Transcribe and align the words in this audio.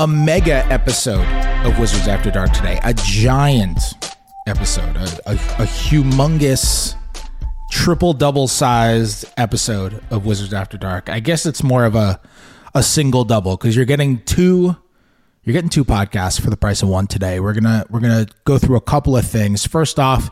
A 0.00 0.06
mega 0.06 0.64
episode 0.72 1.26
of 1.66 1.78
Wizards 1.78 2.08
After 2.08 2.30
Dark 2.30 2.52
today. 2.52 2.80
A 2.84 2.94
giant 2.94 3.78
episode, 4.46 4.96
a, 4.96 5.02
a, 5.26 5.34
a 5.34 5.66
humongous 5.66 6.94
triple 7.70 8.12
double 8.12 8.48
sized 8.48 9.26
episode 9.36 10.02
of 10.10 10.24
Wizards 10.24 10.54
After 10.54 10.78
Dark. 10.78 11.08
I 11.08 11.20
guess 11.20 11.46
it's 11.46 11.62
more 11.62 11.84
of 11.84 11.94
a 11.94 12.20
a 12.74 12.82
single 12.82 13.24
double 13.24 13.56
because 13.56 13.74
you're 13.76 13.84
getting 13.84 14.22
two 14.22 14.76
you're 15.44 15.52
getting 15.52 15.70
two 15.70 15.84
podcasts 15.84 16.40
for 16.40 16.50
the 16.50 16.56
price 16.56 16.82
of 16.82 16.88
one 16.88 17.06
today. 17.06 17.40
We're 17.40 17.54
gonna 17.54 17.84
we're 17.90 18.00
gonna 18.00 18.26
go 18.44 18.58
through 18.58 18.76
a 18.76 18.80
couple 18.80 19.16
of 19.16 19.26
things. 19.26 19.66
First 19.66 19.98
off, 19.98 20.30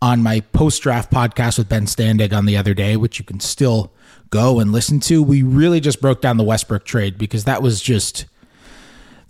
on 0.00 0.22
my 0.22 0.40
post 0.40 0.82
draft 0.82 1.10
podcast 1.10 1.58
with 1.58 1.68
Ben 1.68 1.86
Standig 1.86 2.32
on 2.32 2.46
the 2.46 2.56
other 2.56 2.74
day, 2.74 2.96
which 2.96 3.18
you 3.18 3.24
can 3.24 3.40
still 3.40 3.92
go 4.30 4.60
and 4.60 4.72
listen 4.72 5.00
to, 5.00 5.22
we 5.22 5.42
really 5.42 5.80
just 5.80 6.00
broke 6.00 6.20
down 6.20 6.36
the 6.36 6.44
Westbrook 6.44 6.84
trade 6.84 7.18
because 7.18 7.44
that 7.44 7.62
was 7.62 7.80
just 7.80 8.26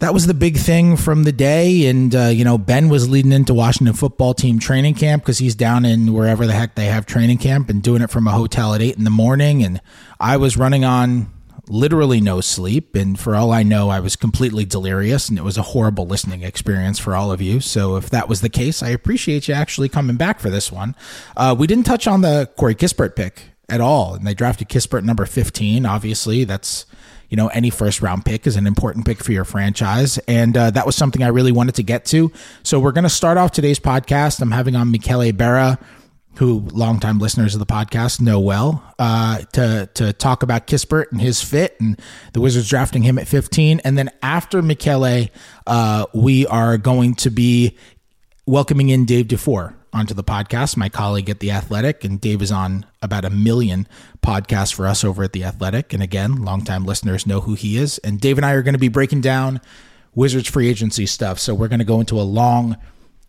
that 0.00 0.14
was 0.14 0.27
the 0.27 0.34
big 0.34 0.56
thing 0.56 0.97
from 0.97 1.25
the 1.25 1.33
day. 1.33 1.86
And, 1.86 2.14
uh, 2.14 2.27
you 2.27 2.44
know, 2.44 2.56
Ben 2.56 2.88
was 2.88 3.08
leading 3.08 3.33
into 3.33 3.52
Washington 3.52 3.94
football 3.94 4.33
team 4.33 4.60
training 4.60 4.94
camp 4.94 5.25
because 5.25 5.38
he's 5.38 5.56
down 5.56 5.84
in 5.84 6.12
wherever 6.12 6.47
the 6.47 6.52
heck 6.52 6.77
they 6.77 6.86
have 6.86 7.05
training 7.05 7.38
camp 7.38 7.69
and 7.69 7.82
doing 7.82 8.03
it 8.03 8.10
from 8.10 8.28
a 8.28 8.30
hotel 8.30 8.75
at 8.75 8.80
eight 8.80 8.97
in 8.97 9.03
the 9.05 9.10
morning. 9.10 9.64
And 9.64 9.80
I 10.20 10.36
was 10.36 10.56
running 10.56 10.84
on 10.84 11.32
literally 11.69 12.20
no 12.20 12.41
sleep. 12.41 12.94
And 12.94 13.19
for 13.19 13.34
all 13.34 13.52
I 13.52 13.62
know, 13.62 13.88
I 13.91 14.00
was 14.00 14.16
completely 14.16 14.64
delirious 14.64 15.28
and 15.28 15.38
it 15.38 15.44
was 15.44 15.58
a 15.58 15.62
horrible 15.62 16.06
listening 16.06 16.42
experience 16.42 16.98
for 16.98 17.14
all 17.14 17.30
of 17.30 17.41
you. 17.41 17.60
So 17.60 17.97
if 17.97 18.10
that 18.10 18.28
was 18.28 18.41
the 18.41 18.48
case, 18.48 18.83
I 18.83 18.88
appreciate 18.88 19.48
you 19.48 19.55
actually 19.55 19.88
coming 19.88 20.16
back 20.16 20.41
for 20.41 20.50
this 20.50 20.72
one. 20.72 20.94
Uh, 21.36 21.55
we 21.58 21.66
didn't 21.66 21.84
touch 21.84 22.06
on 22.06 22.22
the 22.22 22.50
Corey 22.56 22.75
Kispert 22.75 23.16
pick 23.16 23.52
at 23.69 23.80
all. 23.80 24.14
And 24.14 24.27
they 24.27 24.34
drafted 24.34 24.69
Kispert 24.69 25.05
number 25.05 25.27
15. 25.27 25.84
Obviously, 25.84 26.44
that's 26.44 26.86
you 27.28 27.36
know, 27.36 27.48
any 27.48 27.70
first 27.70 28.00
round 28.00 28.25
pick 28.25 28.47
is 28.47 28.56
an 28.56 28.66
important 28.66 29.06
pick 29.06 29.22
for 29.22 29.32
your 29.32 29.44
franchise. 29.44 30.19
And 30.27 30.56
uh, 30.56 30.70
that 30.70 30.86
was 30.86 30.97
something 30.97 31.22
I 31.22 31.28
really 31.28 31.53
wanted 31.53 31.75
to 31.77 31.82
get 31.82 32.05
to. 32.06 32.32
So 32.62 32.80
we're 32.80 32.92
going 32.92 33.05
to 33.05 33.10
start 33.10 33.36
off 33.36 33.53
today's 33.53 33.78
podcast. 33.78 34.41
I'm 34.41 34.50
having 34.50 34.75
on 34.77 34.91
Michele 34.91 35.32
Berra, 35.32 35.78
who 36.39 36.61
longtime 36.72 37.19
listeners 37.19 37.53
of 37.55 37.58
the 37.58 37.67
podcast 37.67 38.20
know 38.20 38.39
well, 38.39 38.94
uh, 39.00 39.39
to, 39.53 39.89
to 39.94 40.12
talk 40.12 40.44
about 40.44 40.69
Kispert 40.69 41.11
and 41.11 41.20
his 41.20 41.42
fit 41.42 41.77
and 41.81 42.00
the 42.33 42.41
Wizards 42.41 42.69
drafting 42.69 43.03
him 43.03 43.19
at 43.19 43.27
15. 43.27 43.81
And 43.81 43.98
then 43.98 44.08
after 44.22 44.62
Michele, 44.62 45.27
uh, 45.66 46.06
we 46.14 46.47
are 46.47 46.78
going 46.78 47.14
to 47.16 47.31
be 47.31 47.77
welcoming 48.47 48.89
in 48.89 49.05
Dave 49.05 49.27
DuFour 49.27 49.75
onto 49.92 50.14
the 50.14 50.22
podcast, 50.22 50.77
my 50.77 50.89
colleague 50.89 51.28
at 51.28 51.41
The 51.41 51.50
Athletic, 51.50 52.05
and 52.05 52.20
Dave 52.20 52.41
is 52.41 52.53
on 52.53 52.86
about 53.03 53.25
a 53.25 53.31
million 53.31 53.89
podcasts 54.22 54.72
for 54.72 54.86
us 54.86 55.03
over 55.03 55.25
at 55.25 55.33
The 55.33 55.42
Athletic. 55.42 55.92
And 55.92 56.05
again, 56.05 56.44
longtime 56.44 56.84
listeners 56.84 57.27
know 57.27 57.41
who 57.41 57.55
he 57.55 57.77
is. 57.77 57.98
And 57.98 58.20
Dave 58.20 58.39
and 58.39 58.47
I 58.47 58.53
are 58.53 58.62
going 58.62 58.75
to 58.75 58.78
be 58.78 58.86
breaking 58.86 59.22
down 59.22 59.61
Wizards 60.14 60.48
free 60.48 60.69
agency 60.69 61.06
stuff. 61.06 61.41
So 61.41 61.53
we're 61.53 61.66
going 61.66 61.81
to 61.81 61.84
go 61.84 61.99
into 61.99 62.20
a 62.20 62.22
long 62.22 62.76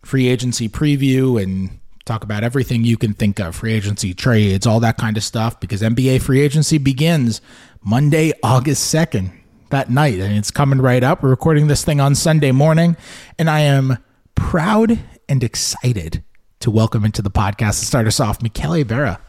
free 0.04 0.28
agency 0.28 0.68
preview 0.68 1.42
and 1.42 1.80
talk 2.10 2.24
about 2.24 2.42
everything 2.42 2.82
you 2.82 2.96
can 2.96 3.14
think 3.14 3.38
of 3.38 3.54
free 3.54 3.72
agency 3.72 4.12
trades, 4.12 4.66
all 4.66 4.80
that 4.80 4.96
kind 4.96 5.16
of 5.16 5.22
stuff, 5.22 5.60
because 5.60 5.80
NBA 5.80 6.20
free 6.22 6.40
agency 6.40 6.76
begins 6.76 7.40
Monday, 7.84 8.32
August 8.42 8.92
2nd, 8.92 9.30
that 9.68 9.90
night. 9.90 10.18
And 10.18 10.36
it's 10.36 10.50
coming 10.50 10.80
right 10.80 11.04
up. 11.04 11.22
We're 11.22 11.30
recording 11.30 11.68
this 11.68 11.84
thing 11.84 12.00
on 12.00 12.16
Sunday 12.16 12.50
morning, 12.50 12.96
and 13.38 13.48
I 13.48 13.60
am 13.60 13.98
proud 14.34 14.98
and 15.28 15.44
excited 15.44 16.24
to 16.58 16.70
welcome 16.72 17.04
into 17.04 17.22
the 17.22 17.30
podcast 17.30 17.78
to 17.78 17.86
start 17.86 18.08
us 18.08 18.18
off, 18.18 18.42
Michele 18.42 18.82
Vera. 18.82 19.20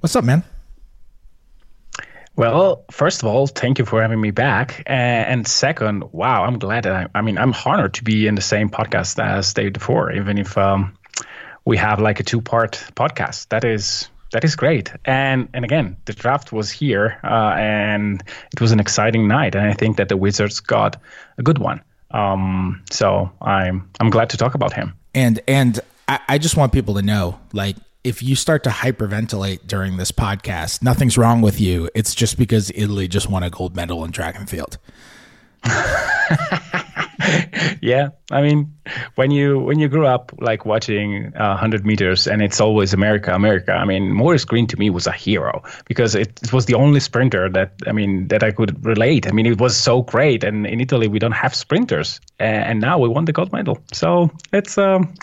What's 0.00 0.16
up, 0.16 0.24
man? 0.24 0.42
Well, 2.34 2.86
first 2.90 3.22
of 3.22 3.28
all, 3.28 3.46
thank 3.46 3.78
you 3.78 3.84
for 3.84 4.00
having 4.00 4.22
me 4.22 4.30
back. 4.30 4.82
And 4.86 5.46
second, 5.46 6.04
wow, 6.12 6.44
I'm 6.44 6.58
glad 6.58 6.84
that 6.84 6.94
I, 6.94 7.18
I 7.18 7.20
mean, 7.20 7.36
I'm 7.36 7.52
honored 7.66 7.92
to 7.94 8.04
be 8.04 8.26
in 8.26 8.36
the 8.36 8.40
same 8.40 8.70
podcast 8.70 9.22
as 9.22 9.52
Dave 9.52 9.74
DuFour, 9.74 10.16
even 10.16 10.38
if 10.38 10.56
um, 10.56 10.96
we 11.64 11.76
have 11.76 12.00
like 12.00 12.20
a 12.20 12.22
two 12.22 12.40
part 12.40 12.72
podcast. 12.94 13.48
That 13.48 13.64
is 13.64 14.08
that 14.32 14.44
is 14.44 14.56
great. 14.56 14.92
And 15.04 15.48
and 15.54 15.64
again, 15.64 15.96
the 16.06 16.12
draft 16.12 16.52
was 16.52 16.70
here, 16.70 17.18
uh, 17.22 17.54
and 17.56 18.22
it 18.52 18.60
was 18.60 18.72
an 18.72 18.80
exciting 18.80 19.28
night. 19.28 19.54
And 19.54 19.66
I 19.66 19.74
think 19.74 19.96
that 19.98 20.08
the 20.08 20.16
Wizards 20.16 20.60
got 20.60 20.96
a 21.38 21.42
good 21.42 21.58
one. 21.58 21.80
Um, 22.10 22.82
so 22.90 23.30
I'm 23.40 23.88
I'm 24.00 24.10
glad 24.10 24.30
to 24.30 24.36
talk 24.36 24.54
about 24.54 24.72
him. 24.72 24.94
And 25.14 25.40
and 25.46 25.80
I, 26.08 26.20
I 26.28 26.38
just 26.38 26.56
want 26.56 26.72
people 26.72 26.94
to 26.94 27.02
know, 27.02 27.38
like, 27.52 27.76
if 28.04 28.22
you 28.22 28.34
start 28.34 28.64
to 28.64 28.70
hyperventilate 28.70 29.66
during 29.66 29.96
this 29.96 30.10
podcast, 30.10 30.82
nothing's 30.82 31.16
wrong 31.16 31.40
with 31.42 31.60
you. 31.60 31.88
It's 31.94 32.14
just 32.14 32.36
because 32.38 32.72
Italy 32.74 33.08
just 33.08 33.28
won 33.28 33.42
a 33.42 33.50
gold 33.50 33.76
medal 33.76 34.04
in 34.04 34.12
track 34.12 34.36
and 34.36 34.48
field. 34.48 34.78
yeah, 37.80 38.08
I 38.30 38.42
mean, 38.42 38.74
when 39.14 39.30
you 39.30 39.58
when 39.58 39.78
you 39.78 39.88
grew 39.88 40.06
up 40.06 40.32
like 40.38 40.64
watching 40.64 41.32
uh, 41.36 41.48
100 41.48 41.84
meters 41.84 42.26
and 42.26 42.42
it's 42.42 42.60
always 42.60 42.92
America, 42.92 43.34
America. 43.34 43.72
I 43.72 43.84
mean, 43.84 44.12
Maurice 44.12 44.44
Greene 44.44 44.66
to 44.68 44.76
me 44.76 44.90
was 44.90 45.06
a 45.06 45.12
hero 45.12 45.62
because 45.86 46.14
it, 46.14 46.40
it, 46.42 46.52
was 46.52 46.66
the 46.66 46.74
only 46.74 47.00
sprinter 47.00 47.48
that 47.50 47.74
I 47.86 47.92
mean 47.92 48.28
that 48.28 48.42
I 48.42 48.50
could 48.50 48.84
relate. 48.84 49.26
I 49.26 49.32
mean, 49.32 49.46
it 49.46 49.60
was 49.60 49.76
so 49.76 50.02
great, 50.02 50.44
and 50.44 50.66
in 50.66 50.80
Italy 50.80 51.08
we 51.08 51.18
don't 51.18 51.32
have 51.32 51.54
sprinters, 51.54 52.20
and, 52.38 52.80
now 52.80 52.98
we 52.98 53.08
won 53.08 53.26
the 53.26 53.32
gold 53.32 53.52
medal. 53.52 53.78
So 53.92 54.30
it's 54.52 54.76
um, 54.78 55.14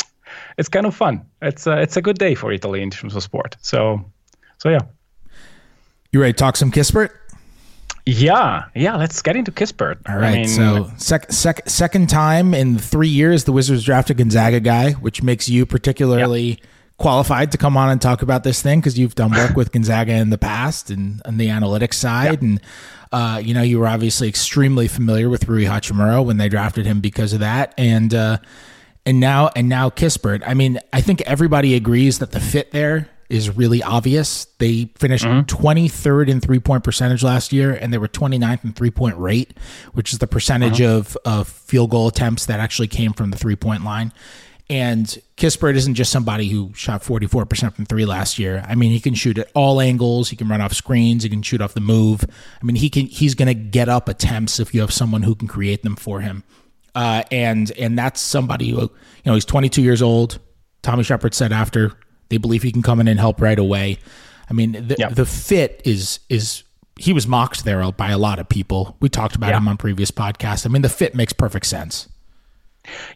it's 0.58 0.70
kind 0.70 0.86
of 0.86 0.96
fun. 0.96 1.26
It's 1.42 1.68
a, 1.68 1.82
it's 1.82 1.98
a 1.98 2.02
good 2.02 2.18
day 2.18 2.36
for 2.36 2.52
Italy 2.52 2.82
in 2.82 2.90
terms 2.90 3.16
of 3.16 3.24
sport. 3.24 3.58
So 3.62 4.06
so 4.58 4.70
yeah. 4.70 4.82
You 6.12 6.22
ready 6.22 6.34
to 6.34 6.38
talk 6.38 6.56
some 6.56 6.72
Kispert? 6.72 7.19
Yeah, 8.06 8.66
yeah. 8.76 8.96
Let's 8.96 9.22
get 9.22 9.36
into 9.36 9.52
Kispert. 9.52 9.98
All 10.10 10.18
right. 10.18 10.30
I 10.30 10.36
mean, 10.36 10.48
so 10.48 10.90
sec, 10.98 11.32
sec, 11.32 11.70
second 11.70 12.10
time 12.10 12.54
in 12.54 12.78
three 12.78 13.08
years, 13.08 13.44
the 13.44 13.52
Wizards 13.52 13.84
drafted 13.84 14.18
Gonzaga 14.18 14.60
guy, 14.60 14.94
which 14.94 15.22
makes 15.22 15.48
you 15.48 15.66
particularly 15.66 16.59
qualified 16.98 17.52
to 17.52 17.58
come 17.58 17.78
on 17.78 17.90
and 17.90 18.02
talk 18.02 18.22
about 18.22 18.44
this 18.44 18.62
thing 18.62 18.80
because 18.80 19.00
you've 19.00 19.16
done 19.16 19.32
work 19.32 19.56
with 19.56 19.72
Gonzaga 19.72 20.14
in 20.14 20.30
the 20.30 20.38
past 20.38 20.90
and 20.90 21.22
on 21.26 21.38
the 21.38 21.48
analytics 21.48 21.94
side, 21.96 22.42
and 22.42 22.62
uh, 23.12 23.42
you 23.44 23.54
know 23.54 23.62
you 23.62 23.80
were 23.80 23.88
obviously 23.88 24.28
extremely 24.28 24.88
familiar 24.88 25.30
with 25.30 25.48
Rui 25.48 25.66
Hachimura 25.66 26.26
when 26.26 26.38
they 26.38 26.50
drafted 26.50 26.86
him 26.86 27.02
because 27.02 27.34
of 27.34 27.40
that, 27.40 27.74
and. 27.78 28.14
Uh, 28.14 28.38
and 29.06 29.20
now 29.20 29.50
and 29.56 29.70
now 29.70 29.90
Kispert. 29.90 30.44
I 30.46 30.54
mean, 30.54 30.78
I 30.94 31.02
think 31.02 31.22
everybody 31.22 31.74
agrees 31.74 32.20
that 32.20 32.32
the 32.32 32.40
fit 32.40 32.72
there 32.72 33.09
is 33.29 33.56
really 33.56 33.84
obvious. 33.84 34.45
They 34.57 34.85
finished 34.97 35.25
mm-hmm. 35.25 35.56
23rd 35.56 36.29
in 36.29 36.41
three 36.41 36.59
point 36.59 36.84
percentage 36.84 37.23
last 37.23 37.53
year, 37.53 37.72
and 37.73 37.94
they 37.94 37.97
were 37.97 38.07
29th 38.07 38.63
in 38.63 38.73
three 38.73 38.91
point 38.91 39.17
rate, 39.17 39.53
which 39.94 40.12
is 40.12 40.19
the 40.19 40.28
percentage 40.28 40.79
mm-hmm. 40.79 40.97
of, 40.97 41.17
of 41.25 41.47
field 41.47 41.91
goal 41.91 42.07
attempts 42.07 42.47
that 42.47 42.59
actually 42.59 42.88
came 42.88 43.13
from 43.13 43.31
the 43.31 43.38
three 43.38 43.56
point 43.56 43.84
line. 43.84 44.12
And 44.72 45.06
Kispert 45.35 45.75
isn't 45.75 45.95
just 45.95 46.12
somebody 46.12 46.47
who 46.47 46.72
shot 46.75 47.01
44% 47.01 47.73
from 47.73 47.85
three 47.85 48.06
last 48.06 48.38
year. 48.38 48.63
I 48.67 48.75
mean, 48.75 48.91
he 48.91 49.00
can 49.00 49.16
shoot 49.16 49.40
at 49.40 49.50
all 49.56 49.81
angles. 49.81 50.29
He 50.29 50.35
can 50.35 50.47
run 50.47 50.61
off 50.61 50.73
screens. 50.73 51.23
He 51.23 51.29
can 51.29 51.41
shoot 51.41 51.59
off 51.59 51.73
the 51.73 51.82
move. 51.82 52.23
I 52.61 52.64
mean, 52.64 52.75
he 52.75 52.90
can. 52.90 53.08
He's 53.08 53.34
going 53.34 53.47
to 53.47 53.55
get 53.55 53.90
up 53.90 54.08
attempts 54.08 54.59
if 54.59 54.73
you 54.73 54.82
have 54.82 54.93
someone 54.93 55.23
who 55.23 55.34
can 55.34 55.47
create 55.47 55.82
them 55.82 55.96
for 55.96 56.22
him. 56.22 56.43
Uh, 56.93 57.23
and 57.32 57.72
and 57.72 57.97
that's 57.97 58.22
somebody 58.22 58.70
who 58.70 58.82
you 58.82 58.91
know 59.25 59.34
he's 59.34 59.46
22 59.46 59.82
years 59.82 60.02
old. 60.02 60.40
Tommy 60.82 61.03
Sheppard 61.03 61.34
said 61.34 61.52
after 61.52 61.93
they 62.29 62.37
believe 62.37 62.64
he 62.64 62.72
can 62.72 62.81
come 62.81 62.99
in 62.99 63.08
and 63.08 63.20
help 63.20 63.41
right 63.41 63.59
away. 63.59 63.97
I 64.49 64.53
mean 64.53 64.72
the 64.72 64.96
yep. 64.97 65.14
the 65.14 65.26
fit 65.26 65.81
is 65.85 66.20
is 66.29 66.64
he 66.97 67.14
was 67.14 67.28
mocked 67.28 67.64
there 67.66 67.91
by 67.91 68.09
a 68.11 68.17
lot 68.17 68.40
of 68.40 68.49
people. 68.49 68.97
We 68.99 69.09
talked 69.09 69.35
about 69.35 69.53
him 69.53 69.67
on 69.67 69.78
previous 69.78 70.11
podcasts. 70.11 70.66
I 70.66 70.70
mean 70.70 70.81
the 70.81 70.90
fit 70.90 71.16
makes 71.16 71.34
perfect 71.34 71.66
sense. 71.66 72.08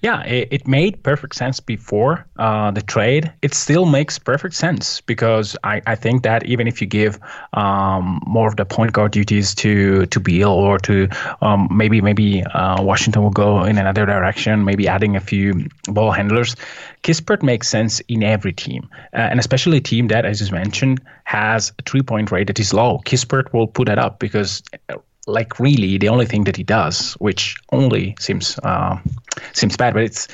Yeah, 0.02 0.22
it, 0.24 0.50
it 0.52 0.68
made 0.68 1.02
perfect 1.04 1.36
sense 1.36 1.60
before 1.60 2.26
uh, 2.38 2.72
the 2.72 2.82
trade. 2.82 3.32
It 3.42 3.54
still 3.54 3.86
makes 3.86 4.20
perfect 4.20 4.56
sense 4.56 5.02
because 5.02 5.56
I, 5.64 5.82
I 5.88 5.96
think 5.96 6.24
that 6.24 6.46
even 6.46 6.68
if 6.68 6.82
you 6.82 6.88
give 6.88 7.20
um, 7.54 8.22
more 8.28 8.48
of 8.48 8.58
the 8.58 8.66
point 8.66 8.94
guard 8.94 9.12
duties 9.12 9.56
to 9.56 10.06
to 10.08 10.20
Beal 10.20 10.52
or 10.52 10.78
to 10.80 11.08
um, 11.42 11.68
maybe 11.72 12.02
maybe 12.02 12.44
uh, 12.44 12.84
Washington 12.84 13.24
will 13.24 13.32
go 13.32 13.64
in 13.64 13.78
another 13.78 14.06
direction, 14.06 14.66
maybe 14.66 14.88
adding 14.88 15.16
a 15.16 15.22
few 15.22 15.68
ball 15.86 16.12
handlers. 16.12 16.56
Kispert 17.04 17.42
makes 17.42 17.68
sense 17.68 18.00
in 18.02 18.24
every 18.24 18.54
team, 18.54 18.90
uh, 19.14 19.18
and 19.18 19.40
especially 19.40 19.78
a 19.78 19.82
team 19.82 20.08
that, 20.08 20.26
as 20.26 20.42
you 20.42 20.54
mentioned, 20.54 21.02
has 21.24 21.72
a 21.80 21.82
three 21.84 22.02
point 22.02 22.32
rate 22.32 22.48
that 22.48 22.60
is 22.60 22.74
low. 22.74 23.00
Kispert 23.06 23.54
will 23.54 23.68
put 23.68 23.88
that 23.88 23.98
up 23.98 24.20
because 24.20 24.62
like 25.28 25.60
really 25.60 25.98
the 25.98 26.10
only 26.10 26.26
thing 26.26 26.44
that 26.46 26.58
he 26.58 26.64
does, 26.64 27.14
which 27.14 27.56
only 27.72 28.16
seems 28.20 28.60
uh, 28.64 29.00
seems 29.54 29.78
bad, 29.78 29.94
but 29.94 30.04
it's 30.04 30.28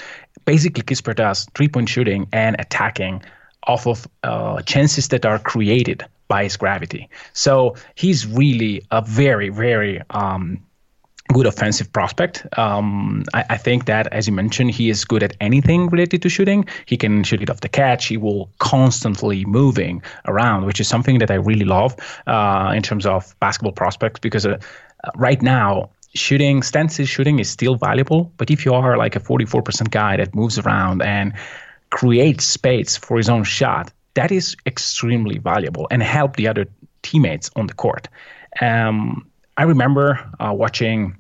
basically 0.46 0.84
Kispert 0.84 1.16
does 1.16 1.48
three 1.56 1.68
point 1.68 1.90
shooting 1.90 2.28
and 2.32 2.56
attacking 2.60 3.22
off 3.64 3.88
of 3.88 4.08
uh, 4.24 4.62
chances 4.64 5.10
that 5.10 5.26
are 5.26 5.40
created 5.40 6.06
by 6.28 6.44
his 6.44 6.58
gravity. 6.58 7.10
So 7.34 7.76
he's 7.96 8.26
really 8.26 8.86
a 8.92 9.02
very 9.02 9.50
very 9.50 10.02
um, 10.10 10.64
good 11.34 11.46
offensive 11.46 11.92
prospect. 11.94 12.46
Um, 12.58 13.24
I, 13.34 13.46
I, 13.52 13.58
think 13.58 13.86
that, 13.86 14.08
as 14.08 14.28
you 14.28 14.34
mentioned, 14.34 14.72
he 14.72 14.90
is 14.90 15.06
good 15.06 15.22
at 15.22 15.36
anything 15.40 15.88
related 15.88 16.22
to 16.24 16.30
shooting. 16.30 16.66
He 16.86 16.98
can 16.98 17.24
shoot 17.24 17.42
it 17.42 17.50
off 17.50 17.62
the 17.62 17.70
catch. 17.70 18.08
He 18.08 18.18
will 18.18 18.50
constantly 18.58 19.46
moving 19.46 20.02
around, 20.26 20.66
which 20.66 20.80
is 20.80 20.88
something 20.88 21.20
that 21.20 21.30
I 21.30 21.36
really 21.36 21.66
love 21.66 21.96
uh, 22.26 22.74
in 22.76 22.82
terms 22.82 23.06
of 23.06 23.36
basketball 23.40 23.74
prospects 23.74 24.20
because 24.20 24.46
uh, 24.46 24.58
right 25.16 25.42
now, 25.42 25.92
shooting, 26.16 26.64
stencil 26.64 27.06
shooting 27.06 27.40
is 27.40 27.50
still 27.50 27.76
valuable. 27.76 28.32
But 28.38 28.50
if 28.50 28.66
you 28.66 28.74
are 28.74 28.98
like 28.98 29.16
a 29.16 29.20
44% 29.20 29.92
guy 29.92 30.18
that 30.18 30.34
moves 30.34 30.58
around 30.58 31.04
and 31.04 31.34
creates 31.92 32.46
space 32.46 32.98
for 32.98 33.18
his 33.18 33.30
own 33.30 33.44
shot, 33.44 33.92
that 34.16 34.32
is 34.32 34.58
extremely 34.66 35.38
valuable 35.38 35.88
and 35.92 36.02
help 36.02 36.36
the 36.36 36.48
other 36.48 36.66
teammates 37.04 37.52
on 37.56 37.68
the 37.68 37.74
court. 37.74 38.08
Um, 38.62 39.30
I 39.58 39.64
remember 39.64 40.20
uh, 40.40 40.54
watching 40.54 41.19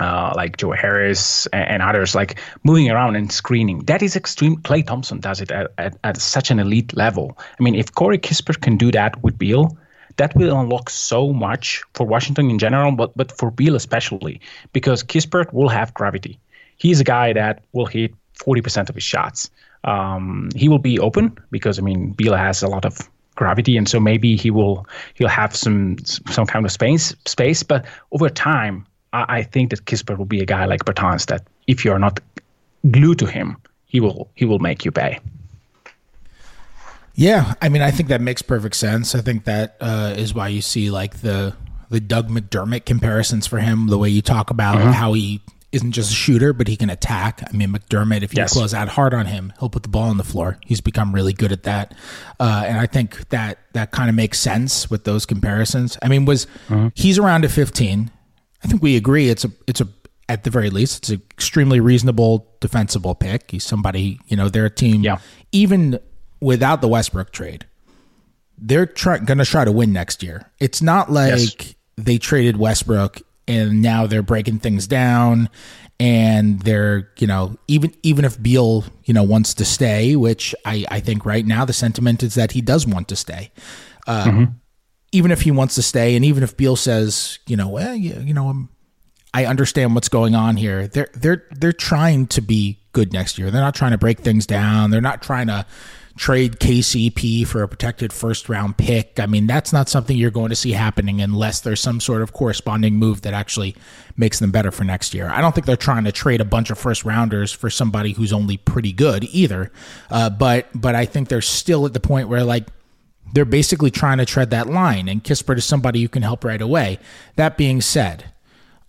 uh, 0.00 0.32
like 0.36 0.56
Joe 0.56 0.72
Harris 0.72 1.46
and, 1.52 1.82
others, 1.82 2.14
like 2.14 2.38
moving 2.62 2.90
around 2.90 3.16
and 3.16 3.32
screening. 3.32 3.80
That 3.84 4.02
is 4.02 4.16
extreme. 4.16 4.56
Klay 4.58 4.86
Thompson 4.86 5.20
does 5.20 5.40
it 5.40 5.50
at, 5.50 5.72
at, 5.78 5.98
at 6.04 6.16
such 6.20 6.50
an 6.50 6.58
elite 6.58 6.96
level. 6.96 7.36
I 7.58 7.62
mean, 7.62 7.74
if 7.74 7.94
Corey 7.94 8.18
Kispert 8.18 8.60
can 8.60 8.76
do 8.76 8.90
that 8.92 9.22
with 9.22 9.38
Beal, 9.38 9.76
that 10.16 10.34
will 10.34 10.58
unlock 10.58 10.90
so 10.90 11.32
much 11.32 11.82
for 11.94 12.06
Washington 12.06 12.50
in 12.50 12.58
general, 12.58 12.92
but 12.92 13.16
but 13.16 13.32
for 13.32 13.50
Beal 13.50 13.76
especially, 13.76 14.40
because 14.72 15.02
Kispert 15.02 15.52
will 15.52 15.68
have 15.68 15.94
gravity. 15.94 16.38
He's 16.76 17.00
a 17.00 17.04
guy 17.04 17.32
that 17.32 17.62
will 17.72 17.86
hit 17.86 18.14
40% 18.34 18.88
of 18.88 18.94
his 18.94 19.04
shots. 19.04 19.50
Um, 19.84 20.50
he 20.54 20.68
will 20.68 20.78
be 20.78 20.98
open 20.98 21.36
because 21.50 21.78
I 21.78 21.82
mean 21.82 22.12
Beal 22.12 22.34
has 22.34 22.62
a 22.62 22.68
lot 22.68 22.84
of 22.84 23.08
gravity, 23.36 23.76
and 23.76 23.88
so 23.88 24.00
maybe 24.00 24.36
he 24.36 24.50
will 24.50 24.86
he'll 25.14 25.28
have 25.28 25.54
some 25.54 25.96
some 26.04 26.46
kind 26.46 26.66
of 26.66 26.72
space 26.72 27.14
space. 27.24 27.62
But 27.62 27.86
over 28.10 28.28
time, 28.28 28.86
I, 29.12 29.38
I 29.38 29.42
think 29.42 29.70
that 29.70 29.84
Kispert 29.84 30.18
will 30.18 30.24
be 30.24 30.40
a 30.40 30.46
guy 30.46 30.64
like 30.64 30.84
Bertans 30.84 31.26
that 31.26 31.46
if 31.66 31.84
you're 31.84 31.98
not 31.98 32.20
glued 32.90 33.18
to 33.20 33.26
him, 33.26 33.56
he 33.86 34.00
will 34.00 34.30
he 34.34 34.44
will 34.44 34.58
make 34.58 34.84
you 34.84 34.90
pay. 34.90 35.18
Yeah, 37.14 37.54
I 37.60 37.68
mean, 37.68 37.82
I 37.82 37.90
think 37.90 38.10
that 38.10 38.20
makes 38.20 38.42
perfect 38.42 38.76
sense. 38.76 39.14
I 39.14 39.20
think 39.20 39.44
that 39.44 39.76
uh, 39.80 40.14
is 40.16 40.34
why 40.34 40.48
you 40.48 40.62
see 40.62 40.90
like 40.90 41.20
the 41.20 41.54
the 41.90 42.00
Doug 42.00 42.28
McDermott 42.28 42.84
comparisons 42.84 43.46
for 43.46 43.58
him. 43.58 43.88
The 43.88 43.98
way 43.98 44.08
you 44.08 44.22
talk 44.22 44.50
about 44.50 44.76
mm-hmm. 44.76 44.90
how 44.90 45.14
he 45.14 45.40
isn't 45.72 45.92
just 45.92 46.10
a 46.12 46.14
shooter, 46.14 46.52
but 46.52 46.68
he 46.68 46.76
can 46.76 46.88
attack. 46.88 47.42
I 47.46 47.54
mean, 47.54 47.70
McDermott, 47.70 48.22
if 48.22 48.32
you 48.32 48.38
yes. 48.38 48.52
close 48.52 48.72
out 48.72 48.88
hard 48.88 49.12
on 49.12 49.26
him, 49.26 49.52
he'll 49.58 49.68
put 49.68 49.82
the 49.82 49.88
ball 49.88 50.08
on 50.08 50.16
the 50.16 50.24
floor. 50.24 50.58
He's 50.64 50.80
become 50.80 51.14
really 51.14 51.32
good 51.32 51.52
at 51.52 51.64
that, 51.64 51.94
uh, 52.38 52.64
and 52.66 52.78
I 52.78 52.86
think 52.86 53.28
that 53.30 53.58
that 53.72 53.90
kind 53.90 54.08
of 54.08 54.14
makes 54.14 54.38
sense 54.38 54.88
with 54.88 55.04
those 55.04 55.26
comparisons. 55.26 55.98
I 56.02 56.08
mean, 56.08 56.24
was 56.24 56.46
mm-hmm. 56.68 56.88
he's 56.94 57.18
around 57.18 57.44
at 57.44 57.50
15? 57.50 58.10
I 58.64 58.68
think 58.68 58.82
we 58.82 58.96
agree. 58.96 59.28
It's 59.28 59.44
a 59.44 59.50
it's 59.66 59.80
a 59.80 59.88
at 60.28 60.44
the 60.44 60.50
very 60.50 60.70
least, 60.70 60.98
it's 60.98 61.08
an 61.08 61.22
extremely 61.30 61.80
reasonable, 61.80 62.46
defensible 62.60 63.14
pick. 63.14 63.50
He's 63.50 63.64
somebody, 63.64 64.20
you 64.26 64.36
know, 64.36 64.48
they're 64.48 64.66
a 64.66 64.70
team. 64.70 65.02
Yeah. 65.02 65.18
Even 65.52 65.98
without 66.40 66.82
the 66.82 66.88
Westbrook 66.88 67.30
trade, 67.32 67.64
they're 68.58 68.86
try- 68.86 69.18
going 69.18 69.38
to 69.38 69.46
try 69.46 69.64
to 69.64 69.72
win 69.72 69.92
next 69.92 70.22
year. 70.22 70.50
It's 70.58 70.82
not 70.82 71.10
like 71.10 71.30
yes. 71.30 71.74
they 71.96 72.18
traded 72.18 72.58
Westbrook 72.58 73.22
and 73.46 73.80
now 73.80 74.06
they're 74.06 74.22
breaking 74.22 74.58
things 74.58 74.86
down 74.86 75.48
and 76.00 76.60
they're 76.60 77.10
you 77.18 77.26
know 77.26 77.56
even 77.66 77.92
even 78.02 78.24
if 78.24 78.40
Beal 78.40 78.84
you 79.04 79.14
know 79.14 79.22
wants 79.22 79.54
to 79.54 79.64
stay, 79.64 80.14
which 80.14 80.54
I 80.64 80.84
I 80.90 81.00
think 81.00 81.24
right 81.24 81.44
now 81.44 81.64
the 81.64 81.72
sentiment 81.72 82.22
is 82.22 82.34
that 82.34 82.52
he 82.52 82.60
does 82.60 82.86
want 82.86 83.08
to 83.08 83.16
stay. 83.16 83.50
Uh, 84.06 84.24
mm-hmm. 84.24 84.44
Even 85.12 85.30
if 85.30 85.42
he 85.42 85.50
wants 85.50 85.74
to 85.76 85.82
stay, 85.82 86.16
and 86.16 86.24
even 86.24 86.42
if 86.42 86.56
Beal 86.56 86.76
says 86.76 87.38
you 87.46 87.56
know 87.56 87.68
well 87.68 87.94
you, 87.94 88.20
you 88.20 88.34
know 88.34 88.48
I'm, 88.48 88.68
I 89.34 89.46
understand 89.46 89.94
what's 89.94 90.08
going 90.08 90.34
on 90.34 90.56
here. 90.56 90.86
They're 90.86 91.10
they're 91.14 91.46
they're 91.52 91.72
trying 91.72 92.26
to 92.28 92.40
be 92.40 92.78
good 92.92 93.12
next 93.12 93.38
year. 93.38 93.50
They're 93.50 93.62
not 93.62 93.74
trying 93.74 93.92
to 93.92 93.98
break 93.98 94.20
things 94.20 94.46
down. 94.46 94.90
They're 94.90 95.00
not 95.00 95.22
trying 95.22 95.46
to 95.48 95.66
trade 96.18 96.58
KCP 96.58 97.46
for 97.46 97.62
a 97.62 97.68
protected 97.68 98.12
first 98.12 98.48
round 98.48 98.76
pick. 98.76 99.18
I 99.18 99.26
mean, 99.26 99.46
that's 99.46 99.72
not 99.72 99.88
something 99.88 100.16
you're 100.16 100.30
going 100.30 100.50
to 100.50 100.56
see 100.56 100.72
happening 100.72 101.20
unless 101.20 101.60
there's 101.60 101.80
some 101.80 102.00
sort 102.00 102.22
of 102.22 102.32
corresponding 102.32 102.96
move 102.96 103.22
that 103.22 103.32
actually 103.32 103.76
makes 104.16 104.40
them 104.40 104.50
better 104.50 104.70
for 104.70 104.84
next 104.84 105.14
year. 105.14 105.30
I 105.30 105.40
don't 105.40 105.54
think 105.54 105.66
they're 105.66 105.76
trying 105.76 106.04
to 106.04 106.12
trade 106.12 106.40
a 106.40 106.44
bunch 106.44 106.70
of 106.70 106.78
first 106.78 107.04
rounders 107.04 107.52
for 107.52 107.70
somebody 107.70 108.12
who's 108.12 108.32
only 108.32 108.56
pretty 108.56 108.92
good 108.92 109.24
either. 109.24 109.70
Uh, 110.10 110.28
but 110.28 110.68
but 110.74 110.94
I 110.94 111.06
think 111.06 111.28
they're 111.28 111.40
still 111.40 111.86
at 111.86 111.92
the 111.92 112.00
point 112.00 112.28
where 112.28 112.44
like 112.44 112.66
they're 113.32 113.44
basically 113.44 113.90
trying 113.90 114.18
to 114.18 114.26
tread 114.26 114.50
that 114.50 114.68
line, 114.68 115.08
and 115.08 115.22
Kispert 115.22 115.58
is 115.58 115.64
somebody 115.64 116.00
you 116.00 116.08
can 116.08 116.22
help 116.22 116.44
right 116.44 116.60
away. 116.60 116.98
That 117.36 117.56
being 117.56 117.80
said, 117.80 118.32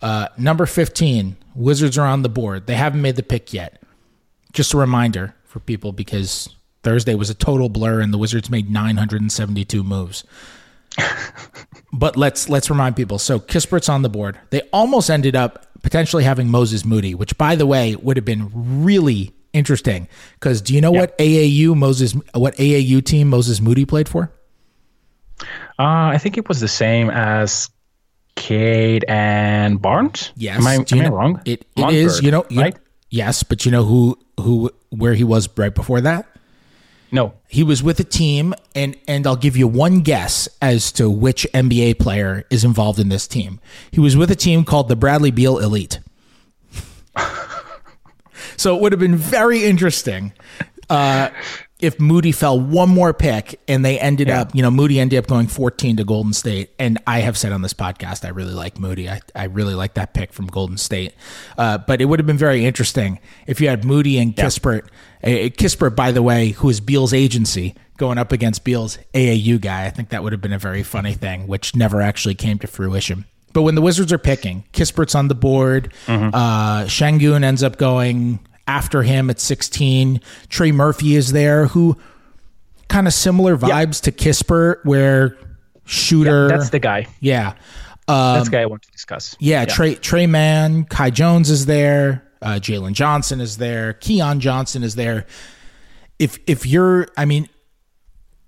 uh, 0.02 0.28
number 0.38 0.66
15, 0.66 1.36
Wizards 1.54 1.98
are 1.98 2.06
on 2.06 2.22
the 2.22 2.28
board. 2.28 2.66
They 2.66 2.76
haven't 2.76 3.02
made 3.02 3.16
the 3.16 3.22
pick 3.22 3.52
yet. 3.52 3.82
Just 4.52 4.72
a 4.72 4.78
reminder 4.78 5.34
for 5.44 5.60
people 5.60 5.92
because 5.92 6.48
Thursday 6.82 7.14
was 7.14 7.30
a 7.30 7.34
total 7.34 7.68
blur, 7.68 8.00
and 8.00 8.12
the 8.12 8.18
Wizards 8.18 8.50
made 8.50 8.70
972 8.70 9.82
moves. 9.82 10.24
but 11.92 12.16
let's 12.16 12.48
let's 12.48 12.70
remind 12.70 12.96
people. 12.96 13.18
So 13.18 13.38
Kispert's 13.38 13.88
on 13.88 14.02
the 14.02 14.08
board. 14.08 14.38
They 14.50 14.62
almost 14.72 15.10
ended 15.10 15.36
up 15.36 15.66
potentially 15.82 16.24
having 16.24 16.48
Moses 16.48 16.84
Moody, 16.84 17.14
which, 17.14 17.36
by 17.38 17.54
the 17.54 17.66
way, 17.66 17.94
would 17.96 18.16
have 18.16 18.24
been 18.24 18.50
really 18.54 19.32
interesting. 19.52 20.08
Because 20.34 20.60
do 20.60 20.74
you 20.74 20.80
know 20.80 20.92
what 20.92 21.16
AAU 21.18 21.76
Moses 21.76 22.14
what 22.34 22.56
AAU 22.56 23.04
team 23.04 23.28
Moses 23.28 23.60
Moody 23.60 23.84
played 23.84 24.08
for? 24.08 24.32
Uh, 25.78 26.12
I 26.12 26.18
think 26.18 26.36
it 26.36 26.48
was 26.48 26.60
the 26.60 26.68
same 26.68 27.10
as 27.10 27.70
Cade 28.36 29.04
and 29.08 29.80
Barnes. 29.80 30.32
Yes. 30.36 30.58
Am 30.58 30.66
I, 30.66 30.74
am 30.74 31.00
I 31.00 31.08
wrong? 31.08 31.42
It, 31.44 31.66
it 31.76 31.94
is. 31.94 32.22
You 32.22 32.30
know, 32.30 32.44
you 32.50 32.60
right? 32.60 32.74
Know, 32.74 32.80
yes, 33.08 33.42
but 33.42 33.64
you 33.64 33.72
know 33.72 33.84
who 33.84 34.18
who 34.38 34.70
where 34.90 35.14
he 35.14 35.24
was 35.24 35.48
right 35.56 35.74
before 35.74 36.00
that? 36.02 36.26
No. 37.12 37.34
He 37.48 37.62
was 37.62 37.82
with 37.82 37.98
a 38.00 38.04
team, 38.04 38.54
and, 38.74 38.96
and 39.08 39.26
I'll 39.26 39.36
give 39.36 39.56
you 39.56 39.66
one 39.66 40.00
guess 40.00 40.48
as 40.62 40.92
to 40.92 41.10
which 41.10 41.46
NBA 41.52 41.98
player 41.98 42.44
is 42.50 42.64
involved 42.64 42.98
in 42.98 43.08
this 43.08 43.26
team. 43.26 43.60
He 43.90 44.00
was 44.00 44.16
with 44.16 44.30
a 44.30 44.36
team 44.36 44.64
called 44.64 44.88
the 44.88 44.96
Bradley 44.96 45.30
Beal 45.30 45.58
Elite. 45.58 45.98
so 48.60 48.76
it 48.76 48.82
would 48.82 48.92
have 48.92 49.00
been 49.00 49.16
very 49.16 49.64
interesting 49.64 50.32
uh, 50.90 51.30
if 51.78 51.98
Moody 51.98 52.30
fell 52.30 52.60
one 52.60 52.90
more 52.90 53.14
pick 53.14 53.58
and 53.66 53.82
they 53.82 53.98
ended 53.98 54.28
yeah. 54.28 54.42
up, 54.42 54.54
you 54.54 54.60
know, 54.60 54.70
Moody 54.70 55.00
ended 55.00 55.18
up 55.18 55.26
going 55.26 55.46
14 55.46 55.96
to 55.96 56.04
Golden 56.04 56.34
State. 56.34 56.70
And 56.78 56.98
I 57.06 57.20
have 57.20 57.38
said 57.38 57.52
on 57.52 57.62
this 57.62 57.72
podcast, 57.72 58.24
I 58.24 58.28
really 58.28 58.52
like 58.52 58.78
Moody. 58.78 59.08
I, 59.08 59.22
I 59.34 59.44
really 59.44 59.72
like 59.74 59.94
that 59.94 60.12
pick 60.12 60.34
from 60.34 60.46
Golden 60.46 60.76
State. 60.76 61.14
Uh, 61.56 61.78
but 61.78 62.02
it 62.02 62.04
would 62.04 62.18
have 62.18 62.26
been 62.26 62.36
very 62.36 62.66
interesting 62.66 63.18
if 63.46 63.62
you 63.62 63.68
had 63.68 63.84
Moody 63.84 64.18
and 64.18 64.36
yeah. 64.36 64.44
Kispert. 64.44 64.88
Uh, 65.24 65.48
Kispert, 65.48 65.96
by 65.96 66.12
the 66.12 66.22
way, 66.22 66.50
who 66.50 66.68
is 66.68 66.80
Beal's 66.80 67.14
agency, 67.14 67.74
going 67.96 68.18
up 68.18 68.30
against 68.30 68.62
Beal's 68.62 68.98
AAU 69.14 69.58
guy. 69.58 69.86
I 69.86 69.90
think 69.90 70.10
that 70.10 70.22
would 70.22 70.32
have 70.32 70.42
been 70.42 70.52
a 70.52 70.58
very 70.58 70.82
funny 70.82 71.14
thing, 71.14 71.46
which 71.46 71.74
never 71.74 72.02
actually 72.02 72.34
came 72.34 72.58
to 72.58 72.66
fruition. 72.66 73.24
But 73.52 73.62
when 73.62 73.74
the 73.74 73.82
Wizards 73.82 74.12
are 74.12 74.18
picking, 74.18 74.64
Kispert's 74.72 75.14
on 75.14 75.28
the 75.28 75.34
board. 75.34 75.92
Mm-hmm. 76.06 76.34
Uh, 76.34 76.84
Sengun 76.84 77.42
ends 77.42 77.62
up 77.62 77.78
going 77.78 78.38
after 78.70 79.02
him 79.02 79.28
at 79.30 79.40
16. 79.40 80.20
Trey 80.48 80.70
Murphy 80.70 81.16
is 81.16 81.32
there, 81.32 81.66
who 81.66 81.96
kind 82.88 83.08
of 83.08 83.12
similar 83.12 83.56
vibes 83.56 84.00
to 84.02 84.12
Kispert, 84.12 84.84
where 84.84 85.36
shooter. 85.84 86.48
Yeah, 86.48 86.56
that's 86.56 86.70
the 86.70 86.78
guy. 86.78 87.08
Yeah. 87.18 87.54
Um, 88.06 88.34
that's 88.34 88.46
the 88.46 88.52
guy 88.52 88.62
I 88.62 88.66
want 88.66 88.82
to 88.82 88.90
discuss. 88.92 89.36
Yeah, 89.40 89.60
yeah. 89.60 89.66
Trey 89.66 89.94
Tre 89.96 90.26
Mann, 90.26 90.84
Kai 90.84 91.10
Jones 91.10 91.50
is 91.50 91.66
there. 91.66 92.24
Uh, 92.40 92.60
Jalen 92.60 92.92
Johnson 92.92 93.40
is 93.40 93.58
there. 93.58 93.94
Keon 93.94 94.38
Johnson 94.38 94.84
is 94.84 94.94
there. 94.94 95.26
If 96.20 96.38
if 96.46 96.64
you're, 96.64 97.08
I 97.16 97.24
mean, 97.24 97.48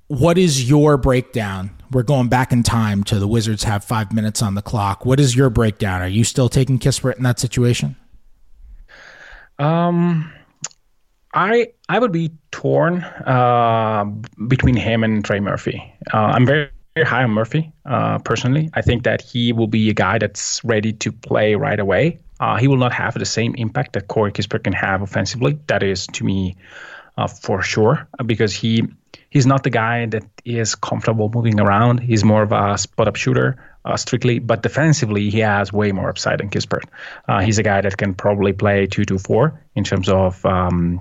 what 0.06 0.38
is 0.38 0.68
your 0.68 0.96
breakdown? 0.96 1.70
We're 1.90 2.04
going 2.04 2.28
back 2.28 2.52
in 2.52 2.62
time 2.62 3.02
to 3.04 3.18
the 3.18 3.28
Wizards 3.28 3.64
have 3.64 3.84
five 3.84 4.12
minutes 4.12 4.40
on 4.40 4.54
the 4.54 4.62
clock. 4.62 5.04
What 5.04 5.18
is 5.20 5.34
your 5.36 5.50
breakdown? 5.50 6.00
Are 6.00 6.08
you 6.08 6.24
still 6.24 6.48
taking 6.48 6.78
Kispert 6.78 7.16
in 7.16 7.24
that 7.24 7.38
situation? 7.40 7.96
Um, 9.62 10.32
I 11.32 11.68
I 11.88 11.98
would 11.98 12.12
be 12.12 12.32
torn 12.50 13.02
uh, 13.02 14.04
between 14.48 14.76
him 14.76 15.04
and 15.04 15.24
Trey 15.24 15.40
Murphy. 15.40 15.94
Uh, 16.12 16.16
I'm 16.34 16.46
very, 16.46 16.68
very 16.94 17.06
high 17.06 17.22
on 17.22 17.30
Murphy 17.30 17.72
uh, 17.86 18.18
personally. 18.18 18.70
I 18.74 18.82
think 18.82 19.04
that 19.04 19.22
he 19.22 19.52
will 19.52 19.68
be 19.68 19.88
a 19.88 19.94
guy 19.94 20.18
that's 20.18 20.62
ready 20.64 20.92
to 20.94 21.12
play 21.12 21.54
right 21.54 21.78
away. 21.78 22.18
Uh, 22.40 22.56
he 22.56 22.66
will 22.66 22.76
not 22.76 22.92
have 22.92 23.14
the 23.14 23.24
same 23.24 23.54
impact 23.54 23.92
that 23.92 24.08
Corey 24.08 24.32
Kispert 24.32 24.64
can 24.64 24.72
have 24.72 25.00
offensively. 25.00 25.58
That 25.68 25.84
is 25.84 26.08
to 26.08 26.24
me 26.24 26.56
uh, 27.16 27.28
for 27.28 27.62
sure 27.62 28.08
because 28.26 28.52
he 28.52 28.82
he's 29.30 29.46
not 29.46 29.62
the 29.62 29.70
guy 29.70 30.06
that 30.06 30.24
is 30.44 30.74
comfortable 30.74 31.30
moving 31.32 31.60
around. 31.60 32.00
He's 32.00 32.24
more 32.24 32.42
of 32.42 32.50
a 32.50 32.76
spot 32.78 33.06
up 33.06 33.16
shooter. 33.16 33.56
Uh, 33.84 33.96
strictly, 33.96 34.38
but 34.38 34.62
defensively, 34.62 35.28
he 35.28 35.40
has 35.40 35.72
way 35.72 35.90
more 35.90 36.08
upside 36.08 36.38
than 36.38 36.48
Kispert. 36.48 36.84
Uh, 37.28 37.40
he's 37.40 37.58
a 37.58 37.64
guy 37.64 37.80
that 37.80 37.96
can 37.96 38.14
probably 38.14 38.52
play 38.52 38.86
two 38.86 39.04
to 39.04 39.18
four 39.18 39.60
in 39.74 39.82
terms 39.82 40.08
of 40.08 40.46
um, 40.46 41.00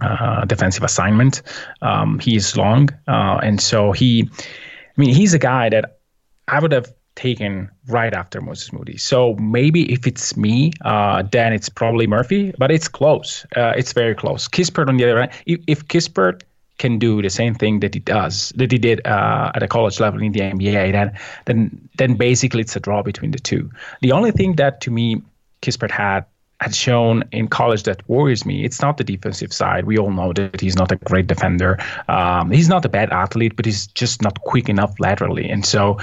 uh, 0.00 0.44
defensive 0.44 0.84
assignment. 0.84 1.42
Um, 1.82 2.20
he's 2.20 2.56
long, 2.56 2.90
uh, 3.08 3.40
and 3.42 3.60
so 3.60 3.90
he, 3.90 4.30
I 4.32 4.96
mean, 4.96 5.12
he's 5.12 5.34
a 5.34 5.40
guy 5.40 5.70
that 5.70 5.98
I 6.46 6.60
would 6.60 6.70
have 6.70 6.92
taken 7.16 7.70
right 7.88 8.12
after 8.12 8.40
Moses 8.40 8.72
Moody. 8.72 8.96
So 8.96 9.34
maybe 9.34 9.92
if 9.92 10.06
it's 10.06 10.36
me, 10.36 10.72
uh, 10.84 11.22
then 11.22 11.52
it's 11.52 11.68
probably 11.68 12.06
Murphy, 12.06 12.52
but 12.58 12.70
it's 12.70 12.88
close. 12.88 13.46
Uh, 13.56 13.72
it's 13.76 13.92
very 13.92 14.14
close. 14.14 14.48
Kispert 14.48 14.88
on 14.88 14.96
the 14.96 15.04
other 15.04 15.20
hand, 15.20 15.32
if, 15.46 15.60
if 15.66 15.86
Kispert 15.86 16.42
can 16.78 16.98
do 16.98 17.22
the 17.22 17.30
same 17.30 17.54
thing 17.54 17.80
that 17.80 17.94
he 17.94 18.00
does 18.00 18.52
that 18.56 18.72
he 18.72 18.78
did 18.78 19.06
uh, 19.06 19.52
at 19.54 19.62
a 19.62 19.68
college 19.68 20.00
level 20.00 20.20
in 20.22 20.32
the 20.32 20.40
NBA, 20.40 20.92
then 20.92 21.18
then 21.44 21.88
then 21.96 22.14
basically 22.14 22.62
it's 22.62 22.76
a 22.76 22.80
draw 22.80 23.02
between 23.02 23.30
the 23.30 23.38
two. 23.38 23.70
The 24.00 24.12
only 24.12 24.32
thing 24.32 24.56
that 24.56 24.80
to 24.82 24.90
me 24.90 25.22
Kispert 25.62 25.90
had 25.90 26.24
had 26.60 26.74
shown 26.74 27.24
in 27.32 27.48
college 27.48 27.82
that 27.82 28.08
worries 28.08 28.46
me. 28.46 28.64
It's 28.64 28.80
not 28.80 28.96
the 28.96 29.04
defensive 29.04 29.52
side. 29.52 29.84
We 29.84 29.98
all 29.98 30.10
know 30.10 30.32
that 30.32 30.60
he's 30.60 30.76
not 30.76 30.92
a 30.92 30.96
great 30.96 31.26
defender. 31.26 31.78
Um, 32.08 32.50
he's 32.50 32.68
not 32.68 32.84
a 32.84 32.88
bad 32.88 33.10
athlete, 33.10 33.56
but 33.56 33.66
he's 33.66 33.86
just 33.88 34.22
not 34.22 34.40
quick 34.40 34.68
enough 34.68 34.98
laterally, 34.98 35.48
and 35.48 35.64
so 35.64 35.98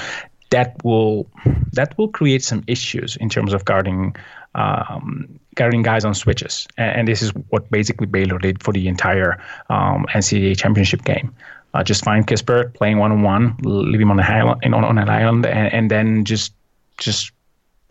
that 0.51 0.75
will 0.83 1.27
that 1.73 1.97
will 1.97 2.09
create 2.09 2.43
some 2.43 2.63
issues 2.67 3.15
in 3.15 3.29
terms 3.29 3.53
of 3.53 3.65
guarding 3.65 4.15
um, 4.55 5.39
guarding 5.55 5.81
guys 5.81 6.05
on 6.05 6.13
switches. 6.13 6.67
And, 6.77 6.99
and, 6.99 7.07
this 7.07 7.21
is 7.21 7.31
what 7.49 7.69
basically 7.71 8.07
Baylor 8.07 8.37
did 8.37 8.61
for 8.61 8.73
the 8.73 8.87
entire 8.87 9.41
um, 9.69 10.05
NCAA 10.13 10.57
championship 10.57 11.03
game. 11.03 11.33
Uh, 11.73 11.83
just 11.83 12.03
find 12.03 12.27
Kispert 12.27 12.73
playing 12.73 12.97
one 12.97 13.11
on 13.11 13.21
one, 13.21 13.55
leave 13.61 14.01
him 14.01 14.11
on 14.11 14.17
the 14.17 14.29
island, 14.29 14.61
on, 14.75 14.83
on 14.83 14.97
an 14.97 15.09
island, 15.09 15.45
and, 15.45 15.73
and 15.73 15.91
then 15.91 16.25
just 16.25 16.53
just 16.97 17.31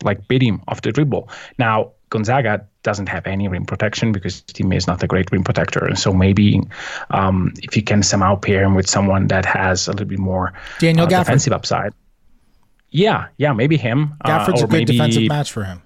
like 0.03 0.29
beat 0.29 0.43
him 0.43 0.63
off 0.69 0.83
the 0.83 0.93
dribble. 0.93 1.31
Now 1.59 1.93
Gonzaga 2.11 2.67
doesn't 2.83 3.09
have 3.09 3.27
any 3.27 3.49
rim 3.49 3.65
protection 3.65 4.13
because 4.13 4.43
Timme 4.43 4.77
is 4.77 4.87
not 4.87 5.03
a 5.03 5.07
great 5.07 5.31
rim 5.33 5.45
protector, 5.45 5.85
and 5.87 5.99
so 5.99 6.13
maybe 6.13 6.61
um, 7.11 7.55
if 7.63 7.75
you 7.75 7.83
can 7.83 8.03
somehow 8.03 8.37
pair 8.37 8.63
him 8.63 8.75
with 8.75 8.89
someone 8.89 9.29
that 9.29 9.47
has 9.47 9.89
a 9.89 9.93
little 9.93 10.07
bit 10.07 10.19
more 10.19 10.53
Daniel 10.79 11.07
uh, 11.07 11.09
defensive 11.09 11.53
upside. 11.53 11.95
Yeah, 12.91 13.29
yeah, 13.39 13.53
maybe 13.53 13.77
him. 13.77 14.15
Uh, 14.25 14.29
Gafford's 14.29 14.63
uh, 14.63 14.65
a 14.65 14.69
good 14.69 14.73
maybe, 14.73 14.93
defensive 14.93 15.29
match 15.29 15.53
for 15.53 15.65
him. 15.65 15.81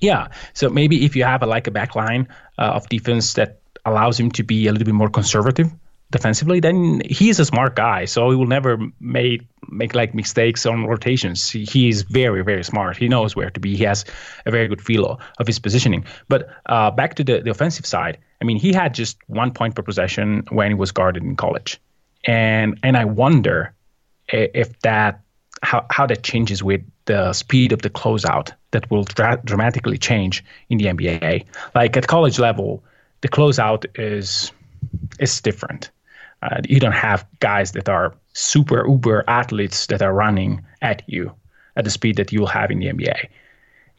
Yeah, 0.00 0.28
so 0.52 0.68
maybe 0.68 1.04
if 1.04 1.16
you 1.16 1.24
have 1.24 1.42
a, 1.42 1.46
like 1.46 1.66
a 1.66 1.70
back 1.70 1.94
line 1.94 2.28
uh, 2.58 2.72
of 2.74 2.88
defense 2.88 3.34
that 3.34 3.60
allows 3.84 4.18
him 4.18 4.30
to 4.32 4.42
be 4.42 4.66
a 4.66 4.72
little 4.72 4.84
bit 4.84 4.94
more 4.94 5.08
conservative 5.08 5.72
defensively, 6.10 6.60
then 6.60 7.02
he's 7.08 7.40
a 7.40 7.44
smart 7.44 7.76
guy. 7.76 8.04
So 8.04 8.30
he 8.30 8.36
will 8.36 8.46
never 8.46 8.78
make 9.00 9.42
make 9.68 9.94
like 9.94 10.14
mistakes 10.14 10.64
on 10.66 10.86
rotations. 10.86 11.50
He, 11.50 11.64
he 11.64 11.88
is 11.88 12.02
very 12.02 12.44
very 12.44 12.62
smart. 12.62 12.96
He 12.96 13.08
knows 13.08 13.34
where 13.34 13.50
to 13.50 13.60
be. 13.60 13.76
He 13.76 13.84
has 13.84 14.04
a 14.44 14.50
very 14.50 14.68
good 14.68 14.80
feel 14.80 15.20
of 15.38 15.46
his 15.46 15.58
positioning. 15.58 16.04
But 16.28 16.48
uh, 16.66 16.90
back 16.90 17.14
to 17.14 17.24
the, 17.24 17.40
the 17.40 17.50
offensive 17.50 17.86
side, 17.86 18.18
I 18.40 18.44
mean, 18.44 18.58
he 18.58 18.72
had 18.72 18.94
just 18.94 19.18
one 19.26 19.52
point 19.52 19.74
per 19.74 19.82
possession 19.82 20.44
when 20.50 20.70
he 20.70 20.74
was 20.74 20.92
guarded 20.92 21.22
in 21.22 21.36
college, 21.36 21.80
and 22.24 22.78
and 22.82 22.96
I 22.96 23.04
wonder 23.04 23.72
if 24.28 24.78
that 24.80 25.20
how 25.62 25.86
how 25.90 26.06
that 26.06 26.22
changes 26.22 26.62
with 26.62 26.82
the 27.06 27.32
speed 27.32 27.72
of 27.72 27.82
the 27.82 27.90
closeout 27.90 28.52
that 28.72 28.90
will 28.90 29.04
dra- 29.04 29.40
dramatically 29.44 29.98
change 29.98 30.44
in 30.68 30.78
the 30.78 30.86
NBA. 30.86 31.44
Like 31.74 31.96
at 31.96 32.06
college 32.06 32.38
level, 32.38 32.84
the 33.20 33.28
closeout 33.28 33.86
is 33.94 34.52
is 35.18 35.40
different. 35.40 35.90
Uh, 36.42 36.60
you 36.68 36.78
don't 36.78 36.92
have 36.92 37.26
guys 37.40 37.72
that 37.72 37.88
are 37.88 38.14
super 38.34 38.86
uber 38.86 39.24
athletes 39.26 39.86
that 39.86 40.02
are 40.02 40.12
running 40.12 40.62
at 40.82 41.02
you 41.06 41.32
at 41.76 41.84
the 41.84 41.90
speed 41.90 42.16
that 42.16 42.32
you'll 42.32 42.46
have 42.46 42.70
in 42.70 42.78
the 42.78 42.86
NBA. 42.86 43.28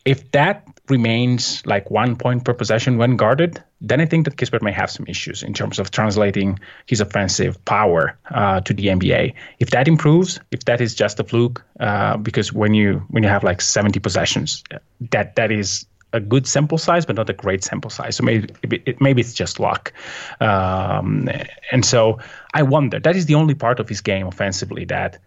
If 0.06 0.32
that 0.32 0.68
remains 0.90 1.66
like 1.66 1.92
one 1.92 2.16
point 2.16 2.46
per 2.46 2.54
possession 2.54 2.98
when 2.98 3.18
guarded, 3.18 3.62
then 3.82 4.02
I 4.02 4.06
think 4.06 4.26
that 4.26 4.36
Kispert 4.36 4.62
may 4.62 4.72
have 4.72 4.90
some 4.90 5.06
issues 5.08 5.44
in 5.44 5.54
terms 5.54 5.80
of 5.80 5.92
translating 5.92 6.60
his 6.86 7.02
offensive 7.02 7.64
power 7.66 8.18
uh, 8.30 8.62
to 8.62 8.74
the 8.74 8.88
NBA. 8.88 9.34
If 9.60 9.72
that 9.72 9.88
improves, 9.88 10.40
if 10.52 10.66
that 10.66 10.82
is 10.82 10.96
just 10.96 11.20
a 11.20 11.24
fluke, 11.24 11.64
uh, 11.80 12.18
because 12.18 12.54
when 12.54 12.74
you 12.74 13.06
when 13.10 13.24
you 13.24 13.30
have 13.30 13.44
like 13.44 13.62
70 13.62 14.00
possessions, 14.00 14.64
that 15.12 15.36
that 15.36 15.52
is 15.52 15.86
a 16.14 16.20
good 16.20 16.48
sample 16.48 16.78
size, 16.78 17.06
but 17.06 17.16
not 17.16 17.30
a 17.30 17.34
great 17.34 17.64
sample 17.64 17.90
size. 17.90 18.16
So 18.16 18.24
maybe 18.24 18.54
it, 18.64 19.02
maybe 19.02 19.22
it's 19.22 19.34
just 19.34 19.60
luck. 19.60 19.94
Um, 20.40 21.30
and 21.72 21.86
so 21.86 22.20
I 22.54 22.64
wonder. 22.64 23.00
That 23.00 23.16
is 23.16 23.26
the 23.26 23.36
only 23.36 23.56
part 23.56 23.80
of 23.80 23.90
his 23.90 24.02
game 24.02 24.28
offensively 24.28 24.86
that, 24.86 25.20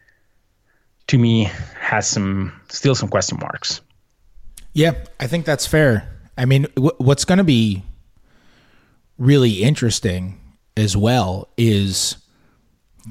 to 1.08 1.18
me, 1.18 1.50
has 1.78 2.08
some 2.08 2.60
still 2.68 2.94
some 2.94 3.08
question 3.08 3.38
marks. 3.40 3.80
Yeah, 4.72 4.92
I 5.18 5.26
think 5.26 5.46
that's 5.46 5.66
fair. 5.66 6.08
I 6.38 6.44
mean, 6.44 6.66
w- 6.76 6.94
what's 6.98 7.24
going 7.24 7.38
to 7.38 7.44
be 7.44 7.82
really 9.18 9.62
interesting 9.62 10.40
as 10.76 10.96
well 10.96 11.48
is 11.56 12.16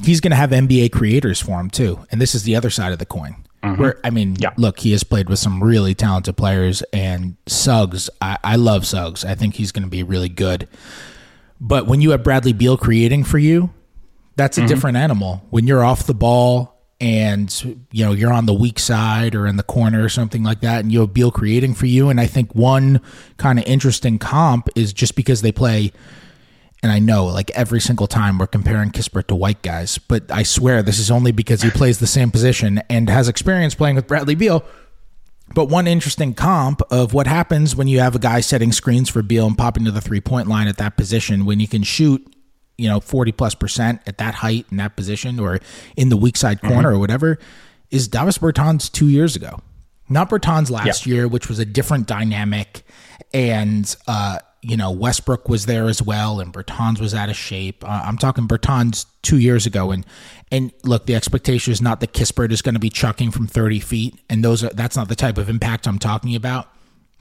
he's 0.03 0.21
going 0.21 0.31
to 0.31 0.37
have 0.37 0.51
NBA 0.51 0.91
creators 0.91 1.39
for 1.39 1.59
him 1.59 1.69
too, 1.69 2.05
and 2.11 2.21
this 2.21 2.33
is 2.33 2.43
the 2.43 2.55
other 2.55 2.69
side 2.69 2.91
of 2.91 2.99
the 2.99 3.05
coin. 3.05 3.45
Mm-hmm. 3.63 3.81
Where 3.81 3.99
I 4.05 4.09
mean, 4.09 4.37
yeah. 4.39 4.53
look, 4.57 4.79
he 4.79 4.91
has 4.93 5.03
played 5.03 5.29
with 5.29 5.39
some 5.39 5.61
really 5.61 5.93
talented 5.93 6.37
players, 6.37 6.81
and 6.93 7.35
Suggs, 7.45 8.09
I, 8.21 8.37
I 8.43 8.55
love 8.55 8.85
Suggs. 8.85 9.25
I 9.25 9.35
think 9.35 9.55
he's 9.55 9.71
going 9.71 9.83
to 9.83 9.89
be 9.89 10.01
really 10.01 10.29
good. 10.29 10.67
But 11.59 11.85
when 11.85 11.99
you 11.99 12.11
have 12.11 12.23
Bradley 12.23 12.53
Beal 12.53 12.77
creating 12.77 13.25
for 13.25 13.37
you, 13.37 13.71
that's 14.37 14.57
a 14.57 14.61
mm-hmm. 14.61 14.69
different 14.69 14.97
animal. 14.97 15.45
When 15.49 15.67
you're 15.67 15.83
off 15.83 16.05
the 16.05 16.13
ball 16.13 16.78
and 17.01 17.77
you 17.91 18.03
know 18.03 18.11
you're 18.11 18.33
on 18.33 18.45
the 18.45 18.53
weak 18.53 18.77
side 18.77 19.33
or 19.33 19.47
in 19.47 19.55
the 19.55 19.63
corner 19.63 20.03
or 20.03 20.09
something 20.09 20.43
like 20.43 20.59
that 20.61 20.81
and 20.81 20.91
you 20.91 20.99
have 20.99 21.13
Beal 21.13 21.31
creating 21.31 21.73
for 21.73 21.85
you. 21.85 22.09
And 22.09 22.19
I 22.19 22.27
think 22.27 22.53
one 22.53 23.01
kind 23.37 23.59
of 23.59 23.65
interesting 23.65 24.19
comp 24.19 24.69
is 24.75 24.91
just 24.91 25.15
because 25.15 25.41
they 25.41 25.51
play 25.51 25.91
and 26.83 26.91
I 26.91 26.99
know 26.99 27.25
like 27.25 27.51
every 27.51 27.79
single 27.79 28.07
time 28.07 28.37
we're 28.37 28.47
comparing 28.47 28.91
Kispert 28.91 29.27
to 29.27 29.35
white 29.35 29.61
guys 29.61 29.97
but 29.97 30.29
I 30.29 30.43
swear 30.43 30.83
this 30.83 30.99
is 30.99 31.09
only 31.09 31.31
because 31.31 31.61
he 31.61 31.69
plays 31.69 31.99
the 31.99 32.07
same 32.07 32.31
position 32.31 32.81
and 32.89 33.09
has 33.09 33.27
experience 33.29 33.75
playing 33.75 33.95
with 33.95 34.07
Bradley 34.07 34.35
Beal. 34.35 34.65
But 35.55 35.65
one 35.65 35.87
interesting 35.87 36.35
comp 36.35 36.81
of 36.91 37.13
what 37.13 37.25
happens 37.25 37.75
when 37.75 37.87
you 37.87 37.99
have 38.01 38.15
a 38.15 38.19
guy 38.19 38.39
setting 38.39 38.71
screens 38.71 39.09
for 39.09 39.23
Beal 39.23 39.47
and 39.47 39.57
popping 39.57 39.83
to 39.85 39.91
the 39.91 40.01
three 40.01 40.21
point 40.21 40.47
line 40.47 40.67
at 40.67 40.77
that 40.77 40.95
position 40.95 41.45
when 41.45 41.59
you 41.59 41.67
can 41.67 41.81
shoot 41.81 42.35
you 42.79 42.87
know 42.87 42.99
40 42.99 43.31
plus 43.33 43.53
percent 43.53 44.01
at 44.07 44.17
that 44.17 44.35
height 44.35 44.65
in 44.71 44.77
that 44.77 44.95
position 44.95 45.39
or 45.39 45.59
in 45.97 46.09
the 46.09 46.17
weak 46.17 46.37
side 46.37 46.61
corner 46.61 46.89
mm-hmm. 46.89 46.97
or 46.97 46.99
whatever 46.99 47.37
is 47.91 48.07
Davis 48.07 48.37
Bertans 48.37 48.91
two 48.91 49.07
years 49.07 49.35
ago. 49.35 49.59
Not 50.09 50.29
Bertans 50.29 50.71
last 50.71 51.05
yeah. 51.05 51.13
year, 51.13 51.27
which 51.27 51.47
was 51.49 51.59
a 51.59 51.65
different 51.65 52.07
dynamic. 52.07 52.83
And, 53.33 53.95
uh, 54.07 54.39
you 54.61 54.75
know, 54.75 54.91
Westbrook 54.91 55.47
was 55.47 55.65
there 55.65 55.87
as 55.87 56.01
well, 56.01 56.39
and 56.39 56.51
Bertans 56.51 56.99
was 56.99 57.13
out 57.13 57.29
of 57.29 57.35
shape. 57.35 57.83
Uh, 57.83 58.01
I'm 58.03 58.17
talking 58.17 58.47
Bertans 58.47 59.05
two 59.21 59.37
years 59.37 59.65
ago, 59.65 59.91
and 59.91 60.05
and 60.51 60.73
look, 60.83 61.05
the 61.05 61.15
expectation 61.15 61.71
is 61.71 61.81
not 61.81 62.01
that 62.01 62.11
Kispert 62.11 62.51
is 62.51 62.61
going 62.61 62.73
to 62.73 62.79
be 62.79 62.89
chucking 62.89 63.31
from 63.31 63.47
30 63.47 63.79
feet, 63.79 64.19
and 64.29 64.43
those 64.43 64.63
are 64.63 64.69
that's 64.69 64.97
not 64.97 65.07
the 65.07 65.15
type 65.15 65.37
of 65.37 65.47
impact 65.47 65.87
I'm 65.87 65.99
talking 65.99 66.35
about. 66.35 66.67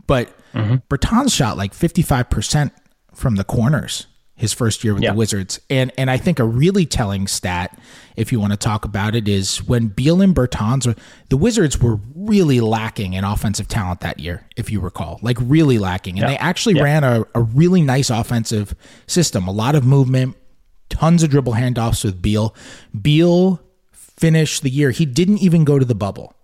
But 0.06 0.32
mm-hmm. 0.52 0.76
Bertans 0.88 1.32
shot 1.32 1.56
like 1.56 1.74
55 1.74 2.28
percent 2.28 2.72
from 3.14 3.36
the 3.36 3.44
corners 3.44 4.06
his 4.38 4.52
first 4.52 4.84
year 4.84 4.94
with 4.94 5.02
yeah. 5.02 5.10
the 5.10 5.16
Wizards. 5.16 5.60
And 5.68 5.92
and 5.98 6.10
I 6.10 6.16
think 6.16 6.38
a 6.38 6.44
really 6.44 6.86
telling 6.86 7.26
stat, 7.26 7.78
if 8.16 8.32
you 8.32 8.40
want 8.40 8.52
to 8.52 8.56
talk 8.56 8.84
about 8.84 9.14
it, 9.14 9.28
is 9.28 9.58
when 9.64 9.88
Beal 9.88 10.22
and 10.22 10.34
Bertans, 10.34 10.96
the 11.28 11.36
Wizards 11.36 11.78
were 11.78 11.98
really 12.14 12.60
lacking 12.60 13.14
in 13.14 13.24
offensive 13.24 13.68
talent 13.68 14.00
that 14.00 14.20
year, 14.20 14.46
if 14.56 14.70
you 14.70 14.80
recall, 14.80 15.18
like 15.22 15.36
really 15.40 15.78
lacking. 15.78 16.14
And 16.14 16.22
yeah. 16.22 16.28
they 16.28 16.36
actually 16.38 16.76
yeah. 16.76 16.84
ran 16.84 17.04
a, 17.04 17.24
a 17.34 17.42
really 17.42 17.82
nice 17.82 18.10
offensive 18.10 18.74
system, 19.08 19.48
a 19.48 19.52
lot 19.52 19.74
of 19.74 19.84
movement, 19.84 20.36
tons 20.88 21.24
of 21.24 21.30
dribble 21.30 21.54
handoffs 21.54 22.04
with 22.04 22.22
Beal. 22.22 22.54
Beal 22.98 23.60
finished 23.92 24.62
the 24.62 24.70
year, 24.70 24.92
he 24.92 25.04
didn't 25.04 25.38
even 25.38 25.64
go 25.64 25.78
to 25.78 25.84
the 25.84 25.94
bubble 25.94 26.34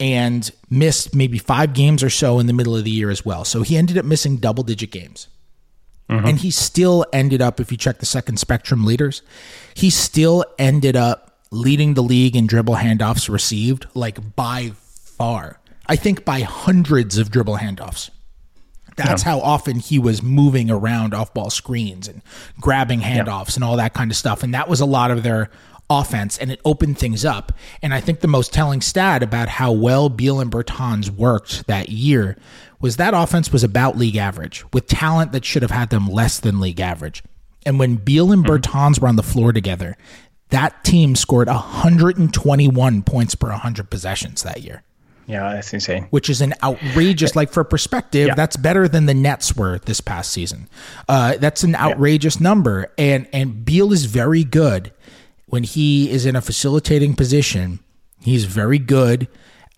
and 0.00 0.50
missed 0.68 1.14
maybe 1.14 1.38
five 1.38 1.74
games 1.74 2.02
or 2.02 2.10
so 2.10 2.40
in 2.40 2.46
the 2.46 2.52
middle 2.52 2.76
of 2.76 2.82
the 2.82 2.90
year 2.90 3.10
as 3.10 3.24
well. 3.24 3.44
So 3.44 3.62
he 3.62 3.76
ended 3.76 3.96
up 3.96 4.04
missing 4.04 4.38
double 4.38 4.64
digit 4.64 4.90
games. 4.90 5.28
Mm-hmm. 6.08 6.26
And 6.26 6.38
he 6.38 6.50
still 6.50 7.06
ended 7.12 7.40
up, 7.40 7.60
if 7.60 7.72
you 7.72 7.78
check 7.78 7.98
the 7.98 8.06
second 8.06 8.38
spectrum 8.38 8.84
leaders, 8.84 9.22
he 9.74 9.90
still 9.90 10.44
ended 10.58 10.96
up 10.96 11.38
leading 11.50 11.94
the 11.94 12.02
league 12.02 12.36
in 12.36 12.46
dribble 12.46 12.74
handoffs 12.74 13.28
received, 13.28 13.86
like 13.94 14.36
by 14.36 14.72
far. 14.74 15.60
I 15.86 15.96
think 15.96 16.24
by 16.24 16.40
hundreds 16.40 17.16
of 17.18 17.30
dribble 17.30 17.58
handoffs. 17.58 18.10
That's 18.96 19.22
how 19.22 19.40
often 19.40 19.80
he 19.80 19.98
was 19.98 20.22
moving 20.22 20.70
around 20.70 21.14
off 21.14 21.34
ball 21.34 21.50
screens 21.50 22.06
and 22.06 22.22
grabbing 22.60 23.00
handoffs 23.00 23.56
and 23.56 23.64
all 23.64 23.76
that 23.76 23.92
kind 23.92 24.10
of 24.10 24.16
stuff. 24.16 24.44
And 24.44 24.54
that 24.54 24.68
was 24.68 24.80
a 24.80 24.86
lot 24.86 25.10
of 25.10 25.24
their 25.24 25.50
offense 25.90 26.38
and 26.38 26.50
it 26.50 26.60
opened 26.64 26.98
things 26.98 27.24
up. 27.24 27.52
And 27.82 27.92
I 27.94 28.00
think 28.00 28.20
the 28.20 28.28
most 28.28 28.52
telling 28.52 28.80
stat 28.80 29.22
about 29.22 29.48
how 29.48 29.72
well 29.72 30.08
Beal 30.08 30.40
and 30.40 30.50
Bertans 30.50 31.10
worked 31.10 31.66
that 31.66 31.88
year 31.90 32.36
was 32.80 32.96
that 32.96 33.14
offense 33.14 33.52
was 33.52 33.64
about 33.64 33.96
league 33.96 34.16
average 34.16 34.64
with 34.72 34.86
talent 34.86 35.32
that 35.32 35.44
should 35.44 35.62
have 35.62 35.70
had 35.70 35.90
them 35.90 36.06
less 36.08 36.38
than 36.40 36.60
league 36.60 36.80
average. 36.80 37.22
And 37.66 37.78
when 37.78 37.96
Beal 37.96 38.30
and 38.32 38.44
Bertans 38.44 39.00
were 39.00 39.08
on 39.08 39.16
the 39.16 39.22
floor 39.22 39.52
together, 39.52 39.96
that 40.50 40.84
team 40.84 41.16
scored 41.16 41.48
121 41.48 43.02
points 43.02 43.34
per 43.34 43.48
100 43.48 43.90
possessions 43.90 44.42
that 44.42 44.62
year. 44.62 44.82
Yeah, 45.26 45.54
that's 45.54 45.72
insane. 45.72 46.06
Which 46.10 46.28
is 46.28 46.42
an 46.42 46.52
outrageous, 46.62 47.34
like 47.34 47.50
for 47.50 47.64
perspective, 47.64 48.26
Yeah. 48.28 48.34
that's 48.34 48.56
better 48.58 48.86
than 48.86 49.06
the 49.06 49.14
Nets 49.14 49.56
were 49.56 49.78
this 49.78 50.02
past 50.02 50.30
season. 50.30 50.68
Uh, 51.08 51.36
that's 51.38 51.64
an 51.64 51.74
outrageous 51.74 52.40
number, 52.40 52.92
and 52.98 53.26
and 53.32 53.64
Beal 53.64 53.90
is 53.94 54.04
very 54.04 54.44
good 54.44 54.92
when 55.54 55.62
he 55.62 56.10
is 56.10 56.26
in 56.26 56.34
a 56.34 56.40
facilitating 56.40 57.14
position. 57.14 57.78
He's 58.20 58.44
very 58.44 58.80
good 58.80 59.28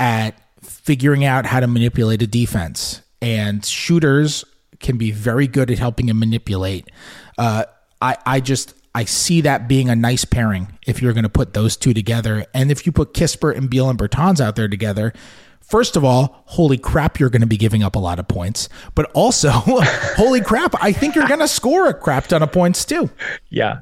at 0.01 0.35
figuring 0.63 1.23
out 1.23 1.45
how 1.45 1.61
to 1.61 1.67
manipulate 1.67 2.23
a 2.23 2.27
defense, 2.27 3.03
and 3.21 3.63
shooters 3.63 4.43
can 4.81 4.97
be 4.97 5.11
very 5.11 5.47
good 5.47 5.71
at 5.71 5.79
helping 5.79 6.09
him 6.09 6.19
manipulate. 6.19 6.91
Uh, 7.37 7.65
I 8.01 8.17
I 8.25 8.41
just 8.41 8.73
I 8.95 9.05
see 9.05 9.43
that 9.43 9.69
being 9.69 9.91
a 9.91 9.95
nice 9.95 10.25
pairing 10.25 10.79
if 10.87 11.03
you're 11.03 11.13
going 11.13 11.25
to 11.25 11.29
put 11.29 11.53
those 11.53 11.77
two 11.77 11.93
together. 11.93 12.47
And 12.55 12.71
if 12.71 12.87
you 12.87 12.93
put 12.93 13.13
Kispert 13.13 13.59
and 13.59 13.69
Beal 13.69 13.91
and 13.91 13.99
Bertans 13.99 14.41
out 14.41 14.57
there 14.57 14.69
together, 14.69 15.13
first 15.61 15.95
of 15.95 16.05
all, 16.05 16.43
holy 16.47 16.79
crap, 16.79 17.21
you're 17.21 17.29
going 17.29 17.43
to 17.43 17.47
be 17.47 17.59
giving 17.59 17.83
up 17.83 17.97
a 17.97 17.99
lot 17.99 18.19
of 18.19 18.27
points. 18.29 18.71
But 18.95 19.11
also, 19.13 19.51
holy 19.53 20.41
crap, 20.41 20.75
I 20.83 20.93
think 20.93 21.17
you're 21.17 21.29
going 21.29 21.41
to 21.41 21.49
score 21.49 21.87
a 21.87 21.93
crap 21.93 22.29
ton 22.29 22.43
of 22.43 22.51
points 22.51 22.87
too. 22.87 23.11
Yeah, 23.51 23.81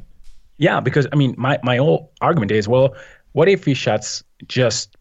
yeah. 0.59 0.81
Because 0.81 1.07
I 1.13 1.17
mean, 1.17 1.35
my 1.37 1.59
my 1.63 1.77
whole 1.77 2.13
argument 2.21 2.51
is, 2.51 2.69
well, 2.69 2.95
what 3.33 3.49
if 3.49 3.65
he 3.65 3.75
shots 3.75 4.25
just 4.47 4.97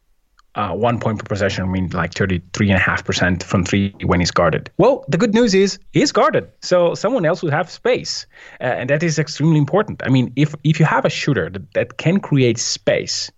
uh, 0.55 0.72
one 0.72 1.00
point 1.00 1.19
per 1.19 1.25
possession, 1.25 1.63
I 1.63 1.67
mean, 1.67 1.89
like 1.89 2.13
33.5% 2.13 3.43
from 3.43 3.65
three 3.65 3.95
when 4.05 4.19
he's 4.19 4.31
guarded. 4.31 4.69
Well, 4.77 5.03
the 5.07 5.17
good 5.17 5.33
news 5.33 5.53
is 5.53 5.79
he's 5.93 6.12
guarded. 6.12 6.48
So 6.62 6.93
someone 6.93 7.25
else 7.25 7.41
will 7.41 7.51
have 7.51 7.72
space. 7.72 8.27
Uh, 8.62 8.65
and 8.65 8.89
that 8.89 9.01
is 9.01 9.17
extremely 9.17 9.57
important. 9.57 10.03
I 10.05 10.10
mean, 10.10 10.31
if, 10.36 10.53
if 10.63 10.79
you 10.79 10.86
have 10.86 11.05
a 11.05 11.10
shooter 11.10 11.50
that, 11.50 11.74
that 11.74 11.98
can 11.98 12.19
create 12.19 12.60
space, 12.60 13.31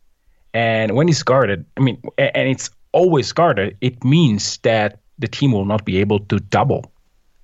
and 0.53 0.95
when 0.95 1.07
he's 1.07 1.23
guarded, 1.23 1.65
I 1.77 1.81
mean, 1.81 2.01
and 2.17 2.49
it's 2.49 2.69
always 2.91 3.31
guarded, 3.31 3.77
it 3.81 4.03
means 4.03 4.57
that 4.59 4.99
the 5.19 5.27
team 5.27 5.51
will 5.51 5.65
not 5.65 5.85
be 5.85 5.97
able 5.99 6.19
to 6.19 6.39
double 6.39 6.91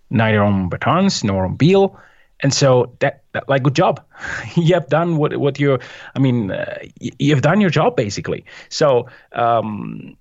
neither 0.09 0.43
on 0.43 0.69
Bertans 0.69 1.23
nor 1.23 1.45
on 1.45 1.55
Beal. 1.55 1.97
And 2.41 2.53
so 2.53 2.95
that, 3.00 3.24
that 3.33 3.48
like 3.48 3.63
good 3.63 3.75
job, 3.75 4.03
you 4.55 4.74
have 4.74 4.88
done 4.88 5.17
what 5.17 5.36
what 5.38 5.60
you 5.60 5.79
I 6.15 6.19
mean 6.19 6.51
uh, 6.51 6.79
you've 7.00 7.41
done 7.41 7.62
your 7.62 7.69
job 7.69 7.95
basically. 7.95 8.45
So 8.69 9.07
um, 9.33 10.17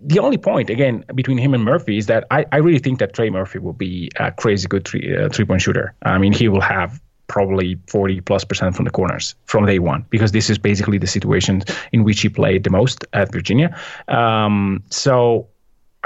the 0.00 0.18
only 0.18 0.38
point 0.38 0.70
again 0.70 1.04
between 1.14 1.38
him 1.38 1.54
and 1.54 1.64
Murphy 1.64 1.98
is 1.98 2.06
that 2.06 2.24
I, 2.30 2.46
I 2.52 2.56
really 2.56 2.78
think 2.78 2.98
that 2.98 3.14
Trey 3.14 3.30
Murphy 3.30 3.58
will 3.58 3.72
be 3.72 4.10
a 4.16 4.32
crazy 4.32 4.68
good 4.68 4.86
three 4.86 5.16
uh, 5.16 5.28
three 5.28 5.44
point 5.44 5.62
shooter. 5.62 5.94
I 6.02 6.18
mean 6.18 6.32
he 6.32 6.48
will 6.48 6.60
have 6.60 7.00
probably 7.28 7.76
40 7.88 8.20
plus 8.20 8.44
percent 8.44 8.76
from 8.76 8.84
the 8.84 8.90
corners 8.90 9.34
from 9.46 9.66
day 9.66 9.80
one 9.80 10.06
because 10.10 10.30
this 10.30 10.48
is 10.48 10.58
basically 10.58 10.98
the 10.98 11.08
situation 11.08 11.62
in 11.92 12.04
which 12.04 12.20
he 12.20 12.28
played 12.28 12.62
the 12.62 12.70
most 12.70 13.04
at 13.12 13.32
Virginia. 13.32 13.76
Um, 14.08 14.82
so 14.90 15.48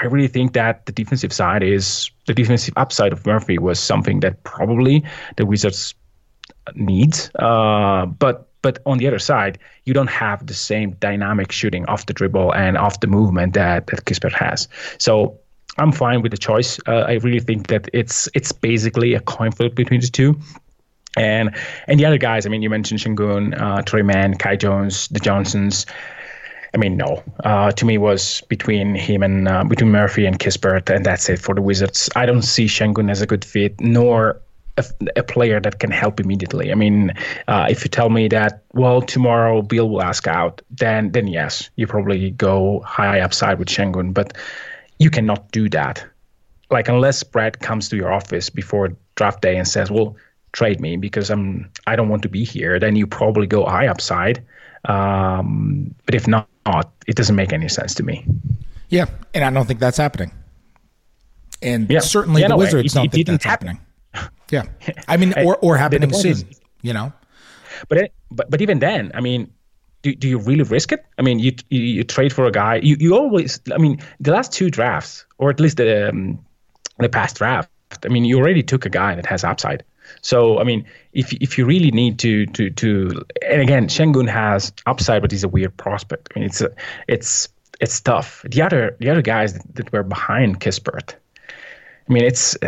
I 0.01 0.07
really 0.07 0.29
think 0.29 0.55
that 0.55 0.87
the 0.87 0.93
defensive 0.93 1.33
side 1.33 1.63
is 1.63 2.11
the 2.27 2.35
defensive 2.35 2.75
upside 2.77 3.13
of 3.13 3.27
Murphy 3.27 3.59
was 3.59 3.79
something 3.79 4.21
that 4.21 4.43
probably 4.45 5.05
the 5.37 5.45
Wizards 5.45 5.95
need. 6.75 7.17
Uh, 7.39 8.07
but 8.07 8.49
but 8.63 8.79
on 8.85 8.99
the 8.99 9.07
other 9.07 9.19
side, 9.19 9.59
you 9.85 9.95
don't 9.95 10.11
have 10.11 10.47
the 10.47 10.55
same 10.55 10.93
dynamic 11.01 11.51
shooting 11.51 11.87
off 11.87 12.07
the 12.07 12.13
dribble 12.13 12.55
and 12.55 12.77
off 12.77 13.01
the 13.01 13.07
movement 13.07 13.55
that 13.55 13.87
that 13.89 14.05
Kispert 14.05 14.33
has. 14.33 14.69
So 14.99 15.39
I'm 15.79 15.93
fine 15.93 16.23
with 16.23 16.33
the 16.33 16.39
choice. 16.39 16.79
Uh, 16.87 17.05
I 17.09 17.15
really 17.15 17.41
think 17.41 17.69
that 17.69 17.89
it's 17.93 18.29
it's 18.35 18.53
basically 18.53 19.15
a 19.15 19.21
coin 19.21 19.53
flip 19.53 19.75
between 19.75 20.01
the 20.01 20.09
two. 20.09 20.39
And 21.17 21.55
and 21.89 21.99
the 21.99 22.07
other 22.07 22.19
guys, 22.19 22.47
I 22.47 22.49
mean, 22.49 22.63
you 22.63 22.71
mentioned 22.71 23.01
Sengun, 23.01 23.61
uh, 23.61 23.83
Tre 23.83 24.03
Mann, 24.03 24.35
Kai 24.37 24.57
Jones, 24.57 25.09
the 25.09 25.21
Johnsons. 25.21 25.87
I 26.73 26.77
mean, 26.77 26.97
no. 26.97 27.23
Uh, 27.45 27.73
to 27.73 27.85
me, 27.85 27.99
was 27.99 28.43
between 28.43 28.95
him 28.95 29.23
and 29.23 29.49
uh, 29.49 29.65
between 29.65 29.91
Murphy 29.91 30.27
and 30.27 30.39
Kispert, 30.39 30.95
and 30.95 31.05
that's 31.05 31.29
it 31.29 31.39
for 31.39 31.55
the 31.55 31.63
Wizards. 31.63 32.09
I 32.15 32.27
don't 32.27 32.43
see 32.43 32.67
Sengun 32.67 33.11
as 33.11 33.21
a 33.21 33.27
good 33.27 33.45
fit, 33.45 33.81
nor 33.81 34.41
a, 34.77 34.85
a 35.17 35.23
player 35.23 35.61
that 35.61 35.81
can 35.81 35.91
help 35.91 36.21
immediately. 36.21 36.71
I 36.71 36.75
mean, 36.75 37.13
uh, 37.49 37.67
if 37.69 37.85
you 37.85 37.89
tell 37.89 38.11
me 38.11 38.29
that, 38.29 38.63
well, 38.73 39.03
tomorrow 39.03 39.63
Bill 39.63 39.89
will 39.89 40.03
ask 40.03 40.27
out, 40.27 40.63
then 40.71 41.13
then 41.13 41.27
yes, 41.27 41.71
you 41.77 41.87
probably 41.87 42.31
go 42.31 42.81
high 42.81 43.21
upside 43.21 43.59
with 43.59 43.69
Sengun, 43.69 44.15
but 44.15 44.37
you 44.99 45.11
cannot 45.11 45.51
do 45.51 45.69
that. 45.71 46.05
Like 46.71 46.89
unless 46.89 47.23
Brad 47.25 47.59
comes 47.61 47.89
to 47.89 47.97
your 47.97 48.13
office 48.13 48.49
before 48.49 48.97
draft 49.17 49.43
day 49.43 49.57
and 49.57 49.67
says, 49.67 49.91
"Well, 49.91 50.17
trade 50.53 50.81
me 50.81 50.97
because 50.97 51.31
I'm 51.31 51.69
I 51.87 51.97
don't 51.97 52.09
want 52.09 52.23
to 52.23 52.29
be 52.29 52.45
here," 52.45 52.79
then 52.79 52.97
you 52.97 53.07
probably 53.07 53.47
go 53.47 53.65
high 53.67 53.89
upside. 53.89 54.43
Um, 54.85 55.95
but 56.07 56.15
if 56.15 56.27
not, 56.27 56.49
it 57.07 57.17
doesn't 57.17 57.37
make 57.37 57.53
any 57.53 57.69
sense 57.69 57.95
to 57.95 58.03
me. 58.03 58.25
Yeah, 58.89 59.07
and 59.35 59.45
I 59.45 59.51
don't 59.51 59.67
think 59.67 59.81
that's 59.81 59.97
happening. 59.99 60.33
And 61.63 61.91
Yeah. 61.91 62.01
certainly 62.01 62.41
Yeah, 62.43 62.49
the 62.49 62.55
no, 62.55 62.59
Wizards 62.59 62.93
it- 62.93 62.97
don't 62.97 63.07
it 63.07 63.13
think 63.13 63.27
that's 63.27 63.45
happening. 63.45 63.79
Yeah, 64.51 64.65
I 65.07 65.17
mean, 65.17 65.33
or 65.45 65.57
or 65.59 65.77
happening 65.77 66.13
soon. 66.13 66.33
is- 66.33 66.45
you 66.83 66.93
know, 66.93 67.13
But 67.89 67.99
it- 67.99 68.13
but 68.33 68.51
but 68.51 68.61
even 68.61 68.81
then, 68.81 69.13
I 69.15 69.21
mean, 69.21 69.49
do, 70.03 70.13
do 70.15 70.27
you 70.29 70.39
really 70.39 70.65
risk 70.65 70.91
it? 70.93 71.05
I 71.19 71.23
mean, 71.23 71.39
you, 71.39 71.53
you 71.69 71.81
you 71.81 72.03
trade 72.05 72.33
for 72.33 72.47
a 72.47 72.51
guy. 72.51 72.77
You 72.83 72.97
you 72.99 73.15
always. 73.15 73.61
I 73.73 73.79
mean, 73.79 74.01
the 74.19 74.33
last 74.33 74.53
two 74.53 74.69
drafts, 74.71 75.25
or 75.39 75.51
at 75.51 75.61
least 75.61 75.77
the 75.77 76.09
um, 76.09 76.39
the 76.99 77.09
past 77.09 77.37
draft. 77.37 77.71
I 78.05 78.09
mean, 78.09 78.25
you 78.25 78.39
already 78.39 78.63
took 78.65 78.85
a 78.87 78.89
guy 78.91 79.15
that 79.15 79.27
has 79.27 79.45
upside. 79.45 79.85
So 80.23 80.59
I 80.59 80.65
mean, 80.65 80.85
if 81.13 81.33
if 81.35 81.59
you 81.59 81.67
really 81.67 81.91
need 81.91 82.19
to 82.21 82.47
to 82.47 82.71
to, 82.71 83.25
and 83.49 83.61
again, 83.61 83.89
Sengun 83.89 84.29
has 84.29 84.73
upside, 84.87 85.23
but 85.23 85.31
he's 85.31 85.45
a 85.45 85.49
weird 85.49 85.77
prospect. 85.77 86.29
I 86.35 86.39
mean, 86.39 86.47
it's 86.47 86.61
a, 86.61 86.71
it's 87.09 87.49
it's 87.81 88.01
tough. 88.01 88.45
The 88.49 88.63
other 88.63 88.97
the 89.01 89.11
other 89.11 89.23
guys 89.23 89.55
that, 89.55 89.75
that 89.77 89.93
were 89.93 90.03
behind 90.03 90.61
Kispert. 90.61 91.15
I 92.09 92.13
mean, 92.13 92.25
it's. 92.25 92.57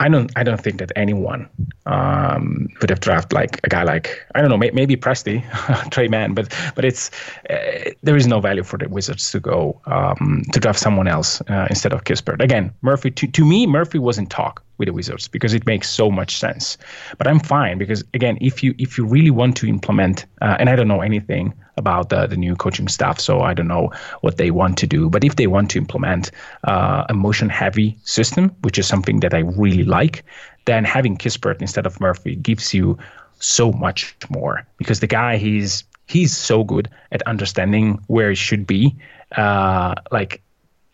I 0.00 0.08
don't. 0.08 0.30
I 0.36 0.44
don't 0.44 0.60
think 0.60 0.78
that 0.78 0.92
anyone 0.94 1.48
um, 1.86 2.68
would 2.80 2.88
have 2.90 3.00
drafted 3.00 3.32
like 3.32 3.58
a 3.64 3.68
guy 3.68 3.82
like 3.82 4.24
I 4.32 4.40
don't 4.40 4.48
know. 4.48 4.56
May, 4.56 4.70
maybe 4.70 4.96
Presti, 4.96 5.42
Tre 5.90 6.06
Mann, 6.06 6.34
but 6.34 6.54
but 6.76 6.84
it's 6.84 7.10
uh, 7.50 7.90
there 8.04 8.14
is 8.14 8.28
no 8.28 8.38
value 8.38 8.62
for 8.62 8.78
the 8.78 8.88
Wizards 8.88 9.32
to 9.32 9.40
go 9.40 9.80
um, 9.86 10.44
to 10.52 10.60
draft 10.60 10.78
someone 10.78 11.08
else 11.08 11.40
uh, 11.48 11.66
instead 11.68 11.92
of 11.92 12.04
Kispert. 12.04 12.40
Again, 12.40 12.72
Murphy. 12.80 13.10
To 13.10 13.26
to 13.26 13.44
me, 13.44 13.66
Murphy 13.66 13.98
was 13.98 14.18
in 14.18 14.28
talk 14.28 14.62
with 14.78 14.86
the 14.86 14.92
Wizards 14.92 15.28
because 15.28 15.54
it 15.54 15.66
makes 15.66 15.90
so 15.90 16.10
much 16.10 16.38
sense. 16.38 16.78
But 17.18 17.26
I'm 17.26 17.40
fine 17.40 17.78
because 17.78 18.04
again, 18.14 18.38
if 18.40 18.62
you 18.62 18.74
if 18.78 18.96
you 18.96 19.04
really 19.04 19.30
want 19.30 19.56
to 19.58 19.66
implement, 19.66 20.26
uh, 20.40 20.56
and 20.58 20.70
I 20.70 20.76
don't 20.76 20.88
know 20.88 21.02
anything 21.02 21.52
about 21.76 22.08
the, 22.08 22.26
the 22.26 22.36
new 22.36 22.56
coaching 22.56 22.88
staff, 22.88 23.20
so 23.20 23.40
I 23.40 23.54
don't 23.54 23.68
know 23.68 23.92
what 24.20 24.36
they 24.36 24.50
want 24.50 24.78
to 24.78 24.86
do. 24.86 25.10
But 25.10 25.24
if 25.24 25.36
they 25.36 25.46
want 25.46 25.70
to 25.70 25.78
implement 25.78 26.30
uh, 26.64 27.04
a 27.08 27.14
motion 27.14 27.48
heavy 27.48 27.96
system, 28.04 28.54
which 28.62 28.78
is 28.78 28.86
something 28.86 29.20
that 29.20 29.34
I 29.34 29.40
really 29.40 29.84
like, 29.84 30.24
then 30.64 30.84
having 30.84 31.16
Kispert 31.16 31.60
instead 31.60 31.86
of 31.86 32.00
Murphy 32.00 32.36
gives 32.36 32.74
you 32.74 32.98
so 33.40 33.72
much 33.72 34.16
more 34.28 34.66
because 34.78 35.00
the 35.00 35.06
guy 35.06 35.36
he's 35.36 35.84
he's 36.06 36.36
so 36.36 36.64
good 36.64 36.88
at 37.12 37.22
understanding 37.22 37.98
where 38.06 38.30
he 38.30 38.34
should 38.34 38.66
be. 38.66 38.96
Uh, 39.36 39.94
like 40.10 40.42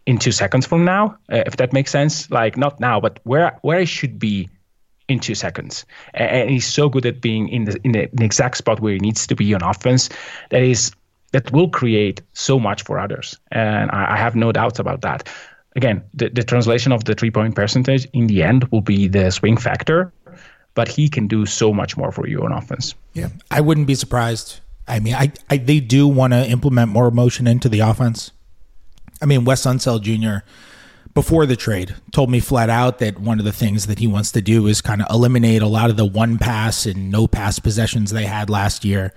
in 0.06 0.18
two 0.18 0.32
seconds 0.32 0.66
from 0.66 0.84
now, 0.84 1.16
uh, 1.32 1.42
if 1.46 1.56
that 1.56 1.72
makes 1.72 1.90
sense. 1.90 2.30
Like 2.30 2.56
not 2.56 2.80
now, 2.80 3.00
but 3.00 3.20
where 3.24 3.58
where 3.62 3.78
I 3.78 3.84
should 3.84 4.18
be 4.18 4.48
in 5.08 5.20
two 5.20 5.34
seconds. 5.34 5.84
And 6.14 6.50
he's 6.50 6.66
so 6.66 6.88
good 6.88 7.06
at 7.06 7.20
being 7.20 7.48
in 7.48 7.64
the 7.64 7.78
in 7.84 7.92
the, 7.92 8.02
in 8.04 8.16
the 8.16 8.24
exact 8.24 8.56
spot 8.56 8.80
where 8.80 8.94
he 8.94 8.98
needs 8.98 9.26
to 9.26 9.34
be 9.34 9.54
on 9.54 9.62
offense. 9.62 10.08
That 10.50 10.62
is 10.62 10.92
that 11.32 11.50
will 11.52 11.68
create 11.68 12.22
so 12.32 12.60
much 12.60 12.82
for 12.82 12.98
others, 12.98 13.38
and 13.50 13.90
I, 13.90 14.14
I 14.14 14.16
have 14.16 14.36
no 14.36 14.52
doubts 14.52 14.78
about 14.78 15.00
that. 15.02 15.28
Again, 15.76 16.04
the, 16.14 16.28
the 16.28 16.44
translation 16.44 16.92
of 16.92 17.04
the 17.04 17.14
three 17.14 17.32
point 17.32 17.56
percentage 17.56 18.06
in 18.12 18.28
the 18.28 18.44
end 18.44 18.64
will 18.70 18.80
be 18.80 19.08
the 19.08 19.30
swing 19.30 19.56
factor, 19.56 20.12
but 20.74 20.86
he 20.86 21.08
can 21.08 21.26
do 21.26 21.44
so 21.46 21.72
much 21.72 21.96
more 21.96 22.12
for 22.12 22.28
you 22.28 22.42
on 22.42 22.52
offense. 22.52 22.94
yeah, 23.14 23.28
I 23.50 23.60
wouldn't 23.60 23.88
be 23.88 23.96
surprised. 23.96 24.60
I 24.86 25.00
mean, 25.00 25.14
I, 25.14 25.32
I 25.50 25.56
they 25.56 25.80
do 25.80 26.06
want 26.06 26.32
to 26.34 26.48
implement 26.48 26.90
more 26.90 27.10
motion 27.10 27.46
into 27.46 27.68
the 27.68 27.80
offense. 27.80 28.30
I 29.22 29.26
mean, 29.26 29.44
Wes 29.44 29.64
Unseld 29.64 30.02
Jr. 30.02 30.46
before 31.14 31.46
the 31.46 31.56
trade 31.56 31.94
told 32.12 32.30
me 32.30 32.40
flat 32.40 32.70
out 32.70 32.98
that 32.98 33.18
one 33.18 33.38
of 33.38 33.44
the 33.44 33.52
things 33.52 33.86
that 33.86 33.98
he 33.98 34.06
wants 34.06 34.32
to 34.32 34.42
do 34.42 34.66
is 34.66 34.80
kind 34.80 35.00
of 35.02 35.08
eliminate 35.10 35.62
a 35.62 35.66
lot 35.66 35.90
of 35.90 35.96
the 35.96 36.04
one 36.04 36.38
pass 36.38 36.86
and 36.86 37.10
no 37.10 37.26
pass 37.26 37.58
possessions 37.58 38.10
they 38.10 38.26
had 38.26 38.50
last 38.50 38.84
year. 38.84 39.12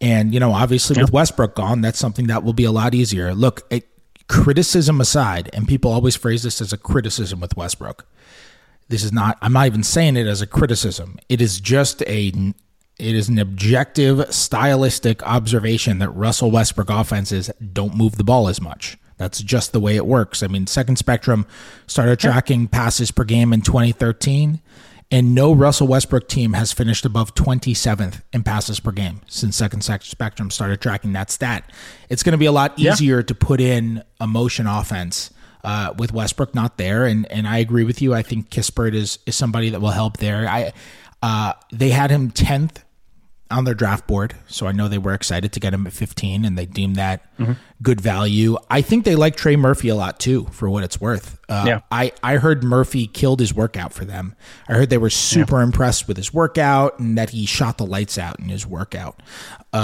And 0.00 0.34
you 0.34 0.40
know, 0.40 0.52
obviously 0.52 1.00
with 1.00 1.12
Westbrook 1.12 1.54
gone, 1.54 1.80
that's 1.80 1.98
something 1.98 2.26
that 2.26 2.42
will 2.42 2.52
be 2.52 2.64
a 2.64 2.72
lot 2.72 2.94
easier. 2.94 3.34
Look, 3.34 3.62
it, 3.70 3.88
criticism 4.28 5.00
aside, 5.00 5.50
and 5.52 5.68
people 5.68 5.92
always 5.92 6.16
phrase 6.16 6.42
this 6.42 6.60
as 6.60 6.72
a 6.72 6.78
criticism 6.78 7.40
with 7.40 7.56
Westbrook. 7.56 8.06
this 8.88 9.04
is 9.04 9.12
not 9.12 9.38
I'm 9.40 9.52
not 9.52 9.66
even 9.66 9.82
saying 9.82 10.16
it 10.16 10.26
as 10.26 10.40
a 10.40 10.46
criticism. 10.46 11.18
It 11.28 11.40
is 11.40 11.60
just 11.60 12.02
a 12.02 12.32
it 12.98 13.14
is 13.14 13.28
an 13.28 13.38
objective 13.38 14.32
stylistic 14.32 15.22
observation 15.24 15.98
that 15.98 16.10
Russell 16.10 16.50
Westbrook 16.50 16.90
offenses 16.90 17.50
don't 17.72 17.96
move 17.96 18.16
the 18.16 18.24
ball 18.24 18.48
as 18.48 18.60
much. 18.60 18.96
That's 19.22 19.40
just 19.40 19.72
the 19.72 19.80
way 19.80 19.96
it 19.96 20.04
works. 20.04 20.42
I 20.42 20.48
mean, 20.48 20.66
Second 20.66 20.96
Spectrum 20.96 21.46
started 21.86 22.18
tracking 22.18 22.66
passes 22.68 23.10
per 23.10 23.24
game 23.24 23.52
in 23.52 23.62
2013 23.62 24.60
and 25.12 25.34
no 25.34 25.52
Russell 25.52 25.86
Westbrook 25.86 26.26
team 26.26 26.54
has 26.54 26.72
finished 26.72 27.04
above 27.04 27.34
27th 27.34 28.22
in 28.32 28.42
passes 28.42 28.80
per 28.80 28.90
game 28.92 29.20
since 29.28 29.56
Second 29.56 29.82
Spectrum 29.82 30.50
started 30.50 30.80
tracking 30.80 31.12
that 31.12 31.30
stat. 31.30 31.70
It's 32.08 32.22
going 32.22 32.32
to 32.32 32.38
be 32.38 32.46
a 32.46 32.52
lot 32.52 32.78
easier 32.78 33.18
yeah. 33.18 33.22
to 33.24 33.34
put 33.34 33.60
in 33.60 34.02
a 34.18 34.26
motion 34.26 34.66
offense 34.66 35.30
uh, 35.64 35.92
with 35.98 36.14
Westbrook 36.14 36.54
not 36.54 36.78
there, 36.78 37.04
and 37.04 37.30
and 37.30 37.46
I 37.46 37.58
agree 37.58 37.84
with 37.84 38.00
you. 38.00 38.14
I 38.14 38.22
think 38.22 38.48
Kispert 38.48 38.94
is 38.94 39.18
is 39.26 39.36
somebody 39.36 39.68
that 39.70 39.80
will 39.80 39.90
help 39.90 40.16
there. 40.16 40.48
I 40.48 40.72
uh, 41.22 41.52
they 41.70 41.90
had 41.90 42.10
him 42.10 42.30
10th 42.32 42.78
on 43.52 43.64
their 43.64 43.74
draft 43.74 44.06
board. 44.06 44.34
So 44.46 44.66
I 44.66 44.72
know 44.72 44.88
they 44.88 44.98
were 44.98 45.14
excited 45.14 45.52
to 45.52 45.60
get 45.60 45.74
him 45.74 45.86
at 45.86 45.92
15 45.92 46.44
and 46.44 46.56
they 46.56 46.66
deemed 46.66 46.96
that 46.96 47.22
mm-hmm. 47.38 47.52
good 47.82 48.00
value. 48.00 48.56
I 48.70 48.82
think 48.82 49.04
they 49.04 49.14
like 49.14 49.36
Trey 49.36 49.56
Murphy 49.56 49.88
a 49.88 49.94
lot 49.94 50.18
too, 50.18 50.46
for 50.50 50.68
what 50.68 50.84
it's 50.84 51.00
worth. 51.00 51.38
Uh, 51.48 51.64
yeah. 51.66 51.80
I, 51.90 52.12
I 52.22 52.36
heard 52.36 52.64
Murphy 52.64 53.06
killed 53.06 53.40
his 53.40 53.54
workout 53.54 53.92
for 53.92 54.04
them. 54.04 54.34
I 54.68 54.74
heard 54.74 54.90
they 54.90 54.98
were 54.98 55.10
super 55.10 55.58
yeah. 55.58 55.64
impressed 55.64 56.08
with 56.08 56.16
his 56.16 56.32
workout 56.32 56.98
and 56.98 57.18
that 57.18 57.30
he 57.30 57.46
shot 57.46 57.78
the 57.78 57.86
lights 57.86 58.18
out 58.18 58.38
in 58.40 58.48
his 58.48 58.66
workout. 58.66 59.22
Um, 59.72 59.82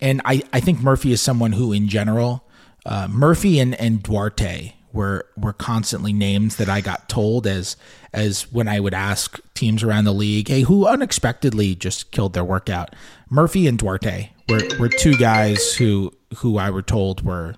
yeah. 0.00 0.08
And 0.08 0.22
I, 0.24 0.42
I 0.52 0.60
think 0.60 0.80
Murphy 0.80 1.12
is 1.12 1.22
someone 1.22 1.52
who, 1.52 1.72
in 1.72 1.88
general, 1.88 2.46
uh, 2.84 3.08
Murphy 3.08 3.58
and, 3.58 3.74
and 3.74 4.02
Duarte 4.02 4.75
were 4.92 5.26
were 5.36 5.52
constantly 5.52 6.12
names 6.12 6.56
that 6.56 6.68
I 6.68 6.80
got 6.80 7.08
told 7.08 7.46
as 7.46 7.76
as 8.12 8.50
when 8.52 8.68
I 8.68 8.80
would 8.80 8.94
ask 8.94 9.38
teams 9.54 9.82
around 9.82 10.04
the 10.04 10.14
league, 10.14 10.48
hey, 10.48 10.62
who 10.62 10.86
unexpectedly 10.86 11.74
just 11.74 12.10
killed 12.10 12.32
their 12.32 12.44
workout? 12.44 12.94
Murphy 13.28 13.66
and 13.66 13.78
Duarte 13.78 14.30
were, 14.48 14.62
were 14.78 14.88
two 14.88 15.16
guys 15.16 15.74
who 15.74 16.12
who 16.38 16.58
I 16.58 16.70
were 16.70 16.82
told 16.82 17.22
were 17.22 17.56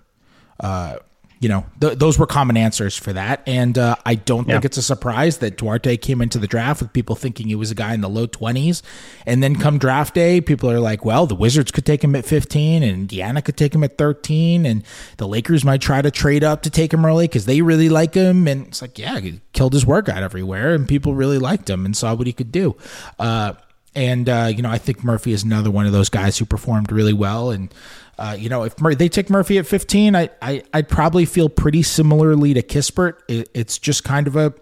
uh, 0.61 0.97
you 1.41 1.49
know, 1.49 1.65
th- 1.81 1.99
those 1.99 2.19
were 2.19 2.27
common 2.27 2.57
answers 2.57 2.97
for 2.97 3.13
that. 3.13 3.43
And 3.47 3.79
uh, 3.79 3.97
I 4.05 4.17
don't 4.17 4.47
think 4.47 4.65
it's 4.65 4.77
a 4.77 4.83
surprise 4.83 5.39
that 5.39 5.57
Duarte 5.57 5.97
came 5.97 6.21
into 6.21 6.39
the 6.39 6.49
draft 6.49 6.83
with 6.83 6.93
people 6.93 7.15
thinking 7.15 7.47
he 7.47 7.55
was 7.55 7.71
a 7.71 7.77
guy 7.77 7.95
in 7.95 8.01
the 8.01 8.09
low 8.09 8.27
20s. 8.27 8.83
And 9.25 9.41
then 9.43 9.55
come 9.55 9.79
draft 9.79 10.15
day, 10.15 10.41
people 10.41 10.69
are 10.69 10.81
like, 10.81 11.05
well, 11.05 11.27
the 11.27 11.37
Wizards 11.37 11.71
could 11.71 11.87
take 11.87 12.03
him 12.03 12.17
at 12.17 12.25
15 12.25 12.83
and 12.83 12.93
Indiana 12.93 13.41
could 13.41 13.57
take 13.57 13.73
him 13.73 13.85
at 13.85 13.97
13. 13.99 14.67
And 14.67 14.83
the 15.19 15.29
Lakers 15.29 15.65
might 15.65 15.81
try 15.81 16.03
to 16.03 16.11
trade 16.11 16.43
up 16.43 16.63
to 16.63 16.71
take 16.71 16.93
him 16.93 17.05
early 17.05 17.29
because 17.29 17.47
they 17.47 17.63
really 17.63 17.89
like 17.89 18.15
him. 18.15 18.49
And 18.49 18.67
it's 18.67 18.83
like, 18.83 18.99
yeah, 18.99 19.21
he 19.21 19.41
killed 19.53 19.75
his 19.75 19.87
workout 19.87 20.25
everywhere. 20.25 20.75
And 20.75 20.89
people 20.89 21.15
really 21.15 21.39
liked 21.39 21.71
him 21.71 21.85
and 21.87 21.97
saw 21.97 22.15
what 22.15 22.27
he 22.27 22.33
could 22.33 22.51
do. 22.51 22.75
Uh, 23.19 23.53
and, 23.95 24.29
uh, 24.29 24.51
you 24.55 24.63
know, 24.63 24.71
I 24.71 24.79
think 24.79 25.05
Murphy 25.05 25.33
is 25.33 25.45
another 25.45 25.71
one 25.71 25.87
of 25.87 25.93
those 25.93 26.09
guys 26.09 26.37
who 26.37 26.45
performed 26.45 26.91
really 26.91 27.13
well. 27.13 27.51
And, 27.51 27.73
uh, 28.19 28.37
you 28.39 28.49
know, 28.49 28.65
if 28.65 28.81
Mur- 28.81 28.95
they 28.95 29.09
take 29.09 29.31
Murphy 29.31 29.59
at 29.59 29.67
15, 29.67 30.17
I, 30.17 30.29
I, 30.43 30.63
I'd 30.75 30.89
probably 30.89 31.25
feel 31.25 31.49
pretty 31.49 31.83
similarly 31.83 32.53
to 32.55 32.63
Kispert. 32.63 33.19
It, 33.29 33.49
it's 33.55 33.79
just 33.79 34.03
kind 34.03 34.27
of 34.27 34.35
a, 34.35 34.53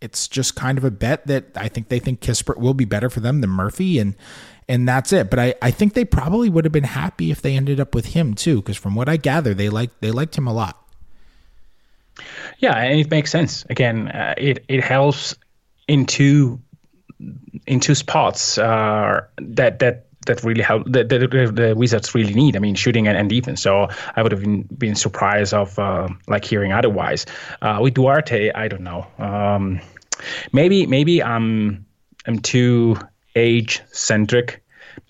it's 0.00 0.26
just 0.26 0.56
kind 0.56 0.78
of 0.78 0.84
a 0.84 0.90
bet 0.90 1.26
that 1.28 1.46
I 1.54 1.68
think 1.68 1.88
they 1.88 2.00
think 2.00 2.20
Kispert 2.20 2.58
will 2.58 2.74
be 2.74 2.84
better 2.84 3.08
for 3.08 3.20
them 3.20 3.40
than 3.40 3.50
Murphy. 3.50 4.00
And, 4.00 4.16
and 4.68 4.88
that's 4.88 5.12
it. 5.12 5.30
But 5.30 5.38
I, 5.38 5.54
I 5.62 5.70
think 5.70 5.94
they 5.94 6.04
probably 6.04 6.48
would 6.48 6.64
have 6.64 6.72
been 6.72 6.82
happy 6.82 7.30
if 7.30 7.40
they 7.40 7.56
ended 7.56 7.78
up 7.78 7.94
with 7.94 8.06
him 8.06 8.34
too. 8.34 8.62
Cause 8.62 8.76
from 8.76 8.96
what 8.96 9.08
I 9.08 9.16
gather, 9.16 9.54
they 9.54 9.68
like, 9.68 10.00
they 10.00 10.10
liked 10.10 10.36
him 10.36 10.48
a 10.48 10.52
lot. 10.52 10.84
Yeah. 12.58 12.76
And 12.76 12.98
it 12.98 13.10
makes 13.10 13.30
sense. 13.30 13.64
Again, 13.70 14.08
uh, 14.08 14.34
it, 14.36 14.64
it 14.66 14.82
helps 14.82 15.36
in 15.86 16.06
two, 16.06 16.60
in 17.64 17.78
two 17.78 17.94
spots, 17.94 18.58
uh, 18.58 19.20
that, 19.38 19.78
that, 19.78 20.06
that 20.26 20.42
really 20.44 20.62
help 20.62 20.84
the, 20.84 21.04
the, 21.04 21.52
the, 21.52 21.74
Wizards 21.76 22.14
really 22.14 22.34
need. 22.34 22.56
I 22.56 22.58
mean, 22.58 22.74
shooting 22.74 23.08
and, 23.08 23.16
and 23.16 23.28
defense. 23.28 23.62
So 23.62 23.88
I 24.16 24.22
would 24.22 24.32
have 24.32 24.40
been, 24.40 24.62
been 24.62 24.94
surprised 24.94 25.54
of 25.54 25.78
uh, 25.78 26.08
like 26.28 26.44
hearing 26.44 26.72
otherwise. 26.72 27.26
Uh, 27.60 27.78
with 27.80 27.94
Duarte, 27.94 28.50
I 28.54 28.68
don't 28.68 28.82
know. 28.82 29.06
Um, 29.18 29.80
maybe 30.52 30.86
maybe 30.86 31.22
I'm 31.22 31.84
I'm 32.26 32.38
too 32.38 32.96
age 33.34 33.82
centric, 33.90 34.62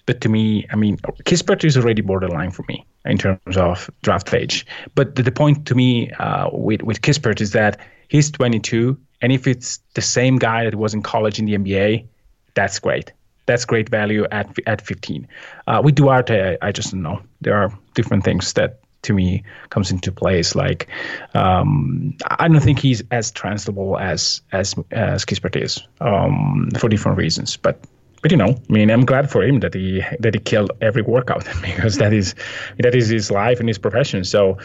but 0.07 0.21
to 0.23 0.29
me, 0.29 0.67
I 0.71 0.77
mean, 0.77 0.97
Kispert 1.25 1.65
is 1.65 1.77
already 1.77 2.03
borderline 2.03 2.51
for 2.51 2.65
me 2.69 2.87
in 3.05 3.19
terms 3.19 3.57
of 3.57 3.91
draft 4.03 4.33
age. 4.33 4.65
But 4.95 5.17
the, 5.17 5.23
the 5.25 5.33
point 5.33 5.67
to 5.67 5.75
me 5.75 6.11
uh, 6.13 6.49
with 6.53 6.83
with 6.83 7.03
Kispert 7.03 7.41
is 7.41 7.53
that 7.53 7.81
he's 8.09 8.31
22, 8.31 8.99
and 9.21 9.33
if 9.33 9.47
it's 9.47 9.79
the 9.95 10.03
same 10.03 10.37
guy 10.37 10.65
that 10.65 10.75
was 10.75 10.95
in 10.95 11.03
college 11.03 11.39
in 11.39 11.45
the 11.47 11.55
NBA, 11.55 12.07
that's 12.55 12.79
great 12.79 13.13
that's 13.53 13.67
great 13.67 13.91
value 13.91 14.25
at 14.33 14.49
at 14.67 14.81
15. 14.81 15.29
Uh, 15.67 15.83
with 15.85 15.95
Duarte, 15.95 16.57
I, 16.63 16.69
I, 16.69 16.73
just 16.73 16.91
don't 16.91 17.03
know. 17.03 17.21
There 17.43 17.55
are 17.55 17.71
different 17.95 18.25
things 18.25 18.55
that 18.55 18.81
to 19.03 19.13
me 19.13 19.45
comes 19.69 19.91
into 19.91 20.11
place. 20.11 20.55
Like 20.55 20.89
um, 21.35 22.17
I 22.31 22.49
don't 22.49 22.63
think 22.63 22.79
he's 22.79 23.03
as 23.11 23.31
transferable 23.31 23.99
as 23.99 24.41
as 24.53 24.75
as 24.91 25.27
Kispert 25.27 25.63
is 25.63 25.87
um, 26.01 26.71
for 26.79 26.89
different 26.89 27.19
reasons. 27.19 27.59
But 27.59 27.79
but 28.23 28.31
you 28.31 28.39
know, 28.39 28.57
I 28.71 28.73
mean, 28.73 28.91
I'm 28.91 29.05
glad 29.05 29.31
for 29.31 29.43
him 29.43 29.61
that 29.61 29.75
he 29.75 30.03
that 30.21 30.33
he 30.35 30.41
killed 30.41 30.71
every 30.81 31.03
workout 31.03 31.45
because 31.63 31.99
that 31.99 32.15
is 32.15 32.35
that 32.79 32.95
is 32.95 33.09
his 33.09 33.31
life 33.31 33.61
and 33.61 33.69
his 33.69 33.79
profession. 33.79 34.25
So 34.25 34.57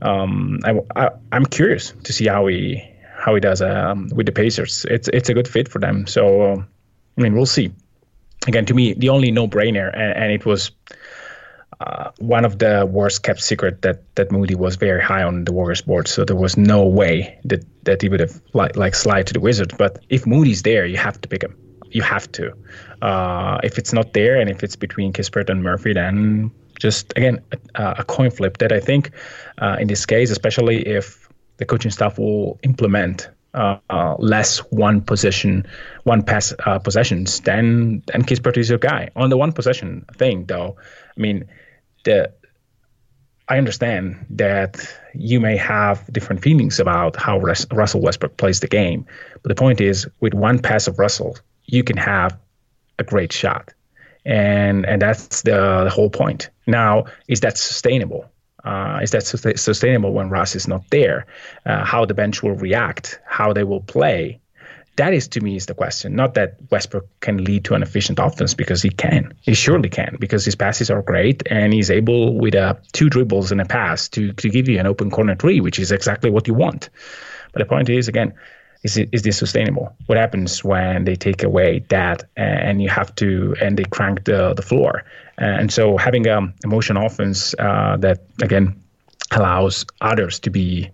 um, 0.00 0.58
I, 0.64 0.80
I 0.96 1.10
am 1.32 1.44
curious 1.44 1.92
to 2.04 2.12
see 2.14 2.28
how 2.28 2.46
he 2.46 2.82
how 3.14 3.34
he 3.34 3.40
does 3.40 3.60
um, 3.60 4.08
with 4.14 4.24
the 4.24 4.32
Pacers. 4.32 4.86
It's 4.88 5.08
it's 5.08 5.28
a 5.28 5.34
good 5.34 5.48
fit 5.48 5.68
for 5.68 5.80
them. 5.80 6.06
So 6.06 6.64
I 7.18 7.20
mean, 7.20 7.34
we'll 7.34 7.46
see 7.46 7.72
again, 8.46 8.66
to 8.66 8.74
me, 8.74 8.94
the 8.94 9.08
only 9.08 9.30
no-brainer, 9.30 9.90
and, 9.92 10.16
and 10.16 10.32
it 10.32 10.44
was 10.46 10.70
uh, 11.80 12.10
one 12.18 12.44
of 12.44 12.58
the 12.58 12.86
worst 12.90 13.22
kept 13.22 13.42
secret 13.42 13.82
that 13.82 14.14
that 14.14 14.30
Moody 14.30 14.54
was 14.54 14.76
very 14.76 15.02
high 15.02 15.22
on 15.22 15.44
the 15.44 15.52
Warriors 15.52 15.80
board. 15.80 16.06
So 16.06 16.24
there 16.24 16.36
was 16.36 16.56
no 16.56 16.86
way 16.86 17.38
that 17.44 17.64
that 17.84 18.02
he 18.02 18.08
would 18.08 18.20
have 18.20 18.40
like 18.52 18.76
like 18.76 18.94
slide 18.94 19.26
to 19.28 19.32
the 19.32 19.40
Wizards. 19.40 19.74
But 19.76 19.98
if 20.08 20.26
Moody's 20.26 20.62
there, 20.62 20.86
you 20.86 20.96
have 20.96 21.20
to 21.20 21.28
pick 21.28 21.42
him. 21.42 21.56
You 21.90 22.02
have 22.02 22.30
to. 22.32 22.52
Uh, 23.02 23.58
if 23.64 23.78
it's 23.78 23.92
not 23.92 24.12
there, 24.12 24.40
and 24.40 24.48
if 24.48 24.62
it's 24.62 24.76
between 24.76 25.12
Kispert 25.12 25.50
and 25.50 25.62
Murphy, 25.62 25.92
then 25.92 26.50
just 26.78 27.12
again 27.16 27.40
a, 27.74 27.94
a 27.98 28.04
coin 28.04 28.30
flip. 28.30 28.58
That 28.58 28.72
I 28.72 28.80
think 28.80 29.10
uh, 29.58 29.76
in 29.80 29.88
this 29.88 30.06
case, 30.06 30.30
especially 30.30 30.86
if 30.86 31.28
the 31.56 31.64
coaching 31.64 31.90
staff 31.90 32.18
will 32.18 32.60
implement 32.62 33.28
uh, 33.54 34.16
less 34.18 34.58
one 34.70 35.00
possession, 35.00 35.66
one 36.04 36.22
pass 36.22 36.54
uh, 36.66 36.78
possessions, 36.78 37.40
then 37.40 38.02
then 38.06 38.22
Kispert 38.22 38.56
is 38.56 38.70
your 38.70 38.78
guy. 38.78 39.10
On 39.16 39.30
the 39.30 39.36
one 39.36 39.52
possession 39.52 40.04
thing, 40.16 40.46
though, 40.46 40.76
I 41.16 41.20
mean, 41.20 41.44
the 42.04 42.32
I 43.48 43.58
understand 43.58 44.24
that 44.30 44.86
you 45.14 45.40
may 45.40 45.56
have 45.58 46.10
different 46.10 46.42
feelings 46.42 46.80
about 46.80 47.16
how 47.16 47.38
Russell 47.38 48.00
Westbrook 48.00 48.36
plays 48.36 48.60
the 48.60 48.68
game, 48.68 49.04
but 49.42 49.48
the 49.50 49.54
point 49.54 49.80
is, 49.80 50.08
with 50.20 50.32
one 50.32 50.58
pass 50.58 50.88
of 50.88 50.98
Russell, 50.98 51.36
you 51.66 51.84
can 51.84 51.98
have 51.98 52.38
a 52.98 53.04
great 53.04 53.32
shot, 53.32 53.74
and 54.24 54.86
and 54.86 55.02
that's 55.02 55.42
the, 55.42 55.84
the 55.84 55.90
whole 55.90 56.08
point. 56.08 56.48
Now, 56.66 57.04
is 57.28 57.40
that 57.40 57.58
sustainable? 57.58 58.31
Uh, 58.64 59.00
is 59.02 59.10
that 59.10 59.24
sustainable 59.24 60.12
when 60.12 60.30
Russ 60.30 60.54
is 60.54 60.68
not 60.68 60.82
there? 60.90 61.26
Uh, 61.66 61.84
how 61.84 62.04
the 62.04 62.14
bench 62.14 62.42
will 62.42 62.54
react, 62.54 63.20
how 63.26 63.52
they 63.52 63.64
will 63.64 63.80
play. 63.80 64.40
That 64.96 65.14
is 65.14 65.26
to 65.28 65.40
me 65.40 65.56
is 65.56 65.66
the 65.66 65.74
question. 65.74 66.14
Not 66.14 66.34
that 66.34 66.56
Westbrook 66.70 67.08
can 67.20 67.42
lead 67.42 67.64
to 67.64 67.74
an 67.74 67.82
efficient 67.82 68.18
offense 68.18 68.52
because 68.52 68.82
he 68.82 68.90
can. 68.90 69.32
He 69.40 69.54
surely 69.54 69.88
can 69.88 70.16
because 70.20 70.44
his 70.44 70.54
passes 70.54 70.90
are 70.90 71.00
great 71.00 71.42
and 71.46 71.72
he's 71.72 71.90
able 71.90 72.34
with 72.34 72.54
uh, 72.54 72.74
two 72.92 73.08
dribbles 73.08 73.50
and 73.52 73.60
a 73.60 73.64
pass 73.64 74.08
to 74.10 74.32
to 74.34 74.50
give 74.50 74.68
you 74.68 74.78
an 74.78 74.86
open 74.86 75.10
corner 75.10 75.34
three, 75.34 75.60
which 75.60 75.78
is 75.78 75.92
exactly 75.92 76.30
what 76.30 76.46
you 76.46 76.52
want. 76.52 76.90
But 77.52 77.60
the 77.60 77.64
point 77.64 77.88
is 77.88 78.06
again, 78.06 78.34
is 78.82 78.96
it, 78.96 79.08
is 79.12 79.22
this 79.22 79.38
sustainable? 79.38 79.94
What 80.06 80.18
happens 80.18 80.62
when 80.62 81.04
they 81.04 81.16
take 81.16 81.42
away 81.42 81.84
that 81.88 82.24
and 82.36 82.82
you 82.82 82.88
have 82.88 83.14
to 83.16 83.54
and 83.62 83.78
they 83.78 83.84
crank 83.84 84.24
the 84.24 84.54
the 84.54 84.62
floor? 84.62 85.04
And 85.42 85.72
so 85.72 85.96
having 85.96 86.26
a 86.28 86.40
motion 86.64 86.96
offense 86.96 87.54
uh, 87.58 87.96
that 87.98 88.20
again 88.42 88.80
allows 89.32 89.84
others 90.00 90.38
to 90.40 90.50
be 90.50 90.90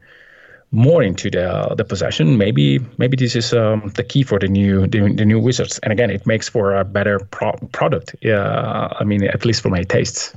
more 0.71 1.03
into 1.03 1.31
the 1.31 1.75
the 1.77 1.85
possession. 1.85 2.39
Maybe 2.39 2.79
maybe 2.99 3.17
this 3.17 3.37
is 3.37 3.53
um, 3.53 3.93
the 3.95 4.05
key 4.05 4.23
for 4.23 4.39
the 4.39 4.49
new 4.49 4.87
the, 4.87 5.13
the, 5.13 5.25
new 5.25 5.39
Wizards. 5.39 5.79
And 5.81 5.93
again, 5.93 6.11
it 6.11 6.27
makes 6.27 6.49
for 6.49 6.75
a 6.75 6.85
better 6.85 7.19
pro- 7.19 7.59
product. 7.73 8.17
Yeah, 8.23 8.89
I 8.99 9.05
mean, 9.05 9.25
at 9.25 9.45
least 9.45 9.63
for 9.63 9.69
my 9.69 9.83
tastes. 9.83 10.35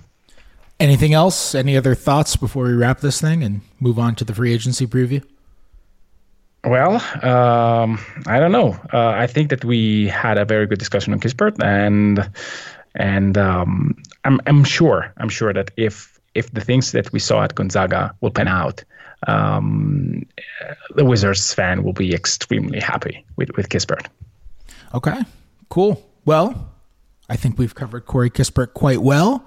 Anything 0.79 1.13
else? 1.13 1.53
Any 1.53 1.77
other 1.77 1.95
thoughts 1.95 2.35
before 2.35 2.65
we 2.65 2.73
wrap 2.73 3.01
this 3.01 3.21
thing 3.21 3.43
and 3.43 3.61
move 3.79 3.99
on 3.99 4.15
to 4.15 4.25
the 4.25 4.33
free 4.33 4.51
agency 4.53 4.87
preview? 4.87 5.23
Well, 6.63 6.95
um, 7.23 7.99
I 8.27 8.39
don't 8.39 8.51
know. 8.51 8.79
Uh, 8.93 9.09
I 9.09 9.27
think 9.27 9.49
that 9.49 9.65
we 9.65 10.07
had 10.07 10.37
a 10.37 10.45
very 10.45 10.67
good 10.67 10.79
discussion 10.79 11.13
on 11.13 11.19
Kispert, 11.19 11.61
and 11.63 12.29
and 12.95 13.37
um, 13.37 13.95
I'm 14.25 14.39
I'm 14.45 14.63
sure 14.63 15.13
I'm 15.17 15.29
sure 15.29 15.53
that 15.53 15.71
if 15.77 16.19
if 16.33 16.51
the 16.51 16.61
things 16.61 16.91
that 16.91 17.11
we 17.11 17.19
saw 17.19 17.43
at 17.43 17.55
Gonzaga 17.55 18.15
will 18.21 18.31
pan 18.31 18.47
out, 18.47 18.83
um, 19.27 20.25
the 20.95 21.05
Wizards 21.05 21.53
fan 21.53 21.83
will 21.83 21.93
be 21.93 22.13
extremely 22.13 22.79
happy 22.79 23.25
with, 23.35 23.55
with 23.57 23.69
Kispert. 23.69 24.07
Okay, 24.93 25.21
cool. 25.69 26.07
Well, 26.25 26.69
I 27.29 27.35
think 27.35 27.57
we've 27.57 27.75
covered 27.75 28.05
Corey 28.05 28.29
Kispert 28.29 28.73
quite 28.73 29.01
well. 29.01 29.45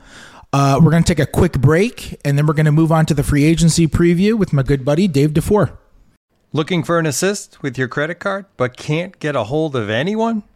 Uh, 0.52 0.78
we're 0.82 0.90
going 0.90 1.02
to 1.02 1.14
take 1.14 1.22
a 1.22 1.30
quick 1.30 1.54
break, 1.54 2.18
and 2.24 2.38
then 2.38 2.46
we're 2.46 2.54
going 2.54 2.66
to 2.66 2.72
move 2.72 2.92
on 2.92 3.06
to 3.06 3.14
the 3.14 3.24
free 3.24 3.44
agency 3.44 3.88
preview 3.88 4.34
with 4.38 4.52
my 4.52 4.62
good 4.62 4.84
buddy 4.84 5.08
Dave 5.08 5.30
DuFour. 5.30 5.76
Looking 6.52 6.84
for 6.84 7.00
an 7.00 7.06
assist 7.06 7.60
with 7.62 7.76
your 7.76 7.88
credit 7.88 8.20
card, 8.20 8.46
but 8.56 8.76
can't 8.76 9.18
get 9.18 9.34
a 9.34 9.44
hold 9.44 9.74
of 9.74 9.90
anyone? 9.90 10.44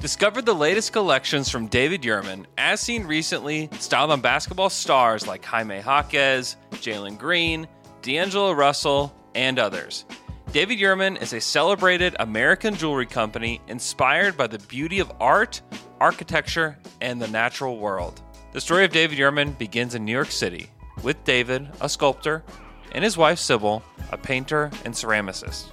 Discover 0.00 0.42
the 0.42 0.54
latest 0.54 0.92
collections 0.92 1.48
from 1.48 1.68
David 1.68 2.02
Yurman, 2.02 2.44
as 2.58 2.80
seen 2.80 3.04
recently, 3.04 3.70
styled 3.78 4.10
on 4.10 4.20
basketball 4.20 4.68
stars 4.68 5.26
like 5.26 5.42
Jaime 5.42 5.80
Jaquez, 5.80 6.56
Jalen 6.72 7.16
Green, 7.16 7.66
D'Angelo 8.02 8.52
Russell, 8.52 9.16
and 9.34 9.58
others. 9.58 10.04
David 10.52 10.78
Yurman 10.78 11.20
is 11.20 11.32
a 11.32 11.40
celebrated 11.40 12.14
American 12.20 12.74
jewelry 12.74 13.06
company 13.06 13.60
inspired 13.68 14.36
by 14.36 14.46
the 14.46 14.58
beauty 14.58 14.98
of 15.00 15.10
art, 15.18 15.62
architecture, 15.98 16.78
and 17.00 17.20
the 17.20 17.28
natural 17.28 17.78
world. 17.78 18.20
The 18.52 18.60
story 18.60 18.84
of 18.84 18.92
David 18.92 19.18
Yurman 19.18 19.56
begins 19.56 19.94
in 19.94 20.04
New 20.04 20.12
York 20.12 20.30
City, 20.30 20.70
with 21.02 21.24
David, 21.24 21.70
a 21.80 21.88
sculptor, 21.88 22.44
and 22.92 23.02
his 23.02 23.16
wife 23.16 23.38
Sybil, 23.38 23.82
a 24.12 24.18
painter 24.18 24.70
and 24.84 24.92
ceramicist. 24.92 25.72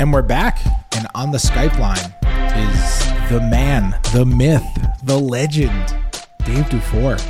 And 0.00 0.12
we're 0.12 0.22
back, 0.22 0.64
and 0.96 1.08
on 1.16 1.32
the 1.32 1.38
Skype 1.38 1.76
line 1.80 2.14
is 2.56 3.30
the 3.30 3.40
man, 3.50 3.98
the 4.12 4.24
myth, 4.24 4.62
the 5.02 5.18
legend, 5.18 5.72
Dave 6.44 6.66
DuFour. 6.66 7.20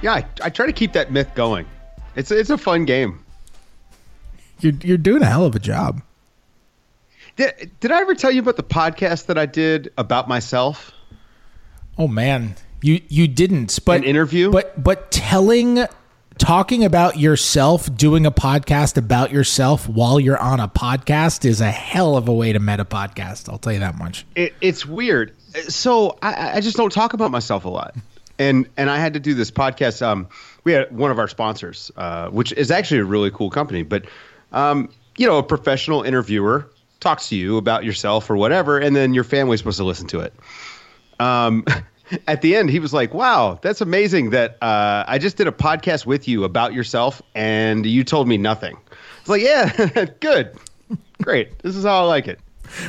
Yeah, 0.00 0.14
I, 0.14 0.24
I 0.42 0.48
try 0.48 0.64
to 0.64 0.72
keep 0.72 0.94
that 0.94 1.12
myth 1.12 1.30
going. 1.34 1.66
It's 2.16 2.30
it's 2.30 2.48
a 2.48 2.56
fun 2.56 2.86
game. 2.86 3.22
You're 4.60 4.72
you're 4.82 4.96
doing 4.96 5.20
a 5.20 5.26
hell 5.26 5.44
of 5.44 5.54
a 5.54 5.58
job. 5.58 6.00
Did, 7.36 7.70
did 7.78 7.92
I 7.92 8.00
ever 8.00 8.14
tell 8.14 8.30
you 8.30 8.40
about 8.40 8.56
the 8.56 8.62
podcast 8.62 9.26
that 9.26 9.36
I 9.36 9.44
did 9.44 9.92
about 9.98 10.26
myself? 10.26 10.90
Oh 11.98 12.08
man, 12.08 12.54
you 12.80 13.02
you 13.08 13.28
didn't. 13.28 13.78
But 13.84 13.98
An 13.98 14.04
interview? 14.04 14.50
But 14.50 14.82
but 14.82 15.10
telling, 15.10 15.86
talking 16.38 16.84
about 16.84 17.18
yourself, 17.18 17.94
doing 17.94 18.24
a 18.24 18.30
podcast 18.30 18.96
about 18.96 19.30
yourself 19.30 19.88
while 19.88 20.18
you're 20.18 20.38
on 20.38 20.60
a 20.60 20.68
podcast 20.68 21.44
is 21.44 21.60
a 21.60 21.70
hell 21.70 22.16
of 22.16 22.28
a 22.28 22.32
way 22.32 22.52
to 22.52 22.58
meta 22.58 22.84
podcast. 22.84 23.48
I'll 23.48 23.58
tell 23.58 23.72
you 23.72 23.80
that 23.80 23.98
much. 23.98 24.24
It, 24.34 24.54
it's 24.60 24.86
weird. 24.86 25.34
So 25.68 26.16
I, 26.22 26.56
I 26.56 26.60
just 26.60 26.76
don't 26.76 26.92
talk 26.92 27.12
about 27.12 27.30
myself 27.30 27.64
a 27.64 27.68
lot, 27.68 27.96
and 28.38 28.68
and 28.76 28.88
I 28.88 28.98
had 28.98 29.14
to 29.14 29.20
do 29.20 29.34
this 29.34 29.50
podcast. 29.50 30.00
Um, 30.02 30.28
we 30.64 30.72
had 30.72 30.96
one 30.96 31.10
of 31.10 31.18
our 31.18 31.28
sponsors, 31.28 31.90
uh, 31.96 32.28
which 32.28 32.52
is 32.52 32.70
actually 32.70 33.00
a 33.00 33.04
really 33.04 33.30
cool 33.30 33.50
company, 33.50 33.82
but 33.82 34.06
um, 34.52 34.90
you 35.16 35.26
know, 35.26 35.38
a 35.38 35.42
professional 35.42 36.02
interviewer 36.02 36.70
talks 37.00 37.28
to 37.28 37.36
you 37.36 37.56
about 37.56 37.84
yourself 37.84 38.30
or 38.30 38.36
whatever, 38.36 38.78
and 38.78 38.94
then 38.94 39.14
your 39.14 39.24
family's 39.24 39.60
supposed 39.60 39.78
to 39.78 39.84
listen 39.84 40.06
to 40.08 40.20
it. 40.20 40.34
Um, 41.18 41.64
at 42.26 42.42
the 42.42 42.56
end, 42.56 42.70
he 42.70 42.78
was 42.78 42.92
like, 42.92 43.14
"Wow, 43.14 43.58
that's 43.60 43.80
amazing 43.80 44.30
that 44.30 44.56
uh, 44.62 45.04
I 45.06 45.18
just 45.18 45.36
did 45.36 45.46
a 45.46 45.52
podcast 45.52 46.06
with 46.06 46.28
you 46.28 46.44
about 46.44 46.72
yourself, 46.72 47.22
and 47.34 47.84
you 47.86 48.04
told 48.04 48.28
me 48.28 48.36
nothing." 48.38 48.76
It's 49.20 49.28
like, 49.28 49.42
"Yeah, 49.42 50.06
good, 50.20 50.56
great. 51.22 51.58
This 51.60 51.76
is 51.76 51.84
how 51.84 52.02
I 52.02 52.06
like 52.06 52.28
it." 52.28 52.40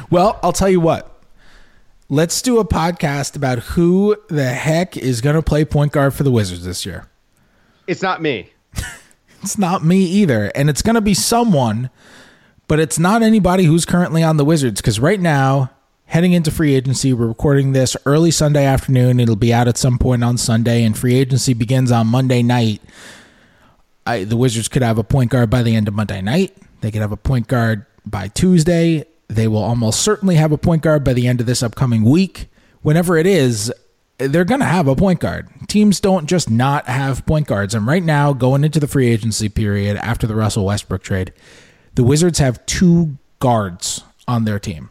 Well, 0.10 0.40
I'll 0.44 0.54
tell 0.54 0.70
you 0.70 0.80
what. 0.80 1.16
Let's 2.12 2.42
do 2.42 2.58
a 2.58 2.66
podcast 2.66 3.36
about 3.36 3.60
who 3.60 4.16
the 4.30 4.46
heck 4.46 4.98
is 4.98 5.22
going 5.22 5.36
to 5.36 5.44
play 5.44 5.64
point 5.64 5.92
guard 5.92 6.16
for 6.16 6.24
the 6.24 6.32
Wizards 6.32 6.66
this 6.66 6.84
year. 6.84 7.08
It's 7.86 8.02
not 8.02 8.22
me. 8.22 8.52
It's 9.42 9.58
not 9.58 9.86
me 9.86 10.04
either. 10.04 10.52
And 10.54 10.70
it's 10.70 10.82
going 10.82 10.96
to 10.96 11.02
be 11.02 11.14
someone, 11.14 11.90
but 12.68 12.80
it's 12.80 13.00
not 13.00 13.22
anybody 13.22 13.64
who's 13.64 13.86
currently 13.86 14.22
on 14.22 14.36
the 14.36 14.44
Wizards 14.44 14.82
because 14.82 15.00
right 15.00 15.20
now, 15.20 15.72
heading 16.10 16.34
into 16.34 16.50
free 16.50 16.74
agency, 16.74 17.14
we're 17.14 17.28
recording 17.28 17.72
this 17.72 17.96
early 18.04 18.32
Sunday 18.32 18.66
afternoon. 18.66 19.20
It'll 19.20 19.36
be 19.36 19.54
out 19.54 19.68
at 19.68 19.78
some 19.78 20.00
point 20.00 20.24
on 20.24 20.38
Sunday, 20.38 20.84
and 20.84 20.98
free 20.98 21.14
agency 21.14 21.54
begins 21.54 21.92
on 21.92 22.08
Monday 22.08 22.42
night. 22.42 22.82
I, 24.08 24.24
the 24.24 24.36
Wizards 24.36 24.68
could 24.68 24.82
have 24.82 24.98
a 24.98 25.04
point 25.04 25.30
guard 25.30 25.52
by 25.52 25.62
the 25.62 25.76
end 25.76 25.88
of 25.88 25.94
Monday 25.94 26.20
night. 26.22 26.58
They 26.82 26.90
could 26.90 27.02
have 27.02 27.12
a 27.12 27.18
point 27.18 27.48
guard 27.48 27.86
by 28.08 28.28
Tuesday. 28.28 29.06
They 29.28 29.48
will 29.48 29.62
almost 29.62 30.02
certainly 30.02 30.36
have 30.36 30.52
a 30.52 30.58
point 30.58 30.82
guard 30.82 31.04
by 31.04 31.14
the 31.14 31.28
end 31.28 31.42
of 31.42 31.46
this 31.46 31.62
upcoming 31.62 32.04
week. 32.04 32.48
Whenever 32.82 33.16
it 33.16 33.28
is, 33.28 33.72
they're 34.18 34.46
going 34.46 34.62
to 34.62 34.66
have 34.66 34.88
a 34.88 34.96
point 34.96 35.20
guard. 35.20 35.48
Teams 35.68 36.00
don't 36.00 36.26
just 36.26 36.50
not 36.50 36.88
have 36.88 37.24
point 37.28 37.46
guards. 37.46 37.76
And 37.76 37.86
right 37.86 38.04
now, 38.04 38.34
going 38.34 38.64
into 38.64 38.80
the 38.80 38.88
free 38.88 39.12
agency 39.12 39.48
period 39.48 39.96
after 39.98 40.26
the 40.26 40.36
Russell 40.36 40.66
Westbrook 40.66 41.04
trade, 41.04 41.34
the 41.94 42.04
Wizards 42.04 42.40
have 42.40 42.66
two 42.66 43.20
guards 43.38 44.04
on 44.28 44.46
their 44.46 44.58
team. 44.58 44.90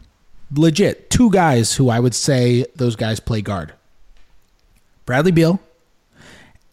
Legit, 0.55 1.09
two 1.09 1.29
guys 1.29 1.75
who 1.75 1.89
I 1.89 1.99
would 1.99 2.15
say 2.15 2.65
those 2.75 2.95
guys 2.95 3.19
play 3.19 3.41
guard 3.41 3.73
Bradley 5.05 5.31
Beal 5.31 5.59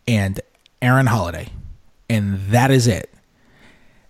and 0.08 0.40
Aaron 0.80 1.06
Holiday. 1.06 1.48
And 2.08 2.40
that 2.50 2.70
is 2.70 2.86
it. 2.86 3.12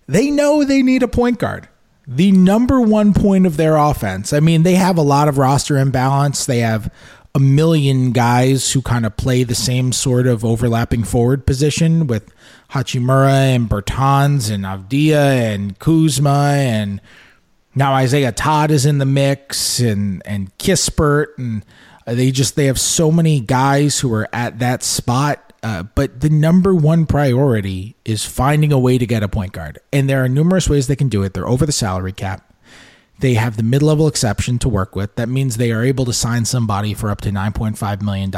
They 0.07 0.29
know 0.29 0.63
they 0.63 0.83
need 0.83 1.03
a 1.03 1.07
point 1.07 1.39
guard 1.39 1.67
the 2.07 2.31
number 2.31 2.79
one 2.79 3.13
point 3.13 3.45
of 3.45 3.57
their 3.57 3.75
offense. 3.75 4.31
I 4.31 4.39
mean, 4.39 4.63
they 4.63 4.75
have 4.75 4.97
a 4.97 5.01
lot 5.01 5.27
of 5.27 5.37
roster 5.37 5.77
imbalance. 5.77 6.45
They 6.45 6.59
have 6.59 6.91
a 7.35 7.39
million 7.39 8.13
guys 8.13 8.71
who 8.71 8.81
kind 8.81 9.05
of 9.05 9.17
play 9.17 9.43
the 9.43 9.53
same 9.53 9.91
sort 9.91 10.25
of 10.25 10.45
overlapping 10.45 11.03
forward 11.03 11.45
position 11.45 12.07
with 12.07 12.33
Hachimura 12.71 13.53
and 13.55 13.69
Bertans 13.69 14.49
and 14.49 14.63
Avdija 14.63 15.53
and 15.53 15.77
Kuzma 15.77 16.53
and 16.55 17.01
now 17.77 17.93
Isaiah 17.93 18.31
Todd 18.31 18.71
is 18.71 18.85
in 18.85 18.97
the 18.97 19.05
mix 19.05 19.79
and 19.79 20.21
and 20.25 20.55
Kispert 20.57 21.37
and 21.37 21.63
they 22.05 22.31
just 22.31 22.55
they 22.55 22.65
have 22.65 22.79
so 22.79 23.11
many 23.11 23.39
guys 23.39 23.99
who 23.99 24.13
are 24.13 24.27
at 24.33 24.59
that 24.59 24.83
spot 24.83 25.47
uh, 25.63 25.83
but 25.95 26.21
the 26.21 26.29
number 26.29 26.73
one 26.73 27.05
priority 27.05 27.95
is 28.05 28.23
finding 28.23 28.71
a 28.71 28.79
way 28.79 28.97
to 28.97 29.05
get 29.05 29.23
a 29.23 29.27
point 29.27 29.51
guard. 29.51 29.79
And 29.91 30.09
there 30.09 30.23
are 30.23 30.29
numerous 30.29 30.69
ways 30.69 30.87
they 30.87 30.95
can 30.95 31.09
do 31.09 31.23
it. 31.23 31.33
They're 31.33 31.47
over 31.47 31.65
the 31.65 31.71
salary 31.71 32.13
cap. 32.13 32.53
They 33.19 33.33
have 33.33 33.57
the 33.57 33.63
mid 33.63 33.81
level 33.81 34.07
exception 34.07 34.59
to 34.59 34.69
work 34.69 34.95
with. 34.95 35.15
That 35.15 35.27
means 35.27 35.57
they 35.57 35.71
are 35.71 35.83
able 35.83 36.05
to 36.05 36.13
sign 36.13 36.45
somebody 36.45 36.93
for 36.93 37.09
up 37.09 37.21
to 37.21 37.31
$9.5 37.31 38.01
million. 38.03 38.29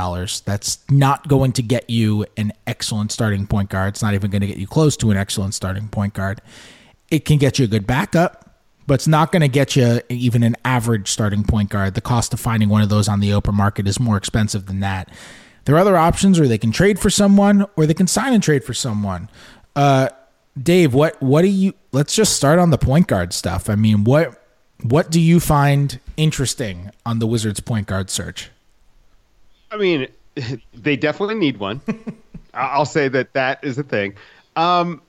That's 0.45 0.79
not 0.89 1.27
going 1.27 1.51
to 1.53 1.61
get 1.61 1.89
you 1.89 2.25
an 2.37 2.53
excellent 2.65 3.11
starting 3.11 3.45
point 3.45 3.69
guard. 3.69 3.89
It's 3.89 4.01
not 4.01 4.13
even 4.13 4.31
going 4.31 4.41
to 4.41 4.47
get 4.47 4.57
you 4.57 4.67
close 4.67 4.95
to 4.97 5.11
an 5.11 5.17
excellent 5.17 5.53
starting 5.53 5.89
point 5.89 6.13
guard. 6.13 6.41
It 7.11 7.25
can 7.25 7.37
get 7.37 7.59
you 7.59 7.65
a 7.65 7.67
good 7.67 7.85
backup, 7.85 8.48
but 8.89 8.95
it's 8.95 9.07
not 9.07 9.31
going 9.31 9.41
to 9.41 9.47
get 9.47 9.75
you 9.75 10.01
even 10.09 10.41
an 10.41 10.55
average 10.65 11.11
starting 11.11 11.43
point 11.43 11.69
guard. 11.69 11.93
The 11.93 12.01
cost 12.01 12.33
of 12.33 12.39
finding 12.39 12.69
one 12.69 12.81
of 12.81 12.89
those 12.89 13.07
on 13.07 13.19
the 13.19 13.31
open 13.31 13.53
market 13.53 13.87
is 13.87 13.99
more 13.99 14.17
expensive 14.17 14.65
than 14.65 14.79
that. 14.79 15.11
There 15.65 15.75
are 15.75 15.77
other 15.77 15.95
options, 15.95 16.39
where 16.39 16.47
they 16.47 16.57
can 16.57 16.71
trade 16.71 16.97
for 16.97 17.11
someone, 17.11 17.67
or 17.75 17.85
they 17.85 17.93
can 17.93 18.07
sign 18.07 18.33
and 18.33 18.41
trade 18.41 18.63
for 18.63 18.73
someone. 18.73 19.29
Uh, 19.75 20.09
Dave, 20.59 20.95
what 20.95 21.21
what 21.21 21.43
do 21.43 21.49
you? 21.49 21.75
Let's 21.91 22.15
just 22.15 22.35
start 22.35 22.57
on 22.57 22.71
the 22.71 22.79
point 22.79 23.05
guard 23.05 23.31
stuff. 23.31 23.69
I 23.69 23.75
mean, 23.75 24.05
what 24.05 24.43
what 24.81 25.11
do 25.11 25.21
you 25.21 25.39
find 25.39 25.99
interesting 26.17 26.89
on 27.05 27.19
the 27.19 27.27
Wizards 27.27 27.59
point 27.59 27.85
guard 27.85 28.09
search? 28.09 28.49
I 29.69 29.77
mean, 29.77 30.07
they 30.73 30.95
definitely 30.95 31.35
need 31.35 31.57
one. 31.57 31.79
I'll 32.55 32.85
say 32.85 33.07
that 33.07 33.33
that 33.33 33.63
is 33.63 33.77
a 33.77 33.83
thing. 33.83 34.15
Um, 34.55 34.99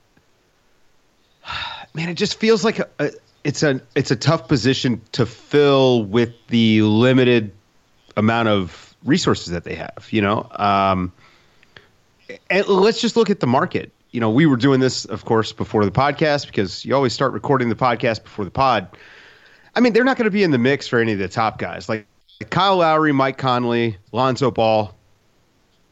man, 1.95 2.09
it 2.09 2.13
just 2.13 2.39
feels 2.39 2.63
like 2.63 2.77
a, 2.77 2.87
a, 2.99 3.09
it's 3.43 3.63
a 3.63 3.81
it's 3.95 4.11
a 4.11 4.15
tough 4.15 4.47
position 4.47 5.01
to 5.13 5.25
fill 5.25 6.03
with 6.03 6.33
the 6.47 6.81
limited 6.81 7.51
amount 8.17 8.49
of 8.49 8.95
resources 9.03 9.47
that 9.47 9.63
they 9.63 9.75
have. 9.75 10.07
You 10.11 10.21
know, 10.21 10.47
um, 10.55 11.11
and 12.49 12.67
let's 12.67 13.01
just 13.01 13.15
look 13.15 13.29
at 13.29 13.39
the 13.39 13.47
market. 13.47 13.91
You 14.11 14.19
know, 14.19 14.29
we 14.29 14.45
were 14.45 14.57
doing 14.57 14.79
this, 14.79 15.05
of 15.05 15.25
course, 15.25 15.53
before 15.53 15.85
the 15.85 15.91
podcast 15.91 16.47
because 16.47 16.83
you 16.83 16.93
always 16.93 17.13
start 17.13 17.31
recording 17.33 17.69
the 17.69 17.75
podcast 17.75 18.23
before 18.23 18.45
the 18.45 18.51
pod. 18.51 18.87
I 19.73 19.79
mean, 19.79 19.93
they're 19.93 20.03
not 20.03 20.17
going 20.17 20.25
to 20.25 20.31
be 20.31 20.43
in 20.43 20.51
the 20.51 20.57
mix 20.57 20.87
for 20.87 20.99
any 20.99 21.13
of 21.13 21.19
the 21.19 21.29
top 21.29 21.57
guys 21.57 21.87
like 21.87 22.05
Kyle 22.49 22.77
Lowry, 22.77 23.13
Mike 23.13 23.37
Conley, 23.37 23.97
Lonzo 24.11 24.51
Ball. 24.51 24.93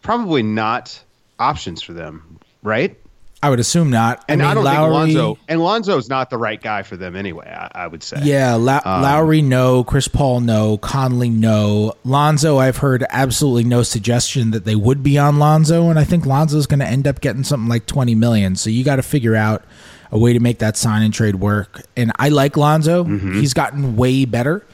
Probably 0.01 0.43
not 0.43 1.01
options 1.39 1.81
for 1.81 1.93
them, 1.93 2.39
right? 2.61 2.97
I 3.41 3.49
would 3.49 3.59
assume 3.61 3.89
not. 3.89 4.25
And 4.27 4.41
I, 4.41 4.45
mean, 4.45 4.51
I 4.51 4.53
don't 4.55 4.63
Lowry, 4.65 5.05
think 5.07 5.17
Lonzo 5.17 5.37
and 5.47 5.61
Lonzo's 5.61 6.09
not 6.09 6.29
the 6.29 6.37
right 6.37 6.61
guy 6.61 6.83
for 6.83 6.97
them 6.97 7.15
anyway. 7.15 7.47
I, 7.49 7.83
I 7.85 7.87
would 7.87 8.03
say. 8.03 8.19
Yeah, 8.23 8.55
La- 8.55 8.81
Um, 8.83 9.01
Lowry, 9.01 9.41
no. 9.41 9.85
Chris 9.85 10.09
Paul, 10.09 10.41
no. 10.41 10.77
Conley, 10.77 11.29
no. 11.29 11.93
Lonzo, 12.03 12.57
I've 12.57 12.77
heard 12.77 13.05
absolutely 13.09 13.63
no 13.63 13.81
suggestion 13.83 14.51
that 14.51 14.65
they 14.65 14.75
would 14.75 15.03
be 15.03 15.17
on 15.17 15.39
Lonzo, 15.39 15.89
and 15.89 15.97
I 15.97 16.03
think 16.03 16.25
Lonzo's 16.25 16.67
going 16.67 16.81
to 16.81 16.85
end 16.87 17.07
up 17.07 17.21
getting 17.21 17.43
something 17.45 17.69
like 17.69 17.85
twenty 17.85 18.13
million. 18.13 18.57
So 18.57 18.69
you 18.69 18.83
got 18.83 18.97
to 18.97 19.03
figure 19.03 19.35
out 19.37 19.63
a 20.11 20.19
way 20.19 20.33
to 20.33 20.39
make 20.41 20.59
that 20.59 20.75
sign 20.75 21.01
and 21.03 21.13
trade 21.13 21.35
work. 21.35 21.81
And 21.95 22.11
I 22.19 22.27
like 22.29 22.57
Lonzo; 22.57 23.05
Mm-hmm. 23.05 23.39
he's 23.39 23.53
gotten 23.53 23.95
way 23.95 24.25
better. 24.25 24.65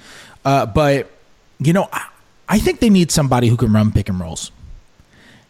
Uh, 0.43 0.65
but 0.65 1.11
you 1.59 1.71
know, 1.71 1.87
I, 1.93 2.07
I 2.49 2.57
think 2.59 2.79
they 2.79 2.89
need 2.89 3.11
somebody 3.11 3.47
who 3.47 3.57
can 3.57 3.71
run 3.71 3.91
pick 3.91 4.09
and 4.09 4.19
rolls. 4.19 4.49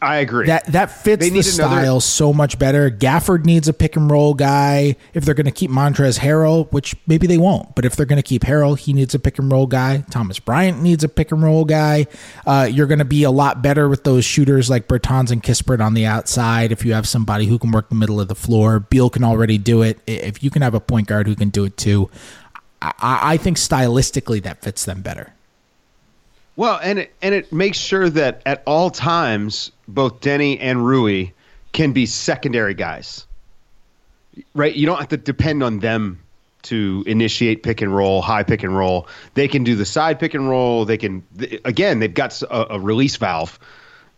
I 0.02 0.18
agree. 0.18 0.48
That 0.48 0.66
that 0.68 0.92
fits 0.92 1.24
the 1.24 1.30
another- 1.30 1.44
style 1.44 2.00
so 2.00 2.34
much 2.34 2.60
better. 2.60 2.92
Gafford 2.92 3.46
needs 3.46 3.68
a 3.68 3.74
pick 3.74 3.96
and 3.96 4.12
roll 4.12 4.34
guy. 4.34 4.98
If 5.14 5.26
they're 5.26 5.34
going 5.34 5.46
to 5.46 5.52
keep 5.52 5.72
Montrezl 5.72 6.20
Harrell, 6.20 6.72
which 6.72 6.96
maybe 7.08 7.28
they 7.28 7.38
won't, 7.38 7.76
but 7.76 7.86
if 7.86 7.96
they're 7.96 8.06
going 8.06 8.22
to 8.22 8.28
keep 8.28 8.44
Harrell, 8.44 8.78
he 8.78 8.94
needs 8.94 9.16
a 9.16 9.20
pick 9.20 9.40
and 9.40 9.52
roll 9.52 9.66
guy. 9.68 10.04
Thomas 10.12 10.40
Bryant 10.40 10.82
needs 10.82 11.04
a 11.04 11.10
pick 11.10 11.32
and 11.32 11.42
roll 11.42 11.66
guy. 11.66 12.08
Uh, 12.46 12.68
you're 12.70 12.88
going 12.88 13.00
to 13.00 13.06
be 13.06 13.24
a 13.24 13.32
lot 13.32 13.62
better 13.62 13.90
with 13.90 14.04
those 14.04 14.26
shooters 14.26 14.70
like 14.70 14.88
Bertans 14.88 15.32
and 15.32 15.42
Kispert 15.42 15.84
on 15.84 15.94
the 15.94 16.06
outside. 16.06 16.72
If 16.72 16.86
you 16.86 16.94
have 16.94 17.08
somebody 17.08 17.48
who 17.48 17.58
can 17.58 17.72
work 17.72 17.90
the 17.90 17.96
middle 17.96 18.20
of 18.20 18.28
the 18.28 18.36
floor, 18.36 18.80
Beal 18.80 19.10
can 19.10 19.24
already 19.24 19.58
do 19.58 19.82
it. 19.82 20.00
If 20.06 20.44
you 20.44 20.50
can 20.50 20.62
have 20.62 20.74
a 20.76 20.80
point 20.80 21.08
guard 21.08 21.28
who 21.28 21.36
can 21.36 21.50
do 21.50 21.64
it 21.64 21.78
too, 21.78 22.10
I, 22.82 22.94
I 23.02 23.38
think 23.38 23.58
stylistically 23.58 24.44
that 24.44 24.62
fits 24.62 24.86
them 24.86 25.02
better. 25.02 25.32
Well, 26.58 26.80
and 26.82 27.00
it, 27.00 27.14
and 27.22 27.36
it 27.36 27.52
makes 27.52 27.78
sure 27.78 28.10
that 28.10 28.42
at 28.46 28.64
all 28.66 28.90
times 28.90 29.72
both 29.88 30.22
Denny 30.22 30.60
and 30.60 30.86
Rui 30.86 31.28
can 31.72 31.94
be 31.94 32.06
secondary 32.06 32.74
guys. 32.74 33.26
Right? 34.54 34.76
You 34.76 34.86
don't 34.86 34.98
have 35.00 35.10
to 35.10 35.18
depend 35.18 35.64
on 35.64 35.80
them 35.80 36.22
to 36.64 37.04
initiate 37.06 37.64
pick 37.64 37.82
and 37.82 37.96
roll, 37.96 38.22
high 38.22 38.44
pick 38.44 38.64
and 38.64 38.76
roll. 38.76 39.08
They 39.36 39.48
can 39.48 39.64
do 39.64 39.76
the 39.76 39.86
side 39.86 40.20
pick 40.20 40.34
and 40.34 40.50
roll. 40.50 40.86
They 40.86 40.98
can 40.98 41.24
again, 41.64 42.00
they've 42.00 42.14
got 42.14 42.42
a, 42.42 42.74
a 42.76 42.80
release 42.80 43.16
valve 43.16 43.60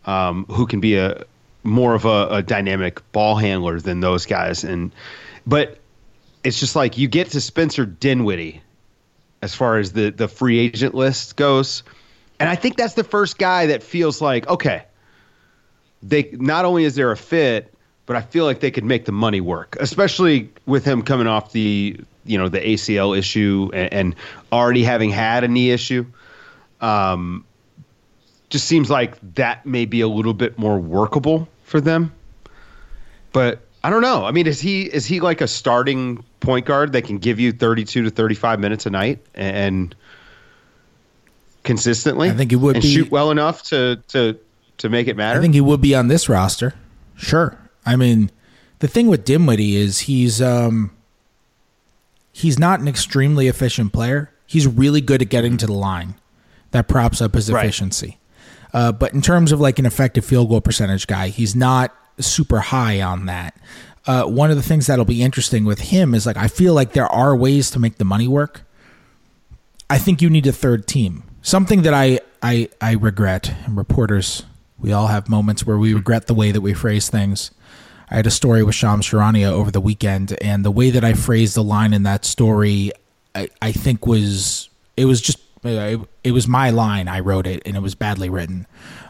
um, 0.06 0.46
who 0.46 0.66
can 0.66 0.80
be 0.80 0.96
a 0.96 1.24
more 1.62 1.94
of 1.94 2.04
a, 2.04 2.28
a 2.30 2.42
dynamic 2.42 3.00
ball 3.12 3.36
handler 3.36 3.80
than 3.80 4.00
those 4.00 4.26
guys. 4.26 4.64
And 4.64 4.92
but 5.46 5.78
it's 6.42 6.58
just 6.58 6.74
like 6.74 6.96
you 6.98 7.08
get 7.08 7.30
to 7.30 7.40
Spencer 7.40 7.84
Dinwiddie 7.84 8.62
as 9.42 9.54
far 9.54 9.78
as 9.78 9.92
the 9.92 10.10
the 10.10 10.28
free 10.28 10.58
agent 10.58 10.94
list 10.94 11.36
goes. 11.36 11.82
And 12.40 12.48
I 12.48 12.54
think 12.54 12.76
that's 12.76 12.94
the 12.94 13.04
first 13.04 13.36
guy 13.36 13.66
that 13.66 13.82
feels 13.82 14.20
like, 14.20 14.46
okay, 14.48 14.84
they 16.02 16.30
not 16.32 16.64
only 16.64 16.84
is 16.84 16.94
there 16.94 17.10
a 17.10 17.16
fit, 17.16 17.72
but 18.06 18.16
I 18.16 18.22
feel 18.22 18.44
like 18.44 18.60
they 18.60 18.70
could 18.70 18.84
make 18.84 19.04
the 19.04 19.12
money 19.12 19.40
work, 19.40 19.76
especially 19.80 20.50
with 20.66 20.84
him 20.84 21.02
coming 21.02 21.26
off 21.26 21.52
the 21.52 22.00
you 22.24 22.38
know 22.38 22.48
the 22.48 22.60
ACL 22.60 23.16
issue 23.16 23.70
and, 23.72 23.92
and 23.92 24.14
already 24.52 24.82
having 24.82 25.10
had 25.10 25.44
a 25.44 25.48
knee 25.48 25.70
issue. 25.70 26.06
Um, 26.80 27.44
just 28.48 28.66
seems 28.66 28.88
like 28.88 29.18
that 29.34 29.66
may 29.66 29.84
be 29.84 30.00
a 30.00 30.08
little 30.08 30.34
bit 30.34 30.58
more 30.58 30.78
workable 30.78 31.48
for 31.64 31.80
them. 31.80 32.12
But 33.32 33.60
I 33.84 33.90
don't 33.90 34.02
know. 34.02 34.24
I 34.24 34.30
mean, 34.30 34.46
is 34.46 34.60
he 34.60 34.82
is 34.82 35.06
he 35.06 35.20
like 35.20 35.40
a 35.40 35.48
starting 35.48 36.24
point 36.40 36.66
guard 36.66 36.92
that 36.92 37.02
can 37.04 37.18
give 37.18 37.38
you 37.38 37.52
32 37.52 38.04
to 38.04 38.10
35 38.10 38.60
minutes 38.60 38.86
a 38.86 38.90
night 38.90 39.24
and 39.34 39.94
consistently? 41.62 42.30
I 42.30 42.34
think 42.34 42.50
he 42.50 42.56
would 42.56 42.76
and 42.76 42.82
be- 42.82 42.94
shoot 42.94 43.10
well 43.10 43.30
enough 43.30 43.64
to 43.64 43.96
to 44.08 44.38
to 44.78 44.88
make 44.88 45.06
it 45.08 45.16
matter. 45.16 45.38
I 45.38 45.42
think 45.42 45.54
he 45.54 45.60
would 45.60 45.80
be 45.80 45.94
on 45.94 46.08
this 46.08 46.28
roster. 46.28 46.74
Sure. 47.16 47.58
I 47.84 47.96
mean, 47.96 48.30
the 48.80 48.88
thing 48.88 49.06
with 49.08 49.24
Dinwiddie 49.24 49.76
is 49.76 50.00
he's 50.00 50.40
um 50.42 50.90
he's 52.32 52.58
not 52.58 52.80
an 52.80 52.88
extremely 52.88 53.48
efficient 53.48 53.92
player. 53.92 54.30
He's 54.46 54.66
really 54.66 55.00
good 55.00 55.20
at 55.22 55.28
getting 55.28 55.56
to 55.58 55.66
the 55.66 55.72
line. 55.72 56.14
That 56.70 56.88
props 56.88 57.20
up 57.20 57.34
his 57.34 57.50
Right. 57.50 57.64
efficiency. 57.64 58.18
Uh, 58.72 58.92
but 58.92 59.12
in 59.14 59.22
terms 59.22 59.50
of 59.52 59.60
like 59.60 59.78
an 59.78 59.86
effective 59.86 60.24
field 60.24 60.48
goal 60.50 60.60
percentage 60.60 61.06
guy, 61.06 61.28
he's 61.28 61.56
not 61.56 61.94
super 62.20 62.60
high 62.60 63.00
on 63.00 63.26
that. 63.26 63.56
Uh, 64.06 64.24
one 64.24 64.50
of 64.50 64.56
the 64.56 64.62
things 64.62 64.86
that'll 64.86 65.04
be 65.04 65.22
interesting 65.22 65.64
with 65.64 65.80
him 65.80 66.14
is 66.14 66.26
like 66.26 66.36
I 66.36 66.48
feel 66.48 66.74
like 66.74 66.92
there 66.92 67.06
are 67.06 67.34
ways 67.36 67.70
to 67.72 67.78
make 67.78 67.96
the 67.98 68.04
money 68.04 68.28
work. 68.28 68.62
I 69.90 69.98
think 69.98 70.20
you 70.22 70.28
need 70.30 70.46
a 70.46 70.52
third 70.52 70.86
team. 70.86 71.22
Something 71.42 71.82
that 71.82 71.94
I 71.94 72.20
I 72.42 72.68
I 72.80 72.92
regret. 72.92 73.54
And 73.64 73.76
reporters, 73.76 74.44
we 74.80 74.92
all 74.92 75.08
have 75.08 75.28
moments 75.28 75.66
where 75.66 75.78
we 75.78 75.94
regret 75.94 76.26
the 76.26 76.34
way 76.34 76.52
that 76.52 76.60
we 76.60 76.74
phrase 76.74 77.08
things. 77.08 77.50
I 78.10 78.16
had 78.16 78.26
a 78.26 78.30
story 78.30 78.62
with 78.62 78.74
Shams 78.74 79.06
Charania 79.06 79.50
over 79.50 79.70
the 79.70 79.80
weekend, 79.80 80.36
and 80.40 80.64
the 80.64 80.70
way 80.70 80.90
that 80.90 81.04
I 81.04 81.12
phrased 81.12 81.54
the 81.54 81.62
line 81.62 81.92
in 81.92 82.04
that 82.04 82.24
story, 82.24 82.92
I, 83.34 83.48
I 83.60 83.72
think 83.72 84.06
was 84.06 84.70
it 84.96 85.04
was 85.04 85.20
just 85.20 85.38
it, 85.64 86.00
it 86.24 86.32
was 86.32 86.48
my 86.48 86.70
line. 86.70 87.08
I 87.08 87.20
wrote 87.20 87.46
it, 87.46 87.62
and 87.66 87.76
it 87.76 87.80
was 87.80 87.94
badly 87.94 88.30
written. 88.30 88.66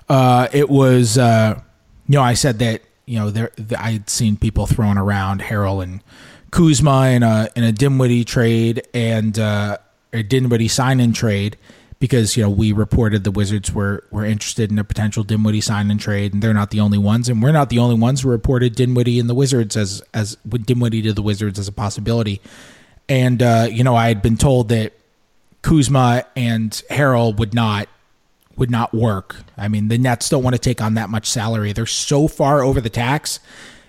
Uh, 0.09 0.48
it 0.52 0.68
was 0.68 1.16
uh, 1.16 1.61
you 2.09 2.14
know 2.14 2.22
I 2.22 2.35
said 2.35 2.59
that 2.59 2.83
you 3.07 3.18
know 3.18 3.31
there 3.31 3.52
I 3.78 3.92
had 3.92 4.11
seen 4.11 4.37
people 4.37 4.66
throwing 4.66 4.98
around 4.98 5.42
Harrell 5.42 5.83
and 5.83 6.02
Kuzma 6.50 7.11
in 7.11 7.22
a 7.22 7.48
in 7.54 7.62
a 7.62 7.72
Dinwiddie 7.72 8.24
trade 8.24 8.83
and 8.92 9.38
uh, 9.38 9.78
a 10.12 10.22
Dinwiddie 10.24 10.68
sign 10.68 10.98
in 10.98 11.12
trade 11.12 11.57
because 12.01 12.37
you 12.37 12.43
know 12.43 12.51
we 12.51 12.73
reported 12.73 13.25
the 13.25 13.31
Wizards 13.31 13.73
were 13.73 14.05
were 14.11 14.25
interested 14.25 14.71
in 14.71 14.79
a 14.79 14.85
potential 14.85 15.25
Dinwiddie 15.25 15.61
sign 15.61 15.91
and 15.91 16.01
trade, 16.01 16.33
and 16.33 16.43
they're 16.43 16.55
not 16.55 16.71
the 16.71 16.81
only 16.81 16.99
ones, 16.99 17.29
and 17.29 17.43
we're 17.43 17.53
not 17.53 17.71
the 17.71 17.79
only 17.79 17.97
ones 17.97 18.23
who 18.23 18.29
reported 18.29 18.75
Dinwiddie 18.75 19.19
and 19.19 19.29
the 19.29 19.35
Wizards 19.35 19.77
as 19.77 20.03
as 20.15 20.37
Dinwiddie 20.47 21.03
to 21.03 21.13
the 21.13 21.23
Wizards 21.23 21.59
as 21.59 21.69
a 21.69 21.73
possibility. 21.73 22.41
And 23.09 23.43
uh, 23.43 23.69
you 23.71 23.85
know 23.85 23.97
I 23.97 24.09
had 24.09 24.23
been 24.23 24.37
told 24.37 24.69
that 24.69 24.93
Kuzma 25.63 26.25
and 26.37 26.71
Harrell 26.91 27.37
would 27.37 27.55
not 27.55 27.89
would 28.57 28.71
not 28.71 28.93
work. 28.93 29.37
I 29.57 29.69
mean, 29.69 29.89
the 29.89 29.99
Nets 29.99 30.29
don't 30.29 30.43
want 30.43 30.55
to 30.55 30.61
take 30.61 30.83
on 30.83 30.95
that 30.95 31.09
much 31.09 31.27
salary. 31.27 31.73
They're 31.73 31.87
so 31.87 32.29
far 32.29 32.63
over 32.63 32.81
the 32.81 32.91
tax 32.91 33.41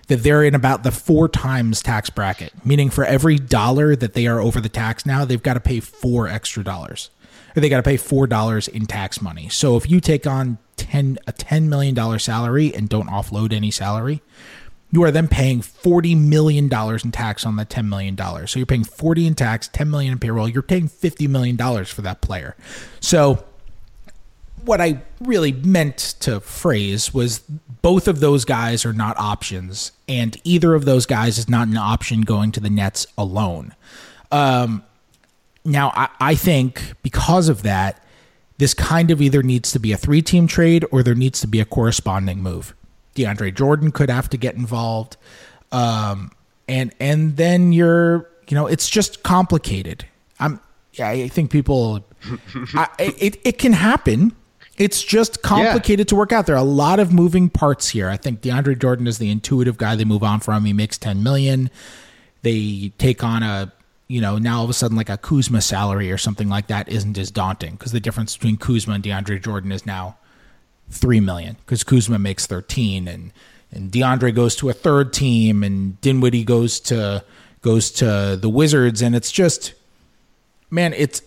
that 0.08 0.24
they're 0.24 0.44
in 0.44 0.56
about 0.56 0.84
the 0.84 0.92
four 0.92 1.30
times 1.30 1.82
tax 1.82 2.10
bracket, 2.10 2.54
meaning 2.66 2.90
for 2.90 3.06
every 3.06 3.38
dollar 3.38 3.96
that 3.96 4.14
they 4.14 4.28
are 4.28 4.40
over 4.40 4.60
the 4.60 4.70
tax 4.70 5.06
now, 5.06 5.24
they've 5.24 5.42
got 5.42 5.54
to 5.54 5.60
pay 5.60 5.80
four 5.80 6.28
extra 6.28 6.64
dollars. 6.64 7.10
Or 7.56 7.62
they 7.62 7.70
got 7.70 7.78
to 7.78 7.84
pay 7.84 7.98
four 7.98 8.28
dollars 8.28 8.68
in 8.68 8.86
tax 8.86 9.22
money. 9.22 9.50
So 9.50 9.78
if 9.78 9.90
you 9.90 10.00
take 10.00 10.28
on 10.28 10.58
ten 10.78 11.18
a 11.28 11.32
ten 11.32 11.70
million 11.70 11.96
dollar 11.96 12.20
salary 12.20 12.74
and 12.74 12.88
don't 12.88 13.08
offload 13.08 13.54
any 13.54 13.72
salary, 13.72 14.22
you 14.92 15.04
are 15.04 15.12
then 15.12 15.28
paying 15.28 15.62
forty 15.62 16.16
million 16.16 16.68
dollars 16.68 17.04
in 17.04 17.12
tax 17.12 17.46
on 17.46 17.56
that 17.58 17.70
ten 17.70 17.90
million 17.90 18.16
dollars. 18.16 18.52
So 18.52 18.60
you're 18.60 18.66
paying 18.66 18.84
forty 18.84 19.28
in 19.28 19.36
tax, 19.36 19.68
ten 19.68 19.90
million 19.90 20.14
in 20.14 20.20
payroll. 20.20 20.48
You're 20.48 20.62
paying 20.62 20.88
fifty 20.88 21.28
million 21.28 21.56
dollars 21.56 21.90
for 21.90 22.02
that 22.04 22.22
player. 22.22 22.56
So 23.00 23.44
what 24.66 24.82
I 24.82 25.02
really 25.22 25.54
meant 25.54 25.98
to 26.20 26.40
phrase 26.40 27.14
was 27.14 27.40
both 27.82 28.08
of 28.08 28.20
those 28.20 28.46
guys 28.46 28.86
are 28.86 28.94
not 28.94 29.18
options, 29.18 29.92
and 30.08 30.40
either 30.44 30.76
of 30.76 30.86
those 30.86 31.06
guys 31.06 31.38
is 31.38 31.48
not 31.48 31.68
an 31.68 31.78
option 31.78 32.22
going 32.22 32.52
to 32.52 32.60
the 32.60 32.70
Nets 32.70 33.08
alone. 33.18 33.74
Um, 34.32 34.84
now, 35.70 35.92
I, 35.96 36.10
I 36.20 36.36
think 36.36 36.94
because 37.04 37.50
of 37.50 37.64
that, 37.64 38.04
this 38.58 38.74
kind 38.74 39.10
of 39.12 39.22
either 39.22 39.42
needs 39.42 39.72
to 39.72 39.80
be 39.80 39.92
a 39.92 39.98
three 39.98 40.22
team 40.22 40.48
trade 40.48 40.86
or 40.92 41.02
there 41.02 41.16
needs 41.16 41.40
to 41.42 41.48
be 41.48 41.60
a 41.60 41.66
corresponding 41.66 42.42
move. 42.42 42.76
DeAndre 43.16 43.54
Jordan 43.54 43.92
could 43.92 44.10
have 44.10 44.30
to 44.30 44.38
get 44.38 44.56
involved. 44.56 45.18
Um, 45.72 46.32
and 46.68 46.94
and 47.00 47.38
then 47.38 47.74
you're 47.74 48.30
you 48.48 48.56
know 48.56 48.68
it's 48.68 48.90
just 48.90 49.24
complicated. 49.24 50.06
I'm 50.40 50.60
yeah, 50.94 51.10
I 51.10 51.28
think 51.28 51.52
people 51.52 52.04
I, 52.74 52.88
it 52.98 53.40
it 53.44 53.58
can 53.58 53.74
happen. 53.74 54.36
It's 54.78 55.04
just 55.04 55.42
complicated 55.42 56.08
to 56.10 56.16
work 56.16 56.32
out. 56.32 56.46
There 56.46 56.56
are 56.56 56.60
a 56.60 56.64
lot 56.64 57.00
of 57.00 57.12
moving 57.12 57.50
parts 57.50 57.90
here. 57.90 58.10
I 58.10 58.16
think 58.16 58.40
DeAndre 58.42 58.80
Jordan 58.80 59.08
is 59.08 59.18
the 59.18 59.30
intuitive 59.30 59.78
guy 59.78 59.98
they 59.98 60.06
move 60.06 60.24
on 60.24 60.40
from. 60.40 60.64
He 60.64 60.72
makes 60.72 60.98
10 60.98 61.22
million. 61.22 61.70
They 62.44 62.94
take 62.98 63.22
on 63.22 63.44
a 63.44 63.74
you 64.10 64.20
know, 64.20 64.40
now 64.40 64.58
all 64.58 64.64
of 64.64 64.70
a 64.72 64.74
sudden 64.74 64.98
like 64.98 65.08
a 65.08 65.18
Kuzma 65.18 65.62
salary 65.62 66.12
or 66.12 66.18
something 66.18 66.50
like 66.50 66.68
that 66.68 66.90
isn't 66.90 67.18
as 67.18 67.30
daunting 67.30 67.74
because 67.74 67.92
the 67.92 68.00
difference 68.00 68.36
between 68.36 68.58
Kuzma 68.58 68.96
and 68.96 69.04
DeAndre 69.04 69.42
Jordan 69.42 69.72
is 69.72 69.86
now 69.86 70.18
three 70.90 71.20
million 71.20 71.56
because 71.60 71.84
Kuzma 71.84 72.18
makes 72.18 72.48
thirteen 72.48 73.08
and 73.08 73.32
and 73.72 73.92
DeAndre 73.92 74.34
goes 74.34 74.56
to 74.58 74.70
a 74.70 74.74
third 74.74 75.14
team 75.14 75.64
and 75.64 76.02
Dinwiddie 76.02 76.44
goes 76.44 76.80
to 76.82 77.24
goes 77.62 77.92
to 77.92 78.36
the 78.36 78.50
Wizards 78.50 79.04
and 79.04 79.16
it's 79.16 79.32
just 79.32 79.76
man, 80.72 80.94
it's 80.94 81.22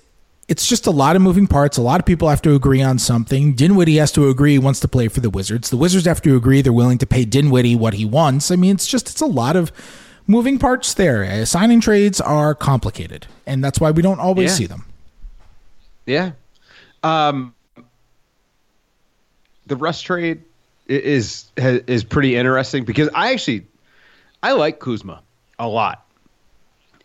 it's 0.49 0.67
just 0.67 0.89
a 0.89 0.91
lot 0.91 1.15
of 1.15 1.23
moving 1.23 1.47
parts. 1.47 1.79
A 1.79 1.83
lot 1.83 2.01
of 2.01 2.05
people 2.05 2.29
have 2.29 2.43
to 2.43 2.55
agree 2.57 2.83
on 2.83 2.99
something. 2.99 3.55
Dinwiddie 3.55 3.97
has 3.97 4.11
to 4.13 4.29
agree 4.29 4.53
he 4.53 4.59
wants 4.59 4.81
to 4.81 4.89
play 4.89 5.07
for 5.07 5.21
the 5.21 5.31
Wizards. 5.31 5.71
The 5.71 5.77
Wizards 5.77 6.07
have 6.07 6.21
to 6.23 6.37
agree 6.37 6.63
they're 6.63 6.73
willing 6.73 6.99
to 6.99 7.07
pay 7.07 7.25
Dinwiddie 7.25 7.77
what 7.77 7.95
he 7.95 8.05
wants. 8.05 8.51
I 8.51 8.57
mean, 8.57 8.75
it's 8.75 8.89
just 8.89 9.09
it's 9.09 9.21
a 9.21 9.27
lot 9.27 9.55
of 9.55 9.71
moving 10.27 10.59
parts 10.59 10.95
there. 10.95 11.45
Signing 11.47 11.81
trades 11.81 12.21
are 12.21 12.55
complicated, 12.55 13.27
and 13.47 13.63
that's 13.63 13.81
why 13.81 13.91
we 13.91 14.03
don't 14.03 14.21
always 14.21 14.51
Yeah. 14.51 14.57
see 14.57 14.67
them. 14.67 14.85
Yeah. 16.07 16.31
Um, 17.03 17.55
the 19.67 19.77
Russ 19.77 20.01
trade 20.01 20.43
is 20.89 21.47
is 21.57 22.05
pretty 22.05 22.37
interesting 22.37 22.85
because 22.85 23.09
I 23.15 23.33
actually 23.33 23.67
I 24.43 24.53
like 24.53 24.79
Kuzma 24.81 25.23
a 25.59 25.69
lot, 25.69 26.05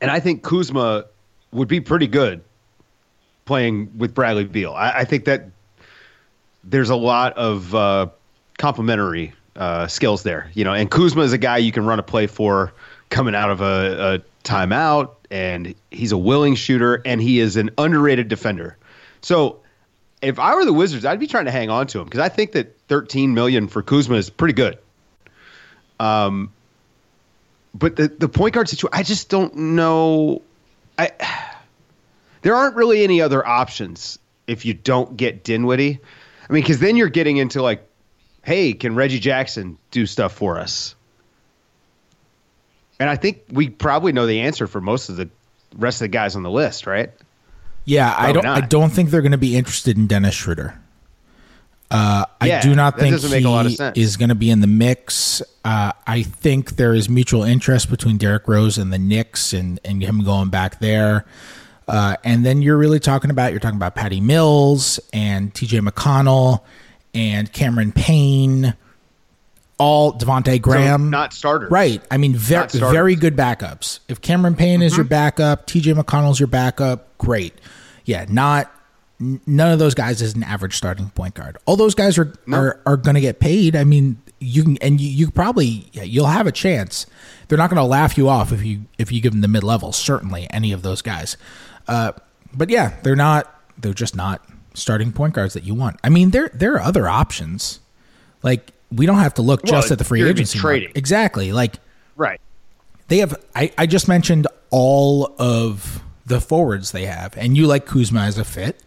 and 0.01 0.09
I 0.11 0.19
think 0.19 0.43
Kuzma 0.43 1.05
would 1.51 1.67
be 1.67 1.79
pretty 1.79 2.07
good 2.07 2.41
playing 3.45 3.89
with 3.97 4.13
Bradley 4.13 4.43
Beal. 4.43 4.73
I, 4.73 4.91
I 4.99 5.03
think 5.05 5.25
that 5.25 5.49
there's 6.63 6.89
a 6.89 6.95
lot 6.95 7.33
of 7.37 7.73
uh, 7.73 8.07
complementary 8.57 9.33
uh, 9.55 9.87
skills 9.87 10.23
there, 10.23 10.51
you 10.53 10.63
know. 10.65 10.73
And 10.73 10.91
Kuzma 10.91 11.21
is 11.23 11.31
a 11.33 11.37
guy 11.37 11.57
you 11.57 11.71
can 11.71 11.85
run 11.85 11.99
a 11.99 12.03
play 12.03 12.27
for 12.27 12.73
coming 13.09 13.35
out 13.35 13.49
of 13.49 13.61
a, 13.61 14.15
a 14.15 14.47
timeout, 14.47 15.11
and 15.29 15.73
he's 15.91 16.11
a 16.11 16.17
willing 16.17 16.55
shooter, 16.55 17.01
and 17.05 17.21
he 17.21 17.39
is 17.39 17.55
an 17.55 17.71
underrated 17.77 18.27
defender. 18.27 18.77
So, 19.21 19.59
if 20.21 20.39
I 20.39 20.55
were 20.55 20.65
the 20.65 20.73
Wizards, 20.73 21.05
I'd 21.05 21.19
be 21.19 21.27
trying 21.27 21.45
to 21.45 21.51
hang 21.51 21.69
on 21.69 21.87
to 21.87 21.99
him 21.99 22.05
because 22.05 22.19
I 22.19 22.29
think 22.29 22.53
that 22.53 22.79
13 22.87 23.33
million 23.33 23.67
for 23.67 23.83
Kuzma 23.83 24.15
is 24.15 24.29
pretty 24.29 24.53
good. 24.53 24.77
Um, 25.99 26.51
but 27.73 27.95
the 27.95 28.07
the 28.07 28.29
point 28.29 28.53
guard 28.53 28.69
situation, 28.69 28.97
I 28.97 29.03
just 29.03 29.29
don't 29.29 29.55
know. 29.55 30.41
I 30.97 31.11
there 32.41 32.55
aren't 32.55 32.75
really 32.75 33.03
any 33.03 33.21
other 33.21 33.45
options 33.45 34.19
if 34.47 34.65
you 34.65 34.73
don't 34.73 35.17
get 35.17 35.43
Dinwiddie. 35.43 35.99
I 36.49 36.53
mean, 36.53 36.63
because 36.63 36.79
then 36.79 36.95
you're 36.95 37.09
getting 37.09 37.37
into 37.37 37.61
like, 37.61 37.87
hey, 38.43 38.73
can 38.73 38.95
Reggie 38.95 39.19
Jackson 39.19 39.77
do 39.91 40.05
stuff 40.05 40.33
for 40.33 40.57
us? 40.57 40.95
And 42.99 43.09
I 43.09 43.15
think 43.15 43.43
we 43.51 43.69
probably 43.69 44.11
know 44.11 44.25
the 44.25 44.41
answer 44.41 44.67
for 44.67 44.81
most 44.81 45.09
of 45.09 45.17
the 45.17 45.29
rest 45.75 45.97
of 45.97 46.05
the 46.05 46.09
guys 46.09 46.35
on 46.35 46.43
the 46.43 46.51
list, 46.51 46.87
right? 46.87 47.11
Yeah, 47.85 48.13
I 48.17 48.33
don't. 48.33 48.45
I 48.45 48.61
don't 48.61 48.89
think 48.89 49.11
they're 49.11 49.21
going 49.21 49.31
to 49.31 49.37
be 49.37 49.55
interested 49.55 49.97
in 49.97 50.07
Dennis 50.07 50.35
Schroeder. 50.35 50.77
Uh, 51.89 52.25
I 52.41 52.59
do 52.59 52.75
not 52.75 52.99
think 52.99 53.13
doesn't 53.13 53.31
make 53.31 53.45
a 53.45 53.49
lot 53.49 53.65
of 53.65 53.95
he 53.95 54.01
is 54.01 54.17
going 54.17 54.27
to 54.29 54.35
be 54.35 54.49
in 54.49 54.59
the 54.59 54.67
mix. 54.67 55.41
Uh, 55.63 55.93
I 56.05 56.23
think 56.23 56.75
there 56.75 56.93
is 56.93 57.07
mutual 57.07 57.43
interest 57.43 57.89
between 57.89 58.17
Derrick 58.17 58.45
Rose 58.47 58.77
and 58.77 58.91
the 58.91 58.99
Knicks, 58.99 59.53
and 59.53 59.79
and 59.85 60.01
him 60.01 60.23
going 60.23 60.49
back 60.49 60.79
there. 60.79 61.25
Uh, 61.87 62.17
and 62.25 62.45
then 62.45 62.61
you're 62.61 62.77
really 62.77 62.99
talking 62.99 63.31
about 63.31 63.51
you're 63.51 63.61
talking 63.61 63.77
about 63.77 63.95
Patty 63.95 64.19
Mills 64.19 64.99
and 65.13 65.53
T.J. 65.53 65.79
McConnell 65.79 66.63
and 67.13 67.51
Cameron 67.53 67.93
Payne, 67.93 68.75
all 69.77 70.13
Devonte 70.13 70.61
Graham, 70.61 71.09
not 71.09 71.33
starters. 71.33 71.71
right? 71.71 72.01
I 72.09 72.17
mean, 72.17 72.35
very 72.35 72.67
very 72.67 73.15
good 73.15 73.35
backups. 73.35 73.99
If 74.07 74.21
Cameron 74.21 74.55
Payne 74.55 74.81
is 74.81 74.95
your 74.95 75.05
backup, 75.05 75.67
T.J. 75.67 75.93
McConnell's 75.93 76.39
your 76.39 76.47
backup, 76.47 77.17
great. 77.17 77.53
Yeah, 78.05 78.25
not 78.27 78.71
none 79.19 79.71
of 79.71 79.79
those 79.79 79.95
guys 79.95 80.21
is 80.21 80.35
an 80.35 80.43
average 80.43 80.75
starting 80.75 81.09
point 81.09 81.33
guard. 81.35 81.57
All 81.65 81.75
those 81.75 81.95
guys 81.95 82.17
are 82.17 82.33
are, 82.51 82.79
are 82.85 82.97
going 82.97 83.15
to 83.15 83.21
get 83.21 83.39
paid. 83.39 83.75
I 83.75 83.83
mean, 83.83 84.21
you 84.39 84.63
can 84.63 84.77
and 84.77 84.99
you, 85.01 85.09
you 85.09 85.31
probably 85.31 85.89
yeah, 85.93 86.03
you'll 86.03 86.27
have 86.27 86.47
a 86.47 86.51
chance. 86.51 87.05
They're 87.47 87.57
not 87.57 87.69
going 87.69 87.77
to 87.77 87.83
laugh 87.83 88.17
you 88.17 88.29
off 88.29 88.51
if 88.51 88.63
you 88.63 88.81
if 88.97 89.11
you 89.11 89.21
give 89.21 89.31
them 89.33 89.41
the 89.41 89.47
mid 89.47 89.63
level. 89.63 89.91
Certainly, 89.91 90.47
any 90.51 90.71
of 90.71 90.81
those 90.81 91.01
guys. 91.01 91.37
Uh, 91.87 92.13
but 92.53 92.69
yeah, 92.69 92.95
they're 93.03 93.15
not. 93.15 93.53
They're 93.77 93.93
just 93.93 94.15
not 94.15 94.43
starting 94.73 95.11
point 95.11 95.33
guards 95.33 95.53
that 95.53 95.63
you 95.63 95.73
want. 95.75 95.99
I 96.03 96.09
mean, 96.09 96.31
there 96.31 96.49
there 96.53 96.73
are 96.73 96.81
other 96.81 97.07
options. 97.07 97.79
Like 98.43 98.71
we 98.91 99.05
don't 99.05 99.17
have 99.19 99.33
to 99.35 99.41
look 99.41 99.63
Well, 99.63 99.73
just 99.73 99.91
at 99.91 99.97
the 99.97 100.03
free 100.03 100.23
agency. 100.23 100.57
market. 100.59 100.61
trading. 100.79 100.91
Exactly. 100.95 101.51
Like 101.51 101.75
Right. 102.15 102.39
they 103.09 103.17
have 103.19 103.35
I, 103.55 103.71
I 103.77 103.85
just 103.85 104.07
mentioned 104.07 104.47
all 104.69 105.33
of 105.39 106.01
the 106.25 106.39
forwards 106.41 106.91
they 106.91 107.05
have 107.05 107.35
and 107.37 107.55
you 107.57 107.67
like 107.67 107.85
Kuzma 107.85 108.21
as 108.21 108.37
a 108.37 108.43
fit. 108.45 108.81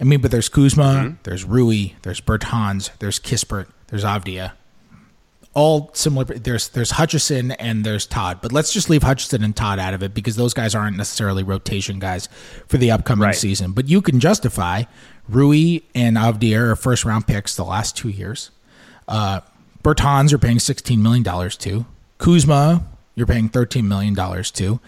I 0.00 0.04
mean, 0.04 0.20
but 0.20 0.30
there's 0.30 0.48
Kuzma, 0.48 1.16
there's 1.22 1.44
Rui, 1.44 1.90
there's 2.02 2.20
Bertans, 2.20 2.90
there's 2.98 3.18
Kispert, 3.20 3.66
there's 3.88 4.02
Avdija. 4.04 4.52
All 5.54 5.90
similar 5.94 6.24
there's 6.24 6.68
there's 6.70 6.90
Hutchison 6.92 7.52
and 7.52 7.84
there's 7.84 8.06
Todd. 8.06 8.40
But 8.42 8.50
let's 8.50 8.72
just 8.72 8.90
leave 8.90 9.04
Hutchison 9.04 9.44
and 9.44 9.54
Todd 9.54 9.78
out 9.78 9.94
of 9.94 10.02
it 10.02 10.12
because 10.12 10.34
those 10.34 10.52
guys 10.52 10.74
aren't 10.74 10.96
necessarily 10.96 11.44
rotation 11.44 12.00
guys 12.00 12.28
for 12.66 12.76
the 12.76 12.90
upcoming 12.90 13.26
Right. 13.26 13.36
season. 13.36 13.70
But 13.70 13.88
you 13.88 14.02
can 14.02 14.18
justify 14.18 14.82
Rui 15.28 15.78
and 15.94 16.16
Avdija 16.16 16.58
are 16.58 16.76
first 16.76 17.04
round 17.04 17.28
picks 17.28 17.54
the 17.54 17.64
last 17.64 17.96
two 17.96 18.08
years. 18.08 18.50
Uh, 19.08 19.40
Bertans 19.82 20.30
you're 20.30 20.38
paying 20.38 20.58
$16 20.58 20.98
million 20.98 21.24
to. 21.50 21.86
Kuzma, 22.18 22.86
you're 23.14 23.26
paying 23.26 23.48
$13 23.48 23.84
million 23.84 24.14
to. 24.14 24.80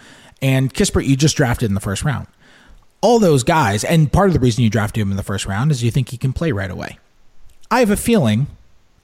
And 0.42 0.72
Kispert, 0.72 1.06
you 1.06 1.16
just 1.16 1.36
drafted 1.36 1.68
in 1.68 1.74
the 1.74 1.80
first 1.80 2.02
round. 2.02 2.26
All 3.00 3.18
those 3.18 3.44
guys, 3.44 3.84
and 3.84 4.10
part 4.10 4.28
of 4.28 4.34
the 4.34 4.40
reason 4.40 4.64
you 4.64 4.70
drafted 4.70 5.02
him 5.02 5.10
in 5.10 5.16
the 5.16 5.22
first 5.22 5.46
round 5.46 5.70
is 5.70 5.82
you 5.82 5.90
think 5.90 6.08
he 6.08 6.16
can 6.16 6.32
play 6.32 6.50
right 6.50 6.70
away. 6.70 6.98
I 7.70 7.80
have 7.80 7.90
a 7.90 7.96
feeling, 7.96 8.46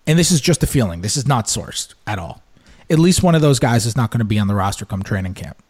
and 0.07 0.19
this 0.19 0.31
is 0.31 0.41
just 0.41 0.63
a 0.63 0.67
feeling, 0.67 1.03
this 1.03 1.17
is 1.17 1.27
not 1.27 1.47
sourced 1.47 1.95
at 2.07 2.19
all. 2.19 2.43
At 2.91 2.99
least 2.99 3.23
one 3.23 3.35
of 3.35 3.43
those 3.43 3.59
guys 3.59 3.87
is 3.87 3.97
not 3.97 4.11
going 4.11 4.21
to 4.21 4.25
be 4.25 4.39
on 4.39 4.49
the 4.49 4.55
roster 4.55 4.85
come 4.85 5.03
training 5.03 5.35
camp. 5.35 5.63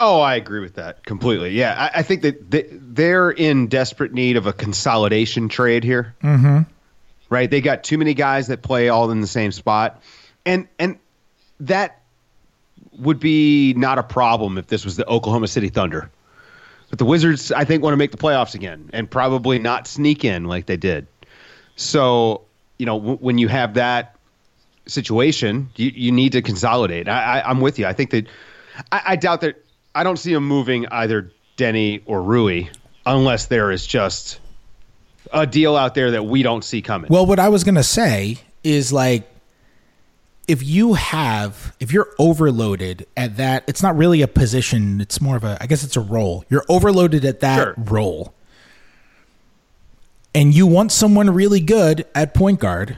Oh, 0.00 0.20
I 0.20 0.34
agree 0.36 0.60
with 0.60 0.74
that 0.74 1.04
completely. 1.04 1.50
Yeah, 1.50 1.90
I, 1.94 2.00
I 2.00 2.02
think 2.02 2.22
that 2.22 2.50
they, 2.50 2.66
they're 2.70 3.30
in 3.30 3.68
desperate 3.68 4.12
need 4.12 4.36
of 4.36 4.46
a 4.46 4.52
consolidation 4.52 5.48
trade 5.48 5.84
here. 5.84 6.14
Mm-hmm. 6.22 6.62
Right, 7.34 7.50
they 7.50 7.60
got 7.60 7.82
too 7.82 7.98
many 7.98 8.14
guys 8.14 8.46
that 8.46 8.62
play 8.62 8.88
all 8.88 9.10
in 9.10 9.20
the 9.20 9.26
same 9.26 9.50
spot, 9.50 10.00
and 10.46 10.68
and 10.78 11.00
that 11.58 12.00
would 12.96 13.18
be 13.18 13.74
not 13.74 13.98
a 13.98 14.04
problem 14.04 14.56
if 14.56 14.68
this 14.68 14.84
was 14.84 14.94
the 14.94 15.04
Oklahoma 15.08 15.48
City 15.48 15.68
Thunder. 15.68 16.12
But 16.90 17.00
the 17.00 17.04
Wizards, 17.04 17.50
I 17.50 17.64
think, 17.64 17.82
want 17.82 17.92
to 17.92 17.96
make 17.96 18.12
the 18.12 18.18
playoffs 18.18 18.54
again 18.54 18.88
and 18.92 19.10
probably 19.10 19.58
not 19.58 19.88
sneak 19.88 20.24
in 20.24 20.44
like 20.44 20.66
they 20.66 20.76
did. 20.76 21.08
So, 21.74 22.42
you 22.78 22.86
know, 22.86 23.00
w- 23.00 23.18
when 23.18 23.38
you 23.38 23.48
have 23.48 23.74
that 23.74 24.14
situation, 24.86 25.70
you, 25.74 25.90
you 25.92 26.12
need 26.12 26.30
to 26.32 26.40
consolidate. 26.40 27.08
I, 27.08 27.40
I, 27.40 27.50
I'm 27.50 27.60
with 27.60 27.80
you. 27.80 27.86
I 27.86 27.94
think 27.94 28.10
that 28.10 28.28
I, 28.92 29.02
I 29.06 29.16
doubt 29.16 29.40
that 29.40 29.60
I 29.92 30.04
don't 30.04 30.20
see 30.20 30.32
him 30.32 30.46
moving 30.46 30.86
either 30.86 31.32
Denny 31.56 32.00
or 32.06 32.22
Rui 32.22 32.68
unless 33.04 33.46
there 33.46 33.72
is 33.72 33.84
just 33.84 34.38
a 35.32 35.46
deal 35.46 35.76
out 35.76 35.94
there 35.94 36.10
that 36.12 36.24
we 36.24 36.42
don't 36.42 36.64
see 36.64 36.82
coming. 36.82 37.08
Well, 37.10 37.26
what 37.26 37.38
I 37.38 37.48
was 37.48 37.64
going 37.64 37.74
to 37.76 37.82
say 37.82 38.38
is 38.62 38.92
like, 38.92 39.28
if 40.46 40.62
you 40.62 40.94
have, 40.94 41.74
if 41.80 41.90
you're 41.92 42.10
overloaded 42.18 43.06
at 43.16 43.38
that, 43.38 43.64
it's 43.66 43.82
not 43.82 43.96
really 43.96 44.20
a 44.20 44.28
position. 44.28 45.00
It's 45.00 45.20
more 45.20 45.36
of 45.36 45.44
a, 45.44 45.56
I 45.60 45.66
guess 45.66 45.82
it's 45.82 45.96
a 45.96 46.00
role. 46.00 46.44
You're 46.50 46.64
overloaded 46.68 47.24
at 47.24 47.40
that 47.40 47.56
Sure. 47.56 47.74
role. 47.78 48.34
And 50.34 50.52
you 50.52 50.66
want 50.66 50.92
someone 50.92 51.30
really 51.30 51.60
good 51.60 52.06
at 52.14 52.34
point 52.34 52.60
guard, 52.60 52.96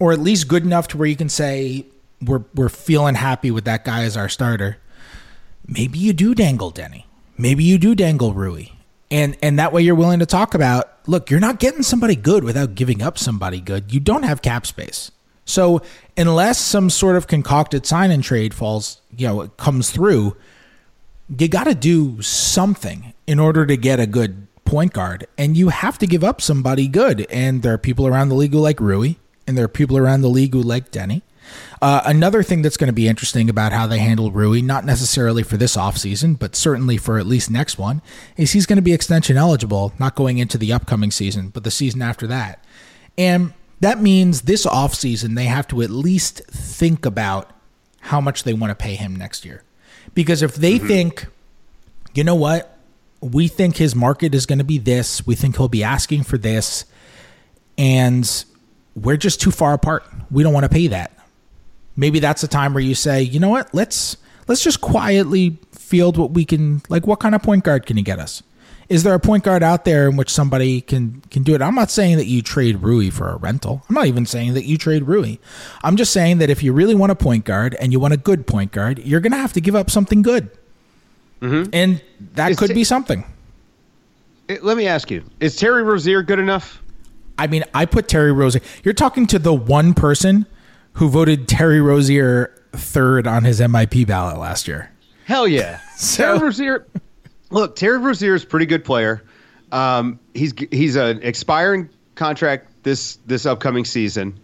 or 0.00 0.12
at 0.12 0.18
least 0.18 0.48
good 0.48 0.64
enough 0.64 0.88
to 0.88 0.96
where 0.96 1.06
you 1.06 1.14
can 1.16 1.28
say, 1.28 1.86
we're, 2.20 2.44
we're 2.54 2.68
feeling 2.70 3.14
happy 3.14 3.50
with 3.50 3.64
that 3.66 3.84
guy 3.84 4.02
as 4.04 4.16
our 4.16 4.28
starter. 4.28 4.78
Maybe 5.68 5.98
you 5.98 6.12
do 6.12 6.34
dangle 6.34 6.70
Denny. 6.70 7.06
Maybe 7.38 7.62
you 7.62 7.76
do 7.78 7.94
dangle 7.94 8.32
Rui. 8.32 8.66
And 9.10 9.36
and 9.42 9.58
that 9.58 9.72
way 9.72 9.82
you're 9.82 9.94
willing 9.94 10.18
to 10.18 10.26
talk 10.26 10.54
about, 10.54 10.90
look, 11.06 11.30
you're 11.30 11.40
not 11.40 11.60
getting 11.60 11.82
somebody 11.82 12.16
good 12.16 12.44
without 12.44 12.74
giving 12.74 13.02
up 13.02 13.18
somebody 13.18 13.60
good. 13.60 13.92
You 13.92 14.00
don't 14.00 14.24
have 14.24 14.42
cap 14.42 14.66
space. 14.66 15.10
So 15.44 15.80
unless 16.16 16.58
some 16.58 16.90
sort 16.90 17.16
of 17.16 17.28
concocted 17.28 17.86
sign 17.86 18.10
and 18.10 18.22
trade 18.22 18.52
falls, 18.52 19.00
you 19.16 19.28
know, 19.28 19.48
comes 19.48 19.90
through, 19.90 20.36
you 21.38 21.48
got 21.48 21.64
to 21.64 21.74
do 21.74 22.20
something 22.20 23.14
in 23.28 23.38
order 23.38 23.64
to 23.64 23.76
get 23.76 24.00
a 24.00 24.06
good 24.06 24.48
point 24.64 24.92
guard, 24.92 25.28
and 25.38 25.56
you 25.56 25.68
have 25.68 25.96
to 25.98 26.06
give 26.06 26.24
up 26.24 26.40
somebody 26.40 26.88
good. 26.88 27.26
And 27.30 27.62
there 27.62 27.72
are 27.74 27.78
people 27.78 28.08
around 28.08 28.28
the 28.28 28.34
league 28.34 28.52
who 28.52 28.58
like 28.58 28.80
Rui, 28.80 29.14
and 29.46 29.56
there 29.56 29.64
are 29.64 29.68
people 29.68 29.96
around 29.96 30.22
the 30.22 30.28
league 30.28 30.52
who 30.52 30.62
like 30.62 30.90
Denny. 30.90 31.22
Uh, 31.82 32.02
another 32.04 32.42
thing 32.42 32.62
that's 32.62 32.76
going 32.76 32.88
to 32.88 32.94
be 32.94 33.08
interesting 33.08 33.50
about 33.50 33.72
how 33.72 33.86
they 33.86 33.98
handle 33.98 34.30
Rui, 34.30 34.62
not 34.62 34.84
necessarily 34.84 35.42
for 35.42 35.56
this 35.56 35.76
offseason, 35.76 36.38
but 36.38 36.56
certainly 36.56 36.96
for 36.96 37.18
at 37.18 37.26
least 37.26 37.50
next 37.50 37.78
one, 37.78 38.02
is 38.36 38.52
he's 38.52 38.66
going 38.66 38.76
to 38.76 38.82
be 38.82 38.92
extension 38.92 39.36
eligible, 39.36 39.92
not 39.98 40.14
going 40.14 40.38
into 40.38 40.58
the 40.58 40.72
upcoming 40.72 41.10
season, 41.10 41.50
but 41.50 41.64
the 41.64 41.70
season 41.70 42.02
after 42.02 42.26
that. 42.26 42.64
And 43.18 43.52
that 43.80 44.00
means 44.00 44.42
this 44.42 44.64
offseason, 44.64 45.34
they 45.36 45.44
have 45.44 45.68
to 45.68 45.82
at 45.82 45.90
least 45.90 46.44
think 46.46 47.04
about 47.04 47.50
how 48.00 48.20
much 48.20 48.44
they 48.44 48.54
want 48.54 48.70
to 48.70 48.74
pay 48.74 48.94
him 48.94 49.14
next 49.14 49.44
year. 49.44 49.62
Because 50.14 50.42
if 50.42 50.54
they 50.54 50.78
think, 50.78 51.26
you 52.14 52.24
know 52.24 52.34
what, 52.34 52.78
we 53.20 53.48
think 53.48 53.76
his 53.76 53.94
market 53.94 54.34
is 54.34 54.46
going 54.46 54.58
to 54.58 54.64
be 54.64 54.78
this, 54.78 55.26
we 55.26 55.34
think 55.34 55.56
he'll 55.56 55.68
be 55.68 55.82
asking 55.84 56.22
for 56.22 56.38
this, 56.38 56.84
and 57.76 58.44
we're 58.94 59.16
just 59.16 59.40
too 59.40 59.50
far 59.50 59.74
apart. 59.74 60.04
We 60.30 60.42
don't 60.42 60.52
want 60.52 60.64
to 60.64 60.70
pay 60.70 60.86
that. 60.88 61.15
Maybe 61.96 62.18
that's 62.18 62.42
a 62.42 62.48
time 62.48 62.74
where 62.74 62.82
you 62.82 62.94
say, 62.94 63.22
you 63.22 63.40
know 63.40 63.48
what, 63.48 63.72
let's 63.74 64.16
let's 64.48 64.62
just 64.62 64.80
quietly 64.80 65.58
field 65.72 66.16
what 66.18 66.32
we 66.32 66.44
can 66.44 66.82
like 66.88 67.06
what 67.06 67.20
kind 67.20 67.34
of 67.34 67.42
point 67.42 67.64
guard 67.64 67.86
can 67.86 67.96
you 67.96 68.02
get 68.02 68.18
us? 68.18 68.42
Is 68.88 69.02
there 69.02 69.14
a 69.14 69.18
point 69.20 69.42
guard 69.42 69.64
out 69.64 69.84
there 69.84 70.08
in 70.08 70.16
which 70.16 70.30
somebody 70.30 70.80
can 70.80 71.20
can 71.30 71.42
do 71.42 71.54
it? 71.54 71.62
I'm 71.62 71.74
not 71.74 71.90
saying 71.90 72.18
that 72.18 72.26
you 72.26 72.40
trade 72.42 72.82
Rui 72.82 73.10
for 73.10 73.28
a 73.30 73.36
rental. 73.36 73.82
I'm 73.88 73.94
not 73.94 74.06
even 74.06 74.26
saying 74.26 74.54
that 74.54 74.64
you 74.64 74.78
trade 74.78 75.04
Rui. 75.04 75.36
I'm 75.82 75.96
just 75.96 76.12
saying 76.12 76.38
that 76.38 76.50
if 76.50 76.62
you 76.62 76.72
really 76.72 76.94
want 76.94 77.10
a 77.10 77.16
point 77.16 77.44
guard 77.44 77.74
and 77.80 77.90
you 77.92 77.98
want 77.98 78.14
a 78.14 78.16
good 78.16 78.46
point 78.46 78.70
guard, 78.70 79.00
you're 79.00 79.18
going 79.20 79.32
to 79.32 79.38
have 79.38 79.52
to 79.54 79.60
give 79.60 79.74
up 79.74 79.90
something 79.90 80.22
good, 80.22 80.50
and 81.40 82.00
that 82.34 82.52
Is 82.52 82.58
could 82.58 82.70
it- 82.70 82.74
be 82.74 82.84
something. 82.84 83.24
Eh, 84.48 84.58
Let 84.62 84.76
me 84.76 84.86
ask 84.86 85.10
you: 85.10 85.24
Is 85.40 85.56
Terry 85.56 85.82
Rozier 85.82 86.22
good 86.22 86.38
enough? 86.38 86.80
I 87.38 87.48
mean, 87.48 87.64
I 87.74 87.86
put 87.86 88.06
Terry 88.08 88.32
Rozier. 88.32 88.62
You're 88.84 88.94
talking 88.94 89.26
to 89.28 89.38
the 89.40 89.52
one 89.52 89.94
person 89.94 90.46
who 90.96 91.08
voted 91.08 91.48
Terry 91.48 91.80
Rozier 91.80 92.52
third 92.72 93.26
on 93.26 93.44
his 93.44 93.60
MIP 93.60 94.06
ballot 94.06 94.38
last 94.38 94.66
year. 94.68 94.90
Hell 95.24 95.46
yeah. 95.48 95.80
So- 95.96 96.24
Terry 96.24 96.38
Rozier. 96.40 96.86
Look, 97.50 97.76
Terry 97.76 97.96
Rozier 97.98 98.34
is 98.34 98.42
a 98.42 98.46
pretty 98.46 98.66
good 98.66 98.84
player. 98.84 99.22
Um, 99.72 100.18
he's 100.34 100.52
he's 100.70 100.94
an 100.96 101.20
expiring 101.22 101.88
contract 102.14 102.68
this 102.82 103.16
this 103.26 103.46
upcoming 103.46 103.84
season. 103.86 104.38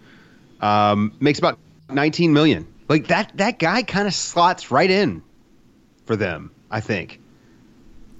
Um, 0.60 1.12
makes 1.20 1.38
about 1.38 1.58
19 1.90 2.32
million. 2.32 2.66
Like 2.88 3.08
that 3.08 3.32
that 3.36 3.58
guy 3.58 3.82
kind 3.82 4.06
of 4.08 4.14
slots 4.14 4.70
right 4.70 4.90
in 4.90 5.22
for 6.06 6.16
them. 6.16 6.50
I 6.70 6.80
think 6.80 7.20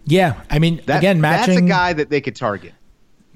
Yeah, 0.05 0.41
I 0.51 0.59
mean, 0.59 0.83
that, 0.87 0.99
again, 0.99 1.21
matching 1.21 1.55
that's 1.55 1.67
a 1.67 1.69
guy 1.69 1.93
that 1.95 2.11
they 2.11 2.21
could 2.21 2.37
target. 2.37 2.73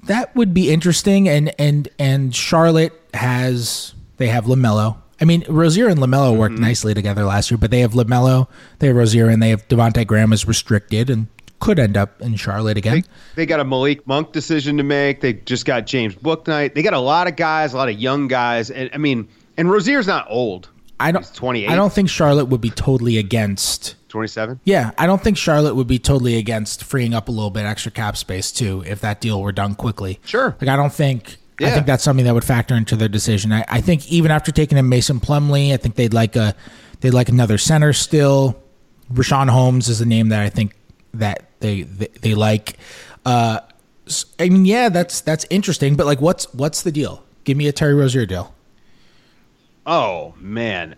that 0.03 0.35
would 0.35 0.53
be 0.53 0.69
interesting. 0.71 1.27
And 1.27 1.51
and 1.59 1.87
and 1.97 2.35
Charlotte 2.35 2.93
has 3.15 3.93
they 4.17 4.27
have 4.27 4.45
Lamelo. 4.45 4.97
I 5.19 5.25
mean, 5.25 5.43
Rozier 5.49 5.87
and 5.87 5.99
Lamelo 5.99 6.37
worked 6.37 6.55
mm-hmm. 6.55 6.63
nicely 6.63 6.93
together 6.93 7.23
last 7.23 7.49
year, 7.49 7.57
but 7.57 7.71
they 7.71 7.79
have 7.79 7.93
Lamelo, 7.93 8.47
they 8.79 8.87
have 8.87 8.95
Rozier, 8.95 9.29
and 9.29 9.41
they 9.41 9.49
have 9.49 9.67
Devonte' 9.67 10.05
Graham 10.05 10.31
is 10.31 10.47
restricted 10.47 11.09
and 11.09 11.27
could 11.59 11.79
end 11.79 11.97
up 11.97 12.21
in 12.21 12.35
Charlotte 12.35 12.77
again. 12.77 13.01
They, 13.01 13.03
they 13.35 13.45
got 13.47 13.59
a 13.59 13.63
Malik 13.63 14.05
Monk 14.05 14.31
decision 14.31 14.77
to 14.77 14.83
make. 14.83 15.21
They 15.21 15.33
just 15.33 15.65
got 15.65 15.87
James 15.87 16.15
Bouknight. 16.15 16.75
They 16.75 16.83
got 16.83 16.93
a 16.93 16.99
lot 16.99 17.27
of 17.27 17.35
guys, 17.35 17.73
a 17.73 17.77
lot 17.77 17.89
of 17.89 17.97
young 17.97 18.27
guys, 18.27 18.69
and 18.69 18.89
I 18.93 18.97
mean, 18.97 19.27
and 19.57 19.69
Rozier's 19.71 20.07
not 20.07 20.27
old. 20.29 20.69
I 20.99 21.11
don't. 21.11 21.23
He's 21.23 21.31
28. 21.31 21.69
I 21.69 21.75
don't 21.75 21.93
think 21.93 22.09
Charlotte 22.09 22.45
would 22.45 22.61
be 22.61 22.69
totally 22.69 23.17
against 23.17 23.95
27. 24.09 24.59
Yeah, 24.63 24.91
I 24.97 25.05
don't 25.05 25.21
think 25.21 25.37
Charlotte 25.37 25.75
would 25.75 25.87
be 25.87 25.99
totally 25.99 26.37
against 26.37 26.83
freeing 26.83 27.13
up 27.13 27.27
a 27.27 27.31
little 27.31 27.49
bit 27.49 27.65
extra 27.65 27.91
cap 27.91 28.17
space 28.17 28.51
too 28.51 28.83
if 28.85 29.01
that 29.01 29.21
deal 29.21 29.41
were 29.41 29.51
done 29.51 29.75
quickly. 29.75 30.19
Sure. 30.25 30.55
Like 30.59 30.69
I 30.69 30.75
don't 30.75 30.93
think 30.93 31.37
I 31.59 31.71
think 31.71 31.85
that's 31.87 32.03
something 32.03 32.25
that 32.25 32.33
would 32.33 32.43
factor 32.43 32.75
into 32.75 32.95
their 32.95 33.07
decision. 33.07 33.51
I, 33.51 33.65
I 33.67 33.81
think 33.81 34.11
even 34.11 34.31
after 34.31 34.51
taking 34.51 34.77
in 34.77 34.89
Mason 34.89 35.19
Plumlee, 35.19 35.73
I 35.73 35.77
think 35.77 35.95
they'd 35.95 36.13
like 36.13 36.35
a 36.35 36.55
they'd 37.01 37.13
like 37.13 37.29
another 37.29 37.57
center 37.57 37.93
still. 37.93 38.61
Richaun 39.11 39.49
Holmes 39.49 39.89
is 39.89 40.01
a 40.01 40.05
name 40.05 40.29
that 40.29 40.41
I 40.41 40.49
think 40.49 40.75
that 41.13 41.49
they 41.59 41.83
they, 41.83 42.07
they 42.21 42.35
like. 42.35 42.77
Uh, 43.25 43.59
I 44.39 44.49
mean, 44.49 44.65
yeah, 44.65 44.89
that's 44.89 45.21
that's 45.21 45.45
interesting, 45.49 45.95
but 45.95 46.05
like, 46.05 46.21
what's 46.21 46.53
what's 46.53 46.83
the 46.83 46.91
deal? 46.91 47.23
Give 47.43 47.57
me 47.57 47.67
a 47.67 47.71
Terry 47.71 47.93
Rozier 47.93 48.25
deal. 48.25 48.53
Oh 49.85 50.33
man, 50.37 50.95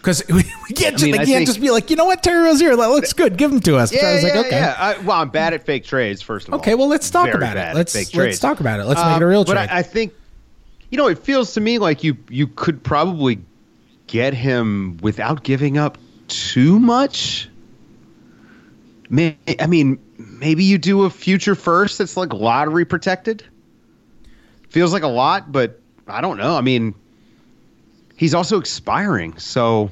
Because 0.00 0.22
we, 0.28 0.36
we 0.36 0.74
can't, 0.74 0.92
just, 0.96 1.02
mean, 1.04 1.12
they 1.12 1.18
I 1.18 1.24
can't 1.24 1.26
think- 1.26 1.46
just 1.46 1.60
be 1.60 1.70
like, 1.70 1.90
you 1.90 1.96
know 1.96 2.06
what, 2.06 2.22
Terry 2.22 2.42
Rozier, 2.44 2.74
that 2.74 2.88
looks 2.88 3.12
good, 3.12 3.36
give 3.36 3.52
him 3.52 3.60
to 3.60 3.76
us. 3.76 3.90
So 3.90 3.98
I 3.98 4.00
Yeah, 4.00 4.14
was 4.14 4.22
like, 4.24 4.32
yeah, 4.34 4.40
okay. 4.40 4.50
yeah. 4.50 4.76
I, 4.78 4.98
well, 5.02 5.20
I'm 5.20 5.28
bad 5.28 5.52
at 5.52 5.64
fake 5.66 5.84
trades. 5.84 6.22
First 6.22 6.48
of 6.48 6.54
all. 6.54 6.60
Okay, 6.60 6.74
well, 6.74 6.88
let's 6.88 7.10
talk 7.10 7.26
Very 7.26 7.36
about 7.36 7.56
it. 7.56 7.74
Let's 7.74 7.94
let's 7.94 8.10
trades. 8.10 8.38
talk 8.40 8.60
about 8.60 8.80
it. 8.80 8.84
Let's 8.84 8.98
make 9.00 9.06
Um, 9.06 9.22
it 9.22 9.24
a 9.24 9.28
real 9.28 9.44
but 9.44 9.54
trade. 9.54 9.68
I, 9.70 9.78
I 9.78 9.82
think, 9.82 10.12
you 10.90 10.96
know, 10.98 11.06
it 11.08 11.18
feels 11.18 11.52
to 11.54 11.60
me 11.60 11.78
like 11.78 12.02
you 12.02 12.16
you 12.28 12.46
could 12.46 12.82
probably 12.82 13.38
get 14.06 14.32
him 14.34 14.96
without 15.02 15.42
giving 15.44 15.76
up 15.78 15.98
too 16.28 16.78
much. 16.80 17.48
May, 19.08 19.36
I 19.58 19.66
mean, 19.66 19.98
maybe 20.18 20.64
you 20.64 20.78
do 20.78 21.02
a 21.04 21.10
future 21.10 21.54
first 21.54 21.98
that's 21.98 22.16
like 22.16 22.32
lottery 22.32 22.84
protected. 22.84 23.44
Feels 24.68 24.92
like 24.92 25.02
a 25.02 25.08
lot, 25.08 25.50
but 25.52 25.80
I 26.06 26.20
don't 26.20 26.38
know. 26.38 26.56
I 26.56 26.60
mean, 26.60 26.94
he's 28.20 28.34
also 28.34 28.58
expiring, 28.60 29.36
so 29.38 29.90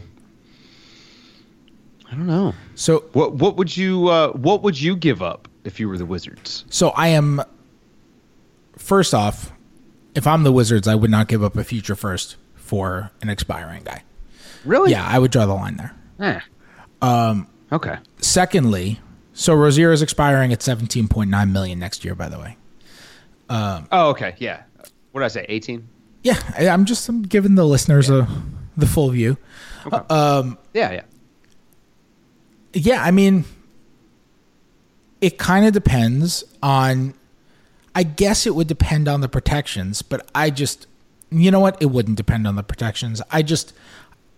I 2.11 2.11
don't 2.13 2.27
know. 2.27 2.55
so 2.75 3.01
What 3.13 3.35
what 3.35 3.57
would 3.57 3.75
you 3.77 4.09
uh, 4.09 4.33
what 4.33 4.63
would 4.63 4.79
you 4.81 4.95
give 4.97 5.23
up 5.23 5.49
if 5.65 5.81
you 5.81 5.89
were 5.89 5.99
the 5.99 6.07
Wizards? 6.07 6.65
so 6.71 6.91
I 6.91 7.09
am. 7.09 7.43
First 8.77 9.13
off, 9.15 9.53
if 10.15 10.27
I'm 10.27 10.43
the 10.45 10.53
Wizards, 10.53 10.87
I 10.87 10.95
would 10.95 11.11
not 11.11 11.27
give 11.29 11.43
up 11.43 11.57
a 11.57 11.65
future 11.65 11.97
first 11.97 12.37
for 12.55 13.11
an 13.23 13.29
expiring 13.29 13.83
guy. 13.83 14.03
Really? 14.65 14.91
Yeah, 14.93 15.05
I 15.07 15.19
would 15.19 15.31
draw 15.31 15.47
the 15.47 15.55
line 15.55 15.77
there. 15.77 15.95
Eh. 16.21 16.41
Um. 17.03 17.47
Okay. 17.73 17.97
Secondly, 18.19 19.01
so 19.35 19.55
Rozier 19.55 19.93
is 19.93 20.01
expiring 20.01 20.53
at 20.53 20.61
17.9 20.61 21.51
million 21.53 21.79
next 21.79 22.05
year. 22.05 22.15
By 22.15 22.29
the 22.29 22.39
way, 22.39 22.57
Oh, 23.51 24.11
okay. 24.11 24.35
Yeah. 24.39 24.63
What 25.13 25.21
did 25.21 25.25
I 25.27 25.29
say? 25.29 25.47
Eighteen. 25.49 25.89
Yeah, 26.33 26.39
I, 26.57 26.69
I'm 26.69 26.85
just 26.85 27.09
I'm 27.09 27.23
giving 27.23 27.55
the 27.55 27.65
listeners 27.65 28.11
a 28.11 28.29
the 28.77 28.87
full 28.87 29.11
view. 29.11 29.37
Uh, 29.91 30.03
um, 30.11 30.59
yeah. 30.75 30.93
Yeah. 30.93 31.03
Yeah, 32.75 33.03
I 33.03 33.11
mean, 33.11 33.45
it 35.21 35.39
kind 35.39 35.67
of 35.67 35.73
depends 35.73 36.45
on. 36.63 37.15
I 37.95 38.05
guess 38.05 38.47
it 38.47 38.55
would 38.55 38.69
depend 38.69 39.09
on 39.09 39.23
the 39.23 39.29
protections, 39.29 40.03
but 40.03 40.29
I 40.33 40.51
just, 40.51 40.87
you 41.31 41.51
know 41.51 41.59
what? 41.59 41.83
It 41.83 41.87
wouldn't 41.87 42.17
depend 42.17 42.47
on 42.47 42.55
the 42.55 42.63
protections. 42.63 43.21
I 43.33 43.43
just, 43.43 43.73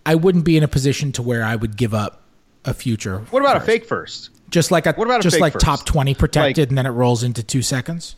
I 0.06 0.14
wouldn't 0.14 0.46
be 0.46 0.56
in 0.56 0.62
a 0.62 0.68
position 0.68 1.12
to 1.12 1.22
where 1.22 1.44
I 1.44 1.56
would 1.56 1.76
give 1.76 1.92
up 1.92 2.22
a 2.64 2.72
future. 2.72 3.18
What 3.30 3.42
about 3.42 3.58
a 3.58 3.60
fake 3.60 3.84
first? 3.84 4.30
Just 4.48 4.70
like 4.70 4.86
a, 4.86 4.92
what 4.94 5.04
about 5.06 5.20
a 5.20 5.22
just 5.22 5.40
like 5.40 5.52
first? 5.54 5.64
top 5.64 5.84
twenty 5.84 6.14
protected, 6.14 6.58
Like- 6.58 6.68
and 6.70 6.78
then 6.78 6.86
it 6.86 6.90
rolls 6.90 7.22
into 7.22 7.42
two 7.42 7.60
seconds. 7.60 8.16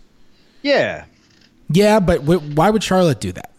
Yeah. 0.62 1.06
Yeah, 1.68 1.98
but 1.98 2.20
w- 2.24 2.54
why 2.54 2.70
would 2.70 2.84
Charlotte 2.84 3.18
do 3.20 3.32
that? 3.32 3.51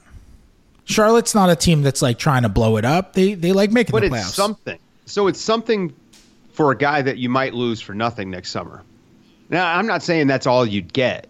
Charlotte's 0.86 1.34
not 1.34 1.49
a 1.49 1.55
team 1.55 1.81
that's 1.81 2.01
like 2.01 2.17
trying 2.19 2.43
to 2.43 2.49
blow 2.49 2.77
it 2.77 2.86
up. 2.86 3.13
They 3.13 3.36
they 3.36 3.53
like 3.53 3.71
making 3.71 3.91
But 3.91 4.09
the 4.09 4.15
it's 4.15 4.34
something. 4.34 4.79
So 5.05 5.27
it's 5.27 5.39
something 5.39 5.93
for 6.51 6.71
a 6.71 6.77
guy 6.77 7.01
that 7.01 7.17
you 7.17 7.29
might 7.29 7.53
lose 7.53 7.81
for 7.81 7.93
nothing 7.93 8.29
next 8.29 8.51
summer. 8.51 8.84
Now, 9.49 9.77
I'm 9.77 9.88
not 9.88 10.03
saying 10.03 10.27
that's 10.27 10.47
all 10.47 10.65
you'd 10.65 10.93
get. 10.93 11.27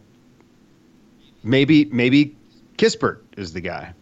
Maybe 1.44 1.86
maybe 1.86 2.36
Kispert 2.78 3.20
is 3.38 3.54
the 3.54 3.62
guy. 3.62 3.94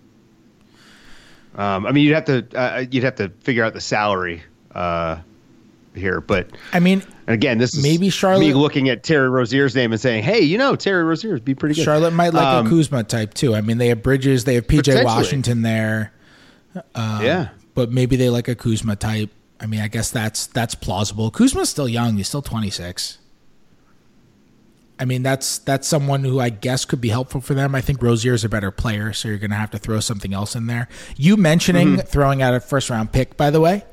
Um, 1.55 1.85
I 1.85 1.91
mean, 1.91 2.05
you'd 2.05 2.15
have 2.15 2.25
to 2.25 2.47
uh, 2.55 2.85
you'd 2.89 3.03
have 3.03 3.15
to 3.15 3.29
figure 3.41 3.63
out 3.63 3.73
the 3.73 3.81
salary 3.81 4.43
uh, 4.73 5.17
here, 5.95 6.21
but 6.21 6.47
I 6.73 6.79
mean, 6.79 7.03
again, 7.27 7.57
this 7.57 7.75
is 7.75 7.83
Maybe 7.83 8.03
me 8.05 8.09
Charlotte- 8.09 8.55
looking 8.55 8.87
at 8.89 9.03
Terry 9.03 9.29
Rozier's 9.29 9.75
name 9.75 9.91
and 9.91 9.99
saying, 9.99 10.23
"Hey, 10.23 10.39
you 10.41 10.57
know, 10.57 10.75
Terry 10.75 11.03
Rozier 11.03 11.33
would 11.33 11.43
be 11.45 11.53
pretty 11.55 11.75
good." 11.75 11.83
Charlotte 11.83 12.13
might 12.13 12.33
like 12.33 12.45
Um, 12.45 12.65
a 12.65 12.69
Kuzma 12.69 13.03
type 13.03 13.33
too. 13.33 13.53
I 13.55 13.61
mean, 13.61 13.77
they 13.77 13.87
have 13.89 14.01
Bridges, 14.01 14.45
they 14.45 14.55
have 14.55 14.67
PJ 14.67 15.03
Washington 15.03 15.61
there, 15.63 16.13
yeah, 16.95 17.49
but 17.75 17.91
maybe 17.91 18.15
they 18.15 18.29
like 18.29 18.47
a 18.47 18.55
Kuzma 18.55 18.95
type. 18.95 19.29
I 19.59 19.65
mean, 19.65 19.81
I 19.81 19.87
guess 19.89 20.09
that's 20.09 20.47
that's 20.47 20.75
plausible. 20.75 21.29
Kuzma's 21.29 21.69
still 21.69 21.89
young; 21.89 22.17
he's 22.17 22.27
still 22.27 22.41
twenty 22.41 22.69
six. 22.69 23.17
I 24.99 25.05
mean, 25.05 25.23
that's 25.23 25.57
that's 25.57 25.87
someone 25.87 26.23
who 26.23 26.39
I 26.39 26.49
guess 26.49 26.85
could 26.85 27.01
be 27.01 27.09
helpful 27.09 27.41
for 27.41 27.55
them. 27.55 27.73
I 27.73 27.81
think 27.81 28.01
Rozier's 28.03 28.43
a 28.43 28.49
better 28.49 28.69
player, 28.69 29.13
so 29.13 29.29
you're 29.29 29.39
going 29.39 29.49
to 29.49 29.55
have 29.57 29.71
to 29.71 29.79
throw 29.79 29.99
something 29.99 30.31
else 30.31 30.55
in 30.55 30.67
there. 30.67 30.87
You 31.17 31.37
mentioning 31.37 31.87
Mm-hmm. 31.97 32.07
throwing 32.07 32.41
out 32.43 32.53
a 32.53 32.59
first 32.59 32.89
round 32.91 33.11
pick, 33.11 33.35
by 33.35 33.49
the 33.49 33.59
way, 33.59 33.83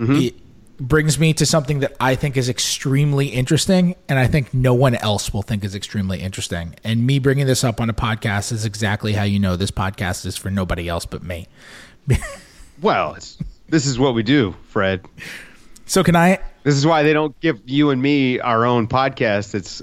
it 0.00 0.34
brings 0.80 1.18
me 1.18 1.32
to 1.34 1.46
something 1.46 1.80
that 1.80 1.96
I 2.00 2.14
think 2.14 2.36
is 2.36 2.48
extremely 2.48 3.26
interesting, 3.26 3.96
and 4.08 4.18
I 4.18 4.26
think 4.26 4.54
no 4.54 4.74
one 4.74 4.94
else 4.94 5.32
will 5.32 5.42
think 5.42 5.64
is 5.64 5.74
extremely 5.74 6.20
interesting. 6.20 6.76
And 6.84 7.06
me 7.06 7.18
bringing 7.18 7.46
this 7.46 7.64
up 7.64 7.80
on 7.80 7.90
a 7.90 7.94
podcast 7.94 8.52
is 8.52 8.64
exactly 8.64 9.12
how 9.12 9.24
you 9.24 9.38
know 9.38 9.56
this 9.56 9.70
podcast 9.70 10.24
is 10.26 10.36
for 10.36 10.50
nobody 10.50 10.88
else 10.88 11.04
but 11.04 11.22
me. 11.22 11.48
well, 12.80 13.14
it's, 13.14 13.38
this 13.68 13.86
is 13.86 13.98
what 13.98 14.14
we 14.14 14.22
do, 14.22 14.54
Fred. 14.68 15.04
So 15.86 16.04
can 16.04 16.16
I? 16.16 16.38
This 16.62 16.76
is 16.76 16.86
why 16.86 17.02
they 17.02 17.12
don't 17.12 17.38
give 17.40 17.60
you 17.64 17.90
and 17.90 18.00
me 18.00 18.40
our 18.40 18.64
own 18.64 18.88
podcast. 18.88 19.54
It's 19.54 19.82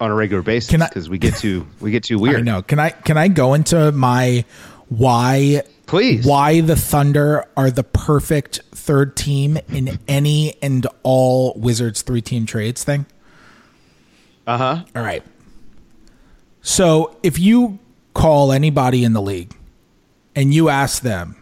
on 0.00 0.10
a 0.10 0.14
regular 0.14 0.42
basis 0.42 0.72
because 0.72 1.08
we 1.08 1.18
get 1.18 1.36
too 1.36 1.66
we 1.80 1.90
get 1.90 2.04
too 2.04 2.18
weird. 2.20 2.36
I 2.36 2.40
know. 2.40 2.62
Can 2.62 2.78
I? 2.78 2.90
Can 2.90 3.16
I 3.16 3.28
go 3.28 3.54
into 3.54 3.92
my 3.92 4.44
why? 4.88 5.62
Please. 5.92 6.24
Why 6.24 6.62
the 6.62 6.74
Thunder 6.74 7.44
are 7.54 7.70
the 7.70 7.84
perfect 7.84 8.62
third 8.70 9.14
team 9.14 9.58
in 9.68 9.98
any 10.08 10.54
and 10.62 10.86
all 11.02 11.52
Wizards 11.54 12.00
three 12.00 12.22
team 12.22 12.46
trades 12.46 12.82
thing? 12.82 13.04
Uh 14.46 14.56
huh. 14.56 14.84
All 14.96 15.02
right. 15.02 15.22
So 16.62 17.14
if 17.22 17.38
you 17.38 17.78
call 18.14 18.52
anybody 18.52 19.04
in 19.04 19.12
the 19.12 19.20
league 19.20 19.54
and 20.34 20.54
you 20.54 20.70
ask 20.70 21.02
them, 21.02 21.36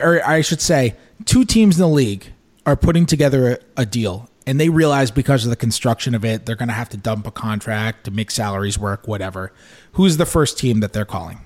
or 0.00 0.24
I 0.24 0.42
should 0.42 0.60
say, 0.60 0.94
two 1.24 1.44
teams 1.44 1.76
in 1.76 1.82
the 1.82 1.92
league 1.92 2.26
are 2.64 2.76
putting 2.76 3.04
together 3.04 3.58
a, 3.76 3.82
a 3.82 3.84
deal 3.84 4.30
and 4.46 4.60
they 4.60 4.68
realize 4.68 5.10
because 5.10 5.44
of 5.44 5.50
the 5.50 5.56
construction 5.56 6.14
of 6.14 6.24
it, 6.24 6.46
they're 6.46 6.54
going 6.54 6.68
to 6.68 6.72
have 6.72 6.90
to 6.90 6.96
dump 6.96 7.26
a 7.26 7.32
contract 7.32 8.04
to 8.04 8.12
make 8.12 8.30
salaries 8.30 8.78
work, 8.78 9.08
whatever. 9.08 9.52
Who's 9.94 10.18
the 10.18 10.26
first 10.26 10.56
team 10.56 10.78
that 10.78 10.92
they're 10.92 11.04
calling? 11.04 11.40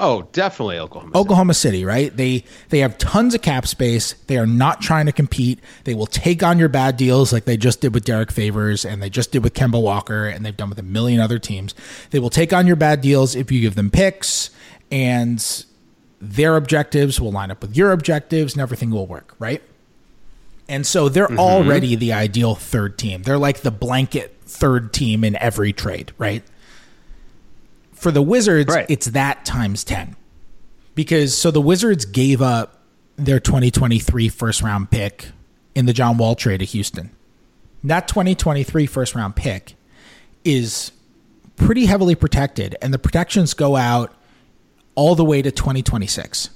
Oh, 0.00 0.28
definitely 0.32 0.78
Oklahoma. 0.78 1.10
City. 1.10 1.18
Oklahoma 1.20 1.54
City, 1.54 1.84
right? 1.84 2.16
They 2.16 2.44
they 2.68 2.78
have 2.78 2.96
tons 2.98 3.34
of 3.34 3.42
cap 3.42 3.66
space. 3.66 4.12
They 4.28 4.36
are 4.38 4.46
not 4.46 4.80
trying 4.80 5.06
to 5.06 5.12
compete. 5.12 5.58
They 5.84 5.94
will 5.94 6.06
take 6.06 6.42
on 6.42 6.58
your 6.58 6.68
bad 6.68 6.96
deals 6.96 7.32
like 7.32 7.44
they 7.44 7.56
just 7.56 7.80
did 7.80 7.94
with 7.94 8.04
Derrick 8.04 8.30
Favors 8.32 8.84
and 8.84 9.02
they 9.02 9.10
just 9.10 9.32
did 9.32 9.42
with 9.44 9.54
Kemba 9.54 9.82
Walker 9.82 10.26
and 10.26 10.44
they've 10.46 10.56
done 10.56 10.68
with 10.70 10.78
a 10.78 10.82
million 10.84 11.20
other 11.20 11.38
teams. 11.38 11.74
They 12.10 12.18
will 12.18 12.30
take 12.30 12.52
on 12.52 12.66
your 12.66 12.76
bad 12.76 13.00
deals 13.00 13.34
if 13.36 13.50
you 13.50 13.60
give 13.60 13.74
them 13.74 13.90
picks 13.90 14.50
and 14.90 15.64
their 16.20 16.56
objectives 16.56 17.20
will 17.20 17.32
line 17.32 17.50
up 17.50 17.60
with 17.62 17.76
your 17.76 17.92
objectives 17.92 18.54
and 18.54 18.62
everything 18.62 18.90
will 18.90 19.06
work, 19.06 19.34
right? 19.38 19.62
And 20.68 20.86
so 20.86 21.08
they're 21.08 21.26
Mm-hmm. 21.28 21.38
already 21.38 21.94
the 21.96 22.12
ideal 22.12 22.54
third 22.54 22.98
team. 22.98 23.22
They're 23.22 23.38
like 23.38 23.60
the 23.60 23.70
blanket 23.70 24.36
third 24.42 24.92
team 24.92 25.24
in 25.24 25.36
every 25.36 25.72
trade, 25.72 26.12
right? 26.18 26.42
For 27.98 28.10
the 28.10 28.22
Wizards, 28.22 28.72
Right. 28.72 28.86
it's 28.88 29.06
that 29.08 29.44
times 29.44 29.84
10. 29.84 30.16
Because 30.94 31.36
so 31.36 31.50
the 31.50 31.60
Wizards 31.60 32.04
gave 32.04 32.40
up 32.42 32.80
their 33.16 33.40
2023 33.40 34.28
first 34.28 34.62
round 34.62 34.90
pick 34.90 35.28
in 35.74 35.86
the 35.86 35.92
John 35.92 36.16
Wall 36.18 36.34
trade 36.34 36.58
to 36.58 36.64
Houston. 36.64 37.10
That 37.84 38.08
2023 38.08 38.86
first 38.86 39.14
round 39.14 39.36
pick 39.36 39.74
is 40.44 40.92
pretty 41.56 41.86
heavily 41.86 42.14
protected, 42.14 42.76
and 42.80 42.94
the 42.94 42.98
protections 42.98 43.54
go 43.54 43.76
out 43.76 44.14
all 44.94 45.14
the 45.14 45.24
way 45.24 45.42
to 45.42 45.50
2026, 45.50 46.50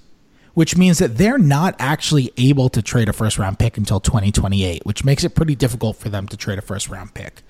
which 0.55 0.76
means 0.76 0.99
that 0.99 1.16
they're 1.18 1.38
not 1.38 1.74
actually 1.78 2.32
able 2.36 2.68
to 2.68 2.82
trade 2.82 3.09
a 3.09 3.12
first 3.12 3.38
round 3.38 3.59
pick 3.59 3.76
until 3.76 4.01
2028, 4.01 4.84
which 4.86 5.05
makes 5.05 5.24
it 5.24 5.34
pretty 5.34 5.55
difficult 5.55 5.97
for 5.97 6.09
them 6.09 6.26
to 6.28 6.36
trade 6.36 6.59
a 6.59 6.62
first 6.62 6.88
round 6.88 7.14
pick. 7.14 7.43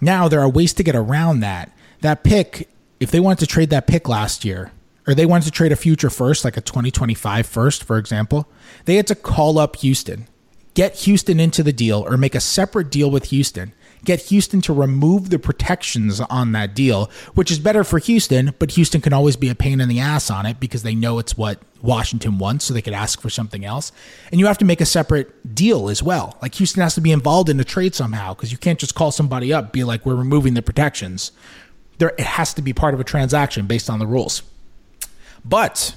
Now, 0.00 0.28
there 0.28 0.40
are 0.40 0.48
ways 0.48 0.72
to 0.74 0.82
get 0.82 0.94
around 0.96 1.40
that. 1.40 1.72
That 2.02 2.22
pick, 2.24 2.68
if 3.00 3.10
they 3.10 3.20
wanted 3.20 3.40
to 3.40 3.46
trade 3.46 3.70
that 3.70 3.86
pick 3.86 4.08
last 4.08 4.44
year, 4.44 4.72
or 5.06 5.14
they 5.14 5.26
wanted 5.26 5.44
to 5.44 5.50
trade 5.50 5.72
a 5.72 5.76
future 5.76 6.10
first, 6.10 6.44
like 6.44 6.56
a 6.56 6.60
2025 6.60 7.46
first, 7.46 7.84
for 7.84 7.98
example, 7.98 8.48
they 8.84 8.96
had 8.96 9.06
to 9.06 9.14
call 9.14 9.58
up 9.58 9.76
Houston, 9.76 10.26
get 10.74 10.96
Houston 11.00 11.38
into 11.38 11.62
the 11.62 11.72
deal, 11.72 12.04
or 12.06 12.16
make 12.16 12.34
a 12.34 12.40
separate 12.40 12.90
deal 12.90 13.10
with 13.10 13.26
Houston, 13.26 13.72
get 14.04 14.22
Houston 14.22 14.60
to 14.62 14.72
remove 14.72 15.30
the 15.30 15.38
protections 15.38 16.20
on 16.20 16.52
that 16.52 16.74
deal, 16.74 17.10
which 17.34 17.50
is 17.50 17.58
better 17.58 17.84
for 17.84 17.98
Houston, 17.98 18.54
but 18.58 18.72
Houston 18.72 19.00
can 19.00 19.12
always 19.12 19.36
be 19.36 19.48
a 19.48 19.54
pain 19.54 19.80
in 19.80 19.88
the 19.88 20.00
ass 20.00 20.30
on 20.30 20.46
it 20.46 20.58
because 20.58 20.82
they 20.82 20.94
know 20.94 21.18
it's 21.18 21.36
what 21.36 21.60
Washington 21.82 22.38
wants, 22.38 22.64
so 22.64 22.74
they 22.74 22.82
could 22.82 22.92
ask 22.92 23.20
for 23.20 23.30
something 23.30 23.64
else. 23.64 23.92
And 24.30 24.40
you 24.40 24.46
have 24.46 24.58
to 24.58 24.64
make 24.64 24.80
a 24.80 24.86
separate 24.86 25.54
deal 25.54 25.88
as 25.88 26.02
well. 26.02 26.36
Like 26.42 26.54
Houston 26.56 26.82
has 26.82 26.94
to 26.94 27.00
be 27.00 27.12
involved 27.12 27.48
in 27.48 27.58
the 27.58 27.64
trade 27.64 27.94
somehow 27.94 28.34
because 28.34 28.50
you 28.50 28.58
can't 28.58 28.78
just 28.78 28.94
call 28.94 29.12
somebody 29.12 29.52
up, 29.52 29.72
be 29.72 29.84
like, 29.84 30.04
we're 30.06 30.14
removing 30.14 30.54
the 30.54 30.62
protections. 30.62 31.32
There, 31.98 32.12
it 32.18 32.26
has 32.26 32.54
to 32.54 32.62
be 32.62 32.72
part 32.72 32.94
of 32.94 33.00
a 33.00 33.04
transaction 33.04 33.66
based 33.66 33.88
on 33.88 33.98
the 33.98 34.06
rules. 34.06 34.42
But 35.44 35.94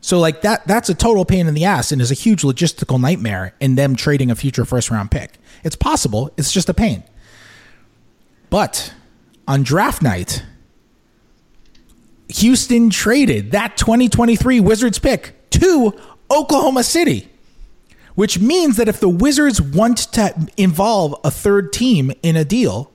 so 0.00 0.18
like 0.18 0.42
that 0.42 0.66
that's 0.66 0.88
a 0.88 0.94
total 0.94 1.24
pain 1.24 1.46
in 1.46 1.54
the 1.54 1.64
ass 1.64 1.92
and 1.92 2.00
is 2.00 2.10
a 2.10 2.14
huge 2.14 2.42
logistical 2.42 3.00
nightmare 3.00 3.54
in 3.60 3.74
them 3.74 3.96
trading 3.96 4.30
a 4.30 4.34
future 4.34 4.64
first 4.64 4.90
round 4.90 5.10
pick. 5.10 5.32
It's 5.64 5.76
possible, 5.76 6.30
it's 6.36 6.52
just 6.52 6.68
a 6.68 6.74
pain. 6.74 7.02
But 8.48 8.94
on 9.46 9.62
draft 9.62 10.02
night, 10.02 10.44
Houston 12.28 12.90
traded 12.90 13.52
that 13.52 13.76
2023 13.76 14.60
Wizards 14.60 14.98
pick 14.98 15.50
to 15.50 15.98
Oklahoma 16.30 16.82
City, 16.84 17.28
which 18.14 18.38
means 18.38 18.76
that 18.76 18.88
if 18.88 19.00
the 19.00 19.08
Wizards 19.08 19.60
want 19.60 19.98
to 20.12 20.48
involve 20.56 21.14
a 21.24 21.30
third 21.30 21.72
team 21.72 22.12
in 22.22 22.36
a 22.36 22.44
deal, 22.44 22.92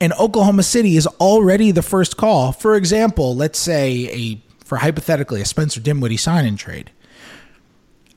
and 0.00 0.12
Oklahoma 0.14 0.62
City 0.62 0.96
is 0.96 1.06
already 1.06 1.70
the 1.70 1.82
first 1.82 2.16
call, 2.16 2.52
for 2.52 2.74
example, 2.74 3.34
let's 3.34 3.58
say 3.58 4.08
a 4.10 4.40
for 4.64 4.78
hypothetically 4.78 5.40
a 5.40 5.44
Spencer 5.44 5.80
Dinwiddie 5.80 6.16
sign 6.16 6.46
and 6.46 6.58
trade, 6.58 6.90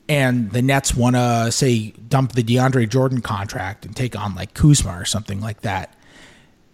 and 0.08 0.52
the 0.52 0.62
Nets 0.62 0.96
want 0.96 1.16
to 1.16 1.52
say 1.52 1.92
dump 2.08 2.34
the 2.34 2.44
DeAndre 2.44 2.90
Jordan 2.90 3.22
contract 3.22 3.86
and 3.86 3.96
take 3.96 4.18
on 4.18 4.36
like 4.36 4.54
Kuzma 4.54 4.92
or 4.92 5.06
something 5.06 5.42
like 5.42 5.62
that 5.62 5.94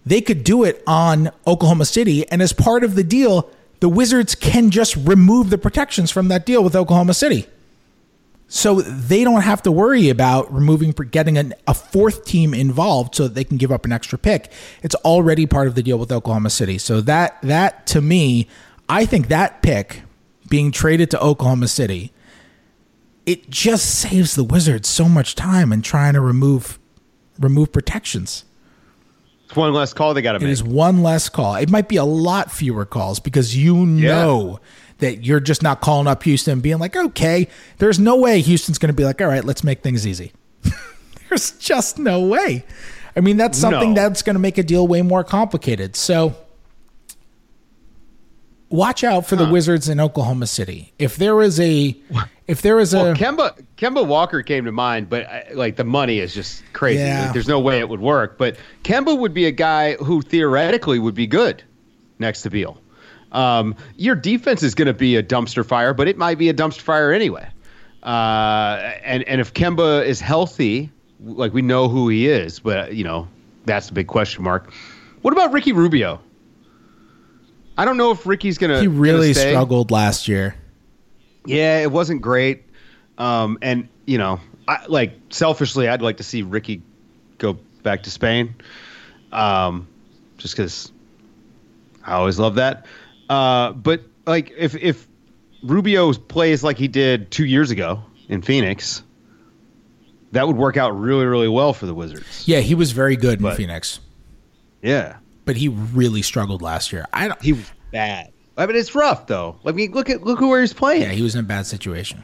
they 0.05 0.21
could 0.21 0.43
do 0.43 0.63
it 0.63 0.83
on 0.85 1.31
Oklahoma 1.47 1.85
City. 1.85 2.29
And 2.29 2.41
as 2.41 2.53
part 2.53 2.83
of 2.83 2.95
the 2.95 3.03
deal, 3.03 3.49
the 3.79 3.89
Wizards 3.89 4.35
can 4.35 4.69
just 4.69 4.95
remove 4.95 5.49
the 5.49 5.57
protections 5.57 6.11
from 6.11 6.27
that 6.27 6.45
deal 6.45 6.63
with 6.63 6.75
Oklahoma 6.75 7.13
City. 7.13 7.47
So 8.55 8.81
they 8.81 9.23
don't 9.23 9.41
have 9.41 9.63
to 9.63 9.71
worry 9.71 10.09
about 10.09 10.53
removing, 10.53 10.91
getting 10.91 11.39
an, 11.39 11.55
a 11.65 11.73
fourth 11.73 12.23
team 12.23 12.53
involved 12.53 13.15
so 13.15 13.23
that 13.23 13.33
they 13.33 13.43
can 13.43 13.57
give 13.57 13.71
up 13.71 13.83
an 13.83 13.91
extra 13.91 14.19
pick. 14.19 14.51
It's 14.83 14.93
already 14.97 15.47
part 15.47 15.67
of 15.67 15.73
the 15.73 15.81
deal 15.81 15.97
with 15.97 16.11
Oklahoma 16.11 16.51
City. 16.51 16.77
So 16.77 17.01
that, 17.01 17.41
that 17.41 17.87
to 17.87 17.99
me, 17.99 18.47
I 18.87 19.07
think 19.07 19.29
that 19.29 19.63
pick 19.63 20.03
being 20.49 20.71
traded 20.71 21.09
to 21.09 21.19
Oklahoma 21.19 21.67
City, 21.67 22.13
it 23.25 23.49
just 23.49 23.89
saves 23.89 24.35
the 24.35 24.43
Wizards 24.43 24.87
so 24.87 25.09
much 25.09 25.33
time 25.33 25.73
in 25.73 25.81
trying 25.81 26.13
to 26.13 26.21
remove, 26.21 26.77
remove 27.39 27.71
protections. 27.71 28.45
It's 29.53 29.57
one 29.57 29.71
less 29.73 29.93
call 29.93 30.13
they 30.15 30.21
got 30.23 30.31
to 30.31 30.37
It 30.37 30.41
make. 30.41 30.49
is 30.51 30.63
one 30.63 31.03
less 31.03 31.29
call. 31.29 31.55
It 31.55 31.69
might 31.69 31.87
be 31.87 31.97
a 31.97 32.03
lot 32.03 32.51
fewer 32.51 32.85
calls 32.85 33.19
because 33.19 33.55
you 33.55 33.85
know 33.85 34.59
that 34.97 35.23
you're 35.23 35.39
just 35.39 35.61
not 35.61 35.79
calling 35.79 36.07
up 36.07 36.23
Houston 36.23 36.59
being 36.59 36.79
like, 36.79 36.95
okay, 36.95 37.47
there's 37.77 37.99
no 37.99 38.15
way 38.15 38.41
Houston's 38.41 38.77
going 38.79 38.87
to 38.91 38.95
be 38.95 39.05
like, 39.05 39.21
all 39.21 39.27
right, 39.27 39.43
let's 39.45 39.63
make 39.63 39.83
things 39.83 40.07
easy. 40.07 40.31
there's 41.29 41.51
just 41.59 41.99
no 41.99 42.21
way. 42.25 42.65
I 43.15 43.19
mean, 43.19 43.37
that's 43.37 43.57
something 43.57 43.93
No. 43.93 44.01
that's 44.09 44.23
going 44.23 44.33
to 44.35 44.39
make 44.39 44.57
a 44.57 44.63
deal 44.63 44.87
way 44.87 45.01
more 45.03 45.23
complicated. 45.23 45.95
So 45.95 46.35
watch 48.73 49.03
out 49.03 49.25
for 49.27 49.35
the 49.35 49.45
Wizards 49.45 49.87
in 49.87 49.99
Oklahoma 49.99 50.47
City. 50.47 50.93
If 50.97 51.15
there 51.17 51.41
is 51.41 51.59
a, 51.59 51.95
if 52.47 52.61
there 52.61 52.79
is 52.79 52.93
was 52.93 53.01
a, 53.01 53.03
Well, 53.03 53.15
Kemba 53.15 53.65
Kemba 53.77 54.05
Walker 54.05 54.41
came 54.41 54.65
to 54.65 54.71
mind, 54.71 55.09
but 55.09 55.25
uh, 55.25 55.41
like 55.53 55.75
the 55.75 55.83
money 55.83 56.19
is 56.19 56.33
just 56.33 56.63
crazy. 56.73 57.03
Yeah. 57.03 57.25
Like, 57.25 57.33
there's 57.33 57.47
no 57.47 57.59
way 57.59 57.79
it 57.79 57.87
would 57.87 58.01
work. 58.01 58.37
But 58.37 58.57
Kemba 58.83 59.17
would 59.17 59.33
be 59.33 59.45
a 59.45 59.51
guy 59.51 59.93
who 59.95 60.21
theoretically 60.21 60.99
would 60.99 61.15
be 61.15 61.27
good 61.27 61.63
next 62.19 62.41
to 62.41 62.49
Beal. 62.49 62.77
Um, 63.31 63.75
your 63.95 64.15
defense 64.15 64.61
is 64.61 64.75
going 64.75 64.87
to 64.87 64.93
be 64.93 65.15
a 65.15 65.23
dumpster 65.23 65.65
fire, 65.65 65.93
but 65.93 66.07
it 66.07 66.17
might 66.17 66.37
be 66.37 66.49
a 66.49 66.53
dumpster 66.53 66.81
fire 66.81 67.11
anyway. 67.11 67.47
Uh, 68.03 68.93
and 69.03 69.23
and 69.23 69.39
if 69.39 69.53
Kemba 69.53 70.05
is 70.05 70.19
healthy, 70.19 70.89
like 71.21 71.53
we 71.53 71.61
know 71.61 71.87
who 71.87 72.09
he 72.09 72.27
is, 72.27 72.59
but 72.59 72.95
you 72.95 73.03
know 73.03 73.27
that's 73.65 73.87
the 73.87 73.93
big 73.93 74.07
question 74.07 74.43
mark. 74.43 74.71
What 75.21 75.31
about 75.31 75.51
Ricky 75.53 75.71
Rubio? 75.71 76.19
I 77.77 77.85
don't 77.85 77.97
know 77.97 78.11
if 78.11 78.25
Ricky's 78.25 78.57
gonna. 78.57 78.81
he 78.81 78.87
really 78.87 79.33
gonna 79.33 79.49
struggled 79.49 79.91
last 79.91 80.27
year. 80.27 80.55
Yeah, 81.45 81.79
it 81.79 81.91
wasn't 81.91 82.21
great. 82.21 82.63
Um, 83.17 83.57
and 83.61 83.87
you 84.05 84.17
know, 84.17 84.39
I, 84.67 84.85
like 84.87 85.13
selfishly, 85.29 85.87
I'd 85.87 86.01
like 86.01 86.17
to 86.17 86.23
see 86.23 86.41
Ricky 86.41 86.81
go 87.37 87.53
back 87.83 88.03
to 88.03 88.11
Spain, 88.11 88.55
um, 89.31 89.87
just 90.37 90.55
because 90.55 90.91
I 92.05 92.13
always 92.13 92.39
love 92.39 92.55
that. 92.55 92.85
Uh, 93.29 93.71
but 93.73 94.01
like, 94.25 94.51
if 94.57 94.75
if 94.75 95.07
Rubio 95.63 96.13
plays 96.13 96.63
like 96.63 96.77
he 96.77 96.87
did 96.87 97.31
two 97.31 97.45
years 97.45 97.71
ago 97.71 98.03
in 98.29 98.41
Phoenix, 98.41 99.03
that 100.31 100.47
would 100.47 100.57
work 100.57 100.77
out 100.77 100.91
really, 100.91 101.25
really 101.25 101.47
well 101.47 101.73
for 101.73 101.85
the 101.85 101.93
Wizards. 101.93 102.47
Yeah, 102.47 102.59
he 102.59 102.75
was 102.75 102.91
very 102.91 103.15
good 103.15 103.41
in 103.41 103.55
Phoenix, 103.55 103.99
Yeah, 104.81 105.17
but 105.45 105.55
he 105.57 105.67
really 105.67 106.21
struggled 106.21 106.61
last 106.61 106.91
year. 106.91 107.05
I 107.13 107.27
don't. 107.27 107.41
he 107.41 107.53
was 107.53 107.71
bad. 107.91 108.31
I 108.57 108.65
mean, 108.65 108.75
it's 108.75 108.93
rough 108.93 109.27
though. 109.27 109.57
I 109.65 109.71
mean, 109.71 109.91
look 109.91 110.09
at 110.09 110.23
look 110.23 110.39
who 110.39 110.49
where 110.49 110.61
he's 110.61 110.73
playing. 110.73 111.01
Yeah, 111.01 111.09
he 111.09 111.21
was 111.21 111.35
in 111.35 111.39
a 111.41 111.47
bad 111.47 111.65
situation. 111.65 112.23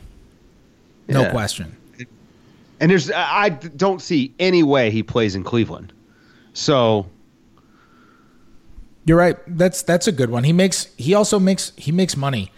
No 1.08 1.22
Yeah. 1.24 1.32
question. 1.32 1.76
And 2.80 2.92
there's 2.92 3.12
I 3.12 3.46
I 3.46 3.50
don't 3.50 4.02
see 4.02 4.34
any 4.40 4.64
way 4.64 4.92
he 4.92 5.04
plays 5.04 5.36
in 5.36 5.44
Cleveland. 5.44 5.92
So 6.54 7.08
You're 9.06 9.18
right. 9.18 9.38
That's 9.48 9.82
that's 9.82 10.08
a 10.08 10.12
good 10.12 10.30
one. 10.30 10.44
He 10.44 10.54
makes 10.54 10.88
he 10.98 11.14
also 11.14 11.40
makes 11.40 11.74
he 11.78 11.92
makes 11.92 12.16
money. 12.16 12.52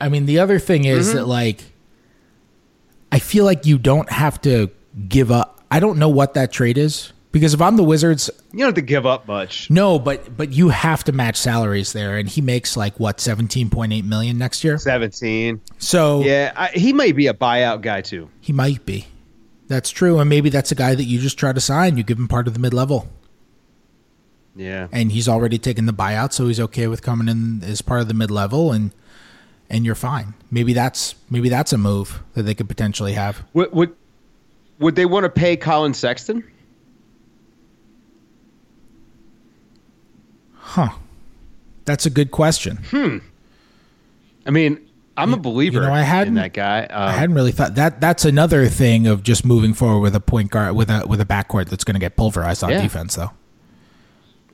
I 0.00 0.08
mean, 0.08 0.26
the 0.26 0.38
other 0.38 0.58
thing 0.58 0.84
is 0.84 1.08
mm-hmm. 1.08 1.18
that 1.18 1.26
like 1.26 1.60
I 3.12 3.18
feel 3.18 3.44
like 3.44 3.66
you 3.66 3.78
don't 3.78 4.10
have 4.10 4.40
to 4.42 4.70
give 5.08 5.30
up. 5.30 5.62
I 5.70 5.80
don't 5.80 5.98
know 5.98 6.08
what 6.08 6.34
that 6.34 6.50
trade 6.50 6.78
is 6.78 7.12
because 7.32 7.54
if 7.54 7.60
I'm 7.60 7.76
the 7.76 7.84
Wizards, 7.84 8.30
you 8.52 8.58
don't 8.60 8.68
have 8.68 8.74
to 8.74 8.80
give 8.82 9.04
up 9.06 9.26
much. 9.28 9.70
no, 9.70 9.98
but 9.98 10.36
but 10.36 10.52
you 10.52 10.68
have 10.70 11.04
to 11.04 11.12
match 11.12 11.36
salaries 11.36 11.92
there 11.92 12.16
and 12.16 12.28
he 12.28 12.40
makes 12.40 12.76
like 12.76 12.98
what 12.98 13.18
17.8 13.18 14.04
million 14.04 14.38
next 14.38 14.64
year. 14.64 14.78
Seventeen. 14.78 15.60
So 15.78 16.22
Yeah, 16.22 16.52
I, 16.56 16.68
he 16.68 16.92
might 16.92 17.16
be 17.16 17.26
a 17.26 17.34
buyout 17.34 17.82
guy 17.82 18.00
too. 18.00 18.28
he 18.40 18.52
might 18.52 18.84
be. 18.86 19.06
That's 19.66 19.90
true 19.90 20.18
and 20.18 20.28
maybe 20.30 20.48
that's 20.48 20.72
a 20.72 20.74
guy 20.74 20.94
that 20.94 21.04
you 21.04 21.18
just 21.18 21.38
try 21.38 21.52
to 21.52 21.60
sign, 21.60 21.96
you 21.98 22.02
give 22.02 22.18
him 22.18 22.28
part 22.28 22.46
of 22.48 22.54
the 22.54 22.60
mid-level. 22.60 23.08
Yeah. 24.56 24.88
and 24.90 25.12
he's 25.12 25.28
already 25.28 25.56
taken 25.58 25.86
the 25.86 25.92
buyout, 25.92 26.32
so 26.32 26.48
he's 26.48 26.58
okay 26.58 26.88
with 26.88 27.00
coming 27.00 27.28
in 27.28 27.62
as 27.62 27.80
part 27.80 28.00
of 28.00 28.08
the 28.08 28.14
mid 28.14 28.30
level, 28.30 28.72
and 28.72 28.90
and 29.70 29.84
you're 29.84 29.94
fine. 29.94 30.34
Maybe 30.50 30.72
that's 30.72 31.14
maybe 31.30 31.48
that's 31.48 31.72
a 31.72 31.78
move 31.78 32.20
that 32.34 32.42
they 32.42 32.54
could 32.56 32.68
potentially 32.68 33.12
have. 33.12 33.44
Would 33.52 33.72
would 33.72 33.94
would 34.80 34.96
they 34.96 35.06
want 35.06 35.24
to 35.24 35.28
pay 35.30 35.56
Collin 35.56 35.94
Sexton? 35.94 36.42
Huh? 40.68 40.90
That's 41.86 42.04
a 42.04 42.10
good 42.10 42.30
question. 42.30 42.76
Hmm. 42.90 43.18
I 44.46 44.50
mean, 44.50 44.78
I'm 45.16 45.32
a 45.32 45.38
believer 45.38 45.80
you 45.80 45.86
know, 45.86 45.92
I 45.92 46.02
hadn't- 46.02 46.34
that 46.34 46.52
guy. 46.52 46.86
I 46.90 47.06
Um, 47.08 47.14
hadn't 47.14 47.34
really 47.34 47.52
thought 47.52 47.74
that. 47.76 48.00
That's 48.00 48.24
another 48.26 48.66
thing 48.68 49.06
of 49.06 49.22
just 49.22 49.44
moving 49.46 49.72
forward 49.74 50.00
with 50.00 50.14
a 50.14 50.20
point 50.20 50.50
guard 50.50 50.76
with 50.76 50.90
a 50.90 51.04
with 51.06 51.20
a 51.20 51.24
backcourt 51.24 51.68
that's 51.70 51.84
going 51.84 51.94
to 51.94 52.00
get 52.00 52.16
pulverized 52.16 52.62
on 52.62 52.70
Yeah. 52.70 52.82
defense, 52.82 53.14
though. 53.16 53.30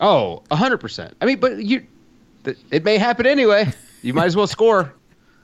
oh, 0.01 0.43
hundred 0.53 0.79
percent. 0.79 1.17
I 1.21 1.27
mean, 1.27 1.39
but 1.41 1.63
you, 1.65 1.85
it 2.71 2.85
may 2.85 2.97
happen 2.99 3.27
anyway. 3.27 3.73
You 4.03 4.15
might 4.15 4.27
as 4.27 4.37
well 4.37 4.47
score, 4.47 4.95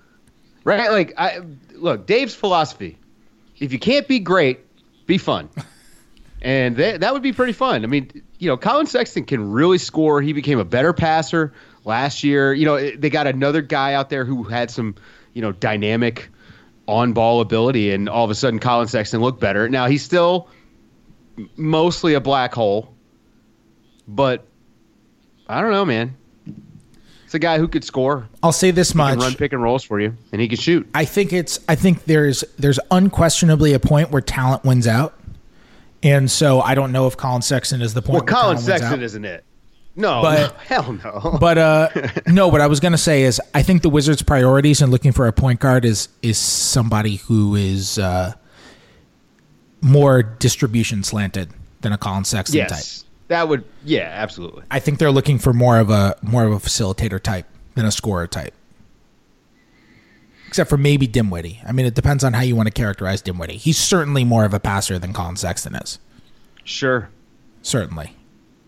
right? 0.65 0.91
Like, 0.91 1.15
I 1.19 1.41
look, 1.75 2.07
Dave's 2.07 2.35
philosophy: 2.35 2.97
if 3.59 3.73
you 3.73 3.79
can't 3.79 4.07
be 4.07 4.21
great, 4.21 4.61
be 5.07 5.19
fun, 5.19 5.49
and 6.43 6.77
that 6.77 7.01
that 7.01 7.13
would 7.13 7.23
be 7.23 7.33
pretty 7.33 7.53
fun. 7.53 7.85
I 7.85 7.87
mean, 7.87 8.11
you 8.39 8.49
know, 8.49 8.57
Collin 8.57 8.87
Sexton 8.87 9.25
can 9.25 9.51
really 9.51 9.79
score. 9.79 10.23
He 10.23 10.33
became 10.33 10.59
a 10.59 10.65
better 10.65 10.93
passer 10.93 11.53
last 11.85 12.25
year. 12.25 12.53
You 12.53 12.67
know, 12.67 12.91
they 12.91 13.11
got 13.11 13.27
another 13.27 13.63
guy 13.63 13.95
out 13.95 14.11
there 14.11 14.25
who 14.25 14.45
had 14.45 14.71
some, 14.71 14.95
you 15.35 15.43
know, 15.43 15.53
dynamic 15.53 16.29
on 16.87 17.13
ball 17.13 17.41
ability, 17.41 17.93
and 17.93 18.09
all 18.09 18.25
of 18.25 18.31
a 18.31 18.35
sudden, 18.35 18.59
Collin 18.59 18.89
Sexton 18.89 19.21
looked 19.21 19.41
better. 19.41 19.69
Now 19.69 19.87
he's 19.87 20.03
still 20.03 20.49
mostly 21.57 22.15
a 22.15 22.21
black 22.21 22.55
hole, 22.55 22.95
but 24.09 24.47
I 25.47 25.61
don't 25.61 25.73
know, 25.73 25.85
man. 25.85 26.17
It's 27.25 27.35
a 27.37 27.39
guy 27.39 27.59
who 27.59 27.69
could 27.69 27.85
score, 27.85 28.29
I'll 28.43 28.51
say 28.51 28.73
this 28.73 28.89
he 28.89 28.99
can 28.99 29.19
much: 29.19 29.19
run 29.21 29.35
pick 29.37 29.53
and 29.53 29.63
rolls 29.63 29.85
for 29.85 30.01
you, 30.01 30.17
and 30.33 30.41
he 30.41 30.49
can 30.49 30.59
shoot. 30.59 30.89
I 30.95 31.05
think 31.05 31.33
it's. 31.33 31.61
I 31.69 31.77
think 31.77 32.07
there's 32.07 32.43
there's 32.59 32.81
unquestionably 32.91 33.73
a 33.73 33.79
point 33.79 34.11
where 34.11 34.21
talent 34.21 34.65
wins 34.65 34.89
out, 34.89 35.15
and 36.03 36.31
so 36.31 36.61
I 36.61 36.75
don't 36.75 36.93
know 36.93 37.07
if 37.07 37.17
Collin 37.17 37.43
Sexton 37.43 37.83
is 37.83 37.95
the 37.95 38.03
point. 38.03 38.25
Well, 38.31 38.41
Collin 38.41 38.59
Sexton 38.59 39.03
isn't 39.03 39.25
it? 39.25 39.45
No, 39.97 40.23
But- 40.23 40.53
no, 40.53 40.57
hell 40.83 40.93
no. 40.93 41.37
But 41.41 41.59
uh, 41.59 41.89
no, 42.27 42.49
what 42.49 42.61
I 42.61 42.67
was 42.69 42.81
gonna 42.81 42.97
say 42.99 43.23
is 43.23 43.41
I 43.55 43.63
think 43.63 43.83
the 43.83 43.91
Wizards' 43.91 44.23
priorities 44.23 44.81
in 44.81 44.91
looking 44.91 45.13
for 45.13 45.27
a 45.27 45.33
point 45.33 45.61
guard 45.61 45.85
is 45.85 46.09
is 46.23 46.39
somebody 46.39 47.17
who 47.17 47.55
is 47.57 47.99
uh, 47.99 48.33
more 49.83 50.23
distribution 50.23 51.03
slanted 51.03 51.51
than 51.81 51.93
a 51.93 51.99
Collin 51.99 52.25
Sexton 52.25 52.61
type. 52.61 52.71
yes, 52.71 53.05
that 53.29 53.49
would. 53.49 53.65
Yeah, 53.85 54.11
absolutely. 54.13 54.63
I 54.71 54.79
think 54.79 54.99
they're 54.99 55.11
looking 55.11 55.39
for 55.39 55.53
more 55.53 55.79
of 55.79 55.91
a 55.91 56.17
more 56.23 56.45
of 56.45 56.53
a 56.53 56.57
facilitator 56.59 57.21
type 57.21 57.47
than 57.75 57.85
a 57.87 57.91
scorer 57.93 58.27
type. 58.27 58.55
Except 60.51 60.69
for 60.69 60.77
maybe 60.77 61.07
Dinwiddie. 61.07 61.61
I 61.65 61.71
mean, 61.71 61.87
it 61.87 61.95
depends 61.95 62.25
on 62.25 62.33
how 62.33 62.41
you 62.41 62.57
want 62.57 62.67
to 62.67 62.73
characterize 62.73 63.23
Dinwiddie. 63.23 63.57
He's 63.57 63.79
certainly 63.79 64.25
more 64.25 64.45
of 64.45 64.53
a 64.53 64.59
passer 64.59 64.99
than 64.99 65.13
Collin 65.13 65.37
Sexton 65.37 65.77
is. 65.77 66.01
Sure. 66.65 67.09
Certainly. 67.63 68.17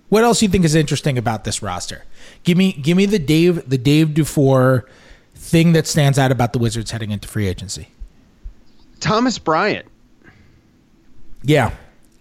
What 0.08 0.22
else 0.22 0.38
do 0.38 0.44
you 0.44 0.48
think 0.48 0.64
is 0.64 0.76
interesting 0.76 1.18
about 1.18 1.42
this 1.42 1.60
roster? 1.60 2.04
Give 2.44 2.56
me 2.56 2.72
give 2.72 2.96
me 2.96 3.04
the 3.06 3.18
Dave 3.18 3.68
the 3.68 3.78
Dave 3.78 4.10
DuFour 4.10 4.84
thing 5.34 5.72
that 5.72 5.88
stands 5.88 6.20
out 6.20 6.30
about 6.30 6.52
the 6.52 6.60
Wizards 6.60 6.92
heading 6.92 7.10
into 7.10 7.26
free 7.26 7.48
agency. 7.48 7.88
Thomas 9.00 9.36
Bryant. 9.40 9.86
Yeah. 11.42 11.72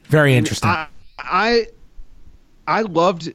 Very 0.05 0.33
interesting. 0.33 0.71
I, 0.71 0.87
I 1.19 1.67
I 2.65 2.81
loved 2.81 3.31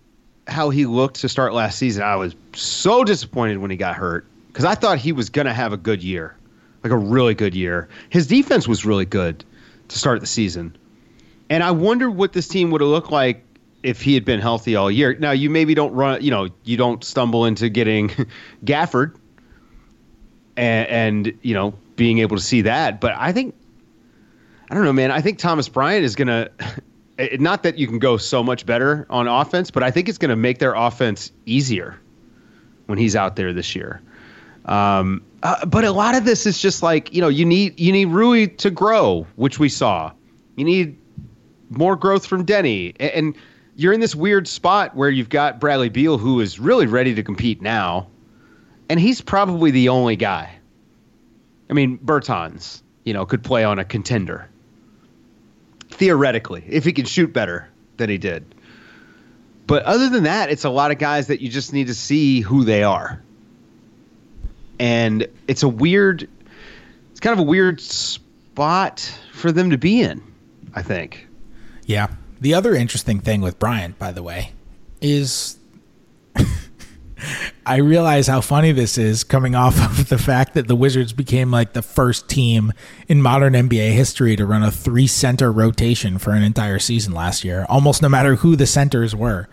how 0.49 0.70
he 0.70 0.87
looked 0.87 1.20
to 1.20 1.29
start 1.29 1.55
last 1.55 1.79
season. 1.79 2.03
I 2.03 2.16
was 2.16 2.35
so 2.53 3.05
disappointed 3.05 3.59
when 3.59 3.70
he 3.70 3.77
got 3.77 3.95
hurt 3.95 4.27
because 4.57 4.64
I 4.64 4.74
thought 4.74 4.96
he 4.96 5.12
was 5.12 5.28
going 5.28 5.44
to 5.44 5.52
have 5.52 5.74
a 5.74 5.76
good 5.76 6.02
year, 6.02 6.34
like 6.82 6.90
a 6.90 6.96
really 6.96 7.34
good 7.34 7.54
year. 7.54 7.90
His 8.09 8.26
defense 8.26 8.66
was 8.66 8.86
really 8.86 9.04
good 9.04 9.44
to 9.88 9.98
start 9.98 10.20
the 10.20 10.26
season, 10.26 10.74
and 11.50 11.62
I 11.62 11.72
wonder 11.72 12.11
what 12.11 12.32
this 12.32 12.48
team 12.48 12.70
would 12.70 12.80
have 12.80 12.88
looked 12.88 13.12
like 13.12 13.44
if 13.82 14.00
he 14.00 14.14
had 14.14 14.24
been 14.24 14.40
healthy 14.40 14.74
all 14.74 14.90
year. 14.90 15.14
Now 15.18 15.32
you 15.32 15.50
maybe 15.50 15.74
don't 15.74 15.92
run, 15.92 16.22
you 16.22 16.30
know, 16.30 16.48
you 16.64 16.78
don't 16.78 17.04
stumble 17.04 17.44
into 17.44 17.68
getting 17.68 18.09
Gafford, 18.64 19.16
and, 20.57 20.88
and 20.88 21.38
you 21.42 21.52
know 21.52 21.74
being 21.96 22.20
able 22.20 22.38
to 22.38 22.42
see 22.42 22.62
that, 22.62 22.98
but 22.98 23.12
I 23.14 23.32
think 23.32 23.54
I 24.70 24.74
don't 24.74 24.84
know, 24.84 24.92
man. 24.94 25.11
I 25.11 25.20
think 25.20 25.36
Thomas 25.36 25.68
Bryant 25.68 26.02
is 26.02 26.16
going 26.16 26.28
to, 27.18 27.36
not 27.36 27.64
that 27.64 27.76
you 27.76 27.86
can 27.86 27.98
go 27.98 28.16
so 28.16 28.42
much 28.42 28.64
better 28.64 29.07
on 29.11 29.28
offense, 29.28 29.70
but 29.70 29.82
I 29.82 29.90
think 29.90 30.09
it's 30.09 30.16
going 30.16 30.30
to 30.30 30.36
make 30.36 30.61
their 30.61 30.72
offense 30.72 31.30
easier 31.44 32.00
when 32.86 32.96
he's 32.96 33.14
out 33.14 33.36
there 33.36 33.52
this 33.52 33.76
year. 33.76 34.00
Um, 34.67 35.23
uh, 35.43 35.64
but 35.64 35.85
a 35.85 35.93
lot 35.93 36.17
of 36.17 36.25
this 36.25 36.45
is 36.45 36.61
just 36.61 36.83
like 36.83 37.14
you 37.14 37.21
know 37.21 37.29
you 37.29 37.45
need 37.45 37.79
you 37.79 37.93
need 37.93 38.07
Rui 38.07 38.49
to 38.49 38.71
grow, 38.71 39.27
which 39.37 39.59
we 39.59 39.69
saw. 39.69 40.12
You 40.57 40.64
need 40.64 40.99
more 41.71 41.97
growth 41.97 42.27
from 42.27 42.45
Denny, 42.45 42.95
A- 42.99 43.17
and 43.17 43.37
you're 43.77 43.93
in 43.93 44.01
this 44.01 44.14
weird 44.14 44.49
spot 44.49 44.97
where 44.97 45.11
you've 45.11 45.29
got 45.29 45.61
Bradley 45.61 45.89
Beal, 45.89 46.19
who 46.19 46.41
is 46.41 46.59
really 46.59 46.87
ready 46.87 47.14
to 47.14 47.23
compete 47.23 47.62
now, 47.62 48.09
and 48.89 48.99
he's 48.99 49.21
probably 49.21 49.71
the 49.71 49.91
only 49.91 50.17
guy. 50.17 50.53
I 51.71 51.73
mean, 51.73 51.99
Bertans, 51.99 52.83
you 53.05 53.12
know, 53.12 53.27
could 53.27 53.45
play 53.45 53.64
on 53.64 53.79
a 53.79 53.85
contender 53.85 54.49
theoretically, 55.91 56.64
if 56.69 56.85
he 56.85 56.93
can 56.93 57.07
shoot 57.07 57.33
better 57.33 57.69
than 57.97 58.11
he 58.11 58.19
did. 58.19 58.55
But 59.67 59.85
other 59.85 60.09
than 60.09 60.25
that, 60.25 60.51
it's 60.51 60.64
a 60.64 60.71
lot 60.71 60.91
of 60.91 60.99
guys 60.99 61.29
that 61.29 61.41
you 61.41 61.49
just 61.49 61.73
need 61.73 61.89
to 61.89 61.95
see 61.95 62.41
who 62.41 62.64
they 62.64 62.83
are. 62.83 63.23
And 64.79 65.27
it's 65.49 65.62
a 65.62 65.68
weird, 65.68 66.29
it's 67.11 67.20
kind 67.20 67.33
of 67.33 67.39
a 67.39 67.49
weird 67.49 67.81
spot 67.81 69.01
for 69.33 69.53
them 69.53 69.70
to 69.70 69.79
be 69.79 70.01
in, 70.01 70.22
I 70.74 70.83
think. 70.83 71.27
Yeah. 71.85 72.09
The 72.41 72.55
other 72.55 72.74
interesting 72.74 73.20
thing 73.20 73.41
with 73.41 73.59
Bryant, 73.59 73.99
by 73.99 74.12
the 74.12 74.22
way, 74.22 74.53
is 75.01 75.59
I 77.66 77.77
realize 77.77 78.27
how 78.27 78.41
funny 78.41 78.72
this 78.72 78.99
is 78.99 79.24
coming 79.24 79.55
off 79.55 79.77
of 79.99 80.09
the 80.09 80.18
fact 80.18 80.55
that 80.55 80.68
the 80.68 80.77
Wizards 80.77 81.12
became 81.12 81.51
like 81.51 81.72
the 81.72 81.83
first 81.83 82.29
team 82.29 82.72
in 83.09 83.22
modern 83.22 83.55
NBA 83.55 83.93
history 83.93 84.37
to 84.37 84.47
run 84.47 84.62
a 84.62 84.70
three 84.70 85.07
center 85.07 85.51
rotation 85.51 86.18
for 86.18 86.33
an 86.33 86.43
entire 86.43 86.79
season 86.79 87.12
last 87.12 87.45
year, 87.45 87.66
almost 87.68 88.03
no 88.03 88.09
matter 88.09 88.37
who 88.37 88.57
the 88.57 88.66
centers 88.66 89.14
were. 89.14 89.49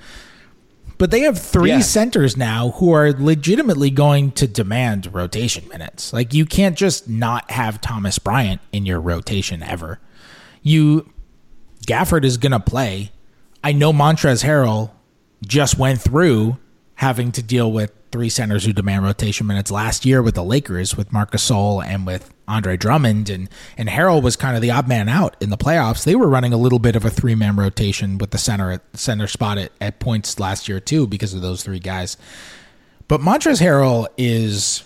But 1.03 1.11
they 1.11 1.19
have 1.19 1.37
three 1.37 1.69
Yeah. 1.71 1.79
centers 1.81 2.37
now 2.37 2.69
who 2.77 2.93
are 2.93 3.11
legitimately 3.11 3.89
going 3.89 4.31
to 4.39 4.47
demand 4.47 5.13
rotation 5.13 5.67
minutes. 5.67 6.13
Like 6.13 6.33
you 6.33 6.45
can't 6.45 6.77
just 6.77 7.09
not 7.09 7.51
have 7.51 7.81
Thomas 7.81 8.17
Bryant 8.19 8.61
in 8.71 8.85
your 8.85 9.01
rotation 9.01 9.61
ever. 9.61 9.99
You 10.61 11.11
Gafford 11.85 12.23
is 12.23 12.37
going 12.37 12.53
to 12.53 12.59
play. 12.61 13.11
I 13.61 13.73
know 13.73 13.91
Montrezl 13.91 14.45
Harrell 14.45 14.91
just 15.45 15.77
went 15.77 15.99
through 15.99 16.55
having 17.03 17.31
to 17.33 17.43
deal 17.43 17.71
with 17.71 17.91
three 18.11 18.29
centers 18.29 18.63
who 18.63 18.71
demand 18.73 19.03
rotation 19.03 19.45
minutes 19.45 19.69
last 19.69 20.05
year 20.05 20.21
with 20.21 20.35
the 20.35 20.43
Lakers, 20.43 20.95
with 20.95 21.11
Marcus 21.11 21.49
Gasol 21.49 21.83
and 21.85 22.05
with 22.05 22.33
Andre 22.47 22.77
Drummond, 22.77 23.29
and 23.29 23.49
and 23.77 23.89
Harrell 23.89 24.23
was 24.23 24.35
kind 24.35 24.55
of 24.55 24.61
the 24.61 24.71
odd 24.71 24.87
man 24.87 25.09
out 25.09 25.35
in 25.41 25.49
the 25.49 25.57
playoffs. 25.57 26.05
They 26.05 26.15
were 26.15 26.27
running 26.27 26.53
a 26.53 26.57
little 26.57 26.79
bit 26.79 26.95
of 26.95 27.05
a 27.05 27.09
three 27.09 27.35
man 27.35 27.55
rotation 27.55 28.17
with 28.17 28.31
the 28.31 28.37
center 28.37 28.71
at 28.71 28.81
center 28.97 29.27
spot 29.27 29.57
at, 29.57 29.71
at 29.81 29.99
points 29.99 30.39
last 30.39 30.67
year 30.67 30.79
too 30.79 31.05
because 31.05 31.33
of 31.33 31.41
those 31.41 31.63
three 31.63 31.79
guys. 31.79 32.17
But 33.07 33.19
Montrezl 33.21 33.61
Harrell 33.61 34.07
is 34.17 34.83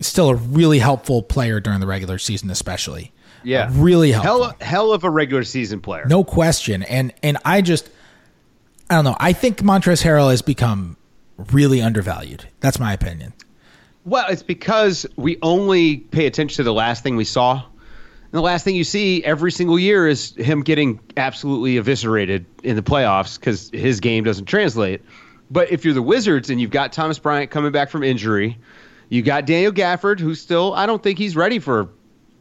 still 0.00 0.30
a 0.30 0.34
really 0.34 0.78
helpful 0.78 1.22
player 1.22 1.60
during 1.60 1.80
the 1.80 1.86
regular 1.86 2.18
season, 2.18 2.50
especially. 2.50 3.12
Yeah. 3.44 3.70
really 3.72 4.10
helpful. 4.10 4.44
Hell, 4.44 4.56
hell 4.60 4.92
of 4.92 5.04
a 5.04 5.10
regular 5.10 5.44
season 5.44 5.80
player. 5.80 6.04
No 6.06 6.24
question. 6.24 6.82
And 6.82 7.12
and 7.22 7.38
I 7.44 7.60
just 7.60 7.90
I 8.88 8.94
don't 8.94 9.04
know. 9.04 9.16
I 9.18 9.32
think 9.32 9.58
Montrezl 9.58 10.04
Harrell 10.04 10.30
has 10.30 10.42
become 10.42 10.96
really 11.52 11.82
undervalued. 11.82 12.46
That's 12.60 12.78
my 12.78 12.92
opinion. 12.92 13.32
Well, 14.04 14.26
it's 14.28 14.42
because 14.42 15.06
we 15.16 15.38
only 15.42 15.96
pay 15.96 16.26
attention 16.26 16.56
to 16.56 16.62
the 16.62 16.72
last 16.72 17.02
thing 17.02 17.16
we 17.16 17.24
saw. 17.24 17.54
And 17.56 18.32
the 18.32 18.40
last 18.40 18.64
thing 18.64 18.76
you 18.76 18.84
see 18.84 19.24
every 19.24 19.50
single 19.50 19.78
year 19.78 20.06
is 20.06 20.34
him 20.36 20.62
getting 20.62 21.00
absolutely 21.16 21.76
eviscerated 21.76 22.46
in 22.62 22.76
the 22.76 22.82
playoffs 22.82 23.38
because 23.38 23.70
his 23.70 24.00
game 24.00 24.24
doesn't 24.24 24.46
translate. 24.46 25.02
But 25.50 25.70
if 25.70 25.84
you're 25.84 25.94
the 25.94 26.02
Wizards 26.02 26.50
and 26.50 26.60
you've 26.60 26.70
got 26.70 26.92
Thomas 26.92 27.18
Bryant 27.18 27.50
coming 27.50 27.72
back 27.72 27.90
from 27.90 28.02
injury, 28.02 28.58
you 29.08 29.22
got 29.22 29.46
Daniel 29.46 29.72
Gafford, 29.72 30.20
who's 30.20 30.40
still, 30.40 30.74
I 30.74 30.86
don't 30.86 31.02
think 31.02 31.18
he's 31.18 31.36
ready 31.36 31.58
for 31.58 31.88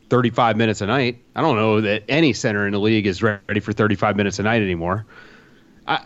35 0.09 0.57
minutes 0.57 0.81
a 0.81 0.85
night. 0.85 1.23
I 1.35 1.41
don't 1.41 1.55
know 1.55 1.81
that 1.81 2.03
any 2.09 2.33
center 2.33 2.65
in 2.65 2.73
the 2.73 2.79
league 2.79 3.07
is 3.07 3.23
ready 3.23 3.59
for 3.59 3.73
35 3.73 4.15
minutes 4.15 4.39
a 4.39 4.43
night 4.43 4.61
anymore. 4.61 5.05
I, 5.87 6.03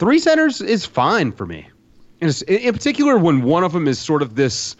three 0.00 0.18
centers 0.18 0.60
is 0.60 0.84
fine 0.84 1.30
for 1.30 1.46
me. 1.46 1.68
And 2.20 2.42
in 2.48 2.72
particular, 2.72 3.16
when 3.16 3.42
one 3.42 3.62
of 3.62 3.72
them 3.72 3.86
is 3.86 3.98
sort 3.98 4.22
of 4.22 4.34
this 4.34 4.74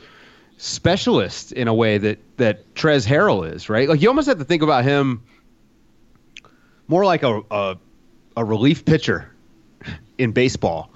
specialist 0.56 1.52
in 1.52 1.68
a 1.68 1.74
way 1.74 1.98
that 1.98 2.18
that 2.38 2.74
Trez 2.74 3.06
Harrell 3.06 3.50
is, 3.50 3.68
right? 3.68 3.88
Like 3.88 4.02
you 4.02 4.08
almost 4.08 4.28
have 4.28 4.38
to 4.38 4.44
think 4.44 4.62
about 4.62 4.84
him 4.84 5.22
more 6.88 7.04
like 7.04 7.22
a 7.22 7.42
a, 7.50 7.76
a 8.36 8.44
relief 8.44 8.84
pitcher 8.84 9.30
in 10.18 10.32
baseball, 10.32 10.90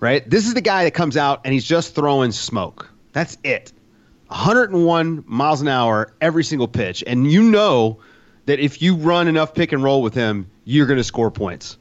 right? 0.00 0.28
This 0.28 0.46
is 0.46 0.54
the 0.54 0.60
guy 0.60 0.84
that 0.84 0.92
comes 0.92 1.16
out 1.16 1.40
and 1.44 1.54
he's 1.54 1.64
just 1.64 1.94
throwing 1.94 2.32
smoke. 2.32 2.90
That's 3.12 3.38
it. 3.44 3.72
101 4.28 5.24
miles 5.26 5.60
an 5.60 5.68
hour 5.68 6.12
every 6.20 6.42
single 6.42 6.66
pitch, 6.66 7.04
and 7.06 7.30
you 7.30 7.42
know 7.42 8.00
that 8.46 8.58
if 8.58 8.82
you 8.82 8.96
run 8.96 9.28
enough 9.28 9.54
pick 9.54 9.72
and 9.72 9.82
roll 9.82 10.02
with 10.02 10.14
him, 10.14 10.50
you're 10.64 10.86
going 10.86 10.96
to 10.96 11.04
score 11.04 11.30
points, 11.30 11.78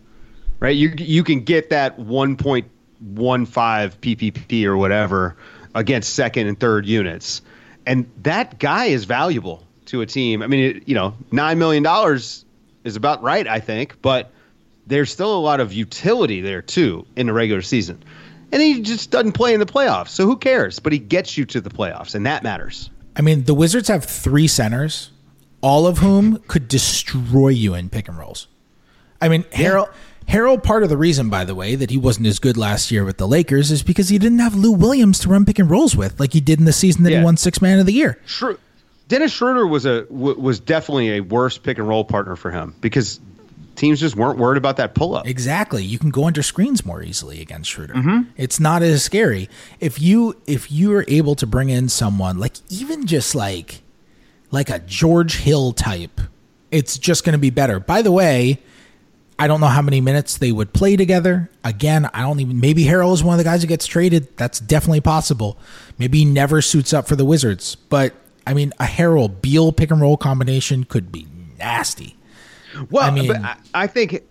right? 0.63 0.75
You 0.75 0.93
you 0.97 1.23
can 1.23 1.41
get 1.41 1.69
that 1.69 1.99
1.15 1.99 2.65
PPP 3.03 4.65
or 4.65 4.77
whatever 4.77 5.35
against 5.75 6.15
second 6.15 6.47
and 6.47 6.59
third 6.59 6.87
units, 6.87 7.41
and 7.85 8.09
that 8.23 8.57
guy 8.59 8.85
is 8.85 9.03
valuable 9.03 9.67
to 9.87 10.01
a 10.01 10.05
team. 10.05 10.41
I 10.41 10.47
mean, 10.47 10.77
it, 10.77 10.87
you 10.87 10.95
know, 10.95 11.13
nine 11.31 11.59
million 11.59 11.83
dollars 11.83 12.45
is 12.85 12.95
about 12.95 13.21
right, 13.21 13.45
I 13.45 13.59
think, 13.59 14.01
but 14.01 14.31
there's 14.87 15.11
still 15.11 15.37
a 15.37 15.39
lot 15.39 15.59
of 15.59 15.73
utility 15.73 16.41
there 16.41 16.61
too 16.61 17.05
in 17.15 17.27
the 17.27 17.33
regular 17.33 17.61
season. 17.61 18.01
And 18.51 18.61
he 18.61 18.81
just 18.81 19.11
doesn't 19.11 19.33
play 19.33 19.53
in 19.53 19.59
the 19.59 19.65
playoffs, 19.65 20.09
so 20.09 20.25
who 20.25 20.37
cares? 20.37 20.79
But 20.79 20.93
he 20.93 20.99
gets 20.99 21.37
you 21.37 21.45
to 21.45 21.59
the 21.59 21.71
playoffs, 21.71 22.15
and 22.15 22.25
that 22.25 22.43
matters. 22.43 22.89
I 23.15 23.21
mean, 23.21 23.43
the 23.43 23.53
Wizards 23.53 23.89
have 23.89 24.05
three 24.05 24.47
centers, 24.47 25.11
all 25.61 25.87
of 25.87 25.97
whom 25.97 26.37
could 26.47 26.67
destroy 26.67 27.49
you 27.49 27.73
in 27.73 27.89
pick 27.89 28.07
and 28.07 28.17
rolls. 28.17 28.47
I 29.21 29.27
mean, 29.27 29.43
Harrell. 29.45 29.89
Harrell, 30.27 30.61
part 30.61 30.83
of 30.83 30.89
the 30.89 30.97
reason, 30.97 31.29
by 31.29 31.45
the 31.45 31.55
way, 31.55 31.75
that 31.75 31.89
he 31.89 31.97
wasn't 31.97 32.27
as 32.27 32.39
good 32.39 32.57
last 32.57 32.91
year 32.91 33.03
with 33.05 33.17
the 33.17 33.27
Lakers 33.27 33.71
is 33.71 33.83
because 33.83 34.09
he 34.09 34.17
didn't 34.17 34.39
have 34.39 34.55
Lou 34.55 34.71
Williams 34.71 35.19
to 35.19 35.29
run 35.29 35.45
pick 35.45 35.59
and 35.59 35.69
rolls 35.69 35.95
with, 35.95 36.19
like 36.19 36.33
he 36.33 36.41
did 36.41 36.59
in 36.59 36.65
the 36.65 36.73
season 36.73 37.03
that 37.03 37.11
Yeah. 37.11 37.19
he 37.19 37.23
won 37.25 37.37
Six 37.37 37.61
Man 37.61 37.79
of 37.79 37.85
the 37.85 37.93
Year. 37.93 38.17
Schro- 38.27 38.57
Dennis 39.09 39.31
Schroeder 39.31 39.67
was 39.67 39.85
a 39.85 40.03
w- 40.03 40.39
was 40.39 40.59
definitely 40.59 41.17
a 41.17 41.19
worse 41.21 41.57
pick 41.57 41.77
and 41.77 41.87
roll 41.87 42.03
partner 42.05 42.35
for 42.35 42.51
him 42.51 42.73
because 42.81 43.19
teams 43.75 43.99
just 43.99 44.15
weren't 44.15 44.37
worried 44.39 44.57
about 44.57 44.77
that 44.77 44.95
pull 44.95 45.15
up. 45.15 45.27
Exactly. 45.27 45.83
You 45.83 45.99
can 45.99 46.09
go 46.09 46.25
under 46.25 46.41
screens 46.41 46.85
more 46.85 47.03
easily 47.03 47.41
against 47.41 47.69
Schroeder. 47.69 47.93
Mm-hmm. 47.95 48.29
It's 48.37 48.59
not 48.59 48.81
as 48.81 49.03
scary. 49.03 49.49
If 49.79 50.01
you 50.01 50.35
if 50.47 50.71
you 50.71 50.93
are 50.95 51.05
able 51.07 51.35
to 51.35 51.45
bring 51.45 51.69
in 51.69 51.89
someone 51.89 52.37
like 52.39 52.53
even 52.69 53.05
just 53.05 53.35
like 53.35 53.81
like 54.51 54.69
a 54.69 54.79
George 54.79 55.37
Hill 55.37 55.73
type, 55.73 56.21
it's 56.71 56.97
just 56.97 57.23
going 57.25 57.33
to 57.33 57.39
be 57.39 57.49
better. 57.49 57.79
By 57.79 58.01
the 58.03 58.11
way, 58.11 58.59
I 59.39 59.47
don't 59.47 59.59
know 59.61 59.67
how 59.67 59.81
many 59.81 59.99
minutes 59.99 60.37
they 60.37 60.51
would 60.51 60.73
play 60.73 60.95
together. 60.95 61.49
Again, 61.63 62.09
I 62.13 62.21
don't 62.21 62.39
even 62.39 62.59
maybe 62.59 62.83
Harrell 62.83 63.13
is 63.13 63.23
one 63.23 63.33
of 63.33 63.37
the 63.39 63.43
guys 63.43 63.61
who 63.61 63.67
gets 63.67 63.85
traded. 63.87 64.35
That's 64.37 64.59
definitely 64.59 65.01
possible. 65.01 65.57
Maybe 65.97 66.19
he 66.19 66.25
never 66.25 66.61
suits 66.61 66.93
up 66.93 67.07
for 67.07 67.15
the 67.15 67.25
Wizards. 67.25 67.75
But 67.75 68.13
I 68.45 68.53
mean 68.53 68.73
a 68.79 68.85
Harrell 68.85 69.41
Beal 69.41 69.71
pick 69.71 69.89
and 69.91 69.99
roll 69.99 70.17
combination 70.17 70.83
could 70.83 71.11
be 71.11 71.27
nasty. 71.57 72.15
Well, 72.89 73.03
I 73.03 73.11
mean- 73.11 73.27
but 73.27 73.41
I, 73.41 73.55
I 73.73 73.87
think 73.87 74.23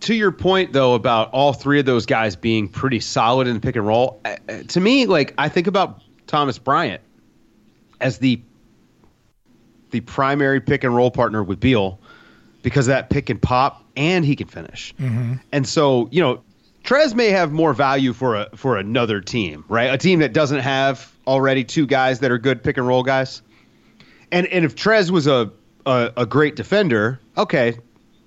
to 0.00 0.14
your 0.14 0.32
point 0.32 0.72
though 0.72 0.94
about 0.94 1.30
all 1.32 1.52
three 1.52 1.80
of 1.80 1.86
those 1.86 2.06
guys 2.06 2.36
being 2.36 2.68
pretty 2.68 3.00
solid 3.00 3.48
in 3.48 3.54
the 3.54 3.60
pick 3.60 3.76
and 3.76 3.86
roll. 3.86 4.20
uh, 4.24 4.36
uh, 4.48 4.62
To 4.68 4.80
me, 4.80 5.06
like 5.06 5.34
I 5.38 5.48
think 5.48 5.66
about 5.66 6.00
Thomas 6.26 6.58
Bryant 6.58 7.02
as 8.00 8.18
the 8.18 8.40
the 9.90 10.00
primary 10.00 10.60
pick 10.60 10.84
and 10.84 10.94
roll 10.94 11.10
partner 11.10 11.42
with 11.42 11.60
Beal 11.60 11.98
because 12.64 12.88
of 12.88 12.92
that 12.92 13.10
pick 13.10 13.30
and 13.30 13.40
pop 13.40 13.84
and 13.96 14.24
he 14.24 14.34
can 14.34 14.48
finish. 14.48 14.92
Mm-hmm. 14.98 15.34
And 15.52 15.68
so, 15.68 16.08
you 16.10 16.20
know, 16.20 16.42
Trez 16.82 17.14
may 17.14 17.28
have 17.30 17.52
more 17.52 17.72
value 17.72 18.12
for 18.12 18.34
a 18.34 18.48
for 18.56 18.76
another 18.76 19.20
team, 19.20 19.64
right? 19.68 19.94
A 19.94 19.96
team 19.98 20.18
that 20.18 20.32
doesn't 20.32 20.58
have 20.60 21.12
already 21.26 21.62
two 21.62 21.86
guys 21.86 22.18
that 22.20 22.30
are 22.32 22.38
good 22.38 22.64
pick 22.64 22.76
and 22.76 22.86
roll 22.86 23.04
guys. 23.04 23.40
And 24.32 24.46
and 24.48 24.64
if 24.64 24.74
Trez 24.74 25.10
was 25.10 25.26
a 25.28 25.52
a, 25.86 26.12
a 26.16 26.26
great 26.26 26.56
defender, 26.56 27.20
okay, 27.38 27.78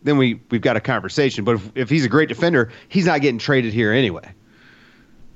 then 0.03 0.17
we 0.17 0.39
we've 0.49 0.61
got 0.61 0.77
a 0.77 0.81
conversation. 0.81 1.43
But 1.43 1.55
if, 1.55 1.71
if 1.75 1.89
he's 1.89 2.05
a 2.05 2.09
great 2.09 2.29
defender, 2.29 2.71
he's 2.87 3.05
not 3.05 3.21
getting 3.21 3.39
traded 3.39 3.73
here 3.73 3.91
anyway 3.91 4.31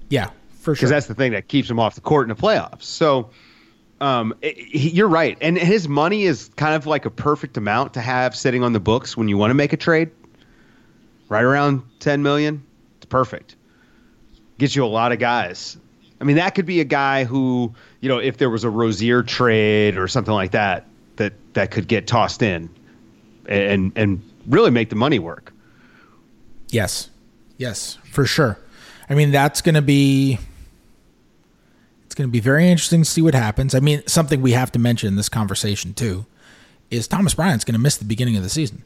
Yeah, 0.10 0.30
for 0.60 0.74
sure. 0.74 0.76
because 0.76 0.90
that's 0.92 1.08
the 1.08 1.16
thing 1.16 1.34
that 1.34 1.48
keeps 1.48 1.70
him 1.70 1.80
off 1.80 1.96
the 1.96 2.02
court 2.02 2.30
in 2.30 2.36
the 2.36 2.42
playoffs. 2.42 2.84
So, 2.84 3.32
um, 4.02 4.34
he, 4.42 4.90
you're 4.90 5.08
right, 5.08 5.38
and 5.40 5.58
his 5.58 5.88
money 5.88 6.24
is 6.24 6.50
kind 6.58 6.76
of 6.76 6.86
like 6.86 7.06
a 7.06 7.10
perfect 7.10 7.56
amount 7.56 7.94
to 7.94 8.02
have 8.02 8.36
sitting 8.36 8.64
on 8.64 8.74
the 8.74 8.80
books 8.80 9.16
when 9.16 9.28
you 9.28 9.38
want 9.38 9.52
to 9.52 9.56
make 9.56 9.72
a 9.72 9.78
trade. 9.78 10.10
Right 11.30 11.44
around 11.44 11.84
ten 12.00 12.24
million, 12.24 12.64
it's 12.98 13.06
perfect. 13.06 13.56
Gets 14.58 14.76
you 14.76 14.84
a 14.84 14.88
lot 14.88 15.12
of 15.12 15.20
guys. 15.20 15.78
I 16.20 16.26
mean, 16.26 16.36
that 16.36 16.56
could 16.56 16.66
be 16.66 16.82
a 16.82 16.86
guy 16.86 17.24
who, 17.24 17.74
you 18.02 18.10
know, 18.10 18.18
if 18.18 18.38
there 18.38 18.50
was 18.50 18.64
a 18.64 18.70
Rozier 18.70 19.24
trade 19.24 19.98
or 19.98 20.08
something 20.10 20.34
like 20.34 20.52
that, 20.52 20.86
that 21.16 21.34
that 21.54 21.72
could 21.72 21.88
get 21.88 22.08
tossed 22.08 22.42
in, 22.42 22.70
and 23.46 23.94
and 23.96 24.22
really 24.48 24.72
make 24.72 24.90
the 24.90 24.96
money 24.98 25.20
work. 25.20 25.54
Yes. 26.70 27.10
Yes, 27.58 28.00
for 28.06 28.26
sure. 28.26 28.58
I 29.08 29.14
mean, 29.14 29.30
that's 29.30 29.62
going 29.62 29.76
to 29.76 29.84
be 29.84 30.40
it's 32.12 32.16
going 32.18 32.28
to 32.28 32.32
be 32.32 32.42
very 32.42 32.70
interesting 32.70 33.04
to 33.04 33.10
see 33.10 33.22
what 33.22 33.34
happens. 33.34 33.74
I 33.74 33.80
mean, 33.80 34.04
something 34.06 34.42
we 34.42 34.52
have 34.52 34.70
to 34.74 34.80
mention 34.80 35.08
in 35.08 35.16
this 35.16 35.30
conversation 35.30 35.94
too 35.94 36.26
is 36.90 37.08
Thomas 37.08 37.36
Bryant's 37.36 37.64
going 37.64 37.72
to 37.76 37.80
miss 37.80 37.96
the 37.96 38.04
beginning 38.04 38.36
of 38.36 38.44
the 38.44 38.50
season. 38.50 38.84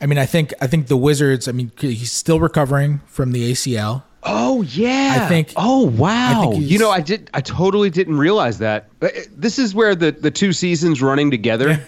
I 0.00 0.06
mean, 0.06 0.16
I 0.16 0.24
think 0.24 0.54
I 0.58 0.66
think 0.66 0.86
the 0.86 0.96
Wizards, 0.96 1.48
I 1.48 1.52
mean, 1.52 1.70
he's 1.78 2.10
still 2.12 2.40
recovering 2.40 3.02
from 3.04 3.32
the 3.32 3.52
ACL. 3.52 4.04
Oh 4.22 4.62
yeah. 4.62 5.18
I 5.20 5.28
think- 5.28 5.52
Oh 5.54 5.86
I 5.86 5.90
wow. 5.90 6.50
think 6.52 6.70
you 6.70 6.78
know, 6.78 6.90
I 6.90 7.02
did. 7.02 7.28
I 7.34 7.42
totally 7.42 7.90
didn't 7.90 8.16
realize 8.16 8.56
that. 8.60 8.88
Uh, 9.02 9.08
This 9.36 9.58
is 9.58 9.74
where 9.74 9.94
the 9.94 10.10
the 10.12 10.30
two 10.30 10.54
seasons 10.54 11.02
running 11.02 11.30
together 11.30 11.78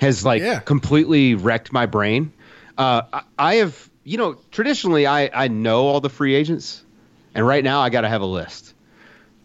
has 0.00 0.24
like 0.24 0.42
Yeah. 0.42 0.58
completely 0.58 1.36
wrecked 1.36 1.72
my 1.72 1.86
brain. 1.86 2.32
Uh, 2.76 3.02
I, 3.12 3.22
I 3.38 3.54
have, 3.56 3.88
you 4.02 4.18
know, 4.18 4.34
traditionally 4.50 5.06
I 5.06 5.30
I 5.32 5.46
know 5.46 5.86
all 5.86 6.00
the 6.00 6.10
free 6.10 6.34
agents, 6.34 6.82
and 7.32 7.46
right 7.46 7.62
now 7.62 7.80
I 7.80 7.90
got 7.90 8.00
to 8.00 8.08
have 8.08 8.22
a 8.22 8.26
list 8.26 8.74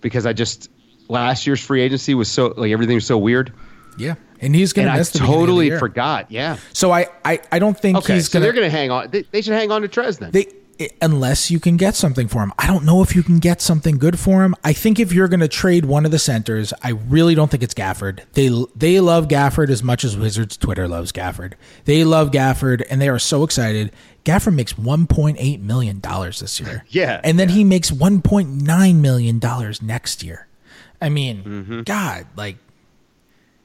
because 0.04 0.28
I 0.28 0.34
just 0.34 0.70
last 1.10 1.48
year's 1.48 1.60
free 1.60 1.82
agency 1.82 2.14
was 2.14 2.30
so 2.30 2.54
like 2.56 2.72
everything 2.72 2.94
was 2.96 3.06
so 3.08 3.18
weird, 3.18 3.52
Yeah. 3.98 4.16
And 4.40 4.54
he's 4.54 4.74
going 4.74 4.88
and 4.88 4.92
to 4.92 4.96
I 4.96 5.00
miss 5.00 5.10
the 5.12 5.20
beginning 5.20 5.34
of 5.34 5.40
the 5.40 5.46
totally 5.48 5.80
forgot. 5.80 6.30
Yeah. 6.30 6.58
So 6.74 6.92
I, 6.92 7.08
I 7.26 7.40
I 7.52 7.60
don't 7.60 7.80
think 7.80 7.98
Okay. 8.00 8.16
he's 8.16 8.28
so 8.30 8.34
going 8.34 8.44
they're 8.44 8.54
going 8.54 8.70
to 8.70 8.78
hang 8.78 8.92
on. 8.92 9.10
They, 9.10 9.24
they 9.32 9.42
should 9.42 9.54
hang 9.54 9.72
on 9.72 9.82
to 9.84 9.88
Trez 9.88 10.20
then. 10.20 10.32
They 10.32 10.48
unless 11.02 11.50
you 11.52 11.60
can 11.60 11.78
get 11.78 11.96
something 11.96 12.28
for 12.28 12.42
him. 12.44 12.54
I 12.58 12.68
don't 12.68 12.84
know 12.86 13.02
if 13.02 13.16
you 13.16 13.24
can 13.24 13.40
get 13.40 13.62
something 13.62 13.98
good 13.98 14.20
for 14.20 14.44
him. 14.44 14.56
I 14.64 14.74
think 14.74 15.00
if 15.00 15.14
you're 15.14 15.28
going 15.28 15.40
to 15.40 15.48
trade 15.48 15.86
one 15.86 16.06
of 16.06 16.12
the 16.12 16.20
centers, 16.20 16.74
I 16.84 16.90
really 16.92 17.36
don't 17.36 17.50
think 17.52 17.64
it's 17.64 17.74
Gafford. 17.74 18.22
They 18.34 18.50
they 18.76 19.00
love 19.00 19.28
Gafford 19.28 19.70
as 19.70 19.84
much 19.84 20.04
as 20.04 20.18
Wizards 20.18 20.58
Twitter 20.58 20.88
loves 20.88 21.12
Gafford. 21.12 21.54
They 21.86 22.04
love 22.04 22.32
Gafford 22.32 22.84
and 22.90 23.02
they 23.02 23.10
are 23.10 23.20
so 23.20 23.44
excited. 23.44 23.92
Gafford 24.26 24.56
makes 24.56 24.74
1.8 24.74 25.62
million 25.62 26.00
dollars 26.00 26.40
this 26.40 26.60
year. 26.60 26.86
Yeah, 26.90 27.20
And 27.24 27.38
then 27.40 27.50
he 27.50 27.64
makes 27.64 27.92
1.9 27.92 28.96
million 29.02 29.40
dollars 29.40 29.82
next 29.82 30.24
year. 30.24 30.48
I 31.02 31.10
mean, 31.10 31.44
Mm-hmm. 31.44 31.82
god, 31.82 32.28
like 32.36 32.58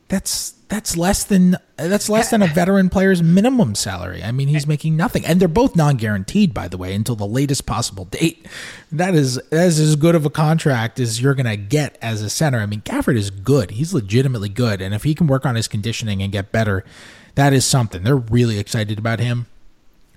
that's 0.09 0.55
that's 0.69 0.97
less 0.97 1.25
than 1.25 1.57
that's 1.77 2.11
less 2.11 2.31
than 2.31 2.43
a 2.43 2.47
veteran 2.47 2.91
player's 2.91 3.23
minimum 3.23 3.75
salary. 3.75 4.23
I 4.23 4.33
mean, 4.33 4.49
he's 4.49 4.67
making 4.67 4.97
nothing, 4.97 5.25
and 5.25 5.41
they're 5.41 5.49
both 5.49 5.75
non-guaranteed, 5.77 6.53
by 6.53 6.69
the 6.69 6.77
way, 6.77 6.95
until 6.95 7.17
the 7.17 7.27
latest 7.27 7.65
possible 7.65 8.05
date. 8.05 8.47
That 8.93 9.15
is 9.15 9.41
that 9.51 9.67
is 9.67 9.79
as 9.79 9.97
good 9.97 10.15
of 10.15 10.27
a 10.27 10.31
contract 10.31 11.01
as 11.01 11.21
you're 11.21 11.35
gonna 11.35 11.57
get 11.57 11.97
as 12.03 12.23
a 12.23 12.31
center. 12.31 12.59
I 12.59 12.67
mean, 12.67 12.83
Gafford 12.83 13.17
is 13.17 13.31
good; 13.31 13.73
he's 13.73 13.95
legitimately 13.95 14.51
good, 14.51 14.81
and 14.81 14.95
if 14.95 15.05
he 15.05 15.15
can 15.15 15.27
work 15.27 15.47
on 15.47 15.55
his 15.55 15.69
conditioning 15.69 16.23
and 16.23 16.33
get 16.33 16.53
better, 16.53 16.85
that 17.35 17.53
is 17.53 17.65
something. 17.65 18.03
They're 18.03 18.17
really 18.17 18.59
excited 18.59 18.99
about 18.99 19.21
him. 19.21 19.47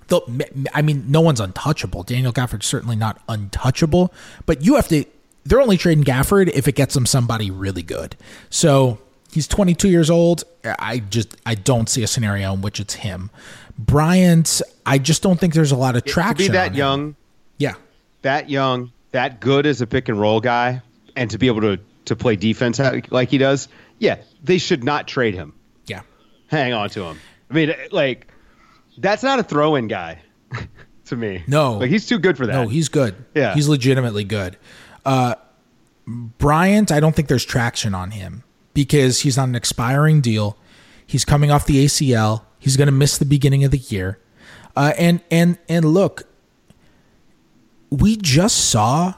Though, 0.08 0.26
I 0.74 0.82
mean, 0.82 1.04
no 1.08 1.20
one's 1.20 1.40
untouchable. 1.40 2.02
Daniel 2.02 2.32
Gafford's 2.32 2.66
certainly 2.66 2.96
not 2.96 3.22
untouchable, 3.28 4.12
but 4.46 4.62
you 4.62 4.74
have 4.76 4.88
to. 4.88 5.04
They're 5.44 5.60
only 5.60 5.76
trading 5.76 6.04
Gafford 6.04 6.50
if 6.54 6.68
it 6.68 6.76
gets 6.76 6.94
them 6.94 7.06
somebody 7.06 7.50
really 7.50 7.82
good. 7.82 8.16
So 8.48 8.98
he's 9.32 9.48
22 9.48 9.88
years 9.88 10.10
old. 10.10 10.44
I 10.64 10.98
just 10.98 11.36
I 11.44 11.54
don't 11.54 11.88
see 11.88 12.02
a 12.02 12.06
scenario 12.06 12.52
in 12.52 12.60
which 12.62 12.78
it's 12.78 12.94
him. 12.94 13.30
Bryant, 13.78 14.62
I 14.86 14.98
just 14.98 15.22
don't 15.22 15.40
think 15.40 15.54
there's 15.54 15.72
a 15.72 15.76
lot 15.76 15.96
of 15.96 16.04
to 16.04 16.10
traction. 16.10 16.52
be 16.52 16.58
on 16.58 16.64
that 16.64 16.74
young, 16.74 17.16
yeah, 17.58 17.74
that 18.22 18.50
young, 18.50 18.92
that 19.12 19.40
good 19.40 19.66
as 19.66 19.80
a 19.80 19.86
pick 19.86 20.08
and 20.08 20.20
roll 20.20 20.40
guy, 20.40 20.82
and 21.16 21.30
to 21.30 21.38
be 21.38 21.46
able 21.48 21.62
to 21.62 21.78
to 22.04 22.16
play 22.16 22.36
defense 22.36 22.80
like 23.10 23.30
he 23.30 23.38
does, 23.38 23.68
yeah, 23.98 24.18
they 24.42 24.58
should 24.58 24.84
not 24.84 25.08
trade 25.08 25.34
him. 25.34 25.54
yeah. 25.86 26.02
Hang 26.48 26.72
on 26.74 26.90
to 26.90 27.02
him. 27.04 27.18
I 27.50 27.54
mean, 27.54 27.74
like 27.92 28.26
that's 28.98 29.22
not 29.22 29.38
a 29.38 29.42
throw-in 29.42 29.88
guy 29.88 30.20
to 31.06 31.16
me. 31.16 31.42
No. 31.46 31.78
like 31.78 31.90
he's 31.90 32.06
too 32.06 32.18
good 32.18 32.36
for 32.36 32.46
that. 32.46 32.52
No, 32.52 32.68
he's 32.68 32.88
good. 32.88 33.14
Yeah. 33.34 33.54
He's 33.54 33.68
legitimately 33.68 34.24
good. 34.24 34.58
Uh, 35.04 35.36
Bryant, 36.06 36.92
I 36.92 37.00
don't 37.00 37.14
think 37.16 37.28
there's 37.28 37.44
traction 37.44 37.94
on 37.94 38.10
him 38.10 38.44
because 38.74 39.20
he's 39.20 39.38
on 39.38 39.50
an 39.50 39.54
expiring 39.54 40.20
deal. 40.20 40.56
He's 41.06 41.24
coming 41.24 41.50
off 41.50 41.66
the 41.66 41.84
ACL. 41.84 42.42
He's 42.58 42.76
going 42.76 42.86
to 42.86 42.92
miss 42.92 43.18
the 43.18 43.24
beginning 43.24 43.64
of 43.64 43.70
the 43.70 43.78
year. 43.78 44.18
Uh, 44.74 44.92
and 44.96 45.20
and 45.30 45.58
and 45.68 45.84
look, 45.92 46.22
we 47.90 48.16
just 48.16 48.70
saw 48.70 49.14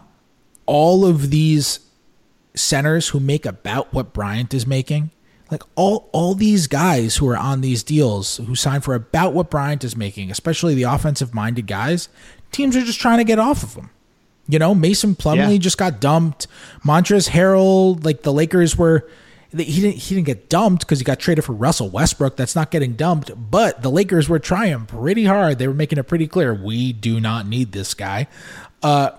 all 0.66 1.04
of 1.06 1.30
these 1.30 1.80
centers 2.54 3.08
who 3.08 3.20
make 3.20 3.46
about 3.46 3.92
what 3.92 4.12
Bryant 4.12 4.54
is 4.54 4.66
making. 4.66 5.10
Like 5.50 5.62
all 5.76 6.08
all 6.12 6.34
these 6.34 6.66
guys 6.66 7.16
who 7.16 7.28
are 7.28 7.36
on 7.36 7.60
these 7.60 7.82
deals 7.82 8.38
who 8.38 8.54
sign 8.56 8.80
for 8.80 8.94
about 8.94 9.34
what 9.34 9.50
Bryant 9.50 9.84
is 9.84 9.94
making, 9.96 10.30
especially 10.30 10.74
the 10.74 10.84
offensive 10.84 11.34
minded 11.34 11.66
guys, 11.66 12.08
teams 12.50 12.74
are 12.76 12.82
just 12.82 12.98
trying 13.00 13.18
to 13.18 13.24
get 13.24 13.38
off 13.38 13.62
of 13.62 13.74
them. 13.74 13.90
You 14.48 14.58
know, 14.58 14.74
Mason 14.74 15.14
Plumlee 15.14 15.52
Yeah. 15.52 15.58
just 15.58 15.78
got 15.78 16.00
dumped. 16.00 16.46
Montrezl 16.84 17.30
Harrell, 17.30 18.02
like 18.04 18.22
the 18.22 18.32
Lakers 18.32 18.76
were 18.76 19.08
he 19.62 19.80
didn't 19.80 19.96
he 19.96 20.14
didn't 20.14 20.26
get 20.26 20.48
dumped 20.48 20.82
because 20.82 20.98
he 20.98 21.04
got 21.04 21.18
traded 21.18 21.44
for 21.44 21.52
Russell 21.52 21.88
Westbrook. 21.88 22.36
That's 22.36 22.54
not 22.56 22.70
getting 22.70 22.94
dumped, 22.94 23.30
but 23.50 23.82
the 23.82 23.90
Lakers 23.90 24.28
were 24.28 24.38
trying 24.38 24.86
pretty 24.86 25.24
hard. 25.24 25.58
They 25.58 25.68
were 25.68 25.74
making 25.74 25.98
it 25.98 26.04
pretty 26.04 26.26
clear 26.26 26.52
we 26.54 26.92
do 26.92 27.20
not 27.20 27.46
need 27.46 27.72
this 27.72 27.94
guy. 27.94 28.26
Uh 28.82 29.10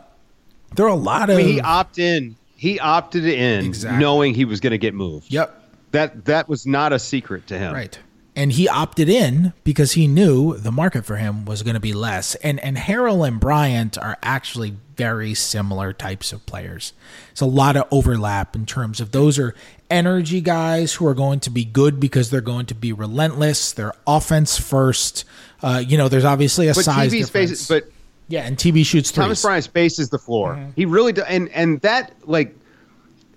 there 0.75 0.85
are 0.85 0.89
a 0.89 0.95
lot 0.95 1.29
of 1.29 1.37
I 1.37 1.43
mean, 1.43 1.53
he 1.53 1.61
opted 1.61 2.03
in. 2.03 2.35
he 2.57 2.79
opted 2.79 3.25
in 3.25 3.65
Exactly. 3.65 3.99
knowing 3.99 4.33
he 4.33 4.43
was 4.45 4.59
going 4.59 4.71
to 4.71 4.77
get 4.77 4.93
moved. 4.93 5.31
Yep. 5.31 5.61
That 5.91 6.25
that 6.25 6.49
was 6.49 6.65
not 6.67 6.91
a 6.91 6.99
secret 6.99 7.47
to 7.47 7.57
him. 7.57 7.73
Right. 7.73 7.97
And 8.35 8.51
he 8.51 8.67
opted 8.67 9.07
in 9.07 9.53
because 9.63 9.93
he 9.93 10.07
knew 10.07 10.57
the 10.57 10.71
market 10.71 11.05
for 11.05 11.15
him 11.15 11.45
was 11.45 11.63
going 11.63 11.75
to 11.75 11.79
be 11.79 11.93
less. 11.93 12.35
And 12.35 12.59
and 12.59 12.75
Harrell 12.75 13.25
and 13.25 13.39
Bryant 13.39 13.97
are 13.97 14.17
actually 14.21 14.75
very 14.97 15.33
similar 15.33 15.93
types 15.93 16.33
of 16.33 16.45
players. 16.45 16.93
It's 17.31 17.41
a 17.41 17.45
lot 17.45 17.75
of 17.77 17.85
overlap 17.91 18.55
in 18.55 18.65
terms 18.65 18.99
of 18.99 19.11
those 19.11 19.39
are 19.39 19.55
energy 19.89 20.41
guys 20.41 20.93
who 20.95 21.07
are 21.07 21.13
going 21.13 21.39
to 21.41 21.49
be 21.49 21.63
good 21.65 21.99
because 21.99 22.29
they're 22.29 22.41
going 22.41 22.65
to 22.67 22.75
be 22.75 22.91
relentless. 22.91 23.71
They're 23.71 23.93
offense 24.07 24.57
first. 24.57 25.25
Uh, 25.61 25.83
you 25.85 25.97
know, 25.97 26.09
there's 26.09 26.25
obviously 26.25 26.67
a 26.67 26.73
But 26.73 26.85
size 26.85 27.11
TV 27.13 27.19
difference. 27.19 27.67
but 27.67 27.83
yeah, 28.27 28.45
and 28.45 28.57
TB 28.57 28.85
shoots 28.85 29.11
threes. 29.11 29.23
Thomas 29.23 29.41
Bryant 29.41 29.63
spaces 29.63 30.09
the 30.09 30.19
floor. 30.19 30.55
Mm-hmm. 30.55 30.71
He 30.75 30.85
really 30.85 31.13
does, 31.13 31.25
and 31.27 31.49
and 31.49 31.79
that 31.81 32.13
like 32.23 32.55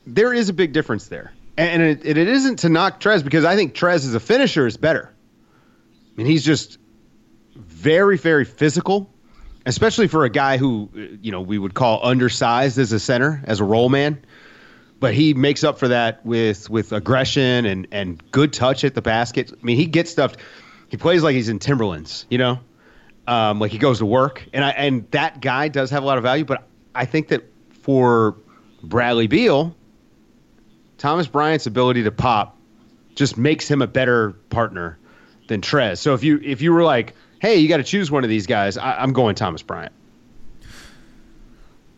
there 0.06 0.32
is 0.32 0.48
a 0.48 0.52
big 0.52 0.72
difference 0.72 1.08
there, 1.08 1.32
and 1.58 1.82
it, 1.82 2.06
it 2.06 2.16
isn't 2.16 2.60
to 2.60 2.68
knock 2.68 3.00
Trez 3.00 3.22
because 3.22 3.44
I 3.44 3.56
think 3.56 3.74
Trez 3.74 3.96
as 3.96 4.14
a 4.14 4.20
finisher 4.20 4.66
is 4.66 4.76
better. 4.76 5.12
I 5.12 6.12
mean, 6.16 6.26
he's 6.26 6.44
just 6.44 6.78
very 7.56 8.16
very 8.16 8.44
physical, 8.44 9.12
especially 9.66 10.08
for 10.08 10.24
a 10.24 10.30
guy 10.30 10.56
who 10.56 10.88
uh, 10.94 11.16
you 11.20 11.32
know 11.32 11.40
we 11.40 11.58
would 11.58 11.74
call 11.74 12.00
undersized 12.04 12.78
as 12.78 12.92
a 12.92 13.00
center 13.00 13.42
as 13.44 13.60
a 13.60 13.64
role 13.64 13.88
man. 13.88 14.24
But 15.00 15.14
he 15.14 15.32
makes 15.32 15.62
up 15.62 15.78
for 15.78 15.88
that 15.88 16.24
with 16.26 16.70
with 16.70 16.92
aggression 16.92 17.66
and 17.66 17.86
and 17.92 18.30
good 18.30 18.52
touch 18.52 18.84
at 18.84 18.94
the 18.94 19.02
basket. 19.02 19.52
I 19.52 19.64
mean, 19.64 19.76
he 19.76 19.86
gets 19.86 20.10
stuff. 20.10 20.34
He 20.88 20.96
plays 20.96 21.22
like 21.22 21.34
he's 21.34 21.48
in 21.48 21.58
Timberlands, 21.58 22.26
you 22.30 22.38
know 22.38 22.60
um, 23.28 23.60
like 23.60 23.70
he 23.70 23.78
goes 23.78 23.98
to 23.98 24.06
work, 24.06 24.48
and 24.54 24.64
I 24.64 24.70
and 24.70 25.08
that 25.10 25.40
guy 25.40 25.68
does 25.68 25.90
have 25.90 26.02
a 26.02 26.06
lot 26.06 26.16
of 26.16 26.24
value. 26.24 26.46
But 26.46 26.66
I 26.94 27.04
think 27.04 27.28
that 27.28 27.44
for 27.82 28.36
Bradley 28.82 29.26
Beal, 29.26 29.76
Thomas 30.98 31.26
Bryant's 31.26 31.66
ability 31.66 32.02
to 32.02 32.10
pop 32.10 32.56
just 33.14 33.38
makes 33.38 33.68
him 33.68 33.82
a 33.82 33.86
better 33.86 34.32
partner 34.50 34.98
than 35.48 35.60
Trez. 35.60 35.98
So 35.98 36.14
if 36.14 36.22
you 36.22 36.40
if 36.42 36.60
you 36.60 36.72
were 36.72 36.82
like, 36.82 37.14
hey, 37.40 37.56
you 37.56 37.68
got 37.68 37.78
to 37.78 37.84
choose 37.84 38.10
one 38.10 38.24
of 38.24 38.30
these 38.30 38.46
guys, 38.46 38.76
I, 38.76 39.00
I'm 39.00 39.12
going 39.12 39.34
Thomas 39.34 39.62
Bryant. 39.62 39.92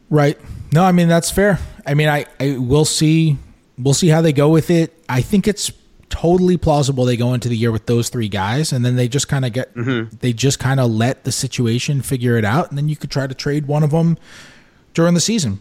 Right. 0.08 0.38
No, 0.72 0.84
I 0.84 0.92
mean 0.92 1.08
that's 1.08 1.30
fair. 1.30 1.58
I 1.86 1.94
mean, 1.94 2.08
I, 2.08 2.26
I 2.38 2.56
we'll 2.58 2.84
see 2.84 3.36
we'll 3.78 3.94
see 3.94 4.08
how 4.08 4.20
they 4.20 4.32
go 4.32 4.48
with 4.48 4.70
it. 4.70 5.02
I 5.08 5.22
think 5.22 5.48
it's 5.48 5.72
totally 6.10 6.56
plausible 6.56 7.04
they 7.04 7.16
go 7.16 7.34
into 7.34 7.48
the 7.48 7.56
year 7.56 7.70
with 7.70 7.86
those 7.86 8.08
three 8.08 8.28
guys 8.28 8.72
and 8.72 8.84
then 8.84 8.96
they 8.96 9.06
just 9.06 9.28
kind 9.28 9.44
of 9.44 9.52
get 9.52 9.72
mm-hmm. 9.74 10.14
they 10.16 10.32
just 10.32 10.58
kind 10.58 10.80
of 10.80 10.90
let 10.90 11.22
the 11.22 11.30
situation 11.30 12.02
figure 12.02 12.36
it 12.36 12.44
out 12.44 12.68
and 12.68 12.76
then 12.76 12.88
you 12.88 12.96
could 12.96 13.12
try 13.12 13.28
to 13.28 13.34
trade 13.34 13.66
one 13.66 13.84
of 13.84 13.90
them 13.90 14.18
during 14.92 15.14
the 15.14 15.20
season. 15.20 15.60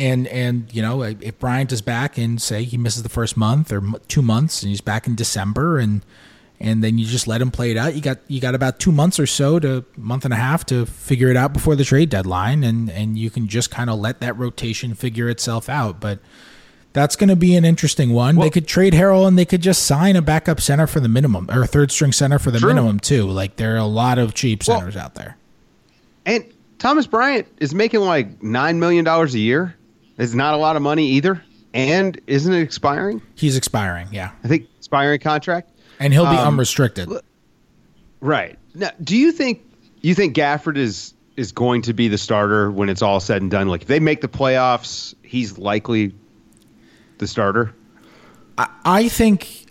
And 0.00 0.26
and 0.28 0.72
you 0.72 0.80
know, 0.82 1.02
if 1.02 1.38
Bryant 1.38 1.72
is 1.72 1.82
back 1.82 2.18
and 2.18 2.40
say 2.40 2.62
he 2.64 2.76
misses 2.78 3.02
the 3.02 3.08
first 3.08 3.36
month 3.36 3.72
or 3.72 3.82
2 4.08 4.22
months 4.22 4.62
and 4.62 4.70
he's 4.70 4.80
back 4.80 5.06
in 5.06 5.14
December 5.16 5.78
and 5.78 6.02
and 6.60 6.82
then 6.82 6.98
you 6.98 7.06
just 7.06 7.28
let 7.28 7.40
him 7.40 7.50
play 7.52 7.70
it 7.70 7.76
out. 7.76 7.94
You 7.94 8.00
got 8.00 8.18
you 8.28 8.40
got 8.40 8.54
about 8.54 8.78
two 8.80 8.92
months 8.92 9.18
or 9.20 9.26
so 9.26 9.58
to 9.60 9.84
month 9.96 10.24
and 10.24 10.34
a 10.34 10.36
half 10.36 10.64
to 10.66 10.86
figure 10.86 11.28
it 11.28 11.36
out 11.36 11.52
before 11.52 11.76
the 11.76 11.84
trade 11.84 12.10
deadline, 12.10 12.64
and 12.64 12.90
and 12.90 13.16
you 13.18 13.30
can 13.30 13.46
just 13.48 13.70
kind 13.70 13.88
of 13.90 13.98
let 13.98 14.20
that 14.20 14.36
rotation 14.36 14.94
figure 14.94 15.28
itself 15.28 15.68
out. 15.68 16.00
But 16.00 16.18
that's 16.92 17.14
going 17.14 17.28
to 17.28 17.36
be 17.36 17.54
an 17.54 17.64
interesting 17.64 18.12
one. 18.12 18.34
they 18.36 18.50
could 18.50 18.66
trade 18.66 18.92
Harrell, 18.92 19.28
and 19.28 19.38
they 19.38 19.44
could 19.44 19.60
just 19.62 19.84
sign 19.84 20.16
a 20.16 20.22
backup 20.22 20.60
center 20.60 20.86
for 20.88 20.98
the 21.00 21.08
minimum, 21.08 21.48
or 21.50 21.62
a 21.62 21.66
third 21.66 21.92
string 21.92 22.10
center 22.12 22.38
for 22.40 22.50
the 22.50 22.58
True. 22.58 22.70
minimum 22.70 22.98
too. 22.98 23.28
Like 23.28 23.54
there 23.56 23.74
are 23.74 23.78
a 23.78 23.84
lot 23.84 24.18
of 24.18 24.34
cheap 24.34 24.62
Well- 24.66 24.78
centers 24.80 24.96
out 24.96 25.14
there. 25.14 25.36
And 26.26 26.44
Thomas 26.78 27.06
Bryant 27.06 27.46
is 27.58 27.72
making 27.74 28.00
like 28.00 28.42
nine 28.42 28.80
million 28.80 29.04
dollars 29.04 29.34
a 29.34 29.38
year. 29.38 29.76
It's 30.18 30.34
not 30.34 30.54
a 30.54 30.56
lot 30.56 30.76
of 30.76 30.82
money 30.82 31.06
either, 31.12 31.42
and 31.72 32.20
isn't 32.26 32.52
it 32.52 32.60
expiring? 32.60 33.22
He's 33.36 33.56
expiring, 33.56 34.08
yeah, 34.12 34.32
I 34.44 34.48
think 34.48 34.66
expiring 34.78 35.20
contract. 35.20 35.70
and 36.00 36.12
he'll 36.12 36.24
be 36.30 36.36
Um, 36.36 36.54
unrestricted. 36.54 37.08
Right. 38.20 38.58
Now, 38.74 38.90
do 39.02 39.16
you 39.16 39.32
think 39.32 39.62
you 40.00 40.14
think 40.14 40.36
Gafford 40.36 40.76
is 40.76 41.14
is 41.36 41.52
going 41.52 41.82
to 41.82 41.92
be 41.92 42.08
the 42.08 42.18
starter 42.18 42.68
when 42.70 42.88
it's 42.88 43.00
all 43.02 43.20
said 43.20 43.42
and 43.42 43.50
done? 43.50 43.68
Like 43.68 43.82
if 43.82 43.88
they 43.88 44.00
make 44.00 44.20
the 44.20 44.28
playoffs, 44.28 45.14
he's 45.22 45.56
likely 45.58 46.12
the 47.18 47.26
starter. 47.28 47.72
I 48.56 48.68
I 48.84 49.08
think 49.08 49.66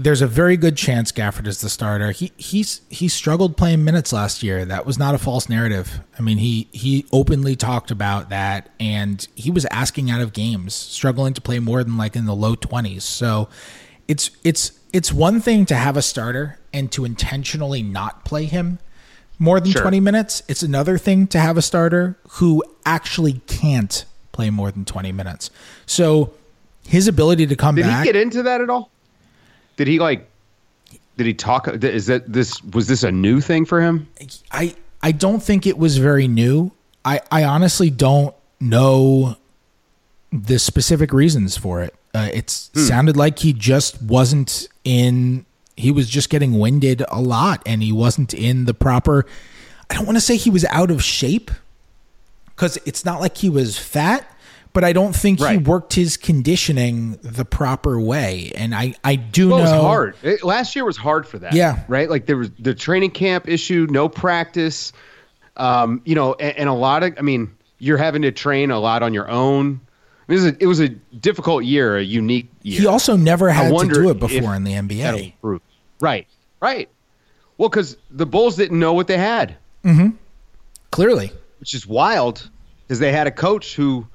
there's 0.00 0.22
a 0.22 0.28
very 0.28 0.56
good 0.56 0.76
chance 0.76 1.10
Gafford 1.10 1.48
is 1.48 1.60
the 1.60 1.68
starter. 1.68 2.12
He 2.12 2.30
he's 2.36 2.82
he 2.88 3.08
struggled 3.08 3.56
playing 3.56 3.84
minutes 3.84 4.12
last 4.12 4.44
year. 4.44 4.64
That 4.64 4.86
was 4.86 4.96
not 4.96 5.16
a 5.16 5.18
false 5.18 5.48
narrative. 5.48 6.00
I 6.16 6.22
mean, 6.22 6.38
he 6.38 6.68
he 6.70 7.04
openly 7.10 7.56
talked 7.56 7.90
about 7.90 8.30
that 8.30 8.70
and 8.78 9.26
he 9.34 9.50
was 9.50 9.66
asking 9.72 10.08
out 10.08 10.20
of 10.20 10.32
games, 10.32 10.72
struggling 10.72 11.34
to 11.34 11.40
play 11.40 11.58
more 11.58 11.82
than 11.82 11.96
like 11.96 12.14
in 12.14 12.26
the 12.26 12.34
low 12.34 12.54
20s. 12.54 13.02
So 13.02 13.48
it's 14.06 14.30
it's 14.44 14.78
it's 14.92 15.12
one 15.12 15.40
thing 15.40 15.66
to 15.66 15.74
have 15.74 15.96
a 15.96 16.02
starter 16.02 16.60
and 16.72 16.92
to 16.92 17.04
intentionally 17.04 17.82
not 17.82 18.24
play 18.24 18.44
him 18.44 18.78
more 19.40 19.58
than 19.58 19.72
Sure. 19.72 19.82
20 19.82 19.98
minutes. 19.98 20.44
It's 20.46 20.62
another 20.62 20.96
thing 20.96 21.26
to 21.28 21.40
have 21.40 21.56
a 21.56 21.62
starter 21.62 22.16
who 22.34 22.62
actually 22.86 23.40
can't 23.48 24.04
play 24.30 24.50
more 24.50 24.70
than 24.70 24.84
20 24.84 25.10
minutes. 25.10 25.50
So 25.86 26.34
his 26.86 27.08
ability 27.08 27.48
to 27.48 27.56
come 27.56 27.74
Did 27.74 27.82
back 27.82 28.06
he 28.06 28.12
get 28.12 28.20
into 28.20 28.44
that 28.44 28.60
at 28.60 28.70
all? 28.70 28.92
Did 29.78 29.86
he 29.86 30.00
like? 30.00 30.28
Did 31.16 31.26
he 31.26 31.34
talk? 31.34 31.68
Is 31.68 32.06
that 32.06 32.30
this 32.30 32.62
was 32.64 32.88
this 32.88 33.04
a 33.04 33.12
new 33.12 33.40
thing 33.40 33.64
for 33.64 33.80
him? 33.80 34.08
I 34.50 34.74
I 35.02 35.12
don't 35.12 35.40
think 35.40 35.66
it 35.66 35.78
was 35.78 35.98
very 35.98 36.26
new. 36.28 36.72
I 37.04 37.20
I 37.30 37.44
honestly 37.44 37.88
don't 37.88 38.34
know 38.60 39.36
the 40.32 40.58
specific 40.58 41.12
reasons 41.12 41.56
for 41.56 41.80
it. 41.80 41.94
Uh, 42.12 42.28
it 42.34 42.50
sounded 42.50 43.16
like 43.16 43.38
he 43.38 43.52
just 43.52 44.02
wasn't 44.02 44.68
in. 44.82 45.46
He 45.76 45.92
was 45.92 46.10
just 46.10 46.28
getting 46.28 46.58
winded 46.58 47.04
a 47.08 47.20
lot, 47.20 47.62
and 47.64 47.80
he 47.80 47.92
wasn't 47.92 48.34
in 48.34 48.64
the 48.64 48.74
proper. 48.74 49.26
I 49.88 49.94
don't 49.94 50.06
want 50.06 50.16
to 50.16 50.20
say 50.20 50.36
he 50.36 50.50
was 50.50 50.64
out 50.66 50.90
of 50.90 51.04
shape 51.04 51.52
because 52.48 52.78
it's 52.84 53.04
not 53.04 53.20
like 53.20 53.36
he 53.36 53.48
was 53.48 53.78
fat, 53.78 54.28
but 54.72 54.84
I 54.84 54.92
don't 54.92 55.14
think 55.14 55.40
he 55.40 55.56
worked 55.58 55.94
his 55.94 56.16
conditioning 56.16 57.18
the 57.22 57.44
proper 57.44 58.00
way. 58.00 58.52
And 58.54 58.74
I 58.74 58.94
I 59.02 59.16
do 59.16 59.50
Well, 59.50 59.58
it 59.58 59.64
know 59.64 59.72
was 59.76 59.82
hard. 59.82 60.16
It- 60.22 60.44
last 60.44 60.76
year 60.76 60.84
was 60.84 60.96
hard 60.96 61.26
for 61.26 61.38
that. 61.40 61.54
Yeah. 61.54 61.80
Right. 61.88 62.08
Like 62.08 62.26
there 62.26 62.36
was 62.36 62.50
the 62.58 62.74
training 62.74 63.10
camp 63.10 63.48
issue, 63.48 63.86
no 63.90 64.08
practice. 64.08 64.92
Um, 65.56 66.02
you 66.04 66.14
know, 66.14 66.34
and, 66.34 66.56
and 66.56 66.68
a 66.68 66.72
lot 66.74 67.02
of. 67.02 67.14
I 67.18 67.22
mean, 67.22 67.50
you're 67.78 67.98
having 67.98 68.22
to 68.22 68.30
train 68.32 68.70
a 68.70 68.78
lot 68.78 69.02
on 69.02 69.12
your 69.14 69.28
own. 69.28 69.80
It 70.28 70.32
was 70.32 70.44
a, 70.46 70.56
it 70.60 70.66
was 70.66 70.80
a 70.80 70.88
difficult 70.90 71.64
year, 71.64 71.96
a 71.96 72.02
unique 72.02 72.50
year. 72.62 72.80
He 72.80 72.86
also 72.86 73.16
never 73.16 73.48
had 73.48 73.76
to 73.76 73.88
do 73.88 74.10
it 74.10 74.18
before 74.20 74.54
in 74.54 74.62
the 74.64 74.72
NBA. 74.72 75.32
Right. 76.00 76.26
Right. 76.60 76.88
Well, 77.56 77.68
because 77.70 77.96
the 78.10 78.26
Bulls 78.26 78.54
didn't 78.56 78.78
know 78.78 78.92
what 78.92 79.06
they 79.08 79.16
had. 79.18 79.56
Clearly. 80.90 81.32
which 81.60 81.74
is 81.74 81.86
wild 81.86 82.48
because 82.86 82.98
they 82.98 83.10
had 83.12 83.26
a 83.26 83.30
coach 83.30 83.74
who, 83.74 84.06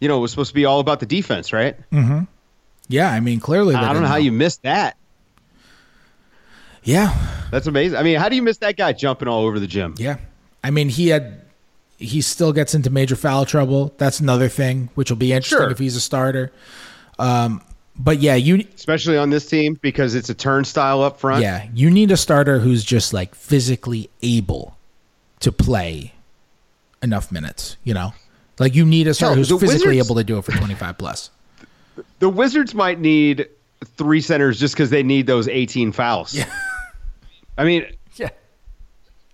you 0.00 0.08
know, 0.08 0.18
it 0.18 0.20
was 0.20 0.30
supposed 0.30 0.50
to 0.50 0.54
be 0.54 0.64
all 0.64 0.80
about 0.80 1.00
the 1.00 1.06
defense, 1.06 1.52
right? 1.52 1.76
Yeah, 2.88 3.10
I 3.10 3.20
mean, 3.20 3.40
clearly. 3.40 3.74
I 3.74 3.92
don't 3.92 4.02
know 4.02 4.08
how 4.08 4.16
you 4.16 4.32
missed 4.32 4.62
that. 4.62 4.96
Yeah, 6.82 7.16
That's 7.50 7.66
amazing. 7.66 7.96
I 7.98 8.02
mean, 8.02 8.18
how 8.18 8.28
do 8.28 8.36
you 8.36 8.42
miss 8.42 8.58
that 8.58 8.76
guy 8.76 8.92
jumping 8.92 9.26
all 9.26 9.44
over 9.46 9.58
the 9.58 9.66
gym? 9.66 9.94
yeah. 9.98 10.16
I 10.62 10.70
mean, 10.70 10.88
he 10.88 11.08
had. 11.08 11.42
He 11.96 12.20
still 12.22 12.52
gets 12.52 12.74
into 12.74 12.90
major 12.90 13.16
foul 13.16 13.46
trouble. 13.46 13.94
That's 13.98 14.18
another 14.18 14.48
thing, 14.48 14.88
which 14.96 15.10
will 15.10 15.16
be 15.16 15.32
interesting 15.32 15.58
Sure. 15.58 15.70
if 15.70 15.78
he's 15.78 15.94
a 15.94 16.00
starter. 16.00 16.52
Um, 17.18 17.62
but 17.96 18.18
yeah, 18.18 18.34
you 18.34 18.66
Especially 18.74 19.16
on 19.16 19.30
this 19.30 19.46
team 19.46 19.78
because 19.80 20.14
it's 20.16 20.28
a 20.28 20.34
turnstile 20.34 21.02
up 21.02 21.20
front. 21.20 21.42
yeah 21.42 21.68
you 21.72 21.90
need 21.90 22.10
a 22.10 22.16
starter 22.16 22.58
who's 22.58 22.82
just 22.82 23.12
like 23.12 23.34
physically 23.36 24.10
able 24.22 24.76
to 25.40 25.52
play 25.52 26.12
enough 27.02 27.30
minutes. 27.30 27.76
You 27.84 27.94
know, 27.94 28.12
like 28.58 28.74
you 28.74 28.84
need 28.84 29.06
a 29.06 29.14
starter 29.14 29.34
Hell, 29.34 29.44
who's 29.44 29.48
physically 29.60 29.88
Wizards- 29.96 30.08
able 30.08 30.16
to 30.16 30.24
do 30.24 30.38
it 30.38 30.44
for 30.44 30.52
twenty 30.52 30.74
five 30.74 30.98
plus. 30.98 31.30
The 32.18 32.28
Wizards 32.28 32.74
might 32.74 32.98
need 33.00 33.48
three 33.96 34.20
centers 34.20 34.58
just 34.58 34.74
because 34.74 34.90
they 34.90 35.02
need 35.02 35.26
those 35.26 35.46
18 35.46 35.92
fouls. 35.92 36.34
Yeah. 36.34 36.46
I 37.58 37.62
mean, 37.64 37.86
Yeah. 38.16 38.30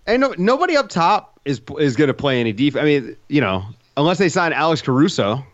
and 0.07 0.21
no, 0.21 0.35
nobody 0.37 0.77
up 0.77 0.89
top 0.91 1.41
is 1.45 1.61
is 1.79 1.97
going 1.97 2.09
to 2.09 2.15
play 2.15 2.39
any 2.41 2.53
defense. 2.53 2.83
I 2.83 2.85
mean, 2.85 3.17
you 3.29 3.41
know, 3.41 3.65
unless 3.97 4.19
they 4.19 4.29
sign 4.29 4.53
Alex 4.53 4.83
Caruso. 4.83 5.45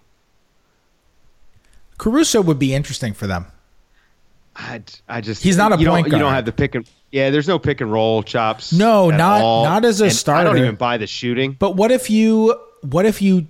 Caruso 1.99 2.41
would 2.43 2.59
be 2.59 2.75
interesting 2.75 3.15
for 3.15 3.27
them. 3.27 3.47
I, 4.55 4.83
I 5.09 5.21
just 5.21 5.43
He's 5.43 5.57
not 5.57 5.73
a 5.73 5.79
you 5.79 5.87
point 5.89 6.07
don't, 6.07 6.19
You 6.19 6.25
don't 6.25 6.33
have 6.33 6.45
the 6.47 6.53
pick 6.53 6.75
and 6.75 6.89
yeah. 7.11 7.31
There's 7.31 7.47
no 7.49 7.59
pick 7.59 7.81
and 7.81 7.93
roll 7.93 8.23
chops. 8.23 8.73
No, 8.73 9.11
not- 9.11 9.43
all. 9.43 9.65
not 9.65 9.85
as 9.85 10.01
a 10.01 10.07
And 10.07 10.29
I 10.37 10.45
don't 10.45 10.59
even 10.59 10.77
buy 10.77 10.97
the 10.97 11.07
shooting. 11.07 11.53
But 11.59 11.77
what 11.77 11.91
if 11.93 12.09
you? 12.11 12.59
What 12.83 13.05
if 13.07 13.21
you? 13.23 13.47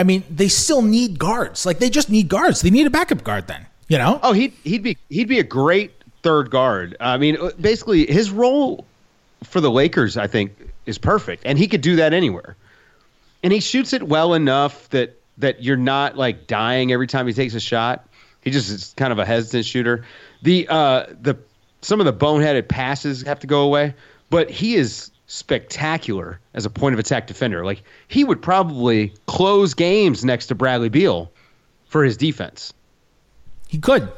I 0.00 0.02
mean, 0.02 0.24
they 0.30 0.48
still 0.48 0.80
need 0.80 1.18
guards. 1.18 1.66
Like 1.66 1.78
they 1.78 1.90
just 1.90 2.08
need 2.08 2.30
guards. 2.30 2.62
They 2.62 2.70
need 2.70 2.86
a 2.86 2.90
backup 2.90 3.22
guard. 3.22 3.46
Then 3.46 3.66
you 3.88 3.98
know. 3.98 4.18
Oh, 4.22 4.32
he'd 4.32 4.54
he'd 4.64 4.82
be 4.82 4.96
he'd 5.10 5.28
be 5.28 5.38
a 5.38 5.44
great 5.44 5.92
third 6.22 6.50
guard. 6.50 6.96
I 7.00 7.18
mean, 7.18 7.36
basically 7.60 8.06
his 8.06 8.30
role 8.30 8.86
for 9.44 9.60
the 9.60 9.70
Lakers, 9.70 10.16
I 10.16 10.26
think, 10.26 10.56
is 10.86 10.96
perfect, 10.96 11.42
and 11.44 11.58
he 11.58 11.68
could 11.68 11.82
do 11.82 11.96
that 11.96 12.14
anywhere. 12.14 12.56
And 13.42 13.52
he 13.52 13.60
shoots 13.60 13.92
it 13.92 14.02
well 14.02 14.32
enough 14.32 14.88
that 14.88 15.20
that 15.36 15.62
you're 15.62 15.76
not 15.76 16.16
like 16.16 16.46
dying 16.46 16.92
every 16.92 17.06
time 17.06 17.26
he 17.26 17.34
takes 17.34 17.52
a 17.52 17.60
shot. 17.60 18.06
He 18.40 18.50
just 18.50 18.70
is 18.70 18.94
kind 18.96 19.12
of 19.12 19.18
a 19.18 19.26
hesitant 19.26 19.66
shooter. 19.66 20.06
The 20.40 20.66
uh, 20.70 21.06
the 21.20 21.36
some 21.82 22.00
of 22.00 22.06
the 22.06 22.14
boneheaded 22.14 22.68
passes 22.68 23.20
have 23.22 23.40
to 23.40 23.46
go 23.46 23.64
away, 23.64 23.94
but 24.30 24.48
he 24.48 24.76
is 24.76 25.10
spectacular 25.30 26.40
as 26.54 26.66
a 26.66 26.70
point 26.70 26.92
of 26.92 26.98
attack 26.98 27.28
defender. 27.28 27.64
Like 27.64 27.84
he 28.08 28.24
would 28.24 28.42
probably 28.42 29.14
close 29.26 29.74
games 29.74 30.24
next 30.24 30.46
to 30.46 30.56
Bradley 30.56 30.88
Beal 30.88 31.30
for 31.86 32.02
his 32.02 32.16
defense. 32.16 32.74
He 33.68 33.78
could. 33.78 34.10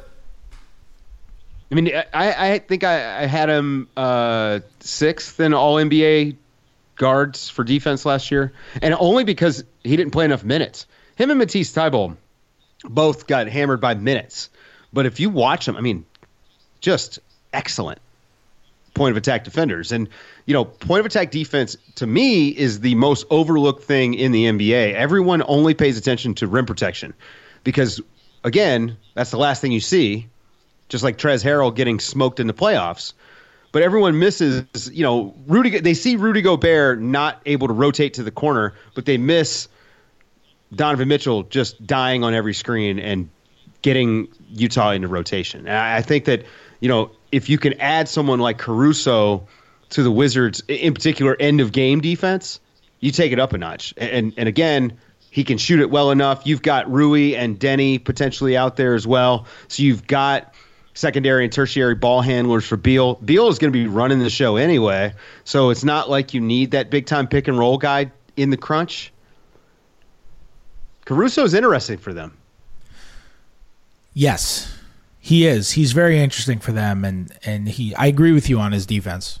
I 1.71 1.75
mean, 1.75 1.95
I, 1.95 2.53
I 2.53 2.59
think 2.59 2.83
I, 2.83 3.23
I 3.23 3.25
had 3.27 3.47
him 3.47 3.87
uh, 3.95 4.61
sixth 4.79 5.39
in 5.39 5.53
All 5.53 5.75
NBA 5.75 6.35
guards 6.95 7.47
for 7.47 7.63
defense 7.63 8.07
last 8.07 8.31
year, 8.31 8.51
and 8.81 8.95
only 8.95 9.23
because 9.23 9.63
he 9.83 9.95
didn't 9.95 10.13
play 10.13 10.25
enough 10.25 10.43
minutes. 10.43 10.87
Him 11.15 11.29
and 11.29 11.37
Matisse 11.37 11.71
Thybulle 11.71 12.17
both 12.83 13.27
got 13.27 13.47
hammered 13.47 13.81
by 13.81 13.93
minutes, 13.93 14.49
but 14.91 15.05
if 15.05 15.19
you 15.19 15.29
watch 15.29 15.67
them, 15.67 15.77
I 15.77 15.81
mean, 15.81 16.05
just 16.81 17.19
excellent 17.53 17.99
point 18.93 19.11
of 19.11 19.17
attack 19.17 19.43
defenders. 19.43 19.91
And 19.91 20.09
you 20.45 20.53
know, 20.53 20.65
point 20.65 20.99
of 20.99 21.05
attack 21.05 21.31
defense 21.31 21.77
to 21.95 22.07
me 22.07 22.49
is 22.49 22.81
the 22.81 22.95
most 22.95 23.25
overlooked 23.29 23.83
thing 23.83 24.13
in 24.13 24.31
the 24.31 24.45
NBA. 24.45 24.93
Everyone 24.93 25.43
only 25.47 25.73
pays 25.73 25.97
attention 25.97 26.33
to 26.35 26.47
rim 26.47 26.65
protection 26.65 27.13
because, 27.63 28.01
again, 28.43 28.97
that's 29.13 29.31
the 29.31 29.37
last 29.37 29.61
thing 29.61 29.71
you 29.71 29.79
see. 29.79 30.27
Just 30.89 31.03
like 31.03 31.17
Trez 31.17 31.43
Harrell 31.43 31.73
getting 31.73 31.99
smoked 31.99 32.39
in 32.39 32.47
the 32.47 32.53
playoffs, 32.53 33.13
but 33.71 33.81
everyone 33.81 34.19
misses. 34.19 34.91
You 34.93 35.01
know, 35.01 35.33
Rudy. 35.47 35.79
They 35.79 35.93
see 35.93 36.17
Rudy 36.17 36.41
Gobert 36.41 37.01
not 37.01 37.41
able 37.45 37.67
to 37.67 37.73
rotate 37.73 38.13
to 38.15 38.23
the 38.23 38.31
corner, 38.31 38.73
but 38.93 39.05
they 39.05 39.17
miss 39.17 39.69
Donovan 40.75 41.07
Mitchell 41.07 41.43
just 41.43 41.85
dying 41.87 42.23
on 42.23 42.33
every 42.33 42.53
screen 42.53 42.99
and 42.99 43.29
getting 43.81 44.27
Utah 44.49 44.91
into 44.91 45.07
rotation. 45.07 45.61
And 45.61 45.77
I 45.77 46.01
think 46.01 46.25
that 46.25 46.43
you 46.79 46.89
know 46.89 47.09
if 47.31 47.49
you 47.49 47.57
can 47.57 47.73
add 47.79 48.07
someone 48.07 48.39
like 48.39 48.57
Caruso 48.59 49.47
to 49.93 50.03
the 50.03 50.11
Wizards, 50.11 50.61
in 50.67 50.93
particular 50.93 51.35
end 51.39 51.61
of 51.61 51.71
game 51.71 52.01
defense, 52.01 52.59
you 52.99 53.11
take 53.11 53.31
it 53.31 53.39
up 53.39 53.53
a 53.53 53.57
notch. 53.57 53.93
And 53.97 54.33
and 54.37 54.47
again, 54.49 54.97
he 55.29 55.43
can 55.43 55.57
shoot 55.57 55.79
it 55.79 55.89
well 55.89 56.11
enough. 56.11 56.45
You've 56.45 56.61
got 56.61 56.91
Rui 56.91 57.35
and 57.35 57.57
Denny 57.57 57.97
potentially 57.97 58.55
out 58.55 58.75
there 58.75 58.93
as 58.93 59.07
well. 59.07 59.47
So 59.67 59.83
you've 59.83 60.05
got 60.05 60.53
secondary 60.93 61.43
and 61.43 61.51
tertiary 61.51 61.95
ball 61.95 62.21
handlers 62.21 62.65
for 62.65 62.77
Beal. 62.77 63.15
Beal 63.15 63.47
is 63.47 63.57
going 63.57 63.73
to 63.73 63.77
be 63.77 63.87
running 63.87 64.19
the 64.19 64.29
show 64.29 64.57
anyway, 64.57 65.13
so 65.43 65.69
it's 65.69 65.83
not 65.83 66.09
like 66.09 66.33
you 66.33 66.41
need 66.41 66.71
that 66.71 66.89
big 66.89 67.05
time 67.05 67.27
pick 67.27 67.47
and 67.47 67.57
roll 67.57 67.77
guy 67.77 68.11
in 68.37 68.49
the 68.49 68.57
crunch. 68.57 69.11
Caruso 71.05 71.43
is 71.43 71.53
interesting 71.53 71.97
for 71.97 72.13
them. 72.13 72.37
Yes, 74.13 74.77
he 75.19 75.45
is. 75.47 75.71
He's 75.71 75.91
very 75.91 76.19
interesting 76.19 76.59
for 76.59 76.71
them, 76.71 77.03
and 77.03 77.31
and 77.43 77.67
he. 77.67 77.93
I 77.95 78.07
agree 78.07 78.31
with 78.31 78.49
you 78.49 78.59
on 78.59 78.71
his 78.71 78.85
defense. 78.85 79.39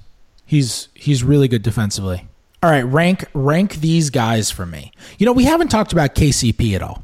He's 0.53 0.89
he's 0.93 1.23
really 1.23 1.47
good 1.47 1.63
defensively. 1.63 2.27
All 2.61 2.69
right, 2.69 2.83
rank 2.83 3.25
rank 3.33 3.77
these 3.77 4.11
guys 4.11 4.51
for 4.51 4.67
me. 4.67 4.91
You 5.17 5.25
know, 5.25 5.31
we 5.31 5.45
haven't 5.45 5.69
talked 5.69 5.93
about 5.93 6.13
KCP 6.13 6.75
at 6.75 6.83
all. 6.83 7.03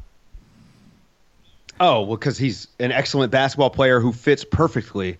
Oh, 1.80 2.02
well, 2.02 2.16
because 2.16 2.38
he's 2.38 2.68
an 2.78 2.92
excellent 2.92 3.32
basketball 3.32 3.70
player 3.70 3.98
who 3.98 4.12
fits 4.12 4.44
perfectly 4.44 5.18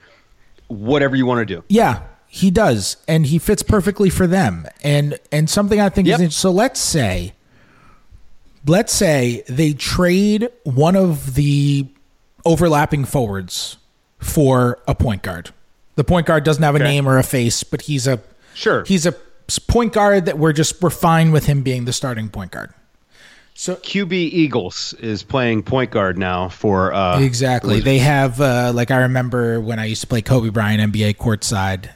whatever 0.68 1.16
you 1.16 1.26
want 1.26 1.40
to 1.40 1.44
do. 1.56 1.64
Yeah, 1.68 2.02
he 2.28 2.52
does, 2.52 2.98
and 3.08 3.26
he 3.26 3.40
fits 3.40 3.64
perfectly 3.64 4.10
for 4.10 4.28
them. 4.28 4.64
And 4.84 5.18
and 5.32 5.50
something 5.50 5.80
I 5.80 5.88
think 5.88 6.06
Yep. 6.06 6.20
is 6.20 6.36
so. 6.36 6.52
Let's 6.52 6.78
say, 6.78 7.32
let's 8.64 8.92
say 8.92 9.42
they 9.48 9.72
trade 9.72 10.50
one 10.62 10.94
of 10.94 11.34
the 11.34 11.88
overlapping 12.44 13.06
forwards 13.06 13.76
for 14.20 14.78
a 14.86 14.94
point 14.94 15.22
guard. 15.22 15.50
The 16.00 16.04
point 16.04 16.26
guard 16.26 16.44
doesn't 16.44 16.62
have 16.62 16.74
a 16.74 16.78
Okay. 16.78 16.84
name 16.84 17.06
or 17.06 17.18
a 17.18 17.22
face, 17.22 17.62
but 17.62 17.82
he's 17.82 18.06
a 18.06 18.20
Sure. 18.54 18.84
He's 18.86 19.04
a 19.04 19.12
point 19.68 19.92
guard 19.92 20.24
that 20.24 20.38
we're 20.38 20.54
just 20.54 20.80
we're 20.80 20.88
fine 20.88 21.30
with 21.30 21.44
him 21.44 21.60
being 21.60 21.84
the 21.84 21.92
starting 21.92 22.30
point 22.30 22.52
guard. 22.52 22.72
So 23.52 23.76
QB 23.76 24.12
Eagles 24.14 24.94
is 25.00 25.22
playing 25.22 25.62
point 25.64 25.90
guard 25.90 26.16
now 26.16 26.48
for 26.48 26.94
uh, 26.94 27.20
Exactly. 27.20 27.80
They 27.80 27.98
have 27.98 28.40
uh, 28.40 28.72
like 28.74 28.90
I 28.90 29.00
remember 29.02 29.60
when 29.60 29.78
I 29.78 29.84
used 29.84 30.00
to 30.00 30.06
play 30.06 30.22
Kobe 30.22 30.48
Bryant 30.48 30.90
NBA 30.90 31.18
courtside. 31.18 31.90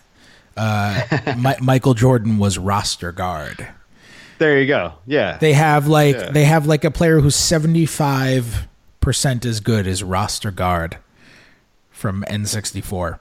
Uh, 0.55 1.01
Mi- 1.39 1.57
Michael 1.63 1.95
Jordan 1.95 2.37
was 2.37 2.59
roster 2.59 3.11
guard. 3.11 3.67
There 4.37 4.61
you 4.61 4.67
go. 4.67 4.93
Yeah. 5.07 5.39
They 5.39 5.55
have 5.55 5.87
like 5.89 6.17
Yeah. 6.17 6.31
they 6.31 6.45
have 6.45 6.67
like 6.67 6.85
a 6.85 6.91
player 6.91 7.21
who's 7.21 7.37
seventy 7.37 7.87
five 7.87 8.69
percent 9.01 9.47
as 9.47 9.61
good 9.61 9.87
as 9.87 10.03
roster 10.03 10.51
guard 10.51 10.99
from 11.91 12.23
N 12.29 12.45
sixty 12.45 12.83
four. 12.83 13.19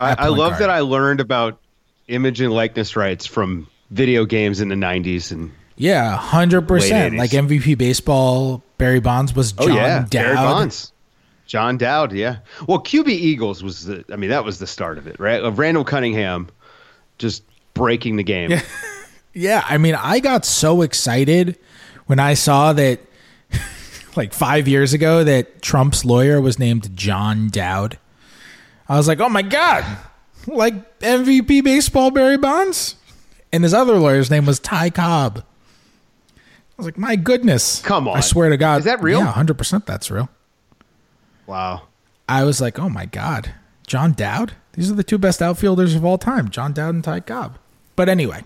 I, 0.00 0.14
I 0.18 0.28
love 0.28 0.52
guard. 0.52 0.62
that 0.62 0.70
I 0.70 0.80
learned 0.80 1.20
about 1.20 1.58
image 2.06 2.40
and 2.40 2.52
likeness 2.52 2.96
rights 2.96 3.26
from 3.26 3.66
video 3.90 4.24
games 4.24 4.60
in 4.60 4.68
the 4.68 4.74
90s 4.74 5.32
and 5.32 5.50
Yeah, 5.76 6.16
hundred 6.16 6.68
percent. 6.68 7.16
Like 7.16 7.30
MVP 7.30 7.76
baseball, 7.78 8.62
Barry 8.78 9.00
Bonds 9.00 9.34
was 9.34 9.54
oh 9.58 9.66
John 9.66 9.76
yeah, 9.76 9.98
Dowd. 10.00 10.10
Barry 10.10 10.34
Bonds. 10.36 10.92
John 11.46 11.78
Dowd, 11.78 12.12
yeah. 12.12 12.38
Well, 12.66 12.78
QB 12.80 13.08
Eagles 13.08 13.62
was 13.62 13.86
the 13.86 14.04
I 14.12 14.16
mean 14.16 14.30
that 14.30 14.44
was 14.44 14.58
the 14.58 14.66
start 14.66 14.98
of 14.98 15.06
it, 15.06 15.18
right? 15.18 15.42
Of 15.42 15.58
Randall 15.58 15.84
Cunningham 15.84 16.48
just 17.18 17.42
breaking 17.74 18.16
the 18.16 18.24
game. 18.24 18.52
Yeah, 19.34 19.62
I 19.68 19.78
mean, 19.78 19.94
I 19.94 20.18
got 20.18 20.44
so 20.44 20.82
excited 20.82 21.58
when 22.06 22.18
I 22.18 22.34
saw 22.34 22.72
that, 22.72 22.98
like 24.16 24.32
five 24.32 24.66
years 24.66 24.94
ago, 24.94 25.22
that 25.22 25.62
Trump's 25.62 26.04
lawyer 26.04 26.40
was 26.40 26.58
named 26.58 26.96
John 26.96 27.48
Dowd. 27.48 27.98
I 28.88 28.96
was 28.96 29.08
like, 29.08 29.20
oh 29.20 29.28
my 29.28 29.42
God, 29.42 29.84
like 30.46 30.98
MVP 31.00 31.62
baseball 31.62 32.10
Barry 32.10 32.38
Bonds? 32.38 32.96
And 33.52 33.64
his 33.64 33.74
other 33.74 33.98
lawyer's 33.98 34.30
name 34.30 34.46
was 34.46 34.58
Ty 34.60 34.90
Cobb. 34.90 35.44
I 36.36 36.40
was 36.76 36.86
like, 36.86 36.98
my 36.98 37.16
goodness. 37.16 37.80
Come 37.82 38.06
on. 38.06 38.16
I 38.16 38.20
swear 38.20 38.50
to 38.50 38.56
God. 38.56 38.80
Is 38.80 38.84
that 38.84 39.02
real? 39.02 39.20
Yeah, 39.20 39.32
100% 39.32 39.84
that's 39.84 40.10
real. 40.10 40.28
Wow. 41.46 41.82
I 42.28 42.44
was 42.44 42.60
like, 42.60 42.78
oh 42.78 42.88
my 42.88 43.06
God, 43.06 43.52
John 43.86 44.12
Dowd? 44.12 44.52
These 44.74 44.90
are 44.90 44.94
the 44.94 45.02
two 45.02 45.18
best 45.18 45.42
outfielders 45.42 45.94
of 45.94 46.04
all 46.04 46.18
time, 46.18 46.50
John 46.50 46.72
Dowd 46.72 46.94
and 46.94 47.02
Ty 47.02 47.20
Cobb. 47.20 47.58
But 47.96 48.08
anyway, 48.08 48.44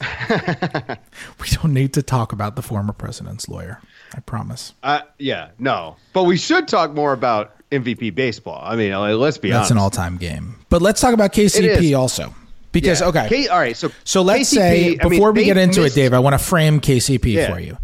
we 0.30 1.48
don't 1.50 1.74
need 1.74 1.92
to 1.94 2.02
talk 2.02 2.32
about 2.32 2.56
the 2.56 2.62
former 2.62 2.92
president's 2.92 3.48
lawyer. 3.48 3.80
I 4.14 4.20
promise. 4.20 4.72
Uh, 4.82 5.00
yeah, 5.18 5.50
no. 5.58 5.96
But 6.12 6.24
we 6.24 6.36
should 6.36 6.68
talk 6.68 6.92
more 6.92 7.12
about 7.12 7.54
MVP 7.82 8.14
baseball. 8.14 8.60
I 8.64 8.76
mean, 8.76 8.92
let's 8.92 9.38
be 9.38 9.52
honest. 9.52 9.70
That's 9.70 9.70
honest. 9.70 9.70
an 9.72 9.78
all 9.78 9.90
time 9.90 10.16
game. 10.16 10.56
But 10.68 10.82
let's 10.82 11.00
talk 11.00 11.14
about 11.14 11.32
KCP 11.32 11.96
also. 11.98 12.34
Because, 12.72 13.00
Yeah. 13.00 13.06
okay. 13.08 13.28
K- 13.28 13.48
all 13.48 13.58
right, 13.58 13.76
so 13.76 13.90
so 14.02 14.22
let's 14.22 14.50
KCP, 14.52 14.56
say, 14.56 14.86
I 14.86 14.88
mean, 15.04 15.08
before 15.10 15.32
we 15.32 15.44
get 15.44 15.56
into 15.56 15.82
missed- 15.82 15.96
it, 15.96 16.00
Dave, 16.00 16.12
I 16.12 16.18
want 16.18 16.34
to 16.34 16.38
frame 16.44 16.80
KCP 16.80 17.34
Yeah. 17.34 17.52
for 17.52 17.60
you. 17.60 17.78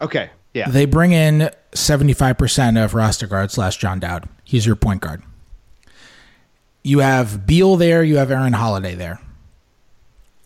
Okay. 0.00 0.30
Yeah. 0.54 0.68
They 0.68 0.84
bring 0.86 1.12
in 1.12 1.50
75% 1.72 2.76
of 2.82 2.94
roster 2.94 3.26
guard 3.26 3.50
slash 3.52 3.76
John 3.76 4.00
Dowd. 4.00 4.28
He's 4.44 4.66
your 4.66 4.76
point 4.76 5.00
guard. 5.02 5.22
You 6.82 6.98
have 6.98 7.46
Beal 7.46 7.76
there. 7.76 8.02
You 8.02 8.16
have 8.18 8.30
Aaron 8.30 8.52
Holiday 8.52 8.94
there. 8.94 9.20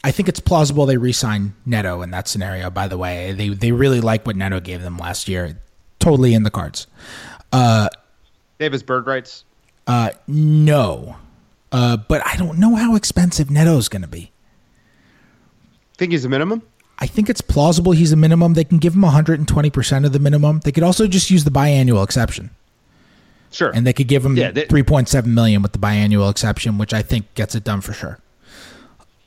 I 0.04 0.10
think 0.12 0.28
it's 0.28 0.38
plausible 0.40 0.86
they 0.86 0.96
re-sign 0.96 1.54
Neto 1.66 2.02
in 2.02 2.10
that 2.12 2.28
scenario. 2.28 2.70
By 2.70 2.86
the 2.88 2.96
way, 2.96 3.32
they 3.32 3.48
they 3.48 3.72
really 3.72 4.00
like 4.00 4.24
what 4.26 4.36
Neto 4.36 4.60
gave 4.60 4.80
them 4.82 4.96
last 4.96 5.28
year. 5.28 5.58
Totally 5.98 6.34
in 6.34 6.44
the 6.44 6.50
cards. 6.50 6.86
Uh, 7.52 7.88
Davis 8.58 8.82
bird 8.82 9.06
rights. 9.06 9.44
Uh, 9.86 10.10
no, 10.26 11.16
uh, 11.72 11.96
but 11.96 12.24
I 12.26 12.36
don't 12.36 12.58
know 12.58 12.74
how 12.76 12.94
expensive 12.94 13.50
Neto's 13.50 13.88
going 13.88 14.02
to 14.02 14.08
be. 14.08 14.30
Think 15.96 16.12
he's 16.12 16.24
a 16.24 16.28
minimum? 16.28 16.62
I 16.98 17.06
think 17.06 17.30
it's 17.30 17.40
plausible 17.40 17.92
he's 17.92 18.12
a 18.12 18.16
minimum. 18.16 18.54
They 18.54 18.64
can 18.64 18.78
give 18.78 18.94
him 18.94 19.02
120% 19.02 20.04
of 20.04 20.12
the 20.12 20.18
minimum. 20.18 20.60
They 20.64 20.72
could 20.72 20.82
also 20.82 21.06
just 21.06 21.30
use 21.30 21.44
the 21.44 21.50
biannual 21.50 22.02
exception. 22.04 22.50
Sure. 23.50 23.70
and 23.74 23.86
they 23.86 23.94
could 23.94 24.08
give 24.08 24.22
him 24.26 24.36
Yeah, 24.36 24.50
they- 24.50 24.66
3.7 24.66 25.24
million 25.24 25.62
with 25.62 25.72
the 25.72 25.78
biannual 25.78 26.30
exception, 26.30 26.76
which 26.76 26.92
I 26.92 27.00
think 27.00 27.32
gets 27.34 27.54
it 27.54 27.64
done 27.64 27.80
for 27.80 27.94
sure. 27.94 28.18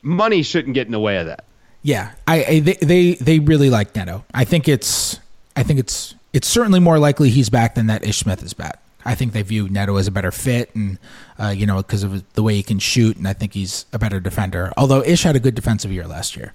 Money 0.03 0.43
shouldn't 0.43 0.75
get 0.75 0.85
in 0.85 0.91
the 0.91 0.99
way 0.99 1.17
of 1.17 1.25
that. 1.25 1.43
Yeah, 1.81 2.11
I, 2.27 2.43
I 2.45 2.59
they, 2.59 2.73
they 2.75 3.13
they 3.15 3.39
really 3.39 3.71
like 3.71 3.95
Neto. 3.95 4.23
I 4.31 4.43
think 4.45 4.67
it's 4.67 5.19
I 5.55 5.63
think 5.63 5.79
it's 5.79 6.13
it's 6.33 6.47
certainly 6.47 6.79
more 6.79 6.99
likely 6.99 7.31
he's 7.31 7.49
back 7.49 7.73
than 7.73 7.87
that 7.87 8.05
Ish 8.05 8.19
Smith 8.19 8.43
is 8.43 8.53
back. 8.53 8.79
I 9.05 9.15
think 9.15 9.33
they 9.33 9.41
view 9.41 9.67
Neto 9.69 9.95
as 9.97 10.07
a 10.07 10.11
better 10.11 10.31
fit, 10.31 10.73
and 10.75 10.97
uh, 11.39 11.49
you 11.49 11.65
know 11.65 11.77
because 11.77 12.03
of 12.03 12.31
the 12.33 12.43
way 12.43 12.55
he 12.55 12.63
can 12.63 12.79
shoot, 12.79 13.17
and 13.17 13.27
I 13.27 13.33
think 13.33 13.53
he's 13.53 13.85
a 13.93 13.99
better 13.99 14.19
defender. 14.19 14.71
Although 14.77 15.03
Ish 15.03 15.23
had 15.23 15.35
a 15.35 15.39
good 15.39 15.55
defensive 15.55 15.91
year 15.91 16.07
last 16.07 16.35
year. 16.35 16.53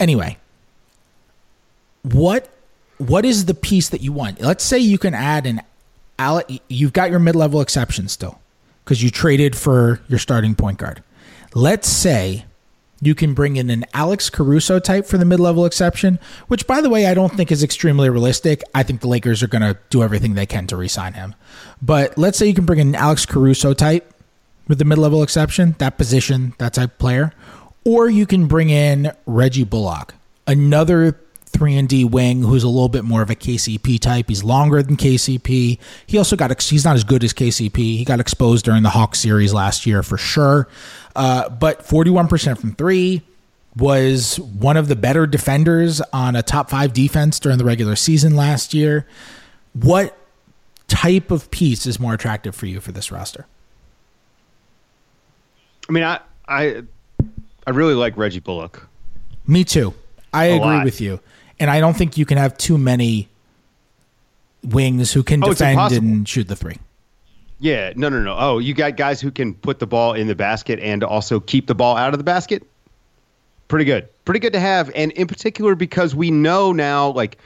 Anyway, 0.00 0.38
what 2.02 2.48
what 2.98 3.24
is 3.24 3.46
the 3.46 3.54
piece 3.54 3.88
that 3.88 4.00
you 4.00 4.12
want? 4.12 4.40
Let's 4.40 4.64
say 4.64 4.78
you 4.78 4.98
can 4.98 5.14
add 5.14 5.46
an 5.46 5.62
you've 6.68 6.92
got 6.92 7.10
your 7.10 7.18
mid 7.18 7.34
level 7.34 7.60
exception 7.60 8.08
still 8.08 8.40
because 8.84 9.02
you 9.02 9.10
traded 9.10 9.56
for 9.56 10.00
your 10.08 10.18
starting 10.18 10.54
point 10.54 10.78
guard. 10.78 11.02
Let's 11.54 11.88
say 11.88 12.44
You 13.04 13.16
can 13.16 13.34
bring 13.34 13.56
in 13.56 13.68
an 13.68 13.84
Alex 13.92 14.30
Caruso 14.30 14.78
type 14.78 15.06
for 15.06 15.18
the 15.18 15.24
mid 15.24 15.40
level 15.40 15.66
exception, 15.66 16.20
which, 16.46 16.68
by 16.68 16.80
the 16.80 16.88
way, 16.88 17.06
I 17.06 17.14
don't 17.14 17.34
think 17.34 17.50
is 17.50 17.64
extremely 17.64 18.08
realistic. 18.08 18.62
I 18.76 18.84
think 18.84 19.00
the 19.00 19.08
Lakers 19.08 19.42
are 19.42 19.48
going 19.48 19.62
to 19.62 19.76
do 19.90 20.04
everything 20.04 20.34
they 20.34 20.46
can 20.46 20.68
to 20.68 20.76
re 20.76 20.86
sign 20.86 21.14
him. 21.14 21.34
But 21.82 22.16
let's 22.16 22.38
say 22.38 22.46
you 22.46 22.54
can 22.54 22.64
bring 22.64 22.78
in 22.78 22.88
an 22.88 22.94
Alex 22.94 23.26
Caruso 23.26 23.74
type 23.74 24.14
with 24.68 24.78
the 24.78 24.84
mid 24.84 24.98
level 24.98 25.20
exception, 25.24 25.74
that 25.78 25.98
position, 25.98 26.54
that 26.58 26.74
type 26.74 26.98
player. 26.98 27.32
Or 27.84 28.08
you 28.08 28.24
can 28.24 28.46
bring 28.46 28.70
in 28.70 29.10
Reggie 29.26 29.64
Bullock, 29.64 30.14
another 30.46 31.18
three 31.52 31.76
and 31.76 31.88
D 31.88 32.04
wing 32.04 32.42
who's 32.42 32.64
a 32.64 32.68
little 32.68 32.88
bit 32.88 33.04
more 33.04 33.22
of 33.22 33.30
a 33.30 33.34
KCP 33.34 34.00
type. 34.00 34.26
He's 34.28 34.42
longer 34.42 34.82
than 34.82 34.96
KCP. 34.96 35.78
He 36.06 36.18
also 36.18 36.36
got 36.36 36.60
he's 36.62 36.84
not 36.84 36.96
as 36.96 37.04
good 37.04 37.22
as 37.22 37.32
KCP. 37.32 37.76
He 37.76 38.04
got 38.04 38.20
exposed 38.20 38.64
during 38.64 38.82
the 38.82 38.90
Hawks 38.90 39.20
series 39.20 39.52
last 39.52 39.86
year 39.86 40.02
for 40.02 40.16
sure. 40.16 40.68
Uh, 41.14 41.48
but 41.48 41.80
41% 41.86 42.58
from 42.58 42.74
three 42.74 43.22
was 43.76 44.38
one 44.40 44.76
of 44.76 44.88
the 44.88 44.96
better 44.96 45.26
defenders 45.26 46.00
on 46.12 46.36
a 46.36 46.42
top 46.42 46.68
five 46.70 46.92
defense 46.92 47.38
during 47.38 47.58
the 47.58 47.64
regular 47.64 47.96
season 47.96 48.34
last 48.36 48.74
year. 48.74 49.06
What 49.74 50.16
type 50.88 51.30
of 51.30 51.50
piece 51.50 51.86
is 51.86 51.98
more 51.98 52.12
attractive 52.14 52.54
for 52.54 52.66
you 52.66 52.80
for 52.80 52.92
this 52.92 53.10
roster? 53.10 53.46
I 55.88 55.92
mean, 55.92 56.04
I 56.04 56.20
I 56.46 56.82
I 57.66 57.70
really 57.70 57.94
like 57.94 58.16
Reggie 58.16 58.40
Bullock. 58.40 58.88
Me 59.46 59.64
too. 59.64 59.94
I 60.32 60.46
A 60.46 60.56
agree 60.56 60.66
lot. 60.66 60.84
with 60.84 61.00
you. 61.00 61.20
And 61.62 61.70
I 61.70 61.78
don't 61.78 61.96
think 61.96 62.18
you 62.18 62.26
can 62.26 62.38
have 62.38 62.58
too 62.58 62.76
many 62.76 63.28
wings 64.64 65.12
who 65.12 65.22
can 65.22 65.44
Oh, 65.44 65.50
defend 65.50 65.92
and 65.92 66.28
shoot 66.28 66.48
the 66.48 66.56
three. 66.56 66.76
Yeah, 67.60 67.92
no, 67.94 68.08
no, 68.08 68.20
no. 68.20 68.34
Oh, 68.36 68.58
you 68.58 68.74
got 68.74 68.96
guys 68.96 69.20
who 69.20 69.30
can 69.30 69.54
put 69.54 69.78
the 69.78 69.86
ball 69.86 70.14
in 70.14 70.26
the 70.26 70.34
basket 70.34 70.80
and 70.80 71.04
also 71.04 71.38
keep 71.38 71.68
the 71.68 71.74
ball 71.76 71.96
out 71.96 72.14
of 72.14 72.18
the 72.18 72.24
basket. 72.24 72.64
Pretty 73.68 73.84
good. 73.84 74.08
Pretty 74.24 74.40
good 74.40 74.54
to 74.54 74.58
have. 74.58 74.90
And 74.96 75.12
in 75.12 75.28
particular, 75.28 75.76
because 75.76 76.16
we 76.16 76.32
know 76.32 76.72
now, 76.72 77.10
like, 77.10 77.38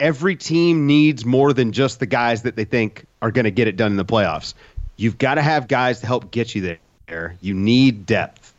every 0.00 0.34
team 0.34 0.88
needs 0.88 1.24
more 1.24 1.52
than 1.52 1.70
just 1.70 2.00
the 2.00 2.06
guys 2.06 2.42
that 2.42 2.56
they 2.56 2.64
think 2.64 3.06
are 3.22 3.30
going 3.30 3.44
to 3.44 3.52
get 3.52 3.68
it 3.68 3.76
done 3.76 3.92
in 3.92 3.96
the 3.96 4.04
playoffs. 4.04 4.54
You've 4.96 5.16
got 5.16 5.36
to 5.36 5.42
have 5.42 5.68
guys 5.68 6.00
to 6.00 6.08
help 6.08 6.32
get 6.32 6.56
you 6.56 6.76
there. 7.06 7.36
You 7.40 7.54
need 7.54 8.04
depth. 8.04 8.52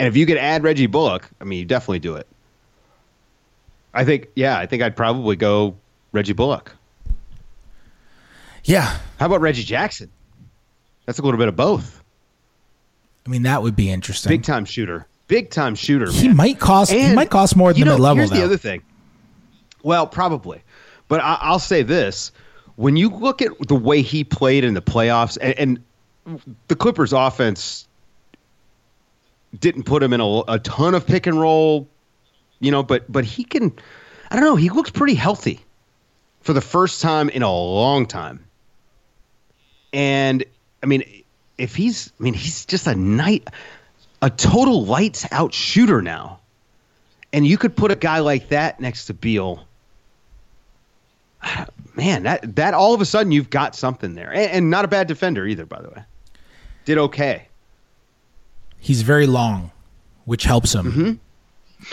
And 0.00 0.08
if 0.08 0.16
you 0.16 0.26
could 0.26 0.36
add 0.36 0.64
Reggie 0.64 0.86
Bullock, 0.88 1.30
I 1.40 1.44
mean, 1.44 1.60
you 1.60 1.64
definitely 1.64 2.00
do 2.00 2.16
it. 2.16 2.26
I 3.94 4.04
think, 4.04 4.28
yeah, 4.34 4.58
I 4.58 4.66
think 4.66 4.82
I'd 4.82 4.96
probably 4.96 5.36
go 5.36 5.76
Reggie 6.12 6.32
Bullock. 6.32 6.74
Yeah. 8.64 8.96
How 9.18 9.26
about 9.26 9.40
Reggie 9.40 9.64
Jackson? 9.64 10.10
That's 11.06 11.18
a 11.18 11.22
little 11.22 11.38
bit 11.38 11.48
of 11.48 11.56
both. 11.56 12.02
I 13.26 13.30
mean, 13.30 13.42
that 13.42 13.62
would 13.62 13.76
be 13.76 13.90
interesting. 13.90 14.30
Big 14.30 14.42
time 14.42 14.64
shooter. 14.64 15.06
Big 15.28 15.50
time 15.50 15.74
shooter. 15.74 16.10
he 16.10 16.28
man. 16.28 16.36
might 16.36 16.58
cost 16.58 16.92
he 16.92 17.14
might 17.14 17.30
cost 17.30 17.56
more 17.56 17.72
than 17.72 17.84
the 17.84 17.92
mid 17.92 18.00
level 18.00 18.16
Here's 18.16 18.30
though. 18.30 18.36
the 18.36 18.44
other 18.44 18.56
thing. 18.56 18.82
Well, 19.82 20.06
probably, 20.06 20.62
but 21.08 21.20
I, 21.20 21.38
I'll 21.40 21.58
say 21.58 21.82
this: 21.82 22.32
when 22.76 22.96
you 22.96 23.08
look 23.08 23.40
at 23.40 23.50
the 23.68 23.74
way 23.74 24.02
he 24.02 24.24
played 24.24 24.64
in 24.64 24.74
the 24.74 24.82
playoffs, 24.82 25.38
and, 25.40 25.54
and 26.26 26.48
the 26.68 26.76
Clippers' 26.76 27.12
offense 27.12 27.86
didn't 29.58 29.84
put 29.84 30.02
him 30.02 30.12
in 30.12 30.20
a, 30.20 30.40
a 30.48 30.58
ton 30.58 30.94
of 30.94 31.06
pick 31.06 31.26
and 31.26 31.40
roll, 31.40 31.88
you 32.62 32.70
know, 32.70 32.82
but 32.82 33.10
but 33.10 33.24
he 33.24 33.44
can. 33.44 33.72
I 34.30 34.36
don't 34.36 34.44
know. 34.44 34.56
He 34.56 34.70
looks 34.70 34.88
pretty 34.88 35.14
healthy 35.14 35.60
for 36.40 36.54
the 36.54 36.60
first 36.60 37.02
time 37.02 37.28
in 37.28 37.42
a 37.42 37.52
long 37.52 38.06
time. 38.06 38.46
And 39.92 40.44
I 40.82 40.86
mean, 40.86 41.04
if 41.58 41.74
he's, 41.74 42.12
I 42.18 42.22
mean, 42.22 42.32
he's 42.32 42.64
just 42.64 42.86
a 42.86 42.94
night, 42.94 43.48
a 44.22 44.30
total 44.30 44.84
lights 44.86 45.26
out 45.32 45.52
shooter 45.52 46.00
now. 46.00 46.38
And 47.32 47.46
you 47.46 47.58
could 47.58 47.76
put 47.76 47.90
a 47.90 47.96
guy 47.96 48.20
like 48.20 48.48
that 48.50 48.80
next 48.80 49.06
to 49.06 49.14
Beal. 49.14 49.66
Man, 51.94 52.22
that 52.22 52.56
that 52.56 52.72
all 52.72 52.94
of 52.94 53.02
a 53.02 53.04
sudden 53.04 53.32
you've 53.32 53.50
got 53.50 53.76
something 53.76 54.14
there, 54.14 54.32
and, 54.32 54.50
and 54.50 54.70
not 54.70 54.86
a 54.86 54.88
bad 54.88 55.08
defender 55.08 55.46
either, 55.46 55.66
by 55.66 55.82
the 55.82 55.90
way. 55.90 56.04
Did 56.84 56.96
okay. 56.96 57.48
He's 58.78 59.02
very 59.02 59.26
long, 59.26 59.72
which 60.24 60.44
helps 60.44 60.74
him. 60.74 60.90
Mm-hmm. 60.90 61.12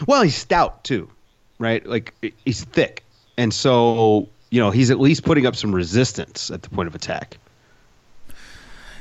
Well, 0.08 0.22
he's 0.22 0.36
stout 0.36 0.84
too, 0.84 1.10
right? 1.58 1.86
Like 1.86 2.14
he's 2.46 2.64
thick, 2.64 3.04
and 3.38 3.54
so 3.54 4.28
you 4.50 4.60
know 4.60 4.72
he's 4.72 4.92
at 4.92 5.00
least 5.00 5.24
putting 5.24 5.46
up 5.46 5.56
some 5.56 5.74
resistance 5.74 6.52
at 6.52 6.62
the 6.62 6.70
point 6.70 6.88
of 6.88 6.96
attack. 6.96 7.38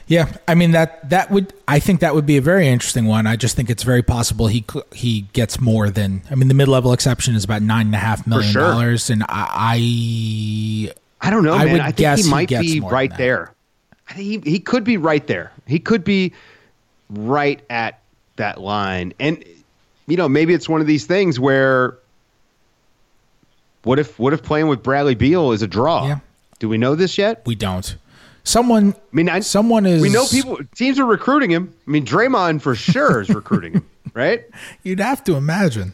Yeah, 0.09 0.32
I 0.48 0.55
mean 0.55 0.70
that 0.73 1.10
that 1.10 1.31
would 1.31 1.52
I 1.69 1.81
think 1.81 2.01
that 2.01 2.15
would 2.15 2.24
be 2.24 2.39
a 2.39 2.40
very 2.40 2.66
interesting 2.66 3.05
one. 3.05 3.27
I 3.27 3.36
just 3.36 3.56
think 3.56 3.69
it's 3.69 3.82
very 3.82 4.02
possible 4.02 4.47
he 4.47 4.65
he 4.93 5.23
gets 5.35 5.60
more 5.60 5.90
than 5.90 6.23
I 6.31 6.35
mean 6.35 6.48
the 6.48 6.55
mid 6.55 6.69
level 6.69 6.94
exception 6.94 7.35
is 7.35 7.44
about 7.44 7.60
nine 7.60 7.86
and 7.86 7.94
a 7.94 7.98
half 7.98 8.27
million 8.27 8.51
sure. 8.51 8.62
dollars, 8.62 9.10
and 9.10 9.23
I, 9.28 10.90
I 11.20 11.31
don't 11.31 11.44
know, 11.44 11.52
I 11.52 11.65
man. 11.65 11.73
would 11.73 11.81
I 11.82 11.86
think 11.86 11.97
guess 11.98 12.19
he 12.20 12.24
he 12.24 12.31
might 12.31 12.48
gets 12.48 12.73
be 12.73 12.81
right 12.81 13.15
there. 13.19 13.52
I 14.09 14.15
think 14.15 14.44
he, 14.47 14.51
he 14.52 14.60
could 14.60 14.85
be 14.85 14.97
right 14.97 15.27
there. 15.27 15.52
He 15.66 15.78
could 15.78 16.05
be 16.05 16.32
right 17.10 17.60
at 17.69 18.01
that 18.36 18.60
line. 18.60 19.12
And 19.20 19.44
you 20.09 20.16
know, 20.16 20.28
maybe 20.28 20.55
it's 20.55 20.68
one 20.68 20.80
of 20.80 20.86
these 20.86 21.06
things 21.06 21.39
where 21.39 21.98
what 23.85 23.98
if 23.98 24.18
what 24.18 24.32
if 24.32 24.43
playing 24.43 24.68
with 24.68 24.82
Bradley 24.82 25.14
Beal 25.14 25.52
is 25.52 25.62
a 25.62 25.68
draw? 25.68 26.06
Yeah. 26.06 26.18
Do 26.59 26.68
we 26.68 26.78
know 26.78 26.94
this 26.94 27.16
yet? 27.18 27.43
we 27.47 27.55
don't. 27.55 27.97
Someone, 28.43 28.94
I 28.94 28.98
mean, 29.12 29.28
I, 29.28 29.40
someone 29.40 29.85
is. 29.85 30.01
we 30.01 30.09
know 30.09 30.26
people 30.26 30.59
teams 30.74 30.98
are 30.98 31.05
recruiting 31.05 31.51
him. 31.51 31.74
I 31.86 31.90
mean, 31.90 32.06
Draymond 32.06 32.62
for 32.62 32.74
sure 32.74 33.20
is 33.20 33.28
recruiting 33.28 33.74
him, 33.74 33.86
right? 34.14 34.47
You'd 34.82 35.01
have 35.01 35.22
to 35.24 35.36
imagine. 35.36 35.93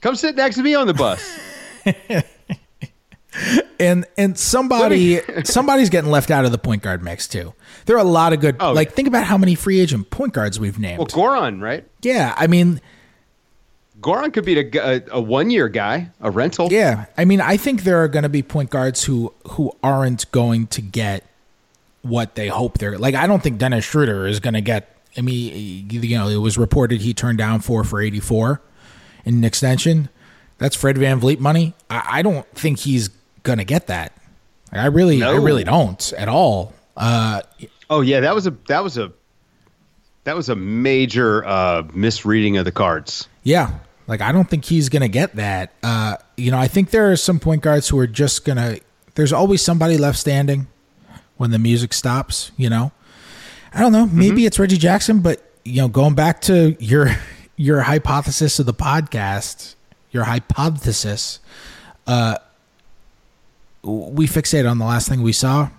Come 0.00 0.16
sit 0.16 0.34
next 0.34 0.56
to 0.56 0.62
me 0.62 0.74
on 0.74 0.86
the 0.86 0.94
bus. 0.94 1.38
and 3.78 4.06
and 4.16 4.38
somebody 4.38 5.20
somebody's 5.44 5.90
getting 5.90 6.10
left 6.10 6.30
out 6.30 6.44
of 6.44 6.52
the 6.52 6.58
point 6.58 6.82
guard 6.82 7.02
mix 7.02 7.28
too. 7.28 7.54
There 7.86 7.96
are 7.96 8.00
a 8.00 8.04
lot 8.04 8.32
of 8.32 8.40
good. 8.40 8.56
Oh, 8.58 8.72
like 8.72 8.88
yeah. 8.88 8.94
think 8.94 9.08
about 9.08 9.24
how 9.24 9.36
many 9.36 9.54
free 9.54 9.80
agent 9.80 10.10
point 10.10 10.32
guards 10.32 10.58
we've 10.58 10.78
named. 10.78 10.98
Well, 10.98 11.06
Goran, 11.06 11.60
right? 11.60 11.86
yeah, 12.02 12.34
I 12.36 12.46
mean, 12.46 12.80
Goran 14.02 14.32
could 14.32 14.44
be 14.44 14.58
a 14.58 15.02
a 15.10 15.20
one 15.20 15.50
year 15.50 15.68
guy, 15.68 16.10
a 16.20 16.30
rental. 16.30 16.68
yeah, 16.70 17.06
I 17.16 17.24
mean, 17.24 17.40
I 17.40 17.56
think 17.56 17.84
there 17.84 18.02
are 18.02 18.08
going 18.08 18.24
to 18.24 18.28
be 18.28 18.42
point 18.42 18.70
guards 18.70 19.04
who 19.04 19.32
who 19.50 19.72
aren't 19.82 20.30
going 20.32 20.66
to 20.68 20.82
get 20.82 21.24
what 22.02 22.34
they 22.34 22.48
hope 22.48 22.78
they're 22.78 22.98
like. 22.98 23.14
I 23.14 23.26
don't 23.26 23.42
think 23.42 23.58
Dennis 23.58 23.84
Schroeder 23.84 24.26
is 24.26 24.40
going 24.40 24.54
to 24.54 24.60
get. 24.60 24.94
I 25.16 25.20
mean, 25.20 25.88
you 25.90 26.18
know, 26.18 26.28
it 26.28 26.36
was 26.36 26.58
reported 26.58 27.00
he 27.00 27.14
turned 27.14 27.38
down 27.38 27.60
four 27.60 27.84
for 27.84 28.00
eighty 28.00 28.20
four 28.20 28.60
in 29.24 29.34
an 29.34 29.44
extension. 29.44 30.08
That's 30.58 30.76
Fred 30.76 30.96
VanVleet 30.96 31.38
money. 31.38 31.74
I, 31.90 32.18
I 32.18 32.22
don't 32.22 32.46
think 32.54 32.80
he's 32.80 33.08
going 33.42 33.58
to 33.58 33.64
get 33.64 33.88
that. 33.88 34.12
I 34.72 34.86
really, 34.86 35.22
I 35.22 35.36
really 35.36 35.64
don't 35.64 36.12
at 36.14 36.28
all. 36.28 36.72
Uh, 36.96 37.42
Oh 37.92 38.00
yeah, 38.00 38.20
that 38.20 38.34
was 38.34 38.46
a 38.46 38.52
that 38.68 38.82
was 38.82 38.96
a 38.96 39.12
that 40.24 40.34
was 40.34 40.48
a 40.48 40.54
major 40.56 41.44
uh, 41.44 41.82
misreading 41.92 42.56
of 42.56 42.64
the 42.64 42.72
cards. 42.72 43.28
Yeah. 43.42 43.78
Like 44.12 44.20
I 44.20 44.30
don't 44.30 44.48
think 44.48 44.66
he's 44.66 44.90
gonna 44.90 45.08
get 45.08 45.36
that. 45.36 45.72
Uh, 45.82 46.18
you 46.36 46.50
know, 46.50 46.58
I 46.58 46.68
think 46.68 46.90
there 46.90 47.10
are 47.10 47.16
some 47.16 47.40
point 47.40 47.62
guards 47.62 47.88
who 47.88 47.98
are 47.98 48.06
just 48.06 48.44
gonna 48.44 48.76
there's 49.14 49.32
always 49.32 49.62
somebody 49.62 49.96
left 49.96 50.18
standing 50.18 50.66
when 51.38 51.50
the 51.50 51.58
music 51.58 51.94
stops, 51.94 52.52
you 52.58 52.68
know. 52.68 52.92
I 53.72 53.80
don't 53.80 53.90
know, 53.90 54.04
maybe 54.04 54.44
it's 54.44 54.58
Reggie 54.58 54.76
Jackson, 54.76 55.20
but 55.20 55.42
you 55.64 55.80
know, 55.80 55.88
going 55.88 56.14
back 56.14 56.42
to 56.42 56.76
your 56.78 57.08
your 57.56 57.80
hypothesis 57.80 58.58
of 58.58 58.66
the 58.66 58.74
podcast, 58.74 59.76
your 60.10 60.24
hypothesis, 60.24 61.40
uh 62.06 62.36
we 63.82 64.26
fixated 64.26 64.70
on 64.70 64.76
the 64.76 64.84
last 64.84 65.08
thing 65.08 65.22
we 65.22 65.32
saw. 65.32 65.70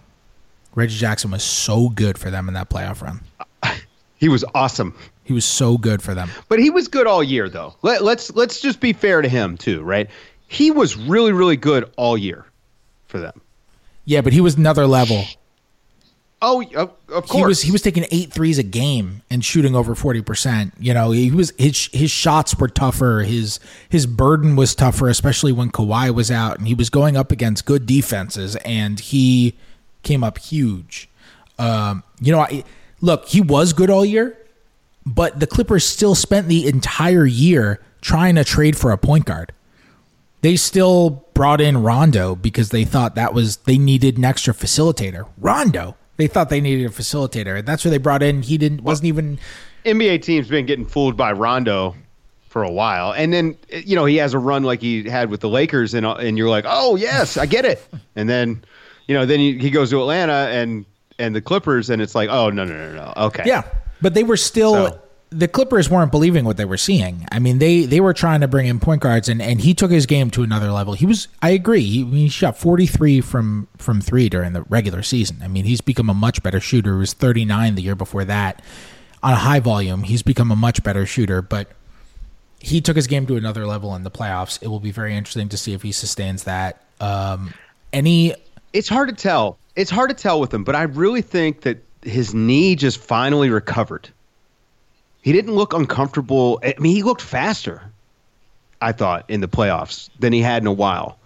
Reggie 0.73 0.97
Jackson 0.97 1.30
was 1.30 1.43
so 1.43 1.89
good 1.89 2.18
for 2.18 2.31
them 2.31 2.47
in 2.47 2.55
that 2.55 2.72
playoff 2.72 3.03
run. 3.03 3.22
He 4.15 4.30
was 4.30 4.45
awesome, 4.55 4.95
He 5.23 5.33
was 5.33 5.45
so 5.45 5.77
good 5.77 6.01
for 6.01 6.13
them. 6.13 6.29
but 6.49 6.59
he 6.59 6.69
was 6.69 6.87
good 6.87 7.07
all 7.07 7.23
year 7.23 7.49
though. 7.49 7.75
Let, 7.81 8.03
let's 8.03 8.33
let's 8.35 8.59
just 8.59 8.79
be 8.79 8.93
fair 8.93 9.21
to 9.21 9.29
him 9.29 9.57
too, 9.57 9.81
right? 9.81 10.09
He 10.47 10.69
was 10.71 10.97
really 10.97 11.31
really 11.31 11.57
good 11.57 11.89
all 11.97 12.17
year 12.17 12.45
for 13.07 13.19
them. 13.19 13.39
Yeah, 14.05 14.21
but 14.21 14.33
he 14.33 14.41
was 14.41 14.55
another 14.55 14.85
level. 14.85 15.23
Oh, 16.45 16.61
of, 16.75 16.91
of 17.07 17.27
course. 17.29 17.31
He 17.31 17.45
was 17.45 17.61
he 17.61 17.71
was 17.71 17.81
taking 17.81 18.05
eight 18.11 18.33
threes 18.33 18.57
a 18.57 18.63
game 18.63 19.21
and 19.29 19.45
shooting 19.45 19.75
over 19.77 19.95
forty 19.95 20.21
percent. 20.21 20.73
You 20.77 20.93
know, 20.93 21.11
he 21.11 21.31
was 21.31 21.53
his 21.57 21.89
his 21.93 22.11
shots 22.11 22.57
were 22.57 22.67
tougher. 22.67 23.23
His 23.25 23.61
his 23.87 24.05
burden 24.05 24.57
was 24.57 24.75
tougher, 24.75 25.07
especially 25.07 25.53
when 25.53 25.71
Kawhi 25.71 26.13
was 26.13 26.29
out, 26.29 26.57
and 26.57 26.67
he 26.67 26.73
was 26.73 26.89
going 26.89 27.15
up 27.15 27.31
against 27.31 27.65
good 27.65 27.85
defenses, 27.85 28.57
and 28.57 28.99
he 28.99 29.55
came 30.01 30.21
up 30.21 30.37
huge. 30.37 31.07
Um, 31.57 32.03
you 32.19 32.33
know, 32.33 32.41
I, 32.41 32.65
look, 32.99 33.25
he 33.29 33.39
was 33.39 33.71
good 33.71 33.89
all 33.89 34.03
year, 34.03 34.37
but 35.05 35.39
the 35.39 35.47
Clippers 35.47 35.85
still 35.85 36.15
spent 36.15 36.47
the 36.47 36.67
entire 36.67 37.25
year 37.25 37.81
trying 38.01 38.35
to 38.35 38.43
trade 38.43 38.77
for 38.77 38.91
a 38.91 38.97
point 38.97 39.25
guard. 39.25 39.53
They 40.41 40.55
still 40.57 41.25
brought 41.34 41.61
in 41.61 41.81
Rondo 41.84 42.35
because 42.35 42.69
they 42.69 42.84
thought 42.84 43.15
that 43.15 43.34
was 43.34 43.57
they 43.57 43.77
needed 43.77 44.17
an 44.17 44.25
extra 44.25 44.53
facilitator. 44.53 45.27
Rondo, 45.38 45.95
they 46.17 46.27
thought 46.27 46.49
they 46.49 46.61
needed 46.61 46.85
a 46.85 46.89
facilitator. 46.89 47.59
And 47.59 47.67
that's 47.67 47.85
where 47.85 47.91
they 47.91 47.97
brought 47.97 48.21
in. 48.21 48.41
He 48.41 48.57
didn't 48.57 48.84
wasn't 48.84 49.07
even 49.07 49.39
NBA 49.85 50.21
teams 50.21 50.47
been 50.47 50.65
getting 50.65 50.85
fooled 50.85 51.17
by 51.17 51.31
Rondo 51.31 51.95
for 52.49 52.63
a 52.63 52.71
while, 52.71 53.13
and 53.13 53.34
then 53.34 53.57
you 53.69 53.95
know 53.95 54.05
he 54.05 54.17
has 54.17 54.34
a 54.34 54.39
run 54.39 54.63
like 54.63 54.80
he 54.81 55.09
had 55.09 55.30
with 55.30 55.41
the 55.41 55.49
Lakers, 55.49 55.93
and 55.93 56.05
and 56.05 56.38
you're 56.38 56.49
like, 56.49 56.65
oh 56.67 56.95
yes, 56.95 57.35
I 57.35 57.45
get 57.45 57.65
it, 57.65 57.85
and 58.15 58.30
then 58.30 58.63
you 59.07 59.15
know 59.15 59.25
then 59.25 59.39
he, 59.39 59.57
he 59.57 59.69
goes 59.69 59.89
to 59.89 59.99
Atlanta 59.99 60.49
and 60.51 60.85
and 61.19 61.35
the 61.35 61.41
Clippers, 61.41 61.89
and 61.89 62.01
it's 62.01 62.15
like, 62.15 62.30
oh 62.30 62.49
no 62.49 62.63
no 62.63 62.75
no 62.75 62.95
no, 62.95 63.13
okay, 63.27 63.43
Yeah, 63.45 63.63
but 64.03 64.13
they 64.13 64.23
were 64.23 64.38
still 64.38 64.73
So- 64.73 64.99
the 65.35 65.47
Clippers 65.47 65.89
weren't 65.89 66.11
believing 66.11 66.45
what 66.45 66.57
they 66.57 66.65
were 66.65 66.77
seeing. 66.77 67.25
I 67.31 67.39
mean, 67.39 67.57
they 67.57 67.85
they 67.85 67.99
were 67.99 68.13
trying 68.13 68.41
to 68.41 68.47
bring 68.47 68.67
in 68.67 68.80
point 68.80 69.01
guards, 69.01 69.27
and, 69.30 69.41
and 69.41 69.59
he 69.59 69.73
took 69.73 69.89
his 69.89 70.05
game 70.05 70.30
to 70.30 70.43
another 70.43 70.71
level. 70.71 70.93
He 70.93 71.07
was, 71.07 71.27
I 71.41 71.49
agree, 71.49 71.81
he, 71.81 72.05
he 72.05 72.30
shot 72.30 72.55
forty 72.55 72.85
three 72.85 73.19
from 73.19 73.67
from 73.77 73.99
three 73.99 74.30
during 74.30 74.53
the 74.53 74.61
regular 74.69 75.01
season. 75.01 75.38
I 75.41 75.47
mean, 75.47 75.65
he's 75.65 75.81
become 75.81 76.07
a 76.07 76.13
much 76.13 76.43
better 76.43 76.59
shooter. 76.59 76.93
He 76.93 76.99
was 76.99 77.13
thirty 77.13 77.45
nine 77.45 77.73
the 77.73 77.81
year 77.81 77.95
before 77.95 78.25
that 78.25 78.61
on 79.23 79.34
a 79.34 79.38
high 79.38 79.59
volume. 79.59 80.03
He's 80.03 80.21
become 80.21 80.51
a 80.51 80.55
much 80.55 80.84
better 80.84 81.03
shooter, 81.07 81.41
but 81.41 81.67
he 82.59 82.80
took 82.80 82.95
his 82.95 83.07
game 83.07 83.25
to 83.25 83.35
another 83.35 83.65
level 83.65 83.95
in 83.95 84.03
the 84.03 84.11
playoffs. 84.11 84.61
It 84.61 84.67
will 84.67 84.80
be 84.80 84.91
very 84.91 85.15
interesting 85.17 85.49
to 85.49 85.57
see 85.57 85.73
if 85.73 85.81
he 85.81 85.91
sustains 85.91 86.43
that. 86.43 86.84
Um, 87.01 87.55
any 87.91 88.35
it's 88.71 88.88
hard 88.89 89.09
to 89.09 89.15
tell. 89.15 89.57
It's 89.75 89.89
hard 89.89 90.09
to 90.11 90.15
tell 90.15 90.39
with 90.39 90.53
him, 90.53 90.63
but 90.63 90.75
I 90.75 90.84
really 90.84 91.23
think 91.23 91.61
that 91.61 91.84
his 92.03 92.34
knee 92.34 92.75
just 92.75 92.97
finally 92.97 93.49
recovered. 93.49 94.09
He 95.21 95.31
didn't 95.31 95.53
look 95.53 95.73
uncomfortable. 95.73 96.59
I 96.63 96.75
mean, 96.80 96.95
he 96.95 97.03
looked 97.03 97.21
faster, 97.21 97.81
I 98.81 98.91
thought, 98.91 99.30
in 99.30 99.41
the 99.41 99.47
playoffs 99.47 100.09
than 100.19 100.34
he 100.34 100.41
had 100.41 100.61
in 100.61 100.67
a 100.67 100.73
while. 100.73 101.17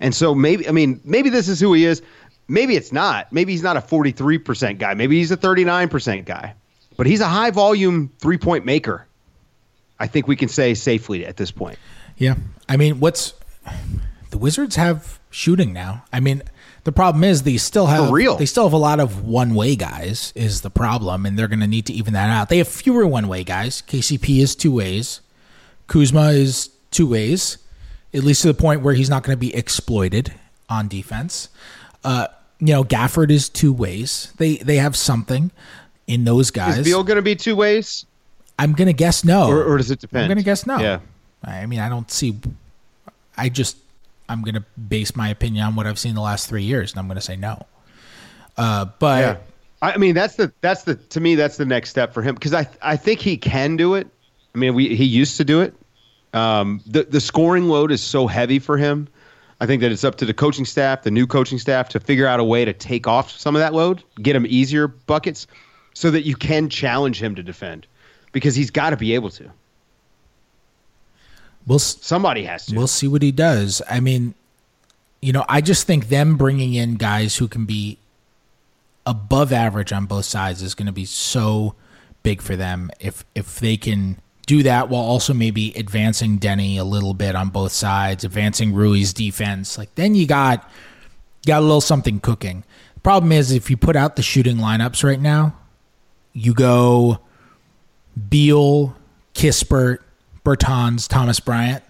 And 0.00 0.14
so 0.14 0.34
maybe, 0.34 0.68
I 0.68 0.72
mean, 0.72 1.00
maybe 1.04 1.30
this 1.30 1.48
is 1.48 1.60
who 1.60 1.72
he 1.72 1.84
is. 1.84 2.02
Maybe 2.48 2.74
it's 2.74 2.92
not. 2.92 3.32
Maybe 3.32 3.52
he's 3.52 3.62
not 3.62 3.76
a 3.76 3.80
43% 3.80 4.78
guy. 4.78 4.94
Maybe 4.94 5.16
he's 5.18 5.30
a 5.30 5.36
39% 5.36 6.24
guy. 6.24 6.54
But 6.96 7.06
he's 7.06 7.20
a 7.20 7.28
high 7.28 7.50
volume 7.50 8.10
three 8.18 8.38
point 8.38 8.66
maker. 8.66 9.06
I 9.98 10.08
think 10.08 10.26
we 10.26 10.34
can 10.34 10.48
say 10.48 10.74
safely 10.74 11.24
at 11.24 11.36
this 11.36 11.52
point. 11.52 11.78
Yeah. 12.16 12.34
I 12.68 12.76
mean, 12.76 12.98
what's 12.98 13.34
the 14.30 14.38
Wizards 14.38 14.74
have 14.76 15.20
shooting 15.30 15.72
now? 15.72 16.04
I 16.12 16.18
mean, 16.18 16.42
the 16.84 16.92
problem 16.92 17.22
is 17.24 17.42
they 17.42 17.56
still 17.58 17.86
have 17.86 18.10
real. 18.10 18.36
they 18.36 18.46
still 18.46 18.64
have 18.64 18.72
a 18.72 18.76
lot 18.78 18.98
of 19.00 19.24
one 19.24 19.54
way 19.54 19.76
guys 19.76 20.32
is 20.34 20.62
the 20.62 20.70
problem, 20.70 21.24
and 21.26 21.38
they're 21.38 21.48
going 21.48 21.60
to 21.60 21.66
need 21.66 21.86
to 21.86 21.92
even 21.92 22.12
that 22.14 22.28
out. 22.30 22.48
They 22.48 22.58
have 22.58 22.68
fewer 22.68 23.06
one 23.06 23.28
way 23.28 23.44
guys. 23.44 23.82
KCP 23.86 24.40
is 24.40 24.54
two 24.56 24.72
ways. 24.74 25.20
Kuzma 25.86 26.30
is 26.30 26.70
two 26.90 27.06
ways, 27.06 27.58
at 28.14 28.24
least 28.24 28.42
to 28.42 28.48
the 28.48 28.54
point 28.54 28.82
where 28.82 28.94
he's 28.94 29.10
not 29.10 29.22
going 29.22 29.34
to 29.36 29.40
be 29.40 29.54
exploited 29.54 30.32
on 30.68 30.88
defense. 30.88 31.48
Uh, 32.04 32.28
you 32.58 32.68
know, 32.68 32.84
Gafford 32.84 33.30
is 33.30 33.48
two 33.48 33.72
ways. 33.72 34.32
They 34.38 34.56
they 34.56 34.76
have 34.76 34.96
something 34.96 35.50
in 36.06 36.24
those 36.24 36.50
guys. 36.50 36.78
Is 36.78 36.84
Beal 36.84 37.04
going 37.04 37.16
to 37.16 37.22
be 37.22 37.36
two 37.36 37.56
ways? 37.56 38.06
I'm 38.58 38.72
going 38.72 38.86
to 38.86 38.92
guess 38.92 39.24
no. 39.24 39.48
Or, 39.48 39.64
or 39.64 39.76
does 39.78 39.90
it 39.90 40.00
depend? 40.00 40.24
I'm 40.24 40.28
going 40.28 40.38
to 40.38 40.44
guess 40.44 40.66
no. 40.66 40.78
Yeah. 40.78 41.00
I 41.44 41.66
mean, 41.66 41.80
I 41.80 41.88
don't 41.88 42.10
see. 42.10 42.38
I 43.36 43.48
just 43.48 43.76
I'm 44.32 44.42
going 44.42 44.54
to 44.54 44.64
base 44.88 45.14
my 45.14 45.28
opinion 45.28 45.64
on 45.64 45.76
what 45.76 45.86
I've 45.86 45.98
seen 45.98 46.14
the 46.14 46.20
last 46.20 46.48
three 46.48 46.64
years, 46.64 46.92
and 46.92 46.98
I'm 46.98 47.06
going 47.06 47.16
to 47.16 47.22
say 47.22 47.36
no. 47.36 47.66
Uh, 48.56 48.86
but 48.98 49.20
Yeah. 49.20 49.36
I 49.82 49.96
mean, 49.96 50.14
that's 50.14 50.36
the 50.36 50.52
that's 50.60 50.84
the 50.84 50.94
to 50.94 51.20
me 51.20 51.34
that's 51.34 51.56
the 51.56 51.64
next 51.64 51.90
step 51.90 52.14
for 52.14 52.22
him 52.22 52.36
because 52.36 52.54
I 52.54 52.68
I 52.80 52.96
think 52.96 53.18
he 53.20 53.36
can 53.36 53.76
do 53.76 53.94
it. 53.94 54.06
I 54.54 54.58
mean, 54.58 54.74
we 54.74 54.94
he 54.94 55.04
used 55.04 55.36
to 55.38 55.44
do 55.44 55.60
it. 55.60 55.74
Um, 56.32 56.80
the 56.86 57.02
the 57.02 57.20
scoring 57.20 57.68
load 57.68 57.90
is 57.90 58.00
so 58.00 58.28
heavy 58.28 58.60
for 58.60 58.76
him. 58.76 59.08
I 59.60 59.66
think 59.66 59.82
that 59.82 59.90
it's 59.92 60.04
up 60.04 60.16
to 60.16 60.24
the 60.24 60.34
coaching 60.34 60.64
staff, 60.64 61.02
the 61.02 61.10
new 61.10 61.26
coaching 61.26 61.58
staff, 61.58 61.88
to 61.90 62.00
figure 62.00 62.26
out 62.26 62.40
a 62.40 62.44
way 62.44 62.64
to 62.64 62.72
take 62.72 63.06
off 63.06 63.30
some 63.30 63.54
of 63.56 63.60
that 63.60 63.74
load, 63.74 64.02
get 64.20 64.34
him 64.34 64.46
easier 64.48 64.88
buckets, 64.88 65.46
so 65.94 66.10
that 66.10 66.22
you 66.22 66.36
can 66.36 66.68
challenge 66.68 67.22
him 67.22 67.34
to 67.34 67.42
defend, 67.42 67.86
because 68.32 68.54
he's 68.54 68.70
got 68.70 68.90
to 68.90 68.96
be 68.96 69.14
able 69.14 69.30
to. 69.30 69.50
We'll 71.66 71.78
Somebody 71.78 72.44
has 72.44 72.66
to. 72.66 72.76
we'll 72.76 72.86
see 72.86 73.08
what 73.08 73.22
he 73.22 73.32
does. 73.32 73.82
I 73.88 74.00
mean, 74.00 74.34
you 75.20 75.32
know, 75.32 75.44
I 75.48 75.60
just 75.60 75.86
think 75.86 76.08
them 76.08 76.36
bringing 76.36 76.74
in 76.74 76.96
guys 76.96 77.36
who 77.36 77.48
can 77.48 77.64
be 77.64 77.98
above 79.06 79.52
average 79.52 79.92
on 79.92 80.06
both 80.06 80.24
sides 80.24 80.62
is 80.62 80.74
going 80.74 80.86
to 80.86 80.92
be 80.92 81.04
so 81.04 81.74
big 82.22 82.40
for 82.40 82.54
them 82.54 82.90
if 83.00 83.24
if 83.34 83.58
they 83.58 83.76
can 83.76 84.16
do 84.46 84.62
that 84.62 84.88
while 84.88 85.02
also 85.02 85.32
maybe 85.32 85.72
advancing 85.76 86.36
Denny 86.36 86.76
a 86.76 86.84
little 86.84 87.14
bit 87.14 87.34
on 87.36 87.48
both 87.50 87.72
sides, 87.72 88.24
advancing 88.24 88.74
Rui's 88.74 89.12
defense. 89.12 89.78
Like 89.78 89.94
then 89.94 90.14
you 90.14 90.26
got 90.26 90.68
got 91.46 91.58
a 91.58 91.64
little 91.64 91.80
something 91.80 92.20
cooking. 92.20 92.64
The 92.94 93.00
problem 93.00 93.32
is 93.32 93.52
if 93.52 93.70
you 93.70 93.76
put 93.76 93.96
out 93.96 94.16
the 94.16 94.22
shooting 94.22 94.56
lineups 94.58 95.02
right 95.04 95.20
now, 95.20 95.54
you 96.32 96.54
go 96.54 97.20
Beal, 98.28 98.96
Kispert, 99.34 99.98
Bertans, 100.44 101.08
Thomas 101.08 101.40
Bryant. 101.40 101.82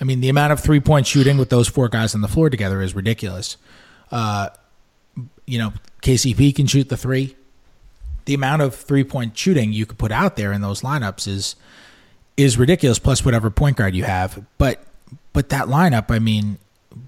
I 0.00 0.04
mean, 0.04 0.20
the 0.20 0.28
amount 0.28 0.52
of 0.52 0.60
three 0.60 0.80
point 0.80 1.06
shooting 1.06 1.38
with 1.38 1.50
those 1.50 1.68
four 1.68 1.88
guys 1.88 2.14
on 2.14 2.20
the 2.20 2.28
floor 2.28 2.50
together 2.50 2.80
is 2.80 2.94
ridiculous. 2.94 3.56
Uh, 4.10 4.48
you 5.46 5.58
know, 5.58 5.72
KCP 6.02 6.54
can 6.54 6.66
shoot 6.66 6.88
the 6.88 6.96
three. 6.96 7.36
The 8.26 8.34
amount 8.34 8.62
of 8.62 8.74
three 8.74 9.04
point 9.04 9.36
shooting 9.36 9.72
you 9.72 9.86
could 9.86 9.98
put 9.98 10.12
out 10.12 10.36
there 10.36 10.52
in 10.52 10.60
those 10.60 10.82
lineups 10.82 11.26
is 11.26 11.56
is 12.36 12.58
ridiculous. 12.58 12.98
Plus 12.98 13.24
whatever 13.24 13.50
point 13.50 13.76
guard 13.76 13.94
you 13.94 14.04
have, 14.04 14.44
but 14.58 14.82
but 15.32 15.48
that 15.48 15.66
lineup, 15.66 16.10
I 16.10 16.18
mean, 16.18 16.58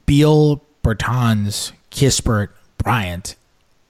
Beal, 0.07 0.63
Bertans, 0.83 1.73
Kispert, 1.91 2.49
Bryant, 2.79 3.37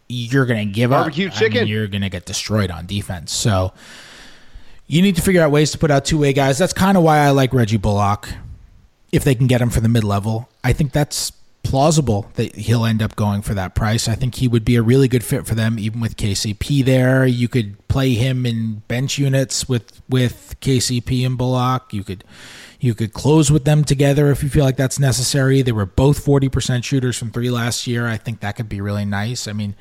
you're 0.08 0.44
gonna 0.46 0.66
give 0.66 0.90
Barbecue 0.90 1.28
up. 1.28 1.34
I 1.34 1.38
chicken. 1.38 1.60
mean, 1.60 1.68
you're 1.68 1.86
gonna 1.86 2.08
get 2.10 2.26
destroyed 2.26 2.70
on 2.70 2.86
defense. 2.86 3.32
So 3.32 3.72
you 4.90 5.02
need 5.02 5.14
to 5.14 5.22
figure 5.22 5.40
out 5.40 5.52
ways 5.52 5.70
to 5.70 5.78
put 5.78 5.92
out 5.92 6.04
two 6.04 6.18
way 6.18 6.32
guys. 6.32 6.58
That's 6.58 6.72
kind 6.72 6.96
of 6.96 7.04
why 7.04 7.18
I 7.18 7.30
like 7.30 7.54
Reggie 7.54 7.76
Bullock. 7.76 8.28
If 9.12 9.22
they 9.22 9.36
can 9.36 9.46
get 9.46 9.62
him 9.62 9.70
for 9.70 9.80
the 9.80 9.88
mid 9.88 10.02
level, 10.02 10.48
I 10.64 10.72
think 10.72 10.90
that's 10.90 11.30
plausible 11.62 12.28
that 12.34 12.56
he'll 12.56 12.84
end 12.84 13.00
up 13.00 13.14
going 13.14 13.42
for 13.42 13.54
that 13.54 13.76
price. 13.76 14.08
I 14.08 14.16
think 14.16 14.36
he 14.36 14.48
would 14.48 14.64
be 14.64 14.74
a 14.74 14.82
really 14.82 15.06
good 15.06 15.22
fit 15.22 15.46
for 15.46 15.54
them, 15.54 15.78
even 15.78 16.00
with 16.00 16.16
KCP 16.16 16.84
there. 16.84 17.24
You 17.24 17.46
could 17.46 17.86
play 17.86 18.14
him 18.14 18.44
in 18.44 18.82
bench 18.88 19.16
units 19.16 19.68
with 19.68 20.02
with 20.08 20.56
KCP 20.60 21.24
and 21.24 21.38
Bullock. 21.38 21.92
You 21.92 22.02
could 22.02 22.24
you 22.80 22.94
could 22.94 23.12
close 23.12 23.48
with 23.48 23.64
them 23.64 23.84
together 23.84 24.32
if 24.32 24.42
you 24.42 24.48
feel 24.48 24.64
like 24.64 24.76
that's 24.76 24.98
necessary. 24.98 25.62
They 25.62 25.72
were 25.72 25.86
both 25.86 26.24
forty 26.24 26.48
percent 26.48 26.84
shooters 26.84 27.16
from 27.16 27.30
three 27.30 27.50
last 27.50 27.86
year. 27.86 28.08
I 28.08 28.16
think 28.16 28.40
that 28.40 28.56
could 28.56 28.68
be 28.68 28.80
really 28.80 29.04
nice. 29.04 29.46
I 29.46 29.52
mean, 29.52 29.76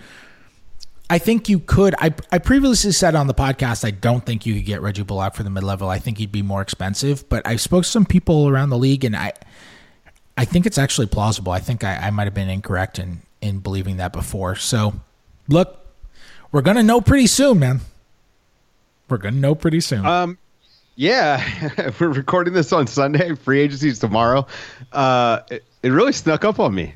I 1.09 1.17
think 1.17 1.49
you 1.49 1.59
could. 1.59 1.95
I 1.97 2.13
I 2.31 2.37
previously 2.37 2.91
said 2.91 3.15
on 3.15 3.27
the 3.27 3.33
podcast 3.33 3.83
I 3.83 3.91
don't 3.91 4.25
think 4.25 4.45
you 4.45 4.53
could 4.53 4.65
get 4.65 4.81
Reggie 4.81 5.03
Bullock 5.03 5.33
for 5.33 5.43
the 5.43 5.49
mid 5.49 5.63
level. 5.63 5.89
I 5.89 5.97
think 5.97 6.19
he'd 6.19 6.31
be 6.31 6.43
more 6.43 6.61
expensive. 6.61 7.27
But 7.29 7.47
I 7.47 7.55
spoke 7.55 7.83
to 7.83 7.89
some 7.89 8.05
people 8.05 8.47
around 8.47 8.69
the 8.69 8.77
league, 8.77 9.03
and 9.03 9.15
I 9.15 9.33
I 10.37 10.45
think 10.45 10.65
it's 10.65 10.77
actually 10.77 11.07
plausible. 11.07 11.51
I 11.51 11.59
think 11.59 11.83
I, 11.83 11.95
I 11.95 12.09
might 12.11 12.25
have 12.25 12.33
been 12.33 12.49
incorrect 12.49 12.99
in 12.99 13.21
in 13.41 13.59
believing 13.59 13.97
that 13.97 14.13
before. 14.13 14.55
So 14.55 14.93
look, 15.47 15.79
we're 16.51 16.61
gonna 16.61 16.83
know 16.83 17.01
pretty 17.01 17.27
soon, 17.27 17.59
man. 17.59 17.81
We're 19.09 19.17
gonna 19.17 19.37
know 19.37 19.55
pretty 19.55 19.81
soon. 19.81 20.05
Um, 20.05 20.37
yeah, 20.95 21.91
we're 21.99 22.09
recording 22.09 22.53
this 22.53 22.71
on 22.71 22.85
Sunday. 22.85 23.33
Free 23.33 23.61
agency's 23.61 23.97
tomorrow. 23.97 24.45
Uh, 24.91 25.39
it, 25.49 25.63
it 25.81 25.89
really 25.89 26.13
snuck 26.13 26.45
up 26.45 26.59
on 26.59 26.75
me. 26.75 26.93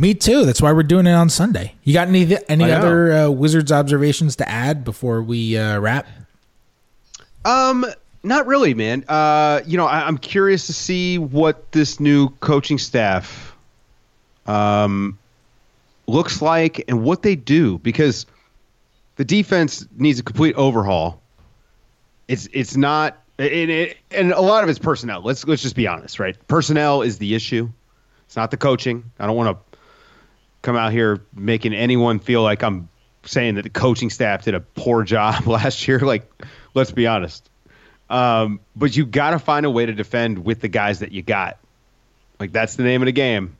Me 0.00 0.14
too. 0.14 0.46
That's 0.46 0.62
why 0.62 0.72
we're 0.72 0.82
doing 0.82 1.06
it 1.06 1.12
on 1.12 1.28
Sunday. 1.28 1.74
You 1.84 1.92
got 1.92 2.08
any 2.08 2.34
any 2.48 2.72
other 2.72 3.12
uh, 3.12 3.28
Wizards 3.28 3.70
observations 3.70 4.34
to 4.36 4.48
add 4.48 4.82
before 4.82 5.22
we 5.22 5.58
uh, 5.58 5.78
wrap? 5.78 6.06
Um, 7.44 7.84
not 8.22 8.46
really, 8.46 8.72
man. 8.72 9.04
Uh, 9.08 9.60
you 9.66 9.76
know, 9.76 9.84
I, 9.84 10.06
I'm 10.06 10.16
curious 10.16 10.66
to 10.68 10.72
see 10.72 11.18
what 11.18 11.70
this 11.72 12.00
new 12.00 12.30
coaching 12.40 12.78
staff 12.78 13.54
um 14.46 15.18
looks 16.06 16.40
like 16.40 16.82
and 16.88 17.04
what 17.04 17.20
they 17.20 17.36
do 17.36 17.78
because 17.78 18.24
the 19.16 19.24
defense 19.24 19.86
needs 19.98 20.18
a 20.18 20.22
complete 20.22 20.54
overhaul. 20.56 21.20
It's 22.26 22.48
it's 22.54 22.74
not 22.74 23.22
and, 23.38 23.70
it, 23.70 23.98
and 24.10 24.32
a 24.32 24.40
lot 24.40 24.64
of 24.64 24.70
it's 24.70 24.78
personnel. 24.78 25.20
Let's 25.20 25.46
let's 25.46 25.60
just 25.60 25.76
be 25.76 25.86
honest, 25.86 26.18
right? 26.18 26.36
Personnel 26.48 27.02
is 27.02 27.18
the 27.18 27.34
issue. 27.34 27.68
It's 28.24 28.36
not 28.36 28.50
the 28.50 28.56
coaching. 28.56 29.10
I 29.18 29.26
don't 29.26 29.36
want 29.36 29.58
to 29.58 29.69
come 30.62 30.76
out 30.76 30.92
here 30.92 31.20
making 31.34 31.74
anyone 31.74 32.18
feel 32.18 32.42
like 32.42 32.62
I'm 32.62 32.88
saying 33.24 33.56
that 33.56 33.62
the 33.62 33.70
coaching 33.70 34.10
staff 34.10 34.44
did 34.44 34.54
a 34.54 34.60
poor 34.60 35.02
job 35.04 35.46
last 35.46 35.86
year. 35.86 35.98
Like, 36.00 36.30
let's 36.74 36.90
be 36.90 37.06
honest. 37.06 37.48
Um, 38.08 38.60
but 38.74 38.96
you 38.96 39.06
got 39.06 39.30
to 39.30 39.38
find 39.38 39.64
a 39.64 39.70
way 39.70 39.86
to 39.86 39.92
defend 39.92 40.44
with 40.44 40.60
the 40.60 40.68
guys 40.68 40.98
that 40.98 41.12
you 41.12 41.22
got. 41.22 41.58
Like 42.40 42.52
that's 42.52 42.74
the 42.74 42.82
name 42.82 43.02
of 43.02 43.06
the 43.06 43.12
game. 43.12 43.56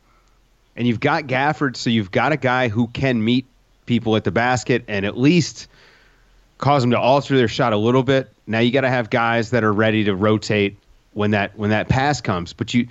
And 0.74 0.88
you've 0.88 1.00
got 1.00 1.24
Gafford, 1.24 1.76
so 1.76 1.90
you've 1.90 2.10
got 2.10 2.32
a 2.32 2.36
guy 2.36 2.68
who 2.68 2.88
can 2.88 3.22
meet 3.22 3.46
people 3.86 4.16
at 4.16 4.24
the 4.24 4.30
basket 4.30 4.84
and 4.88 5.04
at 5.04 5.16
least 5.16 5.68
cause 6.58 6.82
them 6.82 6.92
to 6.92 6.98
alter 6.98 7.36
their 7.36 7.48
shot 7.48 7.72
a 7.72 7.76
little 7.76 8.02
bit. 8.02 8.32
Now 8.46 8.60
you 8.60 8.70
got 8.70 8.82
to 8.82 8.88
have 8.88 9.10
guys 9.10 9.50
that 9.50 9.62
are 9.62 9.72
ready 9.72 10.04
to 10.04 10.14
rotate 10.14 10.78
when 11.12 11.32
that 11.32 11.56
when 11.56 11.70
that 11.70 11.88
pass 11.88 12.20
comes. 12.20 12.52
But 12.52 12.72
you 12.72 12.88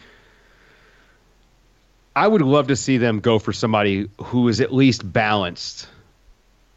I 2.19 2.27
would 2.27 2.41
love 2.41 2.67
to 2.67 2.75
see 2.75 2.97
them 2.97 3.19
go 3.21 3.39
for 3.39 3.53
somebody 3.53 4.09
who 4.21 4.49
is 4.49 4.59
at 4.59 4.73
least 4.73 5.09
balanced 5.13 5.87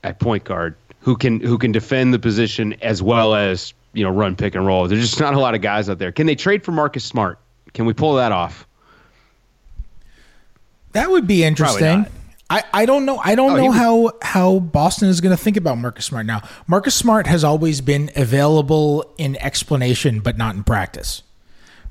at 0.04 0.20
point 0.20 0.44
guard, 0.44 0.76
who 1.00 1.16
can 1.16 1.40
who 1.40 1.58
can 1.58 1.72
defend 1.72 2.14
the 2.14 2.18
position 2.20 2.74
as 2.80 3.02
well 3.02 3.34
as 3.34 3.74
you 3.92 4.04
know 4.04 4.10
run 4.10 4.36
pick 4.36 4.54
and 4.54 4.64
roll. 4.64 4.86
There's 4.86 5.00
just 5.02 5.18
not 5.20 5.34
a 5.34 5.40
lot 5.40 5.54
of 5.56 5.60
guys 5.60 5.90
out 5.90 5.98
there. 5.98 6.12
Can 6.12 6.26
they 6.26 6.36
trade 6.36 6.62
for 6.64 6.70
Marcus 6.70 7.02
Smart? 7.04 7.40
Can 7.74 7.86
we 7.86 7.92
pull 7.92 8.14
that 8.14 8.30
off? 8.30 8.66
That 10.92 11.10
would 11.10 11.26
be 11.26 11.42
interesting. 11.42 12.06
I, 12.50 12.62
I 12.72 12.86
don't 12.86 13.06
know. 13.06 13.16
I 13.18 13.34
don't 13.34 13.52
Oh, 13.52 13.56
know 13.56 13.66
would- 13.68 13.76
how 13.76 14.10
how 14.22 14.58
Boston 14.60 15.08
is 15.08 15.20
going 15.20 15.36
to 15.36 15.42
think 15.42 15.56
about 15.56 15.78
Marcus 15.78 16.04
Smart 16.04 16.26
now. 16.26 16.42
Marcus 16.66 16.94
Smart 16.94 17.26
has 17.26 17.42
always 17.42 17.80
been 17.80 18.10
available 18.14 19.12
in 19.18 19.36
explanation, 19.36 20.20
but 20.20 20.36
not 20.36 20.54
in 20.54 20.62
practice. 20.62 21.22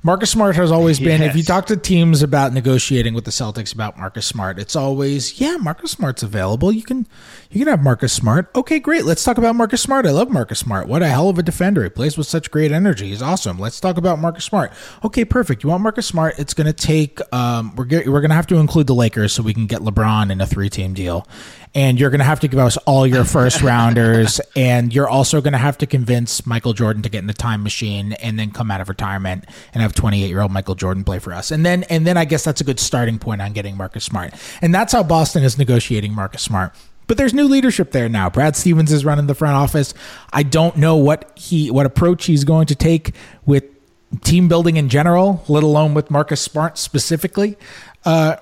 Marcus 0.03 0.31
Smart 0.31 0.55
has 0.55 0.71
always 0.71 0.99
been. 0.99 1.21
If 1.21 1.35
you 1.35 1.43
talk 1.43 1.67
to 1.67 1.77
teams 1.77 2.23
about 2.23 2.53
negotiating 2.53 3.13
with 3.13 3.25
the 3.25 3.31
Celtics 3.31 3.73
about 3.73 3.97
Marcus 3.97 4.25
Smart, 4.25 4.57
it's 4.57 4.75
always 4.75 5.39
yeah, 5.39 5.57
Marcus 5.57 5.91
Smart's 5.91 6.23
available. 6.23 6.71
You 6.71 6.81
can 6.81 7.07
you 7.51 7.59
can 7.59 7.67
have 7.67 7.83
Marcus 7.83 8.13
Smart. 8.13 8.49
Okay, 8.55 8.79
great. 8.79 9.03
Let's 9.03 9.25
talk 9.25 9.37
about 9.37 9.55
Marcus 9.55 9.81
Smart. 9.81 10.05
I 10.05 10.11
love 10.11 10.29
Marcus 10.29 10.59
Smart. 10.59 10.87
What 10.87 11.03
a 11.03 11.09
hell 11.09 11.27
of 11.27 11.37
a 11.37 11.43
defender. 11.43 11.83
He 11.83 11.89
plays 11.89 12.17
with 12.17 12.27
such 12.27 12.49
great 12.49 12.71
energy. 12.71 13.09
He's 13.09 13.21
awesome. 13.21 13.59
Let's 13.59 13.79
talk 13.81 13.97
about 13.97 14.19
Marcus 14.19 14.45
Smart. 14.45 14.71
Okay, 15.03 15.25
perfect. 15.25 15.61
You 15.61 15.69
want 15.69 15.83
Marcus 15.83 16.05
Smart? 16.05 16.39
It's 16.39 16.53
going 16.53 16.67
to 16.67 16.73
take. 16.73 17.19
Um, 17.33 17.75
we're 17.75 17.85
we're 17.85 18.21
going 18.21 18.29
to 18.29 18.35
have 18.35 18.47
to 18.47 18.55
include 18.55 18.87
the 18.87 18.95
Lakers 18.95 19.33
so 19.33 19.43
we 19.43 19.53
can 19.53 19.67
get 19.67 19.81
LeBron 19.81 20.31
in 20.31 20.39
a 20.39 20.47
three 20.47 20.69
team 20.69 20.93
deal, 20.93 21.27
and 21.75 21.99
you're 21.99 22.09
going 22.09 22.19
to 22.19 22.25
have 22.25 22.39
to 22.39 22.47
give 22.47 22.59
us 22.59 22.77
all 22.77 23.05
your 23.05 23.25
first 23.25 23.61
rounders, 23.63 24.39
and 24.55 24.95
you're 24.95 25.09
also 25.09 25.41
going 25.41 25.53
to 25.53 25.59
have 25.59 25.77
to 25.79 25.85
convince 25.85 26.45
Michael 26.45 26.71
Jordan 26.71 27.01
to 27.03 27.09
get 27.09 27.19
in 27.19 27.27
the 27.27 27.33
time 27.33 27.63
machine 27.63 28.13
and 28.13 28.39
then 28.39 28.51
come 28.51 28.71
out 28.71 28.79
of 28.79 28.87
retirement 28.87 29.43
and 29.73 29.81
have 29.81 29.93
28 29.93 30.25
year 30.25 30.39
old 30.39 30.51
Michael 30.51 30.75
Jordan 30.75 31.03
play 31.03 31.19
for 31.19 31.33
us, 31.33 31.51
and 31.51 31.65
then 31.65 31.83
and 31.83 32.07
then 32.07 32.15
I 32.15 32.23
guess 32.23 32.45
that's 32.45 32.61
a 32.61 32.63
good 32.63 32.79
starting 32.79 33.19
point 33.19 33.41
on 33.41 33.51
getting 33.51 33.75
Marcus 33.75 34.05
Smart, 34.05 34.33
and 34.61 34.73
that's 34.73 34.93
how 34.93 35.03
Boston 35.03 35.43
is 35.43 35.57
negotiating 35.57 36.15
Marcus 36.15 36.41
Smart. 36.41 36.73
But 37.11 37.17
there's 37.17 37.33
new 37.33 37.49
leadership 37.49 37.91
there 37.91 38.07
now. 38.07 38.29
Brad 38.29 38.55
Stevens 38.55 38.89
is 38.89 39.03
running 39.03 39.27
the 39.27 39.35
front 39.35 39.57
office. 39.57 39.93
I 40.31 40.43
don't 40.43 40.77
know 40.77 40.95
what 40.95 41.37
he 41.37 41.69
what 41.69 41.85
approach 41.85 42.23
he's 42.23 42.45
going 42.45 42.67
to 42.67 42.75
take 42.75 43.13
with 43.45 43.65
team 44.21 44.47
building 44.47 44.77
in 44.77 44.87
general, 44.87 45.43
let 45.49 45.61
alone 45.61 45.93
with 45.93 46.09
Marcus 46.09 46.39
Smart 46.39 46.77
specifically. 46.77 47.57
Uh, 48.05 48.37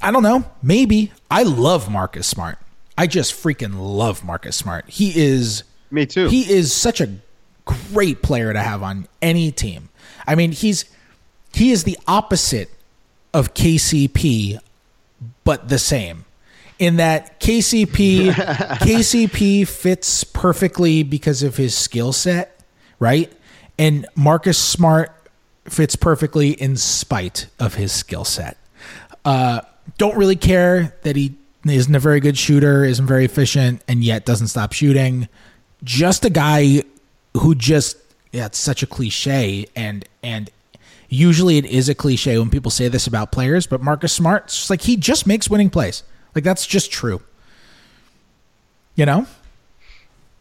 I 0.00 0.12
don't 0.12 0.22
know. 0.22 0.44
Maybe 0.62 1.10
I 1.32 1.42
love 1.42 1.90
Marcus 1.90 2.28
Smart. 2.28 2.58
I 2.96 3.08
just 3.08 3.34
freaking 3.34 3.72
love 3.76 4.22
Marcus 4.22 4.54
Smart. 4.54 4.88
He 4.88 5.20
is 5.20 5.64
Me 5.90 6.06
too. 6.06 6.28
He 6.28 6.48
is 6.48 6.72
such 6.72 7.00
a 7.00 7.16
great 7.64 8.22
player 8.22 8.52
to 8.52 8.60
have 8.60 8.84
on 8.84 9.08
any 9.20 9.50
team. 9.50 9.88
I 10.28 10.36
mean, 10.36 10.52
he's 10.52 10.84
he 11.52 11.72
is 11.72 11.82
the 11.82 11.98
opposite 12.06 12.70
of 13.34 13.52
KCP, 13.54 14.60
but 15.42 15.68
the 15.68 15.80
same. 15.80 16.24
In 16.82 16.96
that 16.96 17.38
KCP 17.38 18.30
KCP 18.32 19.68
fits 19.68 20.24
perfectly 20.24 21.04
because 21.04 21.44
of 21.44 21.56
his 21.56 21.76
skill 21.76 22.12
set, 22.12 22.60
right? 22.98 23.32
And 23.78 24.04
Marcus 24.16 24.58
Smart 24.58 25.12
fits 25.66 25.94
perfectly 25.94 26.50
in 26.50 26.76
spite 26.76 27.46
of 27.60 27.74
his 27.74 27.92
skill 27.92 28.24
set. 28.24 28.56
Uh, 29.24 29.60
don't 29.96 30.16
really 30.16 30.34
care 30.34 30.96
that 31.02 31.14
he 31.14 31.36
isn't 31.64 31.94
a 31.94 32.00
very 32.00 32.18
good 32.18 32.36
shooter, 32.36 32.82
isn't 32.82 33.06
very 33.06 33.26
efficient, 33.26 33.80
and 33.86 34.02
yet 34.02 34.24
doesn't 34.24 34.48
stop 34.48 34.72
shooting. 34.72 35.28
Just 35.84 36.24
a 36.24 36.30
guy 36.30 36.82
who 37.34 37.54
just 37.54 37.96
yeah, 38.32 38.46
it's 38.46 38.58
such 38.58 38.82
a 38.82 38.88
cliche, 38.88 39.66
and 39.76 40.04
and 40.24 40.50
usually 41.08 41.58
it 41.58 41.64
is 41.64 41.88
a 41.88 41.94
cliche 41.94 42.40
when 42.40 42.50
people 42.50 42.72
say 42.72 42.88
this 42.88 43.06
about 43.06 43.30
players, 43.30 43.68
but 43.68 43.80
Marcus 43.80 44.12
Smart, 44.12 44.66
like 44.68 44.80
he 44.80 44.96
just 44.96 45.28
makes 45.28 45.48
winning 45.48 45.70
plays. 45.70 46.02
Like 46.34 46.44
that's 46.44 46.66
just 46.66 46.90
true. 46.90 47.20
You 48.94 49.06
know? 49.06 49.26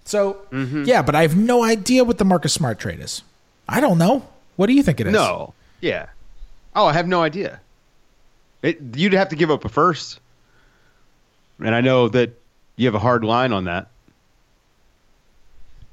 So 0.06 0.38
mm-hmm. 0.52 0.84
yeah, 0.86 1.02
but 1.02 1.16
I 1.16 1.22
have 1.22 1.38
no 1.38 1.64
idea 1.64 2.04
what 2.04 2.18
the 2.18 2.26
Marcus 2.26 2.54
Smart 2.54 2.80
trade 2.80 3.00
is. 3.00 3.24
I 3.68 3.80
don't 3.80 3.98
know. 3.98 4.28
What 4.56 4.68
do 4.68 4.74
you 4.74 4.84
think 4.84 5.00
it 5.00 5.08
is? 5.08 5.14
No. 5.14 5.54
Yeah. 5.80 6.08
Oh, 6.76 6.86
I 6.86 6.94
have 6.94 7.08
no 7.08 7.22
idea. 7.22 7.60
It, 8.62 8.80
you'd 8.96 9.14
have 9.14 9.30
to 9.30 9.36
give 9.36 9.50
up 9.50 9.66
a 9.66 9.70
first. 9.70 10.20
And 11.60 11.74
I 11.74 11.82
know 11.82 12.10
that 12.10 12.32
you 12.76 12.88
have 12.88 12.96
a 12.96 13.00
hard 13.00 13.24
line 13.24 13.54
on 13.54 13.66
that. 13.66 13.88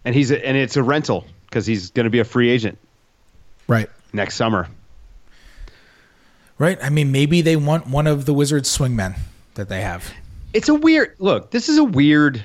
And 0.05 0.15
he's 0.15 0.31
a, 0.31 0.47
and 0.47 0.57
it's 0.57 0.77
a 0.77 0.83
rental 0.83 1.25
because 1.47 1.67
he's 1.67 1.91
going 1.91 2.05
to 2.05 2.11
be 2.11 2.19
a 2.19 2.25
free 2.25 2.51
agent 2.51 2.79
Right. 3.67 3.89
next 4.13 4.37
summer. 4.37 4.69
Right. 6.59 6.79
I 6.83 6.89
mean, 6.89 7.13
maybe 7.13 7.41
they 7.41 7.57
want 7.57 7.87
one 7.87 8.07
of 8.07 8.25
the 8.27 8.35
Wizards 8.35 8.77
swingmen 8.77 9.17
that 9.59 9.69
they 9.69 9.83
have. 9.83 10.11
It's 10.55 10.69
a 10.69 10.75
weird 10.75 11.15
look. 11.19 11.51
This 11.51 11.69
is 11.69 11.77
a 11.79 11.85
weird 11.85 12.43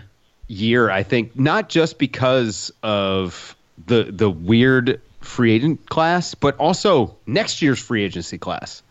year, 0.48 0.90
I 0.90 1.04
think, 1.04 1.40
not 1.40 1.70
just 1.70 1.98
because 1.98 2.72
of 2.84 3.56
the 3.88 4.04
the 4.04 4.30
weird 4.30 5.00
free 5.22 5.54
agent 5.54 5.90
class, 5.90 6.36
but 6.36 6.58
also 6.58 7.16
next 7.26 7.62
year's 7.62 7.80
free 7.80 8.04
agency 8.04 8.38
class. 8.38 8.84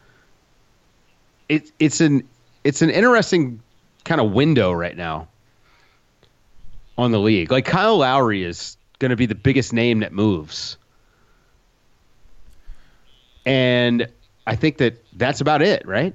It, 1.49 1.71
it's 1.79 2.01
an 2.01 2.27
it's 2.65 2.81
an 2.81 2.91
interesting 2.91 3.61
kind 4.05 4.21
of 4.21 4.33
window 4.33 4.73
right 4.73 4.97
now 4.97 5.29
on 6.97 7.11
the 7.11 7.21
league. 7.21 7.51
Like 7.53 7.67
Kyle 7.67 7.99
Lowry 7.99 8.45
is 8.45 8.77
going 8.99 9.11
to 9.11 9.17
be 9.17 9.27
the 9.27 9.35
biggest 9.35 9.73
name 9.73 10.01
that 10.01 10.13
moves, 10.13 10.79
and 13.45 14.09
I 14.47 14.57
think 14.57 14.79
that 14.79 15.05
that's 15.13 15.41
about 15.41 15.61
it, 15.61 15.87
right? 15.87 16.15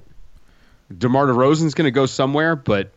DeMar 0.96 1.26
DeRozan's 1.26 1.74
going 1.74 1.86
to 1.86 1.90
go 1.90 2.06
somewhere, 2.06 2.56
but 2.56 2.90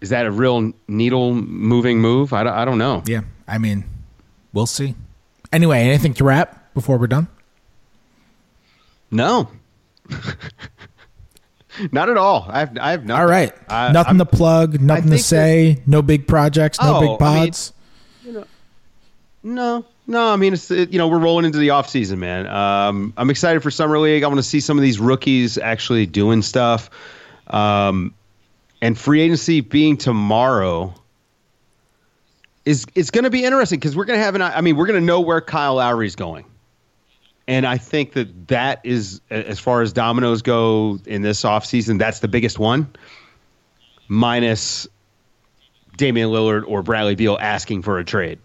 is 0.00 0.10
that 0.10 0.26
a 0.26 0.30
real 0.30 0.72
needle 0.88 1.34
moving 1.34 2.00
move? 2.00 2.32
I 2.32 2.44
don't, 2.44 2.52
I 2.52 2.64
don't 2.64 2.78
know. 2.78 3.02
Yeah. 3.06 3.22
I 3.48 3.58
mean, 3.58 3.84
we'll 4.52 4.66
see. 4.66 4.94
Anyway, 5.52 5.80
anything 5.80 6.12
to 6.14 6.24
wrap 6.24 6.74
before 6.74 6.98
we're 6.98 7.06
done? 7.06 7.28
No. 9.10 9.48
Not 11.92 12.08
at 12.08 12.16
all. 12.16 12.46
I 12.48 12.60
have 12.60 12.78
I 12.78 12.90
have 12.92 13.04
nothing. 13.04 13.20
All 13.22 13.26
right. 13.28 13.52
I- 13.68 13.90
nothing 13.92 14.08
I'm- 14.10 14.18
to 14.18 14.24
plug, 14.26 14.80
nothing 14.80 15.04
to 15.04 15.08
think 15.10 15.20
that- 15.22 15.24
say, 15.26 15.82
no 15.86 16.02
big 16.02 16.26
projects, 16.28 16.80
no 16.80 16.96
Oh, 16.96 17.00
big 17.00 17.08
I 17.08 17.10
mean- 17.10 17.18
pods. 17.18 17.72
No, 19.42 19.84
no. 20.06 20.28
I 20.28 20.36
mean, 20.36 20.52
it's 20.52 20.70
it, 20.70 20.92
you 20.92 20.98
know 20.98 21.08
we're 21.08 21.18
rolling 21.18 21.44
into 21.44 21.58
the 21.58 21.70
off 21.70 21.88
season, 21.88 22.20
man. 22.20 22.46
Um, 22.46 23.12
I'm 23.16 23.30
excited 23.30 23.62
for 23.62 23.70
summer 23.70 23.98
league. 23.98 24.22
I 24.22 24.26
want 24.26 24.38
to 24.38 24.42
see 24.42 24.60
some 24.60 24.78
of 24.78 24.82
these 24.82 25.00
rookies 25.00 25.58
actually 25.58 26.06
doing 26.06 26.42
stuff. 26.42 26.90
Um, 27.46 28.14
and 28.80 28.98
free 28.98 29.22
agency 29.22 29.60
being 29.60 29.96
tomorrow 29.96 30.94
is 32.64 32.86
it's 32.94 33.10
going 33.10 33.24
to 33.24 33.30
be 33.30 33.44
interesting 33.44 33.78
because 33.78 33.96
we're 33.96 34.04
going 34.04 34.18
to 34.18 34.24
have 34.24 34.34
an. 34.34 34.42
I 34.42 34.60
mean, 34.60 34.76
we're 34.76 34.86
going 34.86 35.00
to 35.00 35.06
know 35.06 35.20
where 35.20 35.40
Kyle 35.40 35.76
Lowry's 35.76 36.16
going, 36.16 36.44
and 37.46 37.66
I 37.66 37.78
think 37.78 38.12
that 38.12 38.48
that 38.48 38.80
is 38.84 39.20
as 39.30 39.58
far 39.58 39.82
as 39.82 39.92
dominoes 39.92 40.42
go 40.42 40.98
in 41.06 41.22
this 41.22 41.44
off 41.44 41.66
season. 41.66 41.98
That's 41.98 42.20
the 42.20 42.28
biggest 42.28 42.58
one, 42.58 42.94
minus 44.08 44.86
Damian 45.96 46.30
Lillard 46.30 46.64
or 46.66 46.82
Bradley 46.82 47.14
Beal 47.14 47.38
asking 47.40 47.82
for 47.82 47.98
a 47.98 48.04
trade 48.04 48.38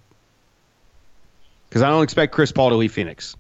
because 1.69 1.81
I 1.81 1.89
don't 1.89 2.03
expect 2.03 2.33
Chris 2.33 2.51
Paul 2.51 2.69
to 2.69 2.75
leave 2.75 2.91
Phoenix, 2.91 3.35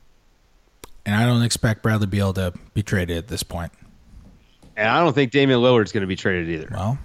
and 1.05 1.15
I 1.15 1.25
don't 1.25 1.41
expect 1.43 1.81
Bradley 1.83 2.07
Beal 2.07 2.33
to 2.33 2.53
be 2.73 2.83
traded 2.83 3.17
at 3.17 3.27
this 3.27 3.43
point. 3.43 3.71
and 4.77 4.87
I 4.87 5.03
don't 5.03 5.13
think 5.13 5.31
Damian 5.31 5.59
Lillard's 5.59 5.91
going 5.91 6.01
to 6.01 6.07
be 6.07 6.15
traded 6.15 6.49
either. 6.49 6.69
Well, 6.71 6.97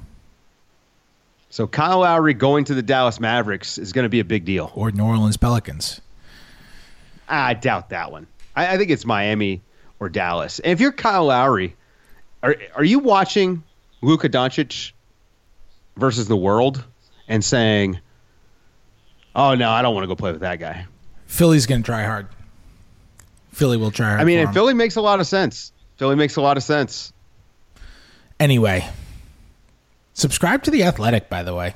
So 1.51 1.67
Kyle 1.67 2.01
Lowry 2.01 2.35
going 2.35 2.65
to 2.67 2.75
the 2.75 2.83
Dallas 2.83 3.19
Mavericks 3.21 3.79
is 3.79 3.93
going 3.93 4.05
to 4.05 4.09
be 4.09 4.21
a 4.21 4.25
big 4.25 4.45
deal. 4.45 4.71
or 4.75 4.91
New 4.91 5.05
Orleans 5.05 5.37
Pelicans. 5.37 6.01
I 7.29 7.55
doubt 7.55 7.91
that 7.91 8.13
one. 8.13 8.27
I, 8.55 8.75
I 8.75 8.77
think 8.79 8.91
it's 8.91 9.05
Miami 9.07 9.63
or 9.99 10.09
Dallas. 10.09 10.59
And 10.61 10.73
if 10.73 10.81
you're 10.81 10.93
Kyle 10.93 11.25
Lowry, 11.27 11.75
are 12.43 12.57
are 12.77 12.85
you 12.85 12.99
watching 12.99 13.63
Luka 14.03 14.29
Doncic 14.29 14.93
versus 15.97 16.29
the 16.29 16.37
world 16.37 16.85
and 17.27 17.43
saying, 17.43 17.99
"Oh 19.35 19.55
no, 19.55 19.71
I 19.71 19.81
don't 19.81 19.95
want 19.95 20.05
to 20.05 20.09
go 20.09 20.15
play 20.17 20.33
with 20.33 20.43
that 20.43 20.59
guy"? 20.61 20.87
Philly's 21.35 21.67
going 21.67 21.83
to 21.83 21.87
try 21.87 22.05
hard. 22.05 22.29
Philly 23.53 23.77
will 23.77 23.91
try 23.91 24.11
hard. 24.11 24.21
I 24.21 24.25
mean, 24.25 24.39
and 24.39 24.49
him. 24.49 24.55
Philly 24.55 24.73
makes 24.73 24.95
a 24.95 25.01
lot 25.01 25.19
of 25.19 25.27
sense. 25.27 25.73
Philly 25.97 26.15
makes 26.15 26.37
a 26.37 26.41
lot 26.41 26.57
of 26.57 26.63
sense. 26.63 27.13
Anyway, 28.39 28.89
subscribe 30.13 30.63
to 30.63 30.71
The 30.71 30.85
Athletic, 30.85 31.29
by 31.29 31.43
the 31.43 31.53
way. 31.53 31.75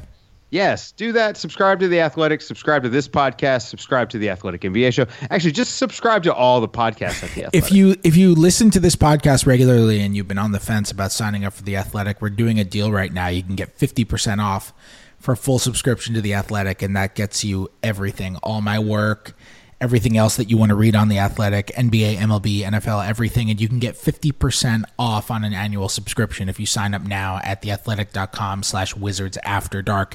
Yes, 0.50 0.92
do 0.92 1.10
that. 1.12 1.36
Subscribe 1.36 1.80
to 1.80 1.88
the 1.88 2.00
Athletic. 2.00 2.40
Subscribe 2.40 2.84
to 2.84 2.88
this 2.88 3.06
podcast. 3.08 3.66
Subscribe 3.66 4.08
to 4.10 4.18
the 4.18 4.30
Athletic 4.30 4.62
NBA 4.62 4.92
show. 4.94 5.06
Actually, 5.28 5.52
just 5.52 5.76
subscribe 5.76 6.22
to 6.22 6.32
all 6.32 6.60
the 6.60 6.68
podcasts 6.68 7.22
at 7.22 7.30
the 7.30 7.44
Athletic. 7.44 7.54
If 7.54 7.70
you 7.70 7.96
if 8.02 8.16
you 8.16 8.34
listen 8.34 8.70
to 8.70 8.80
this 8.80 8.96
podcast 8.96 9.44
regularly 9.44 10.00
and 10.00 10.16
you've 10.16 10.28
been 10.28 10.38
on 10.38 10.52
the 10.52 10.60
fence 10.60 10.90
about 10.90 11.12
signing 11.12 11.44
up 11.44 11.52
for 11.52 11.64
the 11.64 11.76
Athletic, 11.76 12.22
we're 12.22 12.30
doing 12.30 12.58
a 12.58 12.64
deal 12.64 12.90
right 12.90 13.12
now. 13.12 13.26
You 13.26 13.42
can 13.42 13.56
get 13.56 13.76
fifty 13.76 14.04
percent 14.06 14.40
off 14.40 14.72
for 15.18 15.32
a 15.32 15.36
full 15.36 15.58
subscription 15.58 16.14
to 16.14 16.20
the 16.20 16.34
Athletic, 16.34 16.82
and 16.82 16.96
that 16.96 17.14
gets 17.14 17.44
you 17.44 17.70
everything, 17.82 18.36
all 18.36 18.60
my 18.60 18.78
work, 18.78 19.34
everything 19.80 20.16
else 20.16 20.36
that 20.36 20.50
you 20.50 20.56
want 20.56 20.70
to 20.70 20.74
read 20.74 20.96
on 20.96 21.08
the 21.08 21.18
Athletic, 21.18 21.68
NBA, 21.68 22.16
MLB, 22.16 22.62
NFL, 22.62 23.06
everything, 23.06 23.50
and 23.50 23.60
you 23.60 23.68
can 23.68 23.78
get 23.78 23.96
fifty 23.96 24.32
percent 24.32 24.84
off 24.98 25.30
on 25.30 25.44
an 25.44 25.52
annual 25.52 25.88
subscription 25.88 26.48
if 26.48 26.58
you 26.60 26.66
sign 26.66 26.94
up 26.94 27.02
now 27.02 27.40
at 27.42 27.62
theathletic.com 27.62 28.62
slash 28.62 28.94
wizards 28.96 29.38
after 29.44 29.82
dark. 29.82 30.14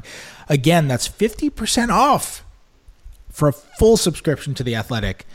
Again, 0.49 0.87
that's 0.87 1.07
fifty 1.07 1.49
percent 1.49 1.91
off 1.91 2.43
for 3.29 3.47
a 3.47 3.53
full 3.53 3.97
subscription 3.97 4.53
to 4.53 4.63
The 4.63 4.75
Athletic 4.75 5.25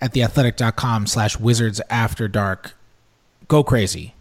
at 0.00 0.14
theathletic.com 0.14 1.06
slash 1.06 1.38
wizards 1.38 1.80
after 1.88 2.26
dark. 2.26 2.72
Go 3.46 3.62
crazy. 3.62 4.14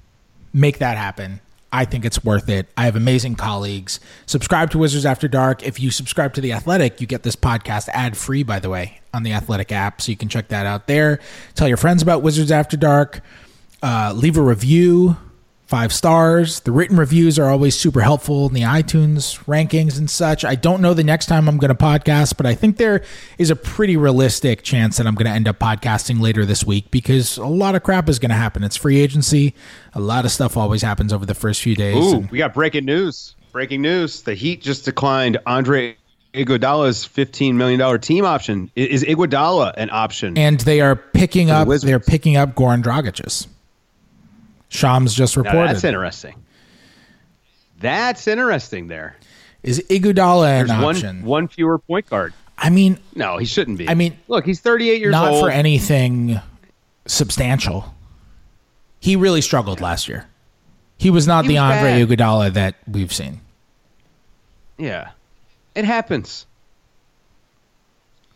Make 0.54 0.80
that 0.80 0.98
happen. 0.98 1.40
I 1.74 1.86
think 1.86 2.04
it's 2.04 2.24
worth 2.24 2.50
it. 2.50 2.68
I 2.76 2.86
have 2.86 2.96
amazing 2.96 3.36
colleagues. 3.36 4.00
Subscribe 4.26 4.72
to 4.72 4.78
Wizards 4.78 5.06
After 5.06 5.28
Dark. 5.28 5.64
If 5.64 5.80
you 5.80 5.90
subscribe 5.90 6.34
to 6.34 6.42
The 6.42 6.52
Athletic, 6.52 7.00
you 7.00 7.08
get 7.08 7.24
this 7.24 7.36
podcast 7.36 7.88
ad 7.90 8.18
free, 8.18 8.44
by 8.44 8.60
the 8.60 8.70
way, 8.70 9.00
on 9.14 9.24
the 9.24 9.32
Athletic 9.32 9.72
app. 9.72 10.02
So 10.02 10.12
you 10.12 10.18
can 10.18 10.28
check 10.28 10.50
that 10.50 10.66
out 10.66 10.88
there. 10.88 11.20
Tell 11.56 11.68
your 11.68 11.78
friends 11.78 12.02
about 12.02 12.24
Wizards 12.24 12.52
After 12.52 12.76
Dark. 12.76 13.22
Uh, 13.82 14.14
leave 14.16 14.38
a 14.38 14.42
review 14.42 15.18
five 15.72 15.94
stars. 15.94 16.60
The 16.60 16.72
written 16.74 16.98
reviews 16.98 17.40
are 17.40 17.50
always 17.50 17.80
super 17.80 18.02
helpful 18.02 18.46
in 18.46 18.54
the 18.54 18.64
iTunes 18.64 19.42
rankings 19.46 19.98
and 19.98 20.10
such. 20.10 20.44
I 20.44 20.56
don't 20.56 20.82
know 20.82 20.94
the 20.94 21.02
next 21.04 21.28
time 21.28 21.48
I'm 21.48 21.58
going 21.58 21.70
to 21.70 21.82
podcast, 21.82 22.36
but 22.36 22.46
I 22.46 22.54
think 22.56 22.76
there 22.76 23.04
is 23.38 23.50
a 23.50 23.56
pretty 23.56 23.96
realistic 23.96 24.64
chance 24.64 24.98
that 24.98 25.08
I'm 25.08 25.16
going 25.16 25.28
to 25.28 25.32
end 25.32 25.48
up 25.48 25.60
podcasting 25.60 26.20
later 26.20 26.46
this 26.46 26.66
week 26.66 26.92
because 26.92 27.38
a 27.38 27.46
lot 27.46 27.74
of 27.76 27.84
crap 27.84 28.10
is 28.10 28.20
going 28.20 28.32
to 28.32 28.36
happen. 28.36 28.66
It's 28.66 28.76
free 28.76 29.00
agency. 29.00 29.56
A 29.94 30.02
lot 30.02 30.26
of 30.26 30.32
stuff 30.32 30.58
always 30.58 30.82
happens 30.82 31.14
over 31.14 31.26
the 31.26 31.34
first 31.34 31.62
few 31.62 31.74
days. 31.76 31.96
Ooh, 31.96 32.18
and- 32.18 32.30
we 32.32 32.38
got 32.38 32.54
breaking 32.54 32.84
news. 32.84 33.36
Breaking 33.54 33.82
news. 33.82 34.24
The 34.24 34.34
Heat 34.34 34.62
just 34.62 34.84
declined 34.84 35.38
Andre 35.46 35.96
Iguodala's 36.34 37.08
$15 37.08 37.54
million 37.56 38.00
team 38.02 38.26
option. 38.26 38.70
Is 38.76 39.06
Iguodala 39.06 39.74
an 39.78 39.90
option? 39.90 40.38
and 40.38 40.60
they 40.60 40.82
are 40.82 40.98
picking 40.98 41.50
up. 41.50 41.70
They're 41.70 42.00
picking 42.02 42.36
up 42.36 42.56
Goran 42.56 42.84
Dragic's. 42.84 43.48
Shams 44.72 45.14
just 45.14 45.36
Now, 45.38 45.44
reported. 45.44 45.70
that's 45.76 45.84
interesting. 45.84 46.36
That's 47.80 48.28
interesting 48.28 48.88
there. 48.88 49.18
Is 49.64 49.84
Iguodala 49.90 50.62
an 50.62 50.68
There's 50.68 50.82
one, 50.82 50.96
option? 50.96 51.24
one 51.24 51.48
fewer 51.48 51.78
point 51.78 52.10
guard. 52.10 52.34
I 52.58 52.70
mean, 52.70 52.98
No, 53.16 53.38
he 53.38 53.46
shouldn't 53.46 53.78
be. 53.78 53.90
I 53.90 53.94
mean, 53.96 54.18
look, 54.28 54.46
he's 54.46 54.60
38 54.62 55.00
years 55.00 55.12
not 55.12 55.28
old. 55.32 55.42
Not 55.42 55.48
for 55.48 55.52
anything 55.52 56.40
substantial. 57.06 57.94
He 59.00 59.16
really 59.16 59.42
struggled 59.42 59.82
last 59.82 60.08
year. 60.08 60.28
He 60.98 61.10
was 61.10 61.28
not 61.28 61.44
He 61.46 61.50
the 61.50 61.54
was 61.56 61.62
Andre 61.76 62.06
bad. 62.06 62.08
Iguodala 62.20 62.54
that 62.54 62.76
we've 62.88 63.12
seen. 63.12 63.42
Yeah, 64.78 65.10
it 65.76 65.86
happens. 65.86 66.46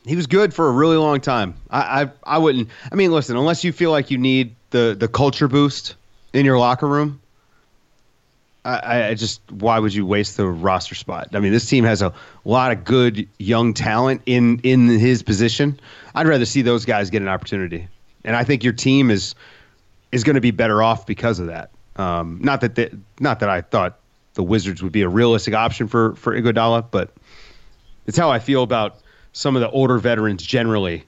He 0.05 0.15
was 0.15 0.27
good 0.27 0.53
for 0.53 0.67
a 0.67 0.71
really 0.71 0.97
long 0.97 1.19
time. 1.21 1.55
I, 1.71 2.03
I, 2.03 2.09
I 2.23 2.37
wouldn't. 2.37 2.69
I 2.91 2.95
mean, 2.95 3.11
listen, 3.11 3.37
unless 3.37 3.63
you 3.63 3.71
feel 3.71 3.89
like 3.91 4.11
you 4.11 4.17
need 4.17 4.55
the 4.71 4.95
the 4.99 5.07
culture 5.07 5.47
boost 5.47 5.95
in 6.35 6.45
your 6.45 6.59
locker 6.59 6.87
room, 6.87 7.21
I, 8.65 9.09
I 9.09 9.13
just 9.13 9.41
why 9.51 9.79
would 9.79 9.93
you 9.93 10.05
waste 10.05 10.37
the 10.37 10.47
roster 10.47 10.95
spot? 10.95 11.29
I 11.33 11.39
mean, 11.39 11.51
this 11.51 11.69
team 11.69 11.83
has 11.83 12.01
a 12.01 12.13
lot 12.43 12.71
of 12.71 12.83
good 12.83 13.27
young 13.37 13.73
talent 13.73 14.21
in 14.25 14.59
in 14.63 14.89
his 14.89 15.23
position. 15.23 15.79
I'd 16.13 16.27
rather 16.27 16.45
see 16.45 16.61
those 16.61 16.83
guys 16.83 17.09
get 17.09 17.21
an 17.21 17.27
opportunity, 17.27 17.87
and 18.23 18.35
I 18.35 18.43
think 18.43 18.63
your 18.63 18.73
team 18.73 19.11
is 19.11 19.35
is 20.11 20.23
going 20.23 20.35
to 20.35 20.41
be 20.41 20.51
better 20.51 20.81
off 20.81 21.05
because 21.05 21.39
of 21.39 21.47
that. 21.47 21.69
Um, 21.95 22.39
not 22.41 22.61
that 22.61 22.75
the, 22.75 22.91
not 23.19 23.39
that 23.39 23.49
I 23.49 23.61
thought 23.61 23.99
the 24.33 24.43
Wizards 24.43 24.81
would 24.83 24.91
be 24.91 25.03
a 25.03 25.09
realistic 25.09 25.53
option 25.53 25.87
for 25.87 26.15
for 26.15 26.33
Iguodala, 26.33 26.85
but 26.89 27.11
it's 28.07 28.17
how 28.17 28.31
I 28.31 28.39
feel 28.39 28.63
about 28.63 28.97
some 29.31 29.55
of 29.55 29.61
the 29.61 29.69
older 29.69 29.99
veterans 29.99 30.43
generally, 30.43 31.03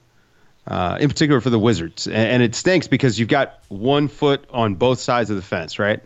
uh, 0.68 0.98
in 1.00 1.08
particular 1.08 1.40
for 1.40 1.50
the 1.50 1.58
Wizards. 1.58 2.06
And, 2.06 2.16
and 2.16 2.42
it 2.42 2.54
stinks 2.54 2.86
because 2.86 3.18
you've 3.18 3.28
got 3.28 3.58
one 3.68 4.06
foot 4.06 4.44
on 4.50 4.74
both 4.74 5.00
sides 5.00 5.30
of 5.30 5.36
the 5.36 5.42
fence, 5.42 5.78
right? 5.78 6.00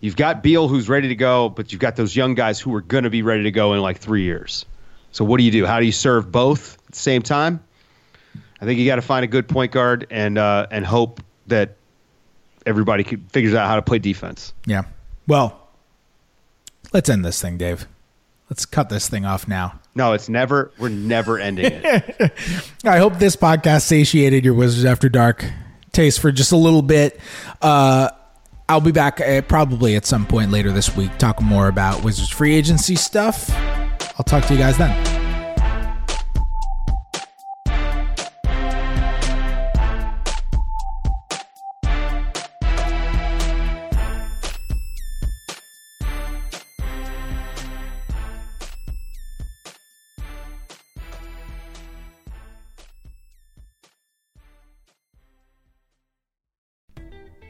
You've 0.00 0.16
got 0.16 0.42
Beal 0.42 0.68
who's 0.68 0.88
ready 0.88 1.08
to 1.08 1.14
go, 1.14 1.48
but 1.48 1.72
you've 1.72 1.80
got 1.80 1.96
those 1.96 2.14
young 2.14 2.34
guys 2.34 2.60
who 2.60 2.74
are 2.74 2.80
going 2.80 3.04
to 3.04 3.10
be 3.10 3.22
ready 3.22 3.44
to 3.44 3.50
go 3.50 3.72
in 3.72 3.80
like 3.80 3.98
three 3.98 4.22
years. 4.22 4.66
So 5.12 5.24
what 5.24 5.38
do 5.38 5.44
you 5.44 5.50
do? 5.50 5.64
How 5.64 5.80
do 5.80 5.86
you 5.86 5.92
serve 5.92 6.30
both 6.30 6.78
at 6.86 6.92
the 6.92 6.98
same 6.98 7.22
time? 7.22 7.62
I 8.60 8.64
think 8.64 8.78
you 8.78 8.86
got 8.86 8.96
to 8.96 9.02
find 9.02 9.24
a 9.24 9.28
good 9.28 9.48
point 9.48 9.72
guard 9.72 10.06
and 10.10 10.38
uh, 10.38 10.66
and 10.70 10.86
hope 10.86 11.20
that 11.48 11.76
everybody 12.64 13.02
figures 13.02 13.54
out 13.54 13.66
how 13.66 13.76
to 13.76 13.82
play 13.82 13.98
defense. 13.98 14.52
Yeah. 14.66 14.82
Well, 15.26 15.68
let's 16.92 17.08
end 17.08 17.24
this 17.24 17.40
thing, 17.40 17.58
Dave. 17.58 17.86
Let's 18.52 18.66
cut 18.66 18.90
this 18.90 19.08
thing 19.08 19.24
off 19.24 19.48
now. 19.48 19.80
No, 19.94 20.12
it's 20.12 20.28
never. 20.28 20.72
We're 20.78 20.90
never 20.90 21.38
ending 21.38 21.72
it. 21.72 22.32
I 22.84 22.98
hope 22.98 23.18
this 23.18 23.34
podcast 23.34 23.80
satiated 23.84 24.44
your 24.44 24.52
Wizards 24.52 24.84
After 24.84 25.08
Dark 25.08 25.50
taste 25.92 26.20
for 26.20 26.30
just 26.30 26.52
a 26.52 26.56
little 26.58 26.82
bit. 26.82 27.18
Uh, 27.62 28.10
I'll 28.68 28.82
be 28.82 28.92
back 28.92 29.22
uh, 29.22 29.40
probably 29.40 29.96
at 29.96 30.04
some 30.04 30.26
point 30.26 30.50
later 30.50 30.70
this 30.70 30.94
week 30.94 31.16
talking 31.16 31.46
more 31.46 31.68
about 31.68 32.04
Wizards 32.04 32.28
free 32.28 32.54
agency 32.54 32.94
stuff. 32.94 33.48
I'll 34.18 34.24
talk 34.26 34.44
to 34.44 34.52
you 34.52 34.58
guys 34.58 34.76
then. 34.76 35.21